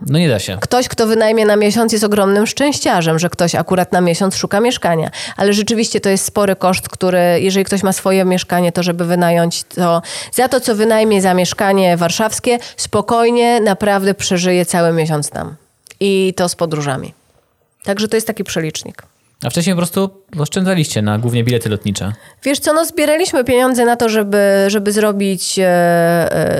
No 0.07 0.19
nie 0.19 0.29
da 0.29 0.39
się. 0.39 0.57
ktoś, 0.61 0.87
kto 0.87 1.07
wynajmie 1.07 1.45
na 1.45 1.55
miesiąc 1.55 1.91
jest 1.93 2.05
ogromnym 2.05 2.47
szczęściarzem, 2.47 3.19
że 3.19 3.29
ktoś 3.29 3.55
akurat 3.55 3.91
na 3.91 4.01
miesiąc 4.01 4.35
szuka 4.35 4.59
mieszkania. 4.59 5.09
Ale 5.37 5.53
rzeczywiście 5.53 6.01
to 6.01 6.09
jest 6.09 6.25
spory 6.25 6.55
koszt, 6.55 6.89
który, 6.89 7.19
jeżeli 7.39 7.65
ktoś 7.65 7.83
ma 7.83 7.93
swoje 7.93 8.25
mieszkanie, 8.25 8.71
to 8.71 8.83
żeby 8.83 9.05
wynająć 9.05 9.63
to, 9.63 10.01
za 10.33 10.47
to, 10.47 10.59
co 10.61 10.75
wynajmie 10.75 11.21
za 11.21 11.33
mieszkanie 11.33 11.97
warszawskie, 11.97 12.59
spokojnie 12.77 13.61
naprawdę 13.61 14.13
przeżyje 14.13 14.65
cały 14.65 14.93
miesiąc 14.93 15.29
tam. 15.29 15.55
I 16.05 16.33
to 16.35 16.49
z 16.49 16.55
podróżami. 16.55 17.13
Także 17.83 18.07
to 18.07 18.17
jest 18.17 18.27
taki 18.27 18.43
przelicznik. 18.43 19.03
A 19.43 19.49
wcześniej 19.49 19.75
po 19.75 19.77
prostu 19.77 20.09
oszczędzaliście 20.39 21.01
na 21.01 21.19
głównie 21.19 21.43
bilety 21.43 21.69
lotnicze. 21.69 22.13
Wiesz 22.43 22.59
co, 22.59 22.73
no 22.73 22.85
zbieraliśmy 22.85 23.43
pieniądze 23.43 23.85
na 23.85 23.95
to, 23.95 24.09
żeby, 24.09 24.37
żeby 24.67 24.91
zrobić, 24.91 25.59
e, 25.59 25.65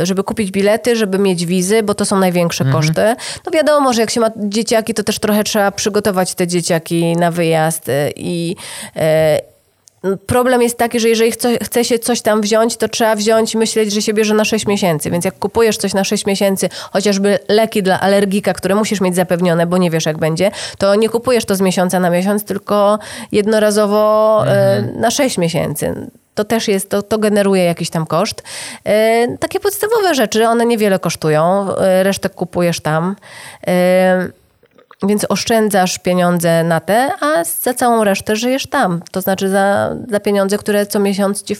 e, 0.01 0.05
żeby 0.05 0.23
kupić 0.23 0.51
bilety, 0.51 0.95
żeby 0.95 1.19
mieć 1.19 1.45
wizy, 1.45 1.83
bo 1.83 1.93
to 1.93 2.05
są 2.05 2.19
największe 2.19 2.65
koszty. 2.65 3.15
No 3.45 3.51
wiadomo, 3.51 3.93
że 3.93 4.01
jak 4.01 4.09
się 4.09 4.19
ma 4.19 4.31
dzieciaki, 4.35 4.93
to 4.93 5.03
też 5.03 5.19
trochę 5.19 5.43
trzeba 5.43 5.71
przygotować 5.71 6.35
te 6.35 6.47
dzieciaki 6.47 7.15
na 7.17 7.31
wyjazd 7.31 7.89
e, 7.89 8.11
i 8.15 8.55
Problem 10.25 10.61
jest 10.61 10.77
taki, 10.77 10.99
że 10.99 11.09
jeżeli 11.09 11.31
chce, 11.31 11.57
chce 11.63 11.85
się 11.85 11.99
coś 11.99 12.21
tam 12.21 12.41
wziąć, 12.41 12.77
to 12.77 12.87
trzeba 12.87 13.15
wziąć 13.15 13.53
i 13.53 13.57
myśleć, 13.57 13.93
że 13.93 14.01
się 14.01 14.13
bierze 14.13 14.33
na 14.33 14.45
6 14.45 14.67
miesięcy. 14.67 15.11
Więc 15.11 15.25
jak 15.25 15.39
kupujesz 15.39 15.77
coś 15.77 15.93
na 15.93 16.03
6 16.03 16.25
miesięcy, 16.25 16.69
chociażby 16.91 17.39
leki 17.49 17.83
dla 17.83 17.99
alergika, 17.99 18.53
które 18.53 18.75
musisz 18.75 19.01
mieć 19.01 19.15
zapewnione, 19.15 19.67
bo 19.67 19.77
nie 19.77 19.91
wiesz 19.91 20.05
jak 20.05 20.17
będzie, 20.17 20.51
to 20.77 20.95
nie 20.95 21.09
kupujesz 21.09 21.45
to 21.45 21.55
z 21.55 21.61
miesiąca 21.61 21.99
na 21.99 22.09
miesiąc, 22.09 22.43
tylko 22.43 22.99
jednorazowo 23.31 24.43
e, 24.47 24.81
na 24.81 25.11
6 25.11 25.37
miesięcy. 25.37 26.09
To 26.35 26.43
też 26.43 26.67
jest, 26.67 26.89
to, 26.89 27.01
to 27.01 27.17
generuje 27.17 27.63
jakiś 27.63 27.89
tam 27.89 28.05
koszt. 28.05 28.43
E, 28.85 29.37
takie 29.37 29.59
podstawowe 29.59 30.15
rzeczy, 30.15 30.47
one 30.47 30.65
niewiele 30.65 30.99
kosztują, 30.99 31.75
e, 31.75 32.03
resztę 32.03 32.29
kupujesz 32.29 32.79
tam. 32.79 33.15
Więc 35.03 35.25
oszczędzasz 35.29 35.99
pieniądze 35.99 36.63
na 36.63 36.79
te, 36.79 37.11
a 37.19 37.43
za 37.43 37.73
całą 37.73 38.03
resztę 38.03 38.35
żyjesz 38.35 38.67
tam. 38.67 39.01
To 39.11 39.21
znaczy 39.21 39.49
za, 39.49 39.95
za 40.09 40.19
pieniądze, 40.19 40.57
które 40.57 40.85
co 40.85 40.99
miesiąc 40.99 41.43
ci 41.43 41.55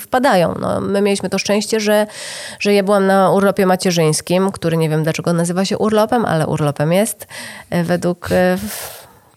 wpadają. 0.00 0.54
No, 0.60 0.80
my 0.80 1.00
mieliśmy 1.00 1.30
to 1.30 1.38
szczęście, 1.38 1.80
że, 1.80 2.06
że 2.58 2.74
ja 2.74 2.82
byłam 2.82 3.06
na 3.06 3.30
urlopie 3.30 3.66
macierzyńskim, 3.66 4.50
który 4.52 4.76
nie 4.76 4.88
wiem 4.88 5.02
dlaczego 5.02 5.32
nazywa 5.32 5.64
się 5.64 5.78
urlopem, 5.78 6.24
ale 6.24 6.46
urlopem 6.46 6.92
jest 6.92 7.26
e, 7.70 7.84
według 7.84 8.32
e, 8.32 8.58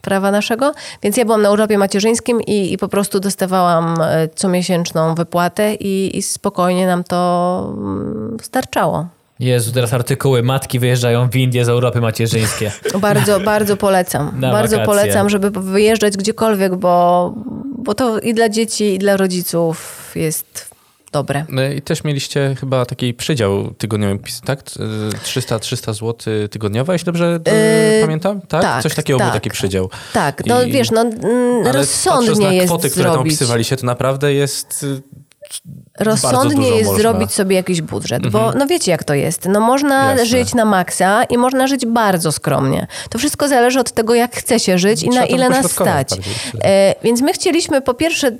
prawa 0.02 0.30
naszego. 0.30 0.72
Więc 1.02 1.16
ja 1.16 1.24
byłam 1.24 1.42
na 1.42 1.50
urlopie 1.50 1.78
macierzyńskim 1.78 2.40
i, 2.40 2.72
i 2.72 2.78
po 2.78 2.88
prostu 2.88 3.20
dostawałam 3.20 3.96
e, 4.00 4.28
comiesięczną 4.28 5.14
wypłatę 5.14 5.74
i, 5.74 6.18
i 6.18 6.22
spokojnie 6.22 6.86
nam 6.86 7.04
to 7.04 7.72
mm, 7.76 8.36
starczało. 8.42 9.06
Jezu, 9.40 9.72
teraz 9.72 9.92
artykuły 9.92 10.42
matki 10.42 10.78
wyjeżdżają 10.78 11.28
w 11.30 11.36
Indie 11.36 11.64
z 11.64 11.68
Europy 11.68 12.00
macierzyńskie. 12.00 12.72
Bardzo, 13.00 13.40
bardzo 13.40 13.76
polecam. 13.76 14.40
Na 14.40 14.52
bardzo 14.52 14.76
wakacje. 14.76 14.86
polecam, 14.94 15.30
żeby 15.30 15.50
wyjeżdżać 15.50 16.16
gdziekolwiek, 16.16 16.76
bo, 16.76 17.34
bo 17.78 17.94
to 17.94 18.18
i 18.20 18.34
dla 18.34 18.48
dzieci, 18.48 18.84
i 18.94 18.98
dla 18.98 19.16
rodziców 19.16 20.12
jest 20.14 20.74
dobre. 21.12 21.44
No 21.48 21.64
I 21.64 21.82
też 21.82 22.04
mieliście 22.04 22.54
chyba 22.60 22.86
taki 22.86 23.14
przydział 23.14 23.70
tygodniowy, 23.78 24.18
tak? 24.44 24.60
Y, 24.60 25.18
300, 25.22 25.58
300 25.58 25.92
zł 25.92 26.14
tygodniowo, 26.50 26.92
jeśli 26.92 27.06
dobrze 27.06 27.40
y, 27.48 27.50
Yy, 27.96 28.02
pamiętam? 28.02 28.40
Tak? 28.40 28.62
tak, 28.62 28.82
Coś 28.82 28.94
takiego 28.94 29.18
był 29.18 29.26
tak. 29.26 29.34
taki 29.34 29.50
przydział. 29.50 29.90
Tak, 30.12 30.46
no 30.46 30.62
I- 30.62 30.72
wiesz, 30.72 30.90
no 30.90 31.00
mm, 31.00 31.66
rozsądnie 31.66 32.46
na 32.46 32.52
jest 32.52 32.66
kwoty, 32.66 32.90
które 32.90 33.04
tam 33.04 33.12
zrobić. 33.14 33.32
opisywaliście, 33.32 33.76
to 33.76 33.86
naprawdę 33.86 34.34
jest 34.34 34.82
y, 34.82 35.02
Rozsądnie 36.00 36.68
jest 36.68 36.84
można. 36.90 37.02
zrobić 37.02 37.32
sobie 37.32 37.56
jakiś 37.56 37.82
budżet, 37.82 38.28
bo 38.28 38.52
no 38.52 38.66
wiecie 38.66 38.90
jak 38.90 39.04
to 39.04 39.14
jest. 39.14 39.48
No 39.48 39.60
można 39.60 40.10
Jasne. 40.10 40.26
żyć 40.26 40.54
na 40.54 40.64
maksa 40.64 41.24
i 41.24 41.38
można 41.38 41.66
żyć 41.66 41.86
bardzo 41.86 42.32
skromnie. 42.32 42.86
To 43.10 43.18
wszystko 43.18 43.48
zależy 43.48 43.80
od 43.80 43.92
tego, 43.92 44.14
jak 44.14 44.36
chce 44.36 44.60
się 44.60 44.78
żyć 44.78 45.02
i 45.02 45.08
Trzeba 45.08 45.20
na 45.20 45.26
ile 45.26 45.48
nas 45.48 45.72
stać. 45.72 46.08
bardziej. 46.10 46.34
E, 46.64 46.94
więc 47.02 47.20
my 47.20 47.32
chcieliśmy 47.32 47.80
po 47.80 47.94
pierwsze 47.94 48.30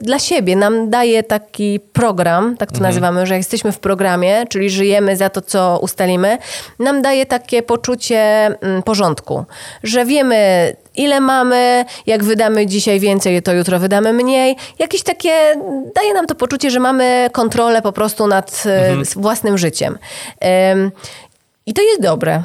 dla 0.00 0.18
siebie 0.18 0.56
nam 0.56 0.90
daje 0.90 1.22
taki 1.22 1.80
program, 1.92 2.56
tak 2.56 2.68
to 2.68 2.76
Mhm. 2.76 2.90
nazywamy, 2.90 3.26
że 3.26 3.36
jesteśmy 3.36 3.72
w 3.72 3.78
programie, 3.78 4.44
czyli 4.48 4.70
żyjemy 4.70 5.16
za 5.16 5.30
to, 5.30 5.40
co 5.40 5.78
ustalimy, 5.82 6.38
nam 6.78 7.02
daje 7.02 7.26
takie 7.26 7.62
poczucie 7.62 8.46
mm, 8.60 8.82
porządku, 8.82 9.44
że 9.82 10.04
wiemy, 10.04 10.72
ile 10.96 11.20
mamy, 11.20 11.84
jak 12.06 12.24
wydamy 12.24 12.66
dzisiaj 12.66 13.00
więcej, 13.00 13.42
to 13.42 13.52
jutro 13.52 13.78
wydamy 13.78 14.12
mniej. 14.12 14.56
Jakieś 14.78 15.02
takie, 15.02 15.32
daje 15.94 16.14
nam 16.14 16.26
to 16.26 16.34
poczucie, 16.34 16.70
że 16.70 16.80
mamy 16.80 17.30
kontrolę 17.32 17.82
po 17.82 17.92
prostu 17.92 18.26
nad 18.26 18.62
e, 18.66 18.88
Mhm. 18.88 19.04
własnym 19.16 19.58
życiem. 19.58 19.98
Em, 20.40 20.90
I 21.66 21.74
to 21.74 21.82
jest 21.82 22.00
dobre. 22.02 22.42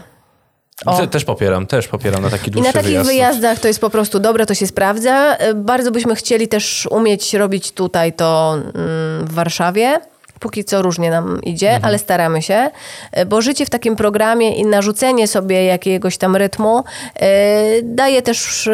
O. 0.86 0.98
Te, 0.98 1.08
też 1.08 1.26
popieram, 1.26 1.68
też 1.68 1.88
popieram 1.88 2.22
na 2.22 2.30
taki 2.30 2.48
I 2.50 2.52
dłuższy 2.52 2.68
na 2.70 2.74
takich 2.74 2.88
wyjazd. 2.90 3.10
wyjazdach 3.10 3.60
to 3.60 3.68
jest 3.68 3.82
po 3.82 3.90
prostu 3.90 4.20
dobre, 4.20 4.46
to 4.46 4.54
się 4.54 4.68
sprawdza. 4.68 5.38
E, 5.38 5.54
Bardzo 5.54 5.92
byśmy 5.92 6.16
chcieli 6.16 6.48
też 6.48 6.88
umieć 6.92 7.34
robić 7.34 7.72
tutaj 7.72 8.14
to 8.14 8.54
mm, 8.58 9.26
w 9.28 9.34
Warszawie. 9.34 10.00
Póki 10.40 10.64
co 10.64 10.82
różnie 10.82 11.10
nam 11.12 11.42
idzie, 11.44 11.68
Mhm. 11.68 11.86
ale 11.86 12.00
staramy 12.00 12.42
się, 12.42 12.70
e, 13.12 13.26
bo 13.26 13.42
życie 13.42 13.66
w 13.66 13.70
takim 13.70 13.96
programie 13.96 14.56
i 14.56 14.66
narzucenie 14.66 15.28
sobie 15.28 15.66
jakiegoś 15.66 16.18
tam 16.18 16.36
rytmu 16.36 16.84
e, 17.16 17.82
daje 17.84 18.22
też 18.22 18.70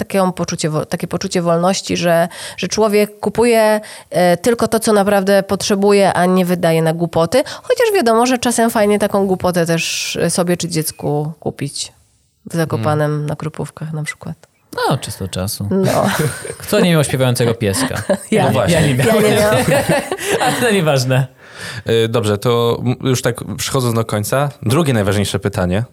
takie 0.00 0.32
poczucie, 0.36 0.70
takie 0.88 1.06
poczucie 1.08 1.42
wolności, 1.42 1.96
że, 1.96 2.28
że 2.56 2.68
człowiek 2.68 3.20
kupuje 3.20 3.80
e, 4.10 4.36
tylko 4.36 4.68
to, 4.68 4.80
co 4.80 4.92
naprawdę 4.92 5.42
potrzebuje, 5.42 6.12
a 6.12 6.26
nie 6.26 6.44
wydaje 6.44 6.82
na 6.82 6.92
głupoty. 6.92 7.42
Chociaż 7.62 7.86
wiadomo, 7.94 8.26
że 8.26 8.38
czasem 8.38 8.70
fajnie 8.70 8.98
taką 8.98 9.26
głupotę 9.26 9.66
też 9.66 10.18
sobie 10.28 10.56
czy 10.56 10.68
dziecku 10.68 11.32
kupić. 11.40 11.92
W 12.50 12.54
Zakopanem 12.54 13.26
na 13.26 13.36
Krupówkach 13.36 13.92
na 13.92 14.02
przykład. 14.02 14.34
No, 14.76 14.98
czysto 14.98 15.28
czasu. 15.28 15.68
No, 15.70 16.06
Kto 16.62 16.80
nie 16.80 16.90
miał 16.90 17.04
śpiewającego 17.04 17.54
pieska? 17.54 18.02
ja, 18.30 18.44
No 18.44 18.50
właśnie. 18.50 18.74
Ja 18.74 18.86
nie 18.86 18.94
miałem. 18.94 19.24
ja 19.24 19.30
nie 19.30 19.36
miałam. 19.36 19.56
Ale 20.42 20.52
to 20.60 20.70
nieważne. 20.70 21.26
Y, 21.88 22.08
Dobrze, 22.08 22.38
to 22.38 22.82
już 23.02 23.22
tak 23.22 23.36
przychodząc 23.56 23.94
do 23.94 24.04
końca, 24.04 24.50
drugie 24.62 24.92
najważniejsze 24.92 25.38
pytanie 25.38 25.84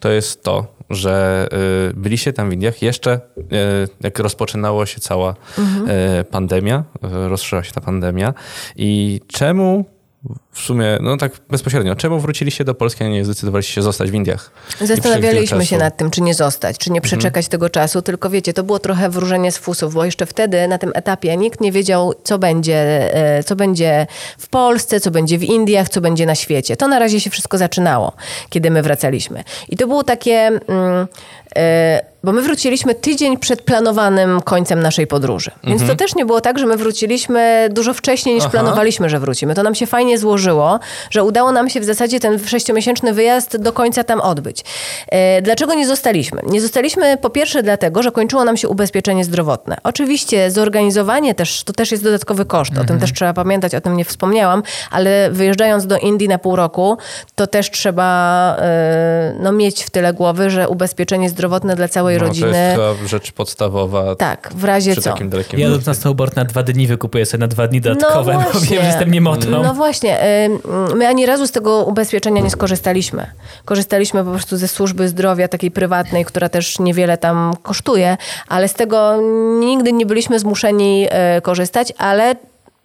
to 0.00 0.10
jest 0.10 0.42
to, 0.42 0.66
że 0.90 1.48
y, 1.90 1.94
byliście 1.94 2.32
tam 2.32 2.50
w 2.50 2.52
Indiach. 2.52 2.82
Jeszcze, 2.82 3.20
y, 3.38 3.42
jak 4.00 4.18
rozpoczynało 4.18 4.86
się 4.86 5.00
cała 5.00 5.34
y, 6.20 6.24
pandemia, 6.24 6.84
rozszerzyła 7.02 7.64
się 7.64 7.72
ta 7.72 7.80
pandemia. 7.80 8.34
I 8.76 9.20
czemu 9.26 9.84
w 10.52 10.60
sumie, 10.60 10.98
no 11.00 11.16
tak 11.16 11.32
bezpośrednio, 11.50 11.96
czemu 11.96 12.20
wróciliście 12.20 12.64
do 12.64 12.74
Polski, 12.74 13.04
a 13.04 13.08
nie 13.08 13.24
zdecydowaliście 13.24 13.72
się 13.74 13.82
zostać 13.82 14.10
w 14.10 14.14
Indiach? 14.14 14.50
Zastanawialiśmy 14.80 15.66
się 15.66 15.78
nad 15.78 15.96
tym, 15.96 16.10
czy 16.10 16.20
nie 16.20 16.34
zostać, 16.34 16.78
czy 16.78 16.92
nie 16.92 17.00
przeczekać 17.00 17.48
tego 17.48 17.70
czasu, 17.70 18.02
tylko 18.02 18.30
wiecie, 18.30 18.52
to 18.52 18.62
było 18.62 18.78
trochę 18.78 19.10
wróżenie 19.10 19.52
z 19.52 19.58
fusów, 19.58 19.94
bo 19.94 20.04
jeszcze 20.04 20.26
wtedy 20.26 20.68
na 20.68 20.78
tym 20.78 20.92
etapie 20.94 21.36
nikt 21.36 21.60
nie 21.60 21.72
wiedział, 21.72 22.14
co 22.24 22.38
będzie, 22.38 23.14
e, 23.14 23.42
co 23.42 23.56
będzie 23.56 24.06
w 24.38 24.48
Polsce, 24.48 25.00
co 25.00 25.10
będzie 25.10 25.38
w 25.38 25.44
Indiach, 25.44 25.88
co 25.88 26.00
będzie 26.00 26.26
na 26.26 26.34
świecie. 26.34 26.76
To 26.76 26.88
na 26.88 26.98
razie 26.98 27.20
się 27.20 27.30
wszystko 27.30 27.58
zaczynało, 27.58 28.12
kiedy 28.50 28.70
my 28.70 28.82
wracaliśmy. 28.82 29.44
I 29.68 29.76
to 29.76 29.86
było 29.86 30.04
takie... 30.04 30.36
Mm, 30.68 31.06
bo 32.24 32.32
my 32.32 32.42
wróciliśmy 32.42 32.94
tydzień 32.94 33.36
przed 33.36 33.62
planowanym 33.62 34.40
końcem 34.40 34.80
naszej 34.80 35.06
podróży. 35.06 35.50
Więc 35.64 35.86
to 35.86 35.96
też 35.96 36.14
nie 36.14 36.26
było 36.26 36.40
tak, 36.40 36.58
że 36.58 36.66
my 36.66 36.76
wróciliśmy 36.76 37.68
dużo 37.70 37.94
wcześniej 37.94 38.34
niż 38.34 38.44
Aha. 38.44 38.50
planowaliśmy, 38.50 39.08
że 39.08 39.20
wrócimy. 39.20 39.54
To 39.54 39.62
nam 39.62 39.74
się 39.74 39.86
fajnie 39.86 40.18
złożyło, 40.18 40.78
że 41.10 41.24
udało 41.24 41.52
nam 41.52 41.70
się 41.70 41.80
w 41.80 41.84
zasadzie 41.84 42.20
ten 42.20 42.38
sześciomiesięczny 42.46 43.12
wyjazd 43.12 43.56
do 43.56 43.72
końca 43.72 44.04
tam 44.04 44.20
odbyć. 44.20 44.64
E, 45.08 45.42
Dlaczego 45.42 45.74
nie 45.74 45.86
zostaliśmy? 45.86 46.42
Nie 46.46 46.60
zostaliśmy 46.60 47.16
po 47.16 47.30
pierwsze 47.30 47.62
dlatego, 47.62 48.02
że 48.02 48.12
kończyło 48.12 48.44
nam 48.44 48.56
się 48.56 48.68
ubezpieczenie 48.68 49.24
zdrowotne. 49.24 49.76
Oczywiście 49.84 50.50
zorganizowanie 50.50 51.34
też, 51.34 51.64
to 51.64 51.72
też 51.72 51.90
jest 51.92 52.04
dodatkowy 52.04 52.44
koszt. 52.44 52.78
O 52.78 52.84
tym 52.84 53.00
też 53.00 53.12
trzeba 53.12 53.34
pamiętać, 53.34 53.74
o 53.74 53.80
tym 53.80 53.96
nie 53.96 54.04
wspomniałam, 54.04 54.62
ale 54.90 55.30
wyjeżdżając 55.30 55.86
do 55.86 55.98
Indii 55.98 56.28
na 56.28 56.38
pół 56.38 56.56
roku, 56.56 56.98
to 57.34 57.46
też 57.46 57.70
trzeba 57.70 58.56
e, 58.58 59.34
no, 59.40 59.52
mieć 59.52 59.84
w 59.84 59.90
tyle 59.90 60.12
głowy, 60.12 60.50
że 60.50 60.68
ubezpieczenie 60.68 61.28
zdrowotne 61.28 61.37
dla 61.76 61.88
całej 61.88 62.14
No, 62.16 62.20
to 62.20 62.26
rodziny... 62.28 62.48
jest 62.48 62.76
chyba 62.76 63.08
rzecz 63.08 63.32
podstawowa 63.32 64.16
Tak, 64.16 64.50
w 64.54 64.64
razie 64.64 64.92
przy 64.92 65.00
co. 65.02 65.10
takim 65.12 65.28
dalekim 65.28 65.60
Jadąc 65.60 65.86
na 65.86 65.94
snowboard 65.94 66.36
na 66.36 66.44
dwa 66.44 66.62
dni 66.62 66.86
wykupuję 66.86 67.26
sobie 67.26 67.40
na 67.40 67.48
dwa 67.48 67.68
dni 67.68 67.80
dodatkowe, 67.80 68.32
bo 68.32 68.38
No 68.38 68.50
właśnie. 68.50 68.70
wiem, 68.76 68.80
że 68.82 68.88
jestem 68.88 69.10
niemotą. 69.10 69.50
No 69.50 69.74
właśnie, 69.74 70.18
my 70.94 71.08
ani 71.08 71.26
razu 71.26 71.46
z 71.46 71.50
tego 71.52 71.84
ubezpieczenia 71.84 72.42
nie 72.42 72.50
skorzystaliśmy. 72.50 73.26
Korzystaliśmy 73.64 74.24
po 74.24 74.30
prostu 74.30 74.56
ze 74.56 74.68
służby 74.68 75.08
zdrowia 75.08 75.48
takiej 75.48 75.70
prywatnej, 75.70 76.24
która 76.24 76.48
też 76.48 76.78
niewiele 76.78 77.18
tam 77.18 77.54
kosztuje, 77.62 78.16
ale 78.48 78.68
z 78.68 78.74
tego 78.74 79.16
nigdy 79.60 79.92
nie 79.92 80.06
byliśmy 80.06 80.38
zmuszeni 80.38 81.06
e, 81.10 81.40
korzystać, 81.40 81.92
ale 81.98 82.34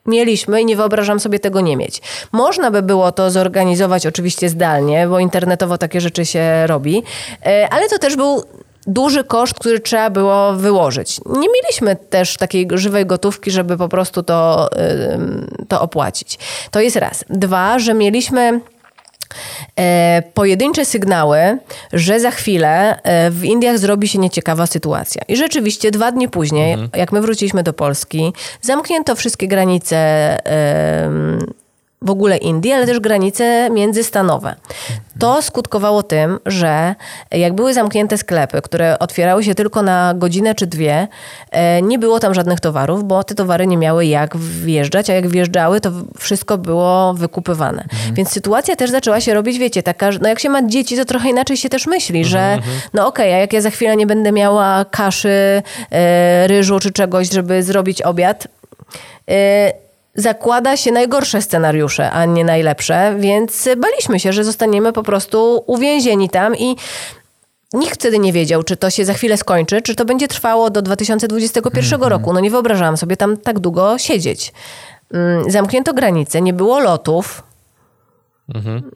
mieliśmy 0.06 0.62
i 0.62 0.66
nie 0.66 0.76
wyobrażam 0.76 1.20
sobie 1.20 1.40
tego 1.40 1.62
nie 1.62 1.78
mieć. 1.78 2.02
Można 2.32 2.72
by 2.72 2.82
było 2.82 3.12
to 3.12 3.32
zorganizować 3.32 4.08
oczywiście 4.08 4.50
zdalnie, 4.50 5.08
bo 5.08 5.20
internetowo 5.20 5.78
takie 5.78 6.02
rzeczy 6.02 6.26
się 6.26 6.68
robi, 6.68 7.04
e, 7.46 7.68
ale 7.72 7.90
to 7.90 8.00
też 8.00 8.16
był 8.16 8.44
duży 8.88 9.24
koszt, 9.24 9.54
który 9.54 9.80
trzeba 9.80 10.10
było 10.10 10.54
wyłożyć. 10.54 11.22
Nie 11.26 11.48
mieliśmy 11.50 11.96
też 11.96 12.38
takiej 12.38 12.68
żywej 12.74 13.06
gotówki, 13.06 13.52
żeby 13.52 13.78
po 13.78 13.90
prostu 13.90 14.24
to, 14.24 14.70
to 15.68 15.82
opłacić. 15.82 16.40
To 16.72 16.80
jest 16.80 16.96
raz. 16.96 17.26
Dwa, 17.30 17.80
że 17.80 17.94
mieliśmy 17.94 18.62
pojedyncze 20.34 20.86
sygnały, 20.86 21.58
że 21.94 22.20
za 22.20 22.32
chwilę 22.32 23.02
e, 23.04 23.32
w 23.32 23.44
Indiach 23.44 23.78
zrobi 23.78 24.08
się 24.08 24.20
nieciekawa 24.20 24.68
sytuacja. 24.68 25.22
I 25.28 25.36
rzeczywiście 25.36 25.92
dwa 25.92 26.12
dni 26.12 26.30
później, 26.30 26.78
jak 26.96 27.12
my 27.12 27.22
wróciliśmy 27.22 27.64
do 27.64 27.74
Polski, 27.74 28.34
zamknięto 28.62 29.16
wszystkie 29.16 29.48
granice 29.48 29.98
w 32.04 32.10
ogóle 32.10 32.38
Indii, 32.38 32.72
ale 32.72 32.86
też 32.86 33.00
granice 33.00 33.70
międzystanowe. 33.70 34.56
To 35.20 35.42
skutkowało 35.42 36.04
tym, 36.04 36.40
że 36.46 36.96
jak 37.32 37.54
były 37.54 37.74
zamknięte 37.74 38.18
sklepy, 38.18 38.62
które 38.62 39.00
otwierały 39.00 39.44
się 39.44 39.56
tylko 39.56 39.82
na 39.82 40.14
godzinę 40.14 40.56
czy 40.56 40.68
dwie, 40.68 41.08
e, 41.52 41.82
nie 41.82 42.00
było 42.00 42.20
tam 42.20 42.34
żadnych 42.34 42.60
towarów, 42.60 43.04
bo 43.04 43.24
te 43.24 43.36
towary 43.36 43.68
nie 43.68 43.78
miały 43.78 44.06
jak 44.06 44.38
wjeżdżać, 44.38 45.10
a 45.10 45.14
jak 45.14 45.28
wjeżdżały, 45.28 45.82
to 45.82 45.92
wszystko 46.20 46.58
było 46.58 47.14
wykupywane. 47.14 47.86
Więc 48.14 48.32
sytuacja 48.32 48.76
też 48.76 48.90
zaczęła 48.90 49.22
się 49.22 49.34
robić, 49.34 49.60
wiecie, 49.60 49.84
taka, 49.84 50.10
no 50.22 50.30
jak 50.30 50.40
się 50.40 50.50
ma 50.50 50.68
dzieci, 50.68 50.98
to 50.98 51.06
trochę 51.06 51.30
inaczej 51.30 51.58
się 51.58 51.70
też 51.70 51.88
myśli, 51.88 52.26
że 52.26 52.58
no 52.94 53.08
okej, 53.08 53.34
a 53.34 53.38
jak 53.38 53.54
ja 53.54 53.62
za 53.62 53.70
chwilę 53.70 53.96
nie 53.96 54.08
będę 54.08 54.32
miała 54.32 54.86
kaszy, 54.86 55.62
e, 55.92 56.48
ryżu 56.48 56.80
czy 56.80 56.92
czegoś, 56.92 57.32
żeby 57.32 57.64
zrobić 57.64 58.02
obiad, 58.02 58.48
e, 59.30 59.84
zakłada 60.16 60.78
się 60.78 60.92
najgorsze 60.92 61.42
scenariusze, 61.42 62.12
a 62.12 62.26
nie 62.26 62.46
najlepsze, 62.46 63.16
więc 63.20 63.70
baliśmy 63.78 64.20
się, 64.20 64.34
że 64.34 64.44
zostaniemy 64.44 64.94
po 64.94 65.04
prostu 65.04 65.64
uwięzieni 65.68 66.30
tam 66.30 66.56
i 66.56 66.76
nikt 67.74 67.96
wtedy 68.00 68.20
nie 68.20 68.34
wiedział, 68.34 68.64
czy 68.64 68.78
to 68.78 68.90
się 68.90 69.06
za 69.06 69.14
chwilę 69.14 69.38
skończy, 69.38 69.82
czy 69.82 69.96
to 69.96 70.06
będzie 70.06 70.28
trwało 70.28 70.70
do 70.70 70.82
2021 70.82 72.02
roku. 72.04 72.34
No 72.34 72.40
nie 72.40 72.52
wyobrażałam 72.52 72.98
sobie 72.98 73.18
tam 73.18 73.38
tak 73.38 73.60
długo 73.60 73.98
siedzieć. 73.98 74.54
Mm, 75.14 75.52
Zamknięto 75.52 75.94
granice, 75.94 76.42
nie 76.42 76.54
było 76.54 76.80
lotów. 76.80 77.44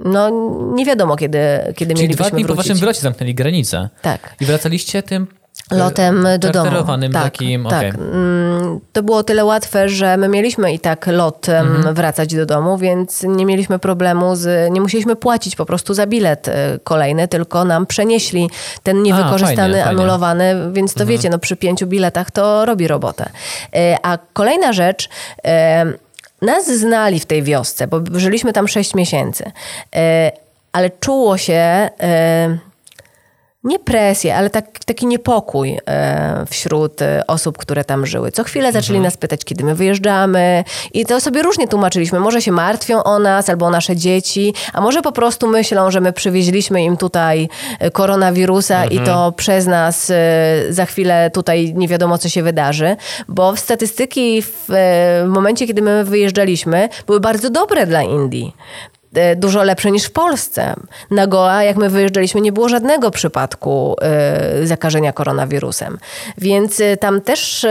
No 0.06 0.30
nie 0.74 0.86
wiadomo, 0.86 1.16
kiedy, 1.16 1.40
kiedy 1.76 1.94
Czyli 1.94 2.04
mielibyśmy 2.08 2.16
dwa 2.26 2.30
dni 2.36 2.44
po 2.46 2.48
wrócić. 2.54 2.68
waszym 2.68 2.80
wylocie 2.80 3.00
zamknęli 3.02 3.36
granicę. 3.36 3.90
Tak. 4.02 4.36
I 4.42 4.46
wracaliście 4.46 5.04
tym 5.04 5.28
Lotem 5.72 6.28
do 6.40 6.52
domu. 6.52 6.66
Tak, 7.14 7.24
takim, 7.24 7.66
tak. 7.66 7.96
Mm, 7.96 8.80
To 8.94 9.04
było 9.04 9.24
tyle 9.24 9.46
łatwe, 9.46 9.90
że 9.90 10.18
my 10.18 10.28
mieliśmy 10.28 10.74
i 10.74 10.80
tak 10.80 11.08
lotem 11.08 11.68
Mhm. 11.76 11.96
wracać 11.96 12.36
do 12.36 12.46
domu, 12.46 12.78
więc 12.78 13.24
nie 13.24 13.46
mieliśmy 13.46 13.80
problemu 13.80 14.36
z, 14.36 14.72
nie 14.72 14.82
musieliśmy 14.82 15.16
płacić 15.16 15.56
po 15.56 15.66
prostu 15.66 15.94
za 15.94 16.08
bilet 16.08 16.48
e, 16.48 16.80
kolejny, 16.84 17.28
tylko 17.28 17.66
nam 17.66 17.86
przenieśli 17.86 18.50
ten 18.84 19.04
niewykorzystany, 19.04 19.56
fajnie, 19.58 19.78
Mhm. 19.78 19.86
fajnie. 19.88 20.02
anulowany, 20.02 20.56
więc 20.74 20.94
to 20.94 21.06
wiecie, 21.06 21.30
no 21.30 21.40
przy 21.40 21.56
pięciu 21.56 21.88
biletach 21.88 22.32
to 22.32 22.66
robi 22.66 22.88
robotę. 22.88 23.30
E, 23.76 23.98
A 24.04 24.18
kolejna 24.34 24.74
rzecz, 24.74 25.10
e, 25.46 25.86
nas 26.42 26.68
znali 26.72 27.20
w 27.20 27.26
tej 27.26 27.44
wiosce, 27.44 27.88
bo 27.88 28.00
żyliśmy 28.14 28.54
tam 28.54 28.68
sześć 28.68 28.96
miesięcy, 28.96 29.52
E, 29.96 30.32
ale 30.74 30.90
czuło 30.90 31.38
się... 31.38 31.90
nie 33.68 33.80
presję, 33.80 34.36
ale 34.36 34.50
tak, 34.50 34.80
taki 34.86 35.06
niepokój 35.06 35.78
e, 35.88 36.46
wśród 36.50 37.02
e, 37.02 37.24
osób, 37.28 37.58
które 37.58 37.84
tam 37.84 38.06
żyły. 38.06 38.32
Co 38.32 38.44
chwilę 38.44 38.72
zaczęli 38.72 39.00
nas 39.00 39.18
pytać, 39.18 39.46
kiedy 39.46 39.64
my 39.64 39.76
wyjeżdżamy 39.76 40.64
i 40.94 41.06
to 41.06 41.22
sobie 41.22 41.44
różnie 41.44 41.68
tłumaczyliśmy. 41.68 42.20
Może 42.20 42.42
się 42.42 42.52
martwią 42.52 43.04
o 43.04 43.20
nas 43.20 43.50
albo 43.50 43.66
o 43.66 43.70
nasze 43.70 43.96
dzieci, 43.96 44.54
a 44.74 44.82
może 44.82 45.02
po 45.02 45.12
prostu 45.12 45.48
myślą, 45.48 45.92
że 45.92 46.02
my 46.02 46.14
przywieźliśmy 46.14 46.84
im 46.84 46.98
tutaj 46.98 47.50
e, 47.80 47.92
koronawirusa 47.92 48.86
i 48.86 49.00
to 49.00 49.32
przez 49.32 49.66
nas 49.66 50.12
za 50.70 50.86
chwilę 50.86 51.32
tutaj 51.34 51.74
nie 51.76 51.88
wiadomo, 51.88 52.18
co 52.18 52.30
się 52.30 52.44
wydarzy. 52.44 52.96
Bo 53.28 53.54
w 53.54 53.60
statystyki 53.60 54.42
w, 54.42 54.66
w 54.68 55.28
momencie, 55.28 55.68
kiedy 55.68 55.82
my 55.82 56.04
wyjeżdżaliśmy, 56.04 56.90
były 57.08 57.20
bardzo 57.20 57.50
dobre 57.50 57.86
dla 57.86 58.02
Indii 58.02 58.54
dużo 59.36 59.64
lepsze 59.64 59.92
niż 59.92 60.04
w 60.04 60.12
Polsce. 60.12 60.76
Na 61.12 61.28
Goa, 61.28 61.64
jak 61.64 61.78
my 61.78 61.90
wyjeżdżaliśmy, 61.90 62.42
nie 62.42 62.52
było 62.52 62.70
żadnego 62.70 63.12
przypadku 63.12 63.96
e, 64.02 64.68
zakażenia 64.68 65.14
koronawirusem. 65.14 65.98
Więc 66.38 66.80
e, 66.80 66.98
tam 66.98 67.22
też 67.22 67.64
e, 67.64 67.70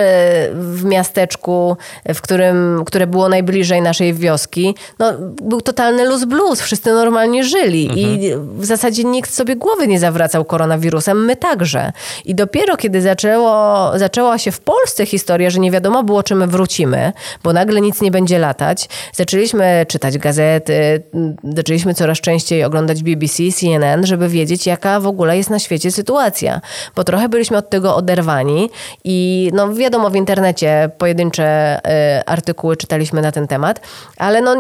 w 0.55 0.85
miasteczku, 0.85 1.77
e, 2.05 2.15
w 2.15 2.21
którym, 2.21 2.83
które 2.87 3.07
było 3.07 3.29
najbliżej 3.29 3.83
naszej 3.83 4.15
wioski, 4.15 4.75
no, 4.99 5.13
był 5.43 5.61
totalny 5.61 6.09
luz 6.09 6.25
blues. 6.25 6.61
Wszyscy 6.61 6.93
normalnie 6.93 7.45
żyli 7.45 7.91
i 7.97 8.33
w 8.59 8.65
zasadzie 8.65 9.05
nikt 9.05 9.35
sobie 9.35 9.57
głowy 9.57 9.89
nie 9.89 10.01
zawracał 10.01 10.45
koronawirusem, 10.45 11.25
my 11.25 11.37
także. 11.37 11.93
I 12.25 12.35
dopiero 12.35 12.77
kiedy 12.77 13.03
zaczęło, 13.03 13.91
zaczęła 13.99 14.39
się 14.39 14.53
w 14.53 14.61
Polsce 14.61 15.07
historia, 15.07 15.51
że 15.51 15.61
nie 15.61 15.71
wiadomo 15.71 16.03
było, 16.03 16.23
czy 16.23 16.35
my 16.35 16.47
wrócimy, 16.47 17.13
bo 17.45 17.53
nagle 17.53 17.81
nic 17.81 18.01
nie 18.01 18.11
będzie 18.11 18.39
latać, 18.39 18.89
zaczęliśmy 19.15 19.87
czytać 19.89 20.19
gazety, 20.19 21.03
zaczęliśmy 21.45 21.95
coraz 21.95 22.21
częściej 22.21 22.65
oglądać 22.65 23.03
BBC, 23.03 23.43
CNN, 23.53 24.07
żeby 24.07 24.29
wiedzieć, 24.29 24.67
jaka 24.67 25.01
w 25.01 25.07
ogóle 25.07 25.37
jest 25.37 25.51
na 25.51 25.59
świecie 25.59 25.91
sytuacja. 25.91 26.61
Bo 26.97 27.05
trochę 27.05 27.29
byliśmy 27.29 27.57
od 27.57 27.71
tego 27.71 27.97
oderwani 27.97 28.71
i 29.05 29.51
no 29.55 29.75
wiadomo, 29.75 30.11
w 30.11 30.17
internecie 30.17 30.91
pojedyncze 30.99 31.79
y, 32.19 32.25
artykuły 32.27 32.77
czytaliśmy 32.77 33.23
na 33.23 33.33
ten 33.33 33.47
temat, 33.47 33.81
ale 34.17 34.41
no 34.41 34.57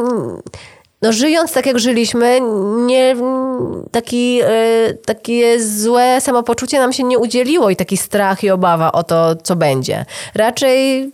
no 1.02 1.12
żyjąc 1.12 1.52
tak 1.52 1.66
jak 1.66 1.78
żyliśmy, 1.78 2.40
nie, 2.86 3.16
taki, 3.90 4.40
e, 4.42 4.94
takie 5.04 5.62
złe 5.62 6.20
samopoczucie 6.20 6.78
nam 6.78 6.92
się 6.92 7.04
nie 7.04 7.18
udzieliło 7.18 7.70
i 7.70 7.76
taki 7.76 7.96
strach 7.96 8.44
i 8.44 8.50
obawa 8.50 8.92
o 8.92 9.02
to, 9.02 9.36
co 9.36 9.56
będzie. 9.56 10.04
Raczej 10.34 11.10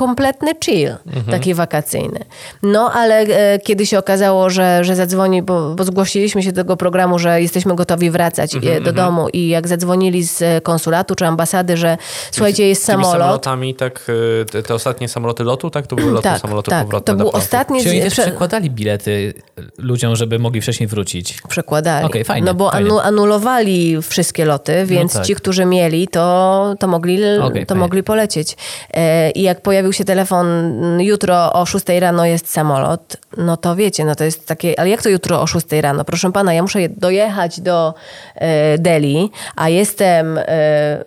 kompletny 0.00 0.52
chill, 0.64 0.94
taki 1.30 1.54
wakacyjny. 1.54 2.20
No, 2.62 2.92
ale 2.92 3.18
e, 3.20 3.58
kiedy 3.58 3.86
się 3.86 3.98
okazało, 3.98 4.50
że, 4.50 4.84
że 4.84 4.96
zadzwoni, 4.96 5.42
bo, 5.42 5.74
bo 5.74 5.84
zgłosiliśmy 5.84 6.42
się 6.42 6.52
do 6.52 6.62
tego 6.62 6.76
programu, 6.76 7.18
że 7.18 7.42
jesteśmy 7.42 7.74
gotowi 7.76 8.10
wracać 8.10 8.54
e, 8.54 8.80
do 8.80 8.92
domu 8.92 9.28
i 9.32 9.48
jak 9.48 9.68
zadzwonili 9.68 10.24
z 10.24 10.42
e, 10.42 10.60
konsulatu 10.60 11.14
czy 11.14 11.26
ambasady, 11.26 11.76
że 11.76 11.98
słuchajcie, 12.30 12.68
jest 12.68 12.84
samolot. 12.84 13.12
samolotami, 13.12 13.74
tak, 13.74 14.06
y, 14.08 14.44
te, 14.52 14.62
te 14.62 14.74
ostatnie 14.74 15.08
samoloty 15.08 15.44
lotu, 15.44 15.70
tak? 15.70 15.86
To 15.86 15.96
były 15.96 16.12
loty 16.12 16.22
Tak, 16.22 16.40
samoloty 16.40 16.70
tak. 16.70 16.84
powrotne 16.84 17.12
To 17.12 17.18
był 17.18 17.28
ostatni... 17.30 17.82
Czyli 17.82 17.90
oni 17.90 18.00
też 18.10 18.12
przekładali 18.12 18.70
bilety 18.70 19.34
ludziom, 19.78 20.16
żeby 20.16 20.38
mogli 20.38 20.60
wcześniej 20.60 20.86
wrócić. 20.86 21.38
przekładali. 21.48 22.06
Okej, 22.06 22.24
fajnie, 22.24 22.46
no 22.46 22.54
bo 22.54 22.70
fajnie. 22.70 22.90
anu, 22.90 22.98
anulowali 23.00 24.02
wszystkie 24.02 24.44
loty, 24.44 24.84
więc 24.86 25.12
tak. 25.12 25.26
ci, 25.26 25.34
którzy 25.34 25.64
mieli, 25.64 26.08
to, 26.08 26.74
to, 26.78 26.88
mogli, 26.88 27.14
Okej, 27.40 27.66
to 27.66 27.74
fajnie. 27.74 27.80
mogli 27.80 28.02
polecieć. 28.02 28.56
E, 28.94 29.30
I 29.30 29.42
jak 29.42 29.60
pojawił 29.62 29.89
się 29.92 30.04
telefon, 30.04 30.46
mm, 30.46 31.00
jutro 31.00 31.52
o 31.52 31.66
6 31.66 31.86
rano 32.00 32.24
jest 32.26 32.50
samolot, 32.52 33.16
no 33.36 33.56
to 33.56 33.76
wiecie, 33.76 34.04
no 34.04 34.14
to 34.14 34.24
jest 34.24 34.46
takie, 34.46 34.80
ale 34.80 34.88
jak 34.90 35.02
to 35.02 35.08
jutro 35.08 35.40
o 35.42 35.46
6 35.46 35.66
rano? 35.80 36.04
Proszę 36.04 36.32
pana, 36.32 36.52
ja 36.54 36.62
muszę 36.62 36.80
je- 36.80 36.88
dojechać 36.88 37.60
do 37.60 37.94
e, 38.34 38.78
Delhi, 38.78 39.30
a 39.56 39.68
jestem 39.68 40.38
e, 40.38 41.04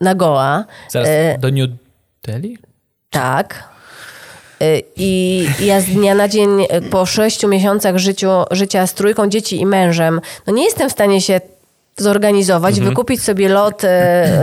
na 0.00 0.14
Goa. 0.14 0.64
Zaraz 0.88 1.08
E, 1.08 1.38
do 1.38 1.50
New 1.50 1.70
Delhi? 2.26 2.58
tak. 3.10 3.72
Y, 4.62 4.82
I 4.96 5.46
ja 5.60 5.80
z 5.80 5.84
dnia 5.84 6.14
na 6.14 6.28
dzień 6.28 6.60
y, 6.62 6.82
po 6.90 7.06
sześciu 7.06 7.48
miesiącach 7.48 7.98
życiu, 7.98 8.28
życia 8.50 8.86
z 8.86 8.94
trójką 8.94 9.28
dzieci 9.28 9.60
i 9.60 9.66
mężem, 9.66 10.20
no 10.46 10.52
nie 10.52 10.64
jestem 10.64 10.88
w 10.88 10.92
stanie 10.92 11.20
się 11.20 11.40
zorganizować, 11.96 12.80
wykupić 12.80 13.22
sobie 13.22 13.48
lot 13.48 13.84
y, 13.84 13.88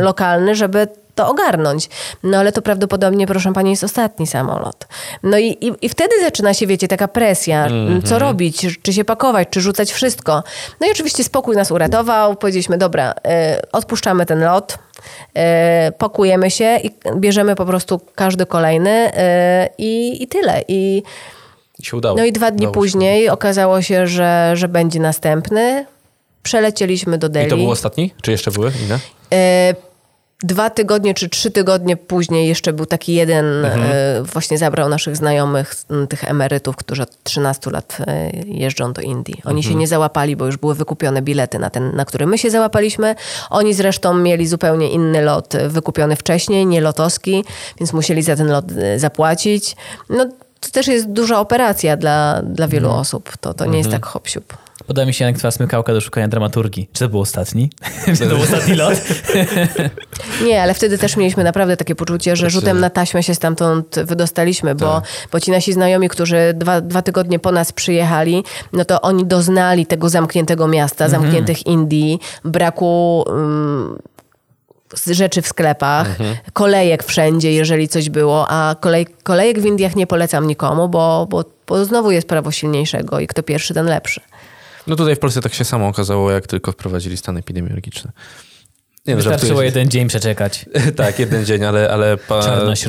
lokalny, 0.01 0.55
żeby 0.55 0.87
to 1.19 1.27
ogarnąć. 1.29 1.89
No 2.23 2.37
ale 2.37 2.51
to 2.51 2.61
prawdopodobnie, 2.61 3.27
proszę 3.27 3.53
pani, 3.53 3.69
jest 3.71 3.83
ostatni 3.83 4.27
samolot. 4.27 4.87
No 5.23 5.37
i, 5.37 5.47
i, 5.47 5.71
i 5.81 5.89
wtedy 5.89 6.15
zaczyna 6.21 6.53
się, 6.53 6.67
wiecie, 6.67 6.87
taka 6.87 7.07
presja. 7.07 7.67
Co 8.05 8.19
robić? 8.19 8.67
Czy 8.81 8.93
się 8.93 9.05
pakować? 9.05 9.47
Czy 9.51 9.61
rzucać 9.61 9.91
wszystko? 9.91 10.43
No 10.81 10.87
i 10.87 10.91
oczywiście 10.91 11.23
spokój 11.23 11.55
nas 11.55 11.71
uratował. 11.71 12.35
Powiedzieliśmy, 12.35 12.77
dobra, 12.77 13.11
y, 13.11 13.71
odpuszczamy 13.71 14.25
ten 14.25 14.39
lot. 14.43 14.77
y, 14.77 15.91
Pakujemy 15.91 16.51
się 16.51 16.77
i 16.83 16.91
bierzemy 17.15 17.55
po 17.55 17.65
prostu 17.65 18.01
każdy 18.15 18.45
kolejny 18.45 19.11
y, 19.13 19.13
i, 19.77 20.23
i 20.23 20.27
tyle. 20.27 20.61
I, 20.67 21.03
I 21.79 21.85
się 21.85 21.97
udało. 21.97 22.17
no 22.17 22.23
i 22.25 22.31
dwa 22.31 22.51
dni 22.51 22.57
Udało 22.67 22.73
się. 22.73 22.79
później 22.79 23.29
okazało 23.29 23.81
się, 23.81 24.07
że, 24.07 24.51
że 24.53 24.67
będzie 24.67 24.99
następny. 24.99 25.85
Przelecieliśmy 26.43 27.17
do 27.17 27.29
Delhi. 27.29 27.47
I 27.47 27.49
to 27.49 27.57
był 27.57 27.71
ostatni? 27.71 28.13
Czy 28.21 28.31
jeszcze 28.31 28.51
były 28.51 28.71
inne? 28.85 28.99
E, 29.33 29.75
Dwa 30.43 30.69
tygodnie 30.69 31.13
czy 31.13 31.29
trzy 31.29 31.51
tygodnie 31.51 31.97
później 31.97 32.47
jeszcze 32.47 32.73
był 32.73 32.85
taki 32.85 33.13
jeden, 33.13 33.65
Mhm. 33.65 33.81
e, 33.91 34.23
właśnie 34.23 34.57
zabrał 34.57 34.89
naszych 34.89 35.15
znajomych, 35.17 35.75
m, 35.89 36.07
tych 36.07 36.23
emerytów, 36.23 36.75
którzy 36.75 37.01
od 37.03 37.23
13 37.23 37.71
lat 37.71 37.97
e, 38.07 38.29
jeżdżą 38.45 38.93
do 38.93 39.01
Indii. 39.01 39.33
Oni 39.45 39.57
Mhm. 39.59 39.63
się 39.73 39.75
nie 39.79 39.87
załapali, 39.87 40.35
bo 40.35 40.45
już 40.45 40.57
były 40.57 40.75
wykupione 40.75 41.21
bilety 41.21 41.59
na 41.59 41.69
ten, 41.69 41.95
na 41.95 42.05
który 42.05 42.25
my 42.27 42.37
się 42.37 42.49
załapaliśmy. 42.49 43.15
Oni 43.49 43.73
zresztą 43.73 44.13
mieli 44.13 44.47
zupełnie 44.47 44.89
inny 44.89 45.21
lot 45.21 45.55
e, 45.55 45.69
wykupiony 45.69 46.15
wcześniej, 46.15 46.65
nie 46.65 46.81
lotowski, 46.81 47.43
więc 47.79 47.93
musieli 47.93 48.21
za 48.23 48.35
ten 48.35 48.47
lot 48.47 48.65
zapłacić. 48.97 49.75
No 50.09 50.25
to 50.59 50.69
też 50.71 50.87
jest 50.87 51.07
duża 51.11 51.39
operacja 51.39 51.97
dla, 51.97 52.41
dla 52.43 52.67
wielu 52.67 52.85
Mhm. 52.87 53.01
osób. 53.01 53.37
To, 53.37 53.53
to 53.53 53.65
nie 53.65 53.77
jest 53.77 53.91
tak 53.91 54.05
hop 54.05 54.27
siup. 54.27 54.57
Podoba 54.89 55.05
mi 55.05 55.13
się 55.13 55.25
jak 55.25 55.37
twoja 55.37 55.51
smykałka 55.51 55.93
do 55.93 56.01
szukania 56.01 56.27
dramaturgii. 56.27 56.89
Czy 56.93 56.99
to 56.99 57.09
był 57.09 57.19
ostatni? 57.19 57.69
Czy 58.17 58.17
to 58.17 58.25
był 58.25 58.41
ostatni 58.41 58.75
lot? 58.75 58.93
Nie, 60.45 60.61
ale 60.63 60.73
wtedy 60.73 60.97
też 60.97 61.17
mieliśmy 61.17 61.43
naprawdę 61.43 61.77
takie 61.77 61.95
poczucie, 61.95 62.35
że 62.35 62.49
rzutem 62.49 62.79
na 62.79 62.89
taśmę 62.89 63.23
się 63.23 63.35
stamtąd 63.35 63.95
wydostaliśmy, 64.05 64.75
bo, 64.75 65.01
bo 65.31 65.39
ci 65.39 65.51
nasi 65.51 65.73
znajomi, 65.73 66.09
którzy 66.09 66.53
dwa, 66.55 66.81
dwa 66.81 67.01
tygodnie 67.01 67.39
po 67.39 67.51
nas 67.51 67.71
przyjechali, 67.71 68.43
no 68.73 68.85
to 68.85 69.01
oni 69.01 69.25
doznali 69.25 69.85
tego 69.85 70.09
zamkniętego 70.09 70.67
miasta, 70.67 71.09
zamkniętych 71.09 71.65
Indii, 71.65 72.19
braku 72.45 73.23
um, 73.27 73.97
z- 74.95 75.11
rzeczy 75.11 75.41
w 75.41 75.47
sklepach, 75.47 76.07
kolejek 76.53 77.03
wszędzie, 77.03 77.53
jeżeli 77.53 77.87
coś 77.87 78.09
było, 78.09 78.45
a 78.49 78.75
kolej, 78.79 79.07
kolejek 79.23 79.59
w 79.59 79.65
Indiach 79.65 79.95
nie 79.95 80.07
polecam 80.07 80.47
nikomu, 80.47 80.89
bo, 80.89 81.27
bo, 81.29 81.43
bo 81.67 81.85
znowu 81.85 82.11
jest 82.11 82.27
prawo 82.27 82.51
silniejszego 82.51 83.19
i 83.19 83.27
kto 83.27 83.43
pierwszy, 83.43 83.73
ten 83.73 83.85
lepszy. 83.85 84.21
No 84.87 84.95
tutaj 84.95 85.15
w 85.15 85.19
Polsce 85.19 85.41
tak 85.41 85.53
się 85.53 85.65
samo 85.65 85.87
okazało, 85.87 86.31
jak 86.31 86.47
tylko 86.47 86.71
wprowadzili 86.71 87.17
stan 87.17 87.37
epidemiologiczny. 87.37 88.11
Nie, 89.07 89.15
no, 89.15 89.17
Wystarczyło 89.17 89.49
żartuję. 89.49 89.65
jeden 89.65 89.89
dzień 89.89 90.07
przeczekać. 90.07 90.65
tak, 90.95 91.19
jeden 91.19 91.45
dzień, 91.45 91.63
ale, 91.65 91.89
ale 91.91 92.17
pa, 92.17 92.41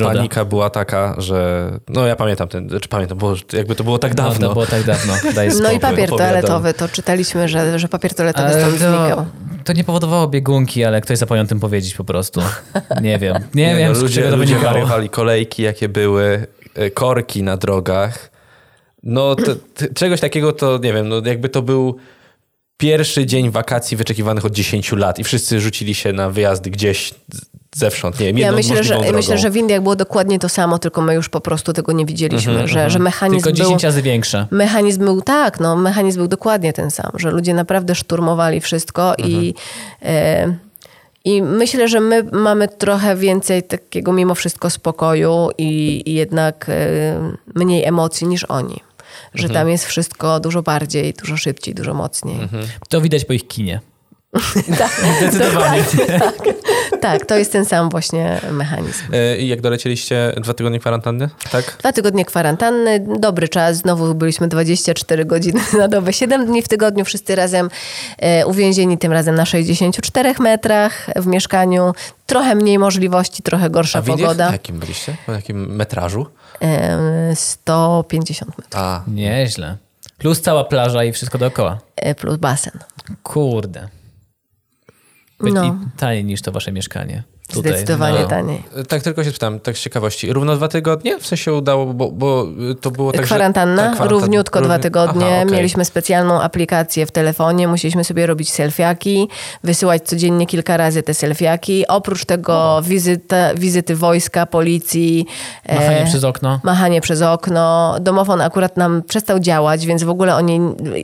panika 0.02 0.44
była 0.44 0.70
taka, 0.70 1.14
że... 1.18 1.70
No 1.88 2.06
ja 2.06 2.16
pamiętam 2.16 2.48
ten, 2.48 2.70
czy 2.80 2.88
pamiętam, 2.88 3.18
bo 3.18 3.34
jakby 3.52 3.74
to 3.74 3.84
było 3.84 3.98
tak 3.98 4.16
No, 4.16 4.24
dawno. 4.24 4.46
to 4.48 4.52
było 4.52 4.66
tak 4.66 4.82
dawno. 4.84 5.14
Daj 5.34 5.48
No 5.48 5.54
spokój. 5.54 5.76
i 5.76 5.80
papier 5.80 6.04
opowiadam. 6.08 6.18
toaletowy, 6.42 6.74
to 6.74 6.88
czytaliśmy, 6.88 7.48
że, 7.48 7.78
że 7.78 7.88
papier 7.88 8.14
toaletowy 8.14 8.46
Ale 8.46 8.60
stąd 8.60 8.76
znikał. 8.78 9.16
to, 9.16 9.26
to 9.64 9.72
nie 9.72 9.84
powodowało 9.84 10.28
biegunki, 10.28 10.84
ale 10.84 11.00
ktoś 11.00 11.18
zapomniał 11.18 11.44
o 11.44 11.48
tym 11.48 11.60
powiedzieć 11.60 11.94
po 11.94 12.04
prostu. 12.04 12.40
Nie 13.02 13.18
wiem. 13.18 13.34
Nie, 13.54 13.66
Nie, 13.66 13.76
wiem, 13.76 13.88
no, 13.88 13.94
z 13.94 14.02
ludzie, 14.02 14.14
czego 14.14 14.30
to 14.30 14.36
ludzie 14.36 14.58
wariowali 14.58 15.08
kolejki, 15.08 15.62
jakie 15.62 15.88
były, 15.88 16.46
e, 16.74 16.90
korki 16.90 17.42
na 17.42 17.56
drogach. 17.56 18.29
No 19.02 19.34
to, 19.34 19.52
czegoś 19.94 20.20
takiego 20.20 20.52
to, 20.52 20.78
nie 20.82 20.92
wiem, 20.92 21.08
no 21.08 21.16
jakby 21.24 21.48
to 21.48 21.62
był 21.62 21.96
pierwszy 22.76 23.26
dzień 23.26 23.50
wakacji 23.50 23.96
wyczekiwanych 23.96 24.44
od 24.44 24.52
10 24.52 24.92
lat 24.92 25.18
i 25.18 25.24
wszyscy 25.24 25.60
rzucili 25.60 25.94
się 25.94 26.12
na 26.12 26.30
wyjazdy 26.30 26.70
gdzieś 26.70 27.14
zewsząd, 27.76 28.20
nie 28.20 28.26
wiem, 28.26 28.38
Ja 28.38 28.52
myślę, 28.52 28.84
że, 28.84 28.94
drogą. 28.94 29.12
myślę, 29.12 29.38
że 29.38 29.50
w 29.50 29.56
Indiach 29.56 29.82
było 29.82 29.96
dokładnie 29.96 30.38
to 30.38 30.48
samo, 30.48 30.78
tylko 30.78 31.00
my 31.02 31.14
już 31.14 31.28
po 31.28 31.40
prostu 31.40 31.72
tego 31.72 31.92
nie 31.92 32.06
widzieliśmy, 32.06 32.52
Mhm, 32.52 32.68
że, 32.68 32.90
że 32.90 32.98
mechanizm 32.98 33.44
Tylko 33.44 33.56
był... 33.56 33.64
10 33.66 33.84
razy 33.84 34.02
większe. 34.02 34.46
Mechanizm 34.50 35.04
był 35.04 35.22
tak, 35.22 35.60
no 35.60 35.76
mechanizm 35.76 36.18
był 36.18 36.28
dokładnie 36.28 36.72
ten 36.72 36.90
sam, 36.90 37.10
że 37.14 37.30
ludzie 37.30 37.54
naprawdę 37.54 37.94
szturmowali 37.94 38.60
wszystko 38.60 39.14
i, 39.18 39.54
Mhm. 40.02 40.48
e, 40.50 40.56
i 41.24 41.42
myślę, 41.42 41.88
że 41.88 42.00
my 42.00 42.22
mamy 42.32 42.68
trochę 42.68 43.16
więcej 43.16 43.62
takiego 43.62 44.12
mimo 44.12 44.34
wszystko 44.34 44.70
spokoju 44.70 45.48
i, 45.58 46.02
i 46.06 46.14
jednak 46.14 46.66
e, 46.68 47.32
mniej 47.54 47.84
emocji 47.84 48.26
niż 48.26 48.44
oni. 48.44 48.80
Że 49.34 49.46
Mhm. 49.46 49.60
tam 49.60 49.70
jest 49.70 49.86
wszystko 49.86 50.40
dużo 50.40 50.62
bardziej, 50.62 51.12
dużo 51.14 51.36
szybciej, 51.36 51.74
dużo 51.74 51.94
mocniej. 51.94 52.42
Mhm. 52.42 52.66
To 52.88 53.00
widać 53.00 53.24
po 53.24 53.32
ich 53.32 53.48
kinie. 53.48 53.80
Tak, 54.78 54.90
Zdecydowanie. 55.18 55.84
tak, 56.18 56.34
tak, 57.00 57.26
to 57.26 57.36
jest 57.38 57.52
ten 57.52 57.64
sam 57.64 57.88
właśnie 57.90 58.40
mechanizm. 58.52 59.02
E, 59.12 59.38
I 59.38 59.48
jak 59.48 59.60
dolecieliście 59.60 60.32
dwa 60.36 60.54
tygodnie 60.54 60.80
kwarantanny, 60.80 61.28
tak? 61.52 61.76
Dwa 61.80 61.92
tygodnie 61.92 62.24
kwarantanny, 62.24 63.04
dobry 63.18 63.48
czas. 63.48 63.76
Znowu 63.76 64.14
byliśmy 64.14 64.48
24 64.48 65.24
godziny 65.24 65.60
na 65.78 65.88
dobę, 65.88 66.12
7 66.12 66.46
dni 66.46 66.62
w 66.62 66.68
tygodniu, 66.68 67.04
wszyscy 67.04 67.34
razem 67.34 67.70
e, 68.18 68.46
uwięzieni, 68.46 68.98
tym 68.98 69.12
razem 69.12 69.34
na 69.34 69.44
64 69.46 70.34
metrach 70.40 71.06
w 71.16 71.26
mieszkaniu. 71.26 71.92
Trochę 72.26 72.54
mniej 72.54 72.78
możliwości, 72.78 73.42
trochę 73.42 73.70
gorsza 73.70 73.98
Indiach? 73.98 74.18
pogoda. 74.18 74.46
Na 74.46 74.52
jakim 74.52 74.78
byliście? 74.78 75.16
Po 75.26 75.32
jakim 75.32 75.76
metrażu? 75.76 76.26
E, 76.62 77.36
150 77.36 78.58
metrów 78.58 78.82
A, 78.82 79.02
Nieźle. 79.06 79.76
Plus 80.18 80.40
cała 80.40 80.64
plaża 80.64 81.04
i 81.04 81.12
wszystko 81.12 81.38
dookoła. 81.38 81.78
e, 81.96 82.14
plus 82.14 82.36
basen. 82.36 82.78
Kurde. 83.22 83.88
No. 85.40 85.64
I 85.64 85.72
taniej 85.96 86.24
niż 86.24 86.42
to 86.42 86.52
wasze 86.52 86.72
mieszkanie. 86.72 87.22
Tutaj. 87.52 87.72
Zdecydowanie 87.72 88.20
No. 88.20 88.26
taniej. 88.28 88.62
tak 88.88 89.02
tylko 89.02 89.24
się 89.24 89.30
spytam, 89.30 89.60
tak 89.60 89.76
z 89.78 89.80
ciekawości. 89.80 90.32
Równo 90.32 90.56
dwa 90.56 90.68
tygodnie? 90.68 91.18
W 91.18 91.26
sensie 91.26 91.52
udało, 91.52 91.86
bo, 91.86 92.10
bo 92.10 92.46
to 92.80 92.90
było 92.90 93.12
tak, 93.12 93.20
że- 93.20 93.26
Kwarantanna, 93.26 93.82
tak, 93.82 93.94
kwarantan- 93.98 94.08
równiutko 94.10 94.60
dwa 94.60 94.68
równi- 94.76 94.82
tygodnie. 94.82 95.26
Aha, 95.26 95.42
okej. 95.42 95.52
Mieliśmy 95.56 95.84
specjalną 95.84 96.40
aplikację 96.40 97.06
w 97.06 97.10
telefonie, 97.12 97.68
musieliśmy 97.68 98.04
sobie 98.04 98.26
robić 98.26 98.52
selfiaki, 98.52 99.28
wysyłać 99.64 100.02
codziennie 100.02 100.46
kilka 100.46 100.76
razy 100.76 101.02
te 101.02 101.14
selfiaki. 101.14 101.86
Oprócz 101.88 102.24
tego 102.24 102.80
wizyta, 102.84 103.54
wizyty 103.54 103.96
wojska, 103.96 104.46
policji. 104.46 105.26
e, 105.66 105.74
Machanie 105.74 106.04
przez 106.06 106.24
okno. 106.24 106.60
Machanie 106.62 107.00
przez 107.00 107.22
okno. 107.22 107.94
Domofon 108.00 108.40
akurat 108.40 108.76
nam 108.76 109.02
przestał 109.08 109.38
działać, 109.40 109.86
więc 109.86 110.02
w 110.02 110.10
ogóle 110.10 110.34
oni 110.36 110.60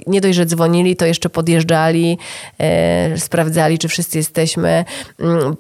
nie 0.07 0.21
dość, 0.21 0.37
że 0.37 0.47
dzwonili, 0.47 0.97
to 0.97 1.07
jeszcze 1.07 1.29
podjeżdżali, 1.29 2.19
e, 2.59 3.19
sprawdzali, 3.19 3.79
czy 3.79 3.89
wszyscy 3.89 4.19
jesteśmy. 4.19 4.85
Mm, 5.21 5.57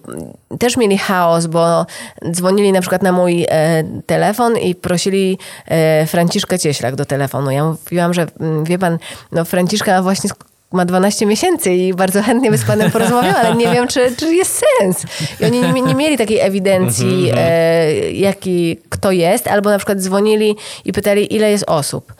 Też 0.76 0.80
mieli 0.80 0.98
chaos, 0.98 1.46
bo 1.46 1.86
dzwonili 2.30 2.72
na 2.72 2.80
przykład 2.80 3.02
na 3.02 3.12
mój 3.12 3.46
e, 3.48 3.84
telefon 4.06 4.58
i 4.58 4.74
prosili 4.74 5.38
e, 5.66 6.06
Franciszkę 6.06 6.58
Cieślak 6.58 6.96
do 6.96 7.04
telefonu. 7.04 7.50
Ja 7.50 7.64
mówiłam, 7.64 8.14
że 8.14 8.26
mm, 8.40 8.64
wie 8.64 8.78
pan, 8.78 8.98
no 9.32 9.44
Franciszka 9.44 10.02
właśnie 10.02 10.30
ma 10.72 10.84
12 10.84 11.26
miesięcy 11.26 11.74
i 11.74 11.94
bardzo 11.94 12.22
chętnie 12.22 12.50
by 12.50 12.58
z 12.58 12.64
panem 12.64 12.90
porozmawiała, 12.90 13.36
ale 13.36 13.56
nie 13.56 13.72
wiem, 13.72 13.88
czy, 13.88 14.16
czy 14.16 14.34
jest 14.34 14.62
sens. 14.80 15.02
I 15.40 15.44
oni 15.44 15.60
nie, 15.60 15.82
nie 15.82 15.94
mieli 15.94 16.18
takiej 16.18 16.40
ewidencji, 16.40 17.30
e, 17.36 18.12
jaki, 18.12 18.80
kto 18.88 19.12
jest, 19.12 19.48
albo 19.48 19.70
na 19.70 19.78
przykład 19.78 19.98
dzwonili 19.98 20.56
i 20.84 20.92
pytali, 20.92 21.34
ile 21.34 21.50
jest 21.50 21.64
osób. 21.66 22.12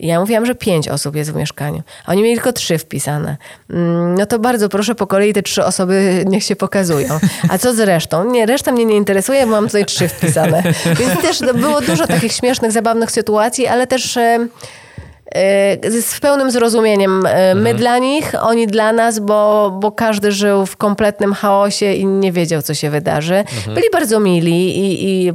Ja 0.00 0.20
mówiłam, 0.20 0.46
że 0.46 0.54
pięć 0.54 0.88
osób 0.88 1.16
jest 1.16 1.32
w 1.32 1.36
mieszkaniu, 1.36 1.82
a 2.06 2.12
oni 2.12 2.22
mieli 2.22 2.34
tylko 2.34 2.52
trzy 2.52 2.78
wpisane. 2.78 3.36
Mm, 3.70 4.14
No 4.14 4.26
to 4.26 4.38
bardzo 4.38 4.68
proszę, 4.68 4.94
po 4.94 5.06
kolei 5.06 5.32
te 5.32 5.42
trzy 5.42 5.64
osoby 5.64 6.14
niech 6.32 6.44
się 6.44 6.56
pokazują. 6.56 7.18
A 7.48 7.58
co 7.58 7.74
z 7.74 7.80
resztą? 7.80 8.30
Nie, 8.30 8.46
reszta 8.46 8.72
mnie 8.72 8.84
nie 8.84 8.96
interesuje, 8.96 9.46
bo 9.46 9.50
mam 9.52 9.66
tutaj 9.66 9.84
trzy 9.84 10.08
wpisane. 10.08 10.62
Więc 11.00 11.20
też 11.22 11.40
no, 11.40 11.54
było 11.54 11.80
dużo 11.80 12.06
takich 12.06 12.32
śmiesznych, 12.32 12.72
zabawnych 12.72 13.10
sytuacji, 13.10 13.66
ale 13.66 13.86
też... 13.86 14.18
e, 15.34 15.90
z 15.90 16.20
pełnym 16.20 16.50
zrozumieniem. 16.50 17.26
e, 17.26 17.54
My 17.54 17.74
dla 17.74 17.98
nich, 17.98 18.32
oni 18.40 18.66
dla 18.66 18.92
nas, 18.92 19.18
bo, 19.18 19.70
bo 19.80 19.92
każdy 19.92 20.32
żył 20.32 20.66
w 20.66 20.76
kompletnym 20.76 21.32
chaosie 21.34 21.92
i 21.92 22.06
nie 22.06 22.32
wiedział, 22.32 22.62
co 22.62 22.74
się 22.74 22.90
wydarzy. 22.90 23.44
Byli 23.74 23.86
bardzo 23.92 24.20
mili 24.20 24.78
i, 24.78 25.04
i 25.24 25.28
e, 25.28 25.34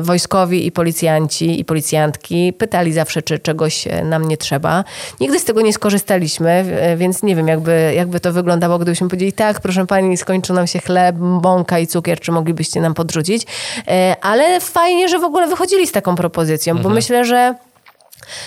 wojskowi, 0.00 0.66
i 0.66 0.72
policjanci, 0.72 1.60
i 1.60 1.64
policjantki. 1.64 2.52
Pytali 2.52 2.92
zawsze, 2.92 3.22
czy 3.22 3.38
czegoś 3.38 3.86
e, 3.86 4.04
nam 4.04 4.28
nie 4.28 4.36
trzeba. 4.36 4.84
Nigdy 5.20 5.38
z 5.40 5.44
tego 5.44 5.60
nie 5.60 5.72
skorzystaliśmy, 5.72 6.50
e, 6.50 6.96
więc 6.96 7.22
nie 7.22 7.36
wiem, 7.36 7.48
jakby, 7.48 7.92
jakby 7.96 8.20
to 8.20 8.32
wyglądało, 8.32 8.78
gdybyśmy 8.78 9.08
powiedzieli, 9.08 9.32
tak, 9.32 9.60
proszę 9.60 9.86
pani, 9.86 10.16
skończył 10.16 10.56
nam 10.56 10.66
się 10.66 10.78
chleb, 10.78 11.16
mąka 11.18 11.78
i 11.78 11.86
cukier, 11.86 12.20
czy 12.20 12.32
moglibyście 12.32 12.80
nam 12.80 12.94
podrzucić. 12.94 13.46
E, 13.88 14.16
Ale 14.22 14.60
fajnie, 14.60 15.08
że 15.08 15.18
w 15.18 15.24
ogóle 15.24 15.46
wychodzili 15.46 15.86
z 15.86 15.92
taką 15.92 16.14
propozycją, 16.16 16.78
bo 16.78 16.88
myślę, 16.88 17.24
że 17.24 17.54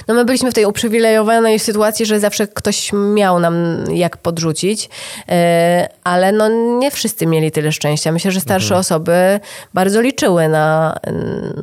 no 0.07 0.13
my 0.13 0.25
byliśmy 0.25 0.51
w 0.51 0.53
tej 0.53 0.65
uprzywilejowanej 0.65 1.59
sytuacji, 1.59 2.05
że 2.05 2.19
zawsze 2.19 2.47
ktoś 2.47 2.91
miał 2.93 3.39
nam 3.39 3.83
jak 3.93 4.17
podrzucić, 4.17 4.89
e, 5.29 5.89
ale 6.03 6.31
no 6.31 6.49
nie 6.79 6.91
wszyscy 6.91 7.27
mieli 7.27 7.51
tyle 7.51 7.71
szczęścia. 7.71 8.11
Myślę, 8.11 8.31
że 8.31 8.39
starsze 8.39 8.77
osoby 8.77 9.39
bardzo 9.73 10.01
liczyły 10.01 10.47
na, 10.47 10.95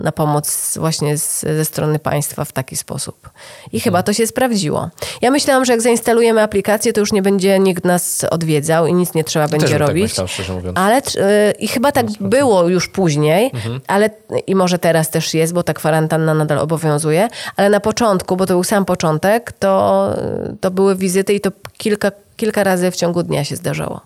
na 0.02 0.12
pomoc 0.12 0.78
właśnie 0.80 1.18
z, 1.18 1.40
ze 1.40 1.64
strony 1.64 1.98
państwa 1.98 2.44
w 2.44 2.52
taki 2.52 2.76
sposób. 2.76 3.30
I 3.72 3.80
chyba 3.80 4.02
to 4.02 4.12
się 4.12 4.26
sprawdziło. 4.26 4.90
Ja 5.22 5.30
myślałam, 5.30 5.64
że 5.64 5.72
jak 5.72 5.82
zainstalujemy 5.82 6.42
aplikację, 6.42 6.92
to 6.92 7.00
już 7.00 7.12
nie 7.12 7.22
będzie 7.22 7.58
nikt 7.58 7.84
nas 7.84 8.26
odwiedzał 8.30 8.86
i 8.86 8.94
nic 8.94 9.14
nie 9.14 9.24
trzeba 9.24 9.48
będzie 9.48 9.66
bym 9.66 9.78
tak 9.78 9.88
robić. 9.88 10.14
mówiąc. 10.48 10.78
Ale 10.78 10.98
y, 10.98 11.02
i 11.58 11.68
chyba 11.68 11.92
tak 11.92 12.06
było 12.20 12.68
już 12.68 12.88
później, 12.88 13.50
ale 13.86 14.10
i 14.46 14.54
może 14.54 14.78
teraz 14.78 15.10
też 15.10 15.34
jest, 15.34 15.52
bo 15.52 15.62
ta 15.62 15.74
kwarantanna 15.74 16.34
nadal 16.34 16.58
obowiązuje, 16.58 17.28
ale 17.56 17.70
na 17.70 17.80
początku, 17.80 18.05
bo 18.36 18.46
to 18.46 18.54
był 18.54 18.64
sam 18.64 18.84
początek, 18.84 19.52
to, 19.52 20.14
to 20.60 20.70
były 20.70 20.96
wizyty 20.96 21.34
i 21.34 21.40
to 21.40 21.50
kilka, 21.78 22.12
kilka 22.36 22.64
razy 22.64 22.90
w 22.90 22.96
ciągu 22.96 23.22
dnia 23.22 23.44
się 23.44 23.56
zdarzało. 23.56 24.00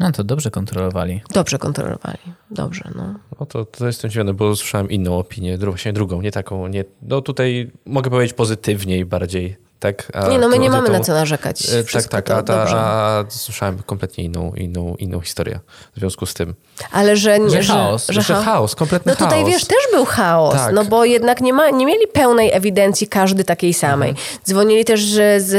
No 0.00 0.12
to 0.12 0.24
dobrze 0.24 0.50
kontrolowali. 0.50 1.20
Dobrze 1.34 1.58
kontrolowali. 1.58 2.18
Dobrze, 2.50 2.90
no. 2.94 3.14
No 3.40 3.46
to, 3.46 3.64
to 3.64 3.86
jestem 3.86 4.10
zdziwiony, 4.10 4.34
bo 4.34 4.56
słyszałem 4.56 4.90
inną 4.90 5.18
opinię, 5.18 5.58
właśnie 5.58 5.92
drugą, 5.92 6.22
nie 6.22 6.32
taką, 6.32 6.66
nie, 6.66 6.84
no 7.02 7.20
tutaj 7.20 7.70
mogę 7.86 8.10
powiedzieć 8.10 8.32
pozytywniej 8.32 9.04
bardziej, 9.04 9.56
tak? 9.80 10.12
Nie, 10.30 10.38
no 10.38 10.48
my 10.48 10.56
to- 10.56 10.62
nie 10.62 10.70
mamy 10.70 10.86
to- 10.86 10.92
na 10.92 11.00
co 11.00 11.12
narzekać. 11.12 11.68
E, 11.68 11.76
Tak, 11.76 11.86
Wszystko 11.86 12.10
tak, 12.16 12.26
to 12.26 12.36
a, 12.36 12.42
ta, 12.42 12.64
a 12.76 13.24
słyszałem 13.28 13.78
kompletnie 13.86 14.24
inną, 14.24 14.52
inną, 14.56 14.94
inną 14.98 15.20
historię 15.20 15.60
w 15.96 15.98
związku 15.98 16.26
z 16.26 16.34
tym. 16.34 16.54
Ale 16.92 17.16
że, 17.16 17.38
Że 17.50 17.62
chaos, 17.62 18.06
że, 18.08 18.22
Że 18.22 18.34
cha- 18.34 18.42
chaos, 18.42 18.74
kompletny 18.74 19.12
No 19.12 19.16
tutaj 19.16 19.38
chaos. 19.40 19.52
wiesz, 19.52 19.64
też 19.64 19.78
był 19.92 20.04
chaos, 20.04 20.54
Tak. 20.54 20.74
no 20.74 20.84
bo 20.84 21.04
jednak 21.04 21.40
nie, 21.40 21.52
ma, 21.52 21.70
nie 21.70 21.86
mieli 21.86 22.06
pełnej 22.12 22.52
ewidencji 22.52 23.08
każdy 23.08 23.44
takiej 23.44 23.74
samej. 23.74 24.10
Mhm. 24.10 24.26
Dzwonili 24.46 24.84
też 24.84 25.00
że 25.00 25.40
z, 25.40 25.52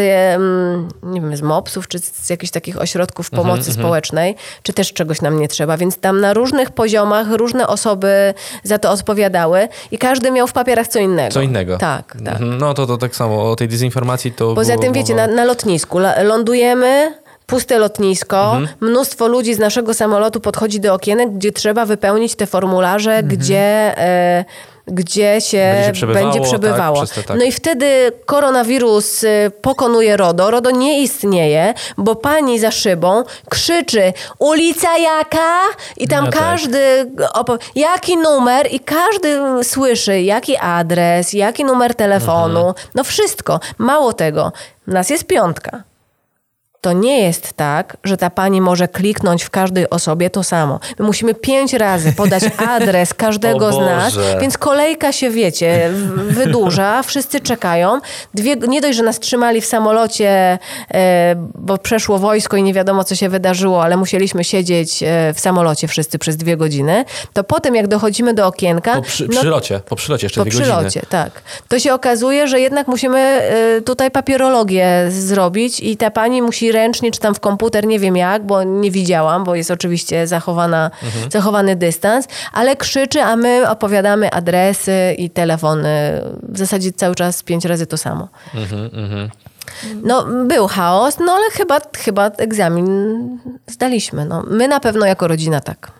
nie 1.03 1.21
wiem, 1.21 1.37
z 1.37 1.41
MOPS-ów, 1.41 1.87
czy 1.87 1.99
z 1.99 2.29
jakichś 2.29 2.51
takich 2.51 2.81
ośrodków 2.81 3.29
Mhm, 3.33 3.47
pomocy 3.49 3.73
społecznej, 3.73 4.35
czy 4.63 4.73
też 4.73 4.93
czegoś 4.93 5.21
nam 5.21 5.39
nie 5.39 5.47
trzeba, 5.47 5.77
więc 5.77 5.97
tam 5.97 6.21
na 6.21 6.33
różnych 6.33 6.71
poziomach 6.71 7.27
różne 7.31 7.67
osoby 7.67 8.33
za 8.63 8.77
to 8.79 8.91
odpowiadały 8.91 9.67
i 9.91 9.97
każdy 9.97 10.31
miał 10.31 10.47
w 10.47 10.53
papierach 10.53 10.87
co 10.87 10.99
innego. 10.99 11.33
Co 11.33 11.41
innego. 11.41 11.77
Tak, 11.77 12.17
tak. 12.25 12.33
Mhm, 12.33 12.57
No 12.57 12.73
to, 12.73 12.87
to 12.87 12.97
tak 12.97 13.15
samo, 13.15 13.51
o 13.51 13.55
tej 13.55 13.67
dezinformacji 13.67 14.08
to 14.31 14.55
Poza 14.55 14.77
tym, 14.77 14.93
wiecie, 14.93 15.15
na, 15.15 15.27
na 15.27 15.45
lotnisku 15.45 15.99
lądujemy, 16.23 17.13
puste 17.45 17.77
lotnisko, 17.79 18.43
Mhm. 18.57 18.67
mnóstwo 18.81 19.27
ludzi 19.27 19.53
z 19.53 19.59
naszego 19.59 19.93
samolotu 19.93 20.39
podchodzi 20.39 20.79
do 20.79 20.93
okienek, 20.93 21.29
gdzie 21.33 21.51
trzeba 21.51 21.85
wypełnić 21.85 22.35
te 22.35 22.45
formularze, 22.47 23.11
Mhm. 23.11 23.27
gdzie... 23.27 23.57
E, 23.97 24.45
gdzie 24.91 25.41
się 25.41 25.71
Będzie 25.75 25.91
przebywało, 25.91 26.25
będzie 26.25 26.41
przebywało. 26.49 26.99
tak, 27.05 27.09
te, 27.15 27.23
tak. 27.23 27.37
No 27.37 27.43
i 27.43 27.51
wtedy 27.51 28.11
koronawirus 28.25 29.23
y, 29.23 29.51
pokonuje 29.61 30.17
RODO. 30.17 30.51
RODO 30.51 30.71
nie 30.71 31.01
istnieje, 31.01 31.73
bo 31.97 32.15
pani 32.15 32.59
za 32.59 32.71
szybą 32.71 33.23
krzyczy 33.49 34.13
ulica 34.39 34.97
jaka? 34.97 35.59
I 35.97 36.07
tam 36.07 36.25
No 36.25 36.31
tak. 36.31 36.39
każdy 36.39 37.11
opo- 37.33 37.57
jaki 37.75 38.17
numer 38.17 38.67
i 38.71 38.79
każdy 38.79 39.39
słyszy 39.63 40.21
jaki 40.21 40.57
adres, 40.57 41.33
jaki 41.33 41.65
numer 41.65 41.95
telefonu. 41.95 42.59
Mhm. 42.67 42.73
No 42.95 43.03
wszystko. 43.03 43.59
Mało 43.77 44.13
tego, 44.13 44.51
nas 44.87 45.09
jest 45.09 45.27
piątka. 45.27 45.83
To 46.81 46.93
nie 46.93 47.21
jest 47.21 47.53
tak, 47.53 47.97
że 48.03 48.17
ta 48.17 48.29
pani 48.29 48.61
może 48.61 48.87
kliknąć 48.87 49.43
w 49.43 49.49
każdej 49.49 49.89
osobie 49.89 50.29
to 50.29 50.43
samo. 50.43 50.79
My 50.99 51.05
musimy 51.05 51.33
pięć 51.33 51.73
razy 51.73 52.13
podać 52.13 52.43
adres 52.75 53.13
każdego 53.13 53.73
z 53.73 53.77
nas, 53.77 54.17
więc 54.41 54.57
kolejka 54.57 55.11
się, 55.11 55.29
wiecie, 55.29 55.89
wydłuża, 56.15 57.03
wszyscy 57.03 57.39
czekają. 57.39 57.99
Dwie, 58.33 58.55
nie 58.55 58.81
dość, 58.81 58.97
że 58.97 59.03
nas 59.03 59.19
trzymali 59.19 59.61
w 59.61 59.65
samolocie, 59.65 60.59
e, 60.93 61.35
bo 61.55 61.77
przeszło 61.77 62.19
wojsko 62.19 62.57
i 62.57 62.63
nie 62.63 62.73
wiadomo, 62.73 63.03
co 63.03 63.15
się 63.15 63.29
wydarzyło, 63.29 63.83
ale 63.83 63.97
musieliśmy 63.97 64.43
siedzieć 64.43 65.03
e, 65.03 65.33
w 65.33 65.39
samolocie 65.39 65.87
wszyscy 65.87 66.19
przez 66.19 66.37
dwie 66.37 66.57
godziny, 66.57 67.05
to 67.33 67.43
potem, 67.43 67.75
jak 67.75 67.87
dochodzimy 67.87 68.33
do 68.33 68.47
okienka... 68.47 68.95
Po 68.95 69.01
przy, 69.01 69.27
no, 69.27 69.39
przylocie, 69.39 69.79
po 69.79 69.95
przylocie 69.95 70.25
jeszcze 70.25 70.41
po 70.41 70.45
dwie 70.45 70.59
godziny. 70.59 70.75
przylocie, 70.75 71.01
tak. 71.09 71.41
To 71.67 71.79
się 71.79 71.93
okazuje, 71.93 72.47
że 72.47 72.59
jednak 72.59 72.87
musimy 72.87 73.41
y, 73.77 73.81
tutaj 73.81 74.11
papierologię 74.11 75.05
zrobić 75.09 75.79
i 75.79 75.97
ta 75.97 76.11
pani 76.11 76.41
musi 76.41 76.68
ręcznie, 76.71 77.11
czy 77.11 77.19
tam 77.19 77.35
w 77.35 77.39
komputer, 77.39 77.87
nie 77.87 77.99
wiem 77.99 78.17
jak, 78.17 78.45
bo 78.45 78.63
nie 78.63 78.91
widziałam, 78.91 79.43
bo 79.43 79.55
jest 79.55 79.71
oczywiście 79.71 80.27
zachowana, 80.27 80.91
Mhm. 81.03 81.31
zachowany 81.31 81.75
dystans, 81.75 82.27
ale 82.53 82.75
krzyczy, 82.75 83.21
a 83.21 83.35
my 83.35 83.69
opowiadamy 83.69 84.31
adresy 84.31 85.15
i 85.17 85.29
telefony. 85.29 85.89
W 86.49 86.57
zasadzie 86.57 86.91
cały 86.93 87.15
czas 87.15 87.43
pięć 87.43 87.65
razy 87.65 87.85
to 87.85 87.97
samo. 87.97 88.27
Mhm, 88.55 89.29
No, 90.03 90.25
był 90.47 90.67
chaos, 90.67 91.17
no 91.25 91.31
ale 91.31 91.51
chyba, 91.51 91.79
chyba 91.97 92.25
egzamin 92.27 92.87
zdaliśmy. 93.67 94.25
No. 94.25 94.43
My 94.47 94.67
na 94.67 94.79
pewno 94.79 95.05
jako 95.05 95.27
rodzina 95.27 95.59
tak. 95.59 95.91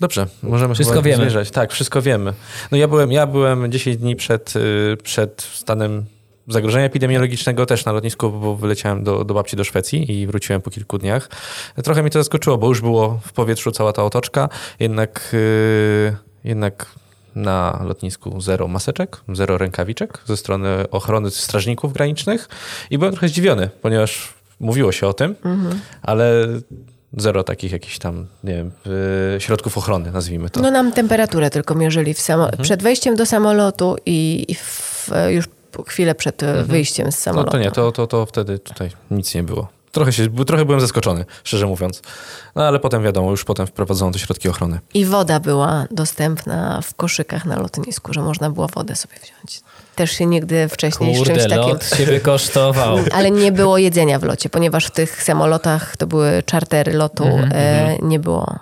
Dobrze, 0.00 0.26
możemy 0.42 0.74
Wszystko 0.74 1.02
wiemy. 1.02 1.16
zmierzać. 1.22 1.50
Tak, 1.50 1.72
wszystko 1.72 2.02
wiemy. 2.02 2.32
No 2.72 2.78
ja 2.78 2.88
byłem, 2.88 3.12
ja 3.12 3.26
byłem 3.26 3.72
10 3.72 3.96
dni 3.96 4.16
przed, 4.16 4.56
y, 4.56 4.96
przed 5.02 5.42
stanem 5.54 6.04
zagrożenia 6.48 6.84
epidemiologicznego 6.84 7.66
też 7.66 7.84
na 7.84 7.92
lotnisku, 7.92 8.30
bo 8.30 8.56
wyleciałem 8.56 9.04
do, 9.04 9.24
do 9.24 9.34
babci 9.34 9.56
do 9.56 9.64
Szwecji 9.64 10.20
i 10.20 10.26
wróciłem 10.26 10.62
po 10.62 10.70
kilku 10.70 10.98
dniach. 10.98 11.28
Trochę 11.84 12.02
mnie 12.02 12.10
to 12.10 12.18
zaskoczyło, 12.20 12.58
bo 12.58 12.68
już 12.68 12.80
było 12.80 13.20
w 13.24 13.32
powietrzu 13.32 13.72
cała 13.72 13.92
ta 13.92 14.04
otoczka, 14.04 14.48
jednak, 14.80 15.30
y, 15.34 16.16
jednak 16.44 16.86
na 17.34 17.80
lotnisku 17.84 18.40
zero 18.40 18.68
maseczek, 18.68 19.16
zero 19.32 19.58
rękawiczek 19.58 20.18
ze 20.26 20.36
strony 20.36 20.68
ochrony 20.90 21.30
strażników 21.30 21.92
granicznych 21.92 22.48
i 22.90 22.98
byłem 22.98 23.12
trochę 23.14 23.28
zdziwiony, 23.28 23.70
ponieważ 23.82 24.34
mówiło 24.60 24.92
się 24.92 25.06
o 25.06 25.12
tym, 25.12 25.34
ale 26.02 26.46
zero 27.16 27.44
takich 27.44 27.72
jakichś 27.72 27.98
tam, 27.98 28.26
nie 28.44 28.54
wiem, 28.54 28.70
y, 29.36 29.40
środków 29.40 29.78
ochrony, 29.78 30.12
nazwijmy 30.12 30.50
to. 30.50 30.60
No 30.60 30.70
nam 30.70 30.92
temperaturę 30.92 31.50
tylko 31.50 31.74
mierzyli 31.74 32.14
samo- 32.14 32.44
Mhm. 32.44 32.62
przed 32.62 32.82
wejściem 32.82 33.16
do 33.16 33.26
samolotu 33.26 33.96
i, 34.06 34.44
i 34.48 34.54
w, 34.54 35.10
już 35.30 35.44
chwilę 35.86 36.14
przed 36.14 36.42
e, 36.42 36.64
wyjściem 36.64 37.12
z 37.12 37.16
No 37.16 37.20
samolotu. 37.22 37.50
to 37.50 37.58
nie, 37.58 37.70
to, 37.70 37.92
to, 37.92 38.06
to 38.06 38.26
wtedy 38.26 38.58
tutaj 38.58 38.90
nic 39.10 39.34
nie 39.34 39.42
było. 39.42 39.68
Trochę, 39.92 40.12
się, 40.12 40.44
trochę 40.46 40.64
byłem 40.64 40.80
zaskoczony, 40.80 41.24
szczerze 41.44 41.66
mówiąc. 41.66 42.02
No 42.54 42.64
ale 42.64 42.78
potem 42.78 43.02
wiadomo, 43.02 43.30
już 43.30 43.44
potem 43.44 43.66
wprowadzono 43.66 44.12
te 44.12 44.18
środki 44.18 44.48
ochrony. 44.48 44.80
I 44.94 45.04
woda 45.04 45.40
była 45.40 45.86
dostępna 45.90 46.80
w 46.82 46.94
koszykach 46.94 47.44
na 47.44 47.58
lotnisku, 47.58 48.12
że 48.12 48.22
można 48.22 48.50
było 48.50 48.68
wodę 48.68 48.96
sobie 48.96 49.14
wziąć. 49.22 49.60
Też 49.94 50.10
się 50.12 50.26
nigdy 50.26 50.68
wcześniej 50.68 51.14
z 51.14 51.16
czymś 51.24 51.28
Kurde, 51.38 51.56
takim... 51.56 51.68
lot 51.72 51.84
się 51.84 52.20
kosztował. 52.20 52.98
Ale 53.16 53.30
nie 53.30 53.52
było 53.52 53.78
jedzenia 53.78 54.18
w 54.18 54.22
locie, 54.22 54.48
ponieważ 54.48 54.86
w 54.86 54.90
tych 54.90 55.22
samolotach 55.22 55.96
to 55.96 56.06
były 56.06 56.42
czartery 56.46 56.92
lotu, 56.92 57.24
e, 57.52 57.96
nie 58.02 58.18
było. 58.18 58.58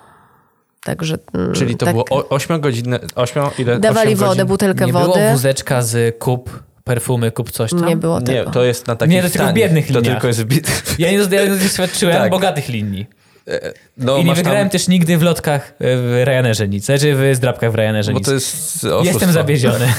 Także. 0.83 1.17
mm, 1.33 1.53
Czyli 1.53 1.77
to 1.77 1.85
tak, 1.85 1.95
było 1.95 2.05
8 2.29 2.61
godzin, 2.61 2.95
8, 3.15 3.43
ile? 3.59 3.79
Dawali 3.79 4.07
osiem 4.07 4.17
wodę, 4.19 4.29
godzin? 4.29 4.45
butelkę 4.47 4.85
Nie 4.85 4.93
wody. 4.93 5.05
było 5.05 5.31
wózeczka 5.31 5.81
z 5.81 6.17
kup, 6.19 6.59
perfumy, 6.89 7.31
kup 7.31 7.51
coś 7.51 7.71
tam? 7.71 7.85
Nie 7.85 7.97
było 7.97 8.19
Nie, 8.19 8.25
tego. 8.25 8.51
to 8.51 8.63
jest 8.63 8.87
na 8.87 8.95
takich 8.95 9.13
Nie, 9.15 9.23
to 9.23 9.29
tylko 9.29 9.47
w 9.47 9.53
biednych 9.53 9.87
To 9.87 9.93
liniach. 9.93 10.13
tylko 10.13 10.27
jest 10.27 10.41
w 10.41 10.45
bi- 10.45 10.61
Ja 10.99 11.11
nie, 11.11 11.17
nie 11.17 11.47
doświadczyłem 11.47 12.17
Tak. 12.17 12.31
bogatych 12.31 12.69
linii. 12.69 13.05
no, 13.97 14.17
I 14.17 14.25
nie 14.25 14.35
wygrałem 14.35 14.61
tam, 14.61 14.69
też 14.69 14.87
nigdy 14.87 15.17
w 15.17 15.21
lotkach 15.21 15.69
e, 15.71 15.73
w 15.97 16.21
Ryanerze 16.25 16.67
nic. 16.67 16.85
Znaczy 16.85 17.15
w 17.15 17.35
zdrabkach 17.35 17.71
w 17.71 17.75
Ryanerze 17.75 18.11
Bo 18.11 18.17
nic. 18.17 18.25
to 18.27 18.33
jest 18.33 18.55
oszustwo. 18.75 19.03
Jestem 19.03 19.31
zawieziony. 19.31 19.87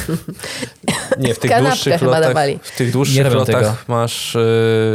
Nie, 1.19 1.35
w 1.35 1.39
tych 1.39 1.51
Kanapkę 1.51 1.71
dłuższych 1.71 1.99
chyba 1.99 2.11
lotach, 2.11 2.29
dawali. 2.29 2.59
w 2.63 2.77
tych 2.77 2.87
Nie 2.87 2.93
dłuższych 2.93 3.33
lotach 3.33 3.57
tego. 3.57 3.77
masz 3.89 4.35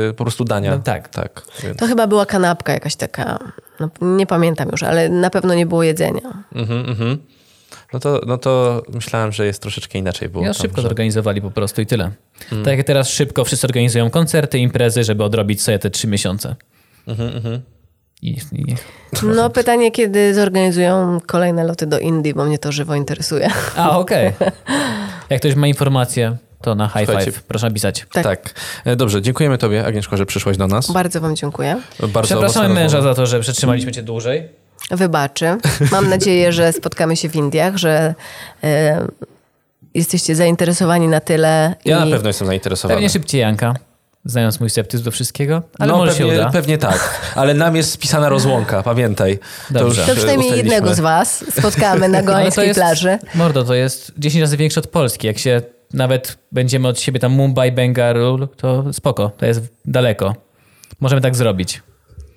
yy, 0.08 0.14
po 0.14 0.24
prostu 0.24 0.44
dania. 0.46 0.72
No 0.72 0.78
tak. 0.80 1.10
tak 1.10 1.42
więc. 1.64 1.78
To 1.78 1.88
chyba 1.88 2.08
była 2.08 2.26
kanapka 2.26 2.74
jakaś 2.74 2.96
taka. 2.96 3.40
No, 3.80 3.90
nie 4.02 4.26
pamiętam 4.28 4.70
już, 4.72 4.84
ale 4.84 5.10
na 5.10 5.30
pewno 5.30 5.54
nie 5.54 5.66
było 5.66 5.84
jedzenia. 5.84 6.44
Mhm, 6.56 6.90
mhm. 6.90 7.18
No 7.94 8.00
to, 8.00 8.22
no 8.28 8.38
to 8.38 8.84
myślałem, 8.94 9.32
że 9.32 9.46
jest 9.46 9.62
troszeczkę 9.62 10.00
inaczej 10.00 10.30
było. 10.30 10.44
Ja 10.44 10.54
tam, 10.54 10.62
szybko 10.62 10.82
że... 10.82 10.88
zorganizowali 10.88 11.42
po 11.42 11.52
prostu 11.52 11.82
i 11.82 11.86
tyle. 11.86 12.12
Hmm. 12.50 12.66
Tak 12.66 12.78
jak 12.78 12.88
teraz 12.88 13.10
szybko 13.10 13.46
wszyscy 13.46 13.68
organizują 13.68 14.10
koncerty, 14.10 14.60
imprezy, 14.60 15.04
żeby 15.04 15.24
odrobić 15.24 15.62
sobie 15.62 15.80
te 15.80 15.90
trzy 15.90 16.08
miesiące. 16.08 16.56
Mhm, 17.08 17.62
I, 18.22 18.30
i, 18.52 18.76
No 19.24 19.50
pytanie, 19.50 19.92
kiedy 19.92 20.34
zorganizują 20.34 21.20
kolejne 21.28 21.64
loty 21.64 21.86
do 21.88 22.00
Indii, 22.00 22.34
bo 22.34 22.46
mnie 22.46 22.60
to 22.60 22.72
żywo 22.72 22.96
interesuje. 22.96 23.50
a, 23.76 24.00
okej. 24.00 24.32
Jak 25.30 25.40
ktoś 25.40 25.56
ma 25.56 25.68
informacje, 25.68 26.38
to 26.62 26.76
na 26.76 26.88
high 26.88 27.06
Słuchajcie. 27.06 27.32
five. 27.32 27.44
Proszę 27.44 27.68
napisać. 27.68 28.06
Tak. 28.14 28.24
Tak. 28.24 28.54
E, 28.86 28.96
Dobrze, 28.96 29.22
dziękujemy 29.22 29.58
tobie, 29.58 29.86
Agnieszko, 29.86 30.18
że 30.18 30.26
przyszłaś 30.26 30.58
do 30.58 30.68
nas. 30.68 30.92
Bardzo 30.92 31.22
wam 31.22 31.36
dziękuję. 31.36 31.82
Bardzo 32.00 32.22
Przepraszamy 32.22 32.70
męża 32.70 32.98
rozmowa. 32.98 33.16
za 33.16 33.22
to, 33.22 33.26
że 33.26 33.40
przetrzymaliśmy 33.40 33.92
cię 33.92 34.04
dłużej. 34.04 34.61
Wybaczy. 34.92 35.58
Mam 35.92 36.10
nadzieję, 36.10 36.52
że 36.52 36.74
spotkamy 36.74 37.18
się 37.18 37.30
w 37.30 37.36
Indiach, 37.36 37.78
że 37.78 38.16
e, 38.64 39.08
jesteście 39.94 40.36
zainteresowani 40.36 41.08
na 41.08 41.20
tyle. 41.20 41.76
Ja 41.86 41.98
i... 41.98 42.06
na 42.06 42.16
pewno 42.16 42.30
jestem 42.30 42.48
zainteresowany. 42.48 42.96
Pewnie 42.96 43.10
szybciej 43.10 43.42
Janka, 43.42 43.74
znając 44.26 44.60
mój 44.60 44.70
sceptyzm 44.70 45.04
do 45.04 45.12
wszystkiego, 45.12 45.62
ale 45.80 45.92
no, 45.92 45.98
może 45.98 46.12
pewnie, 46.12 46.32
się 46.32 46.40
uda. 46.40 46.50
Pewnie 46.50 46.78
tak, 46.78 47.22
ale 47.36 47.54
nam 47.54 47.76
jest 47.76 47.92
spisana 47.92 48.30
rozłąka, 48.30 48.84
pamiętaj. 48.84 49.40
Dobrze. 49.70 50.02
To 50.02 50.08
już, 50.08 50.10
e, 50.10 50.16
przynajmniej 50.16 50.58
jednego 50.58 50.94
z 50.94 51.00
was 51.00 51.46
spotkamy 51.52 52.10
na 52.10 52.18
Ale 52.18 52.28
to 52.28 52.32
gołańskiej 52.32 52.68
jest, 52.68 52.80
plaży. 52.80 53.20
Mordo, 53.36 53.64
to 53.64 53.74
jest 53.74 54.12
10 54.18 54.42
razy 54.42 54.58
większe 54.58 54.80
od 54.80 54.88
Polski. 54.88 55.28
Jak 55.28 55.38
się 55.38 55.62
nawet 55.94 56.38
będziemy 56.52 56.88
od 56.88 57.00
siebie 57.00 57.20
tam 57.20 57.32
Mumbai, 57.32 57.72
Bengaluru, 57.72 58.48
to 58.48 58.94
spoko, 58.94 59.32
to 59.38 59.46
jest 59.46 59.62
daleko. 59.86 60.36
Możemy 61.00 61.22
tak 61.22 61.36
zrobić. 61.36 61.82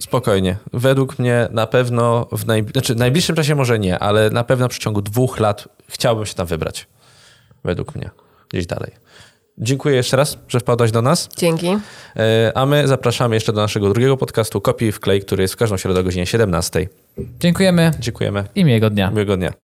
Spokojnie. 0.04 0.56
Według 0.72 1.18
mnie 1.18 1.48
na 1.50 1.66
pewno 1.66 2.28
w 2.32 2.46
najb... 2.46 2.70
znaczy, 2.72 2.94
w 2.94 2.96
najbliższym 2.96 3.36
czasie 3.36 3.54
może 3.54 3.78
nie, 3.78 3.98
ale 3.98 4.30
na 4.30 4.44
pewno 4.44 4.66
w 4.66 4.70
przeciągu 4.70 5.02
dwóch 5.02 5.40
lat 5.40 5.68
chciałbym 5.88 6.26
się 6.26 6.34
tam 6.34 6.46
wybrać. 6.46 6.86
Według 7.64 7.94
mnie. 7.94 8.10
Gdzieś 8.48 8.66
dalej. 8.66 8.90
Dziękuję 9.58 9.96
jeszcze 9.96 10.16
raz, 10.16 10.38
że 10.48 10.60
wpadłaś 10.60 10.90
do 10.90 11.02
nas. 11.02 11.28
Dzięki. 11.36 11.68
E, 12.16 12.52
A 12.54 12.66
my 12.66 12.88
zapraszamy 12.88 13.36
jeszcze 13.36 13.52
do 13.52 13.60
naszego 13.60 13.88
drugiego 13.92 14.16
podcastu 14.16 14.60
Kopii 14.60 14.92
w 14.92 15.00
klej, 15.00 15.20
który 15.20 15.42
jest 15.42 15.54
w 15.54 15.56
każdą 15.56 15.76
środę 15.76 16.00
o 16.00 16.04
godzinie 16.04 16.26
17. 16.26 16.88
Dziękujemy 17.40 17.90
Dziękujemy. 17.98 18.44
i 18.54 18.64
miłego 18.64 18.90
dnia. 18.90 19.10
Miłego 19.10 19.36
dnia. 19.36 19.52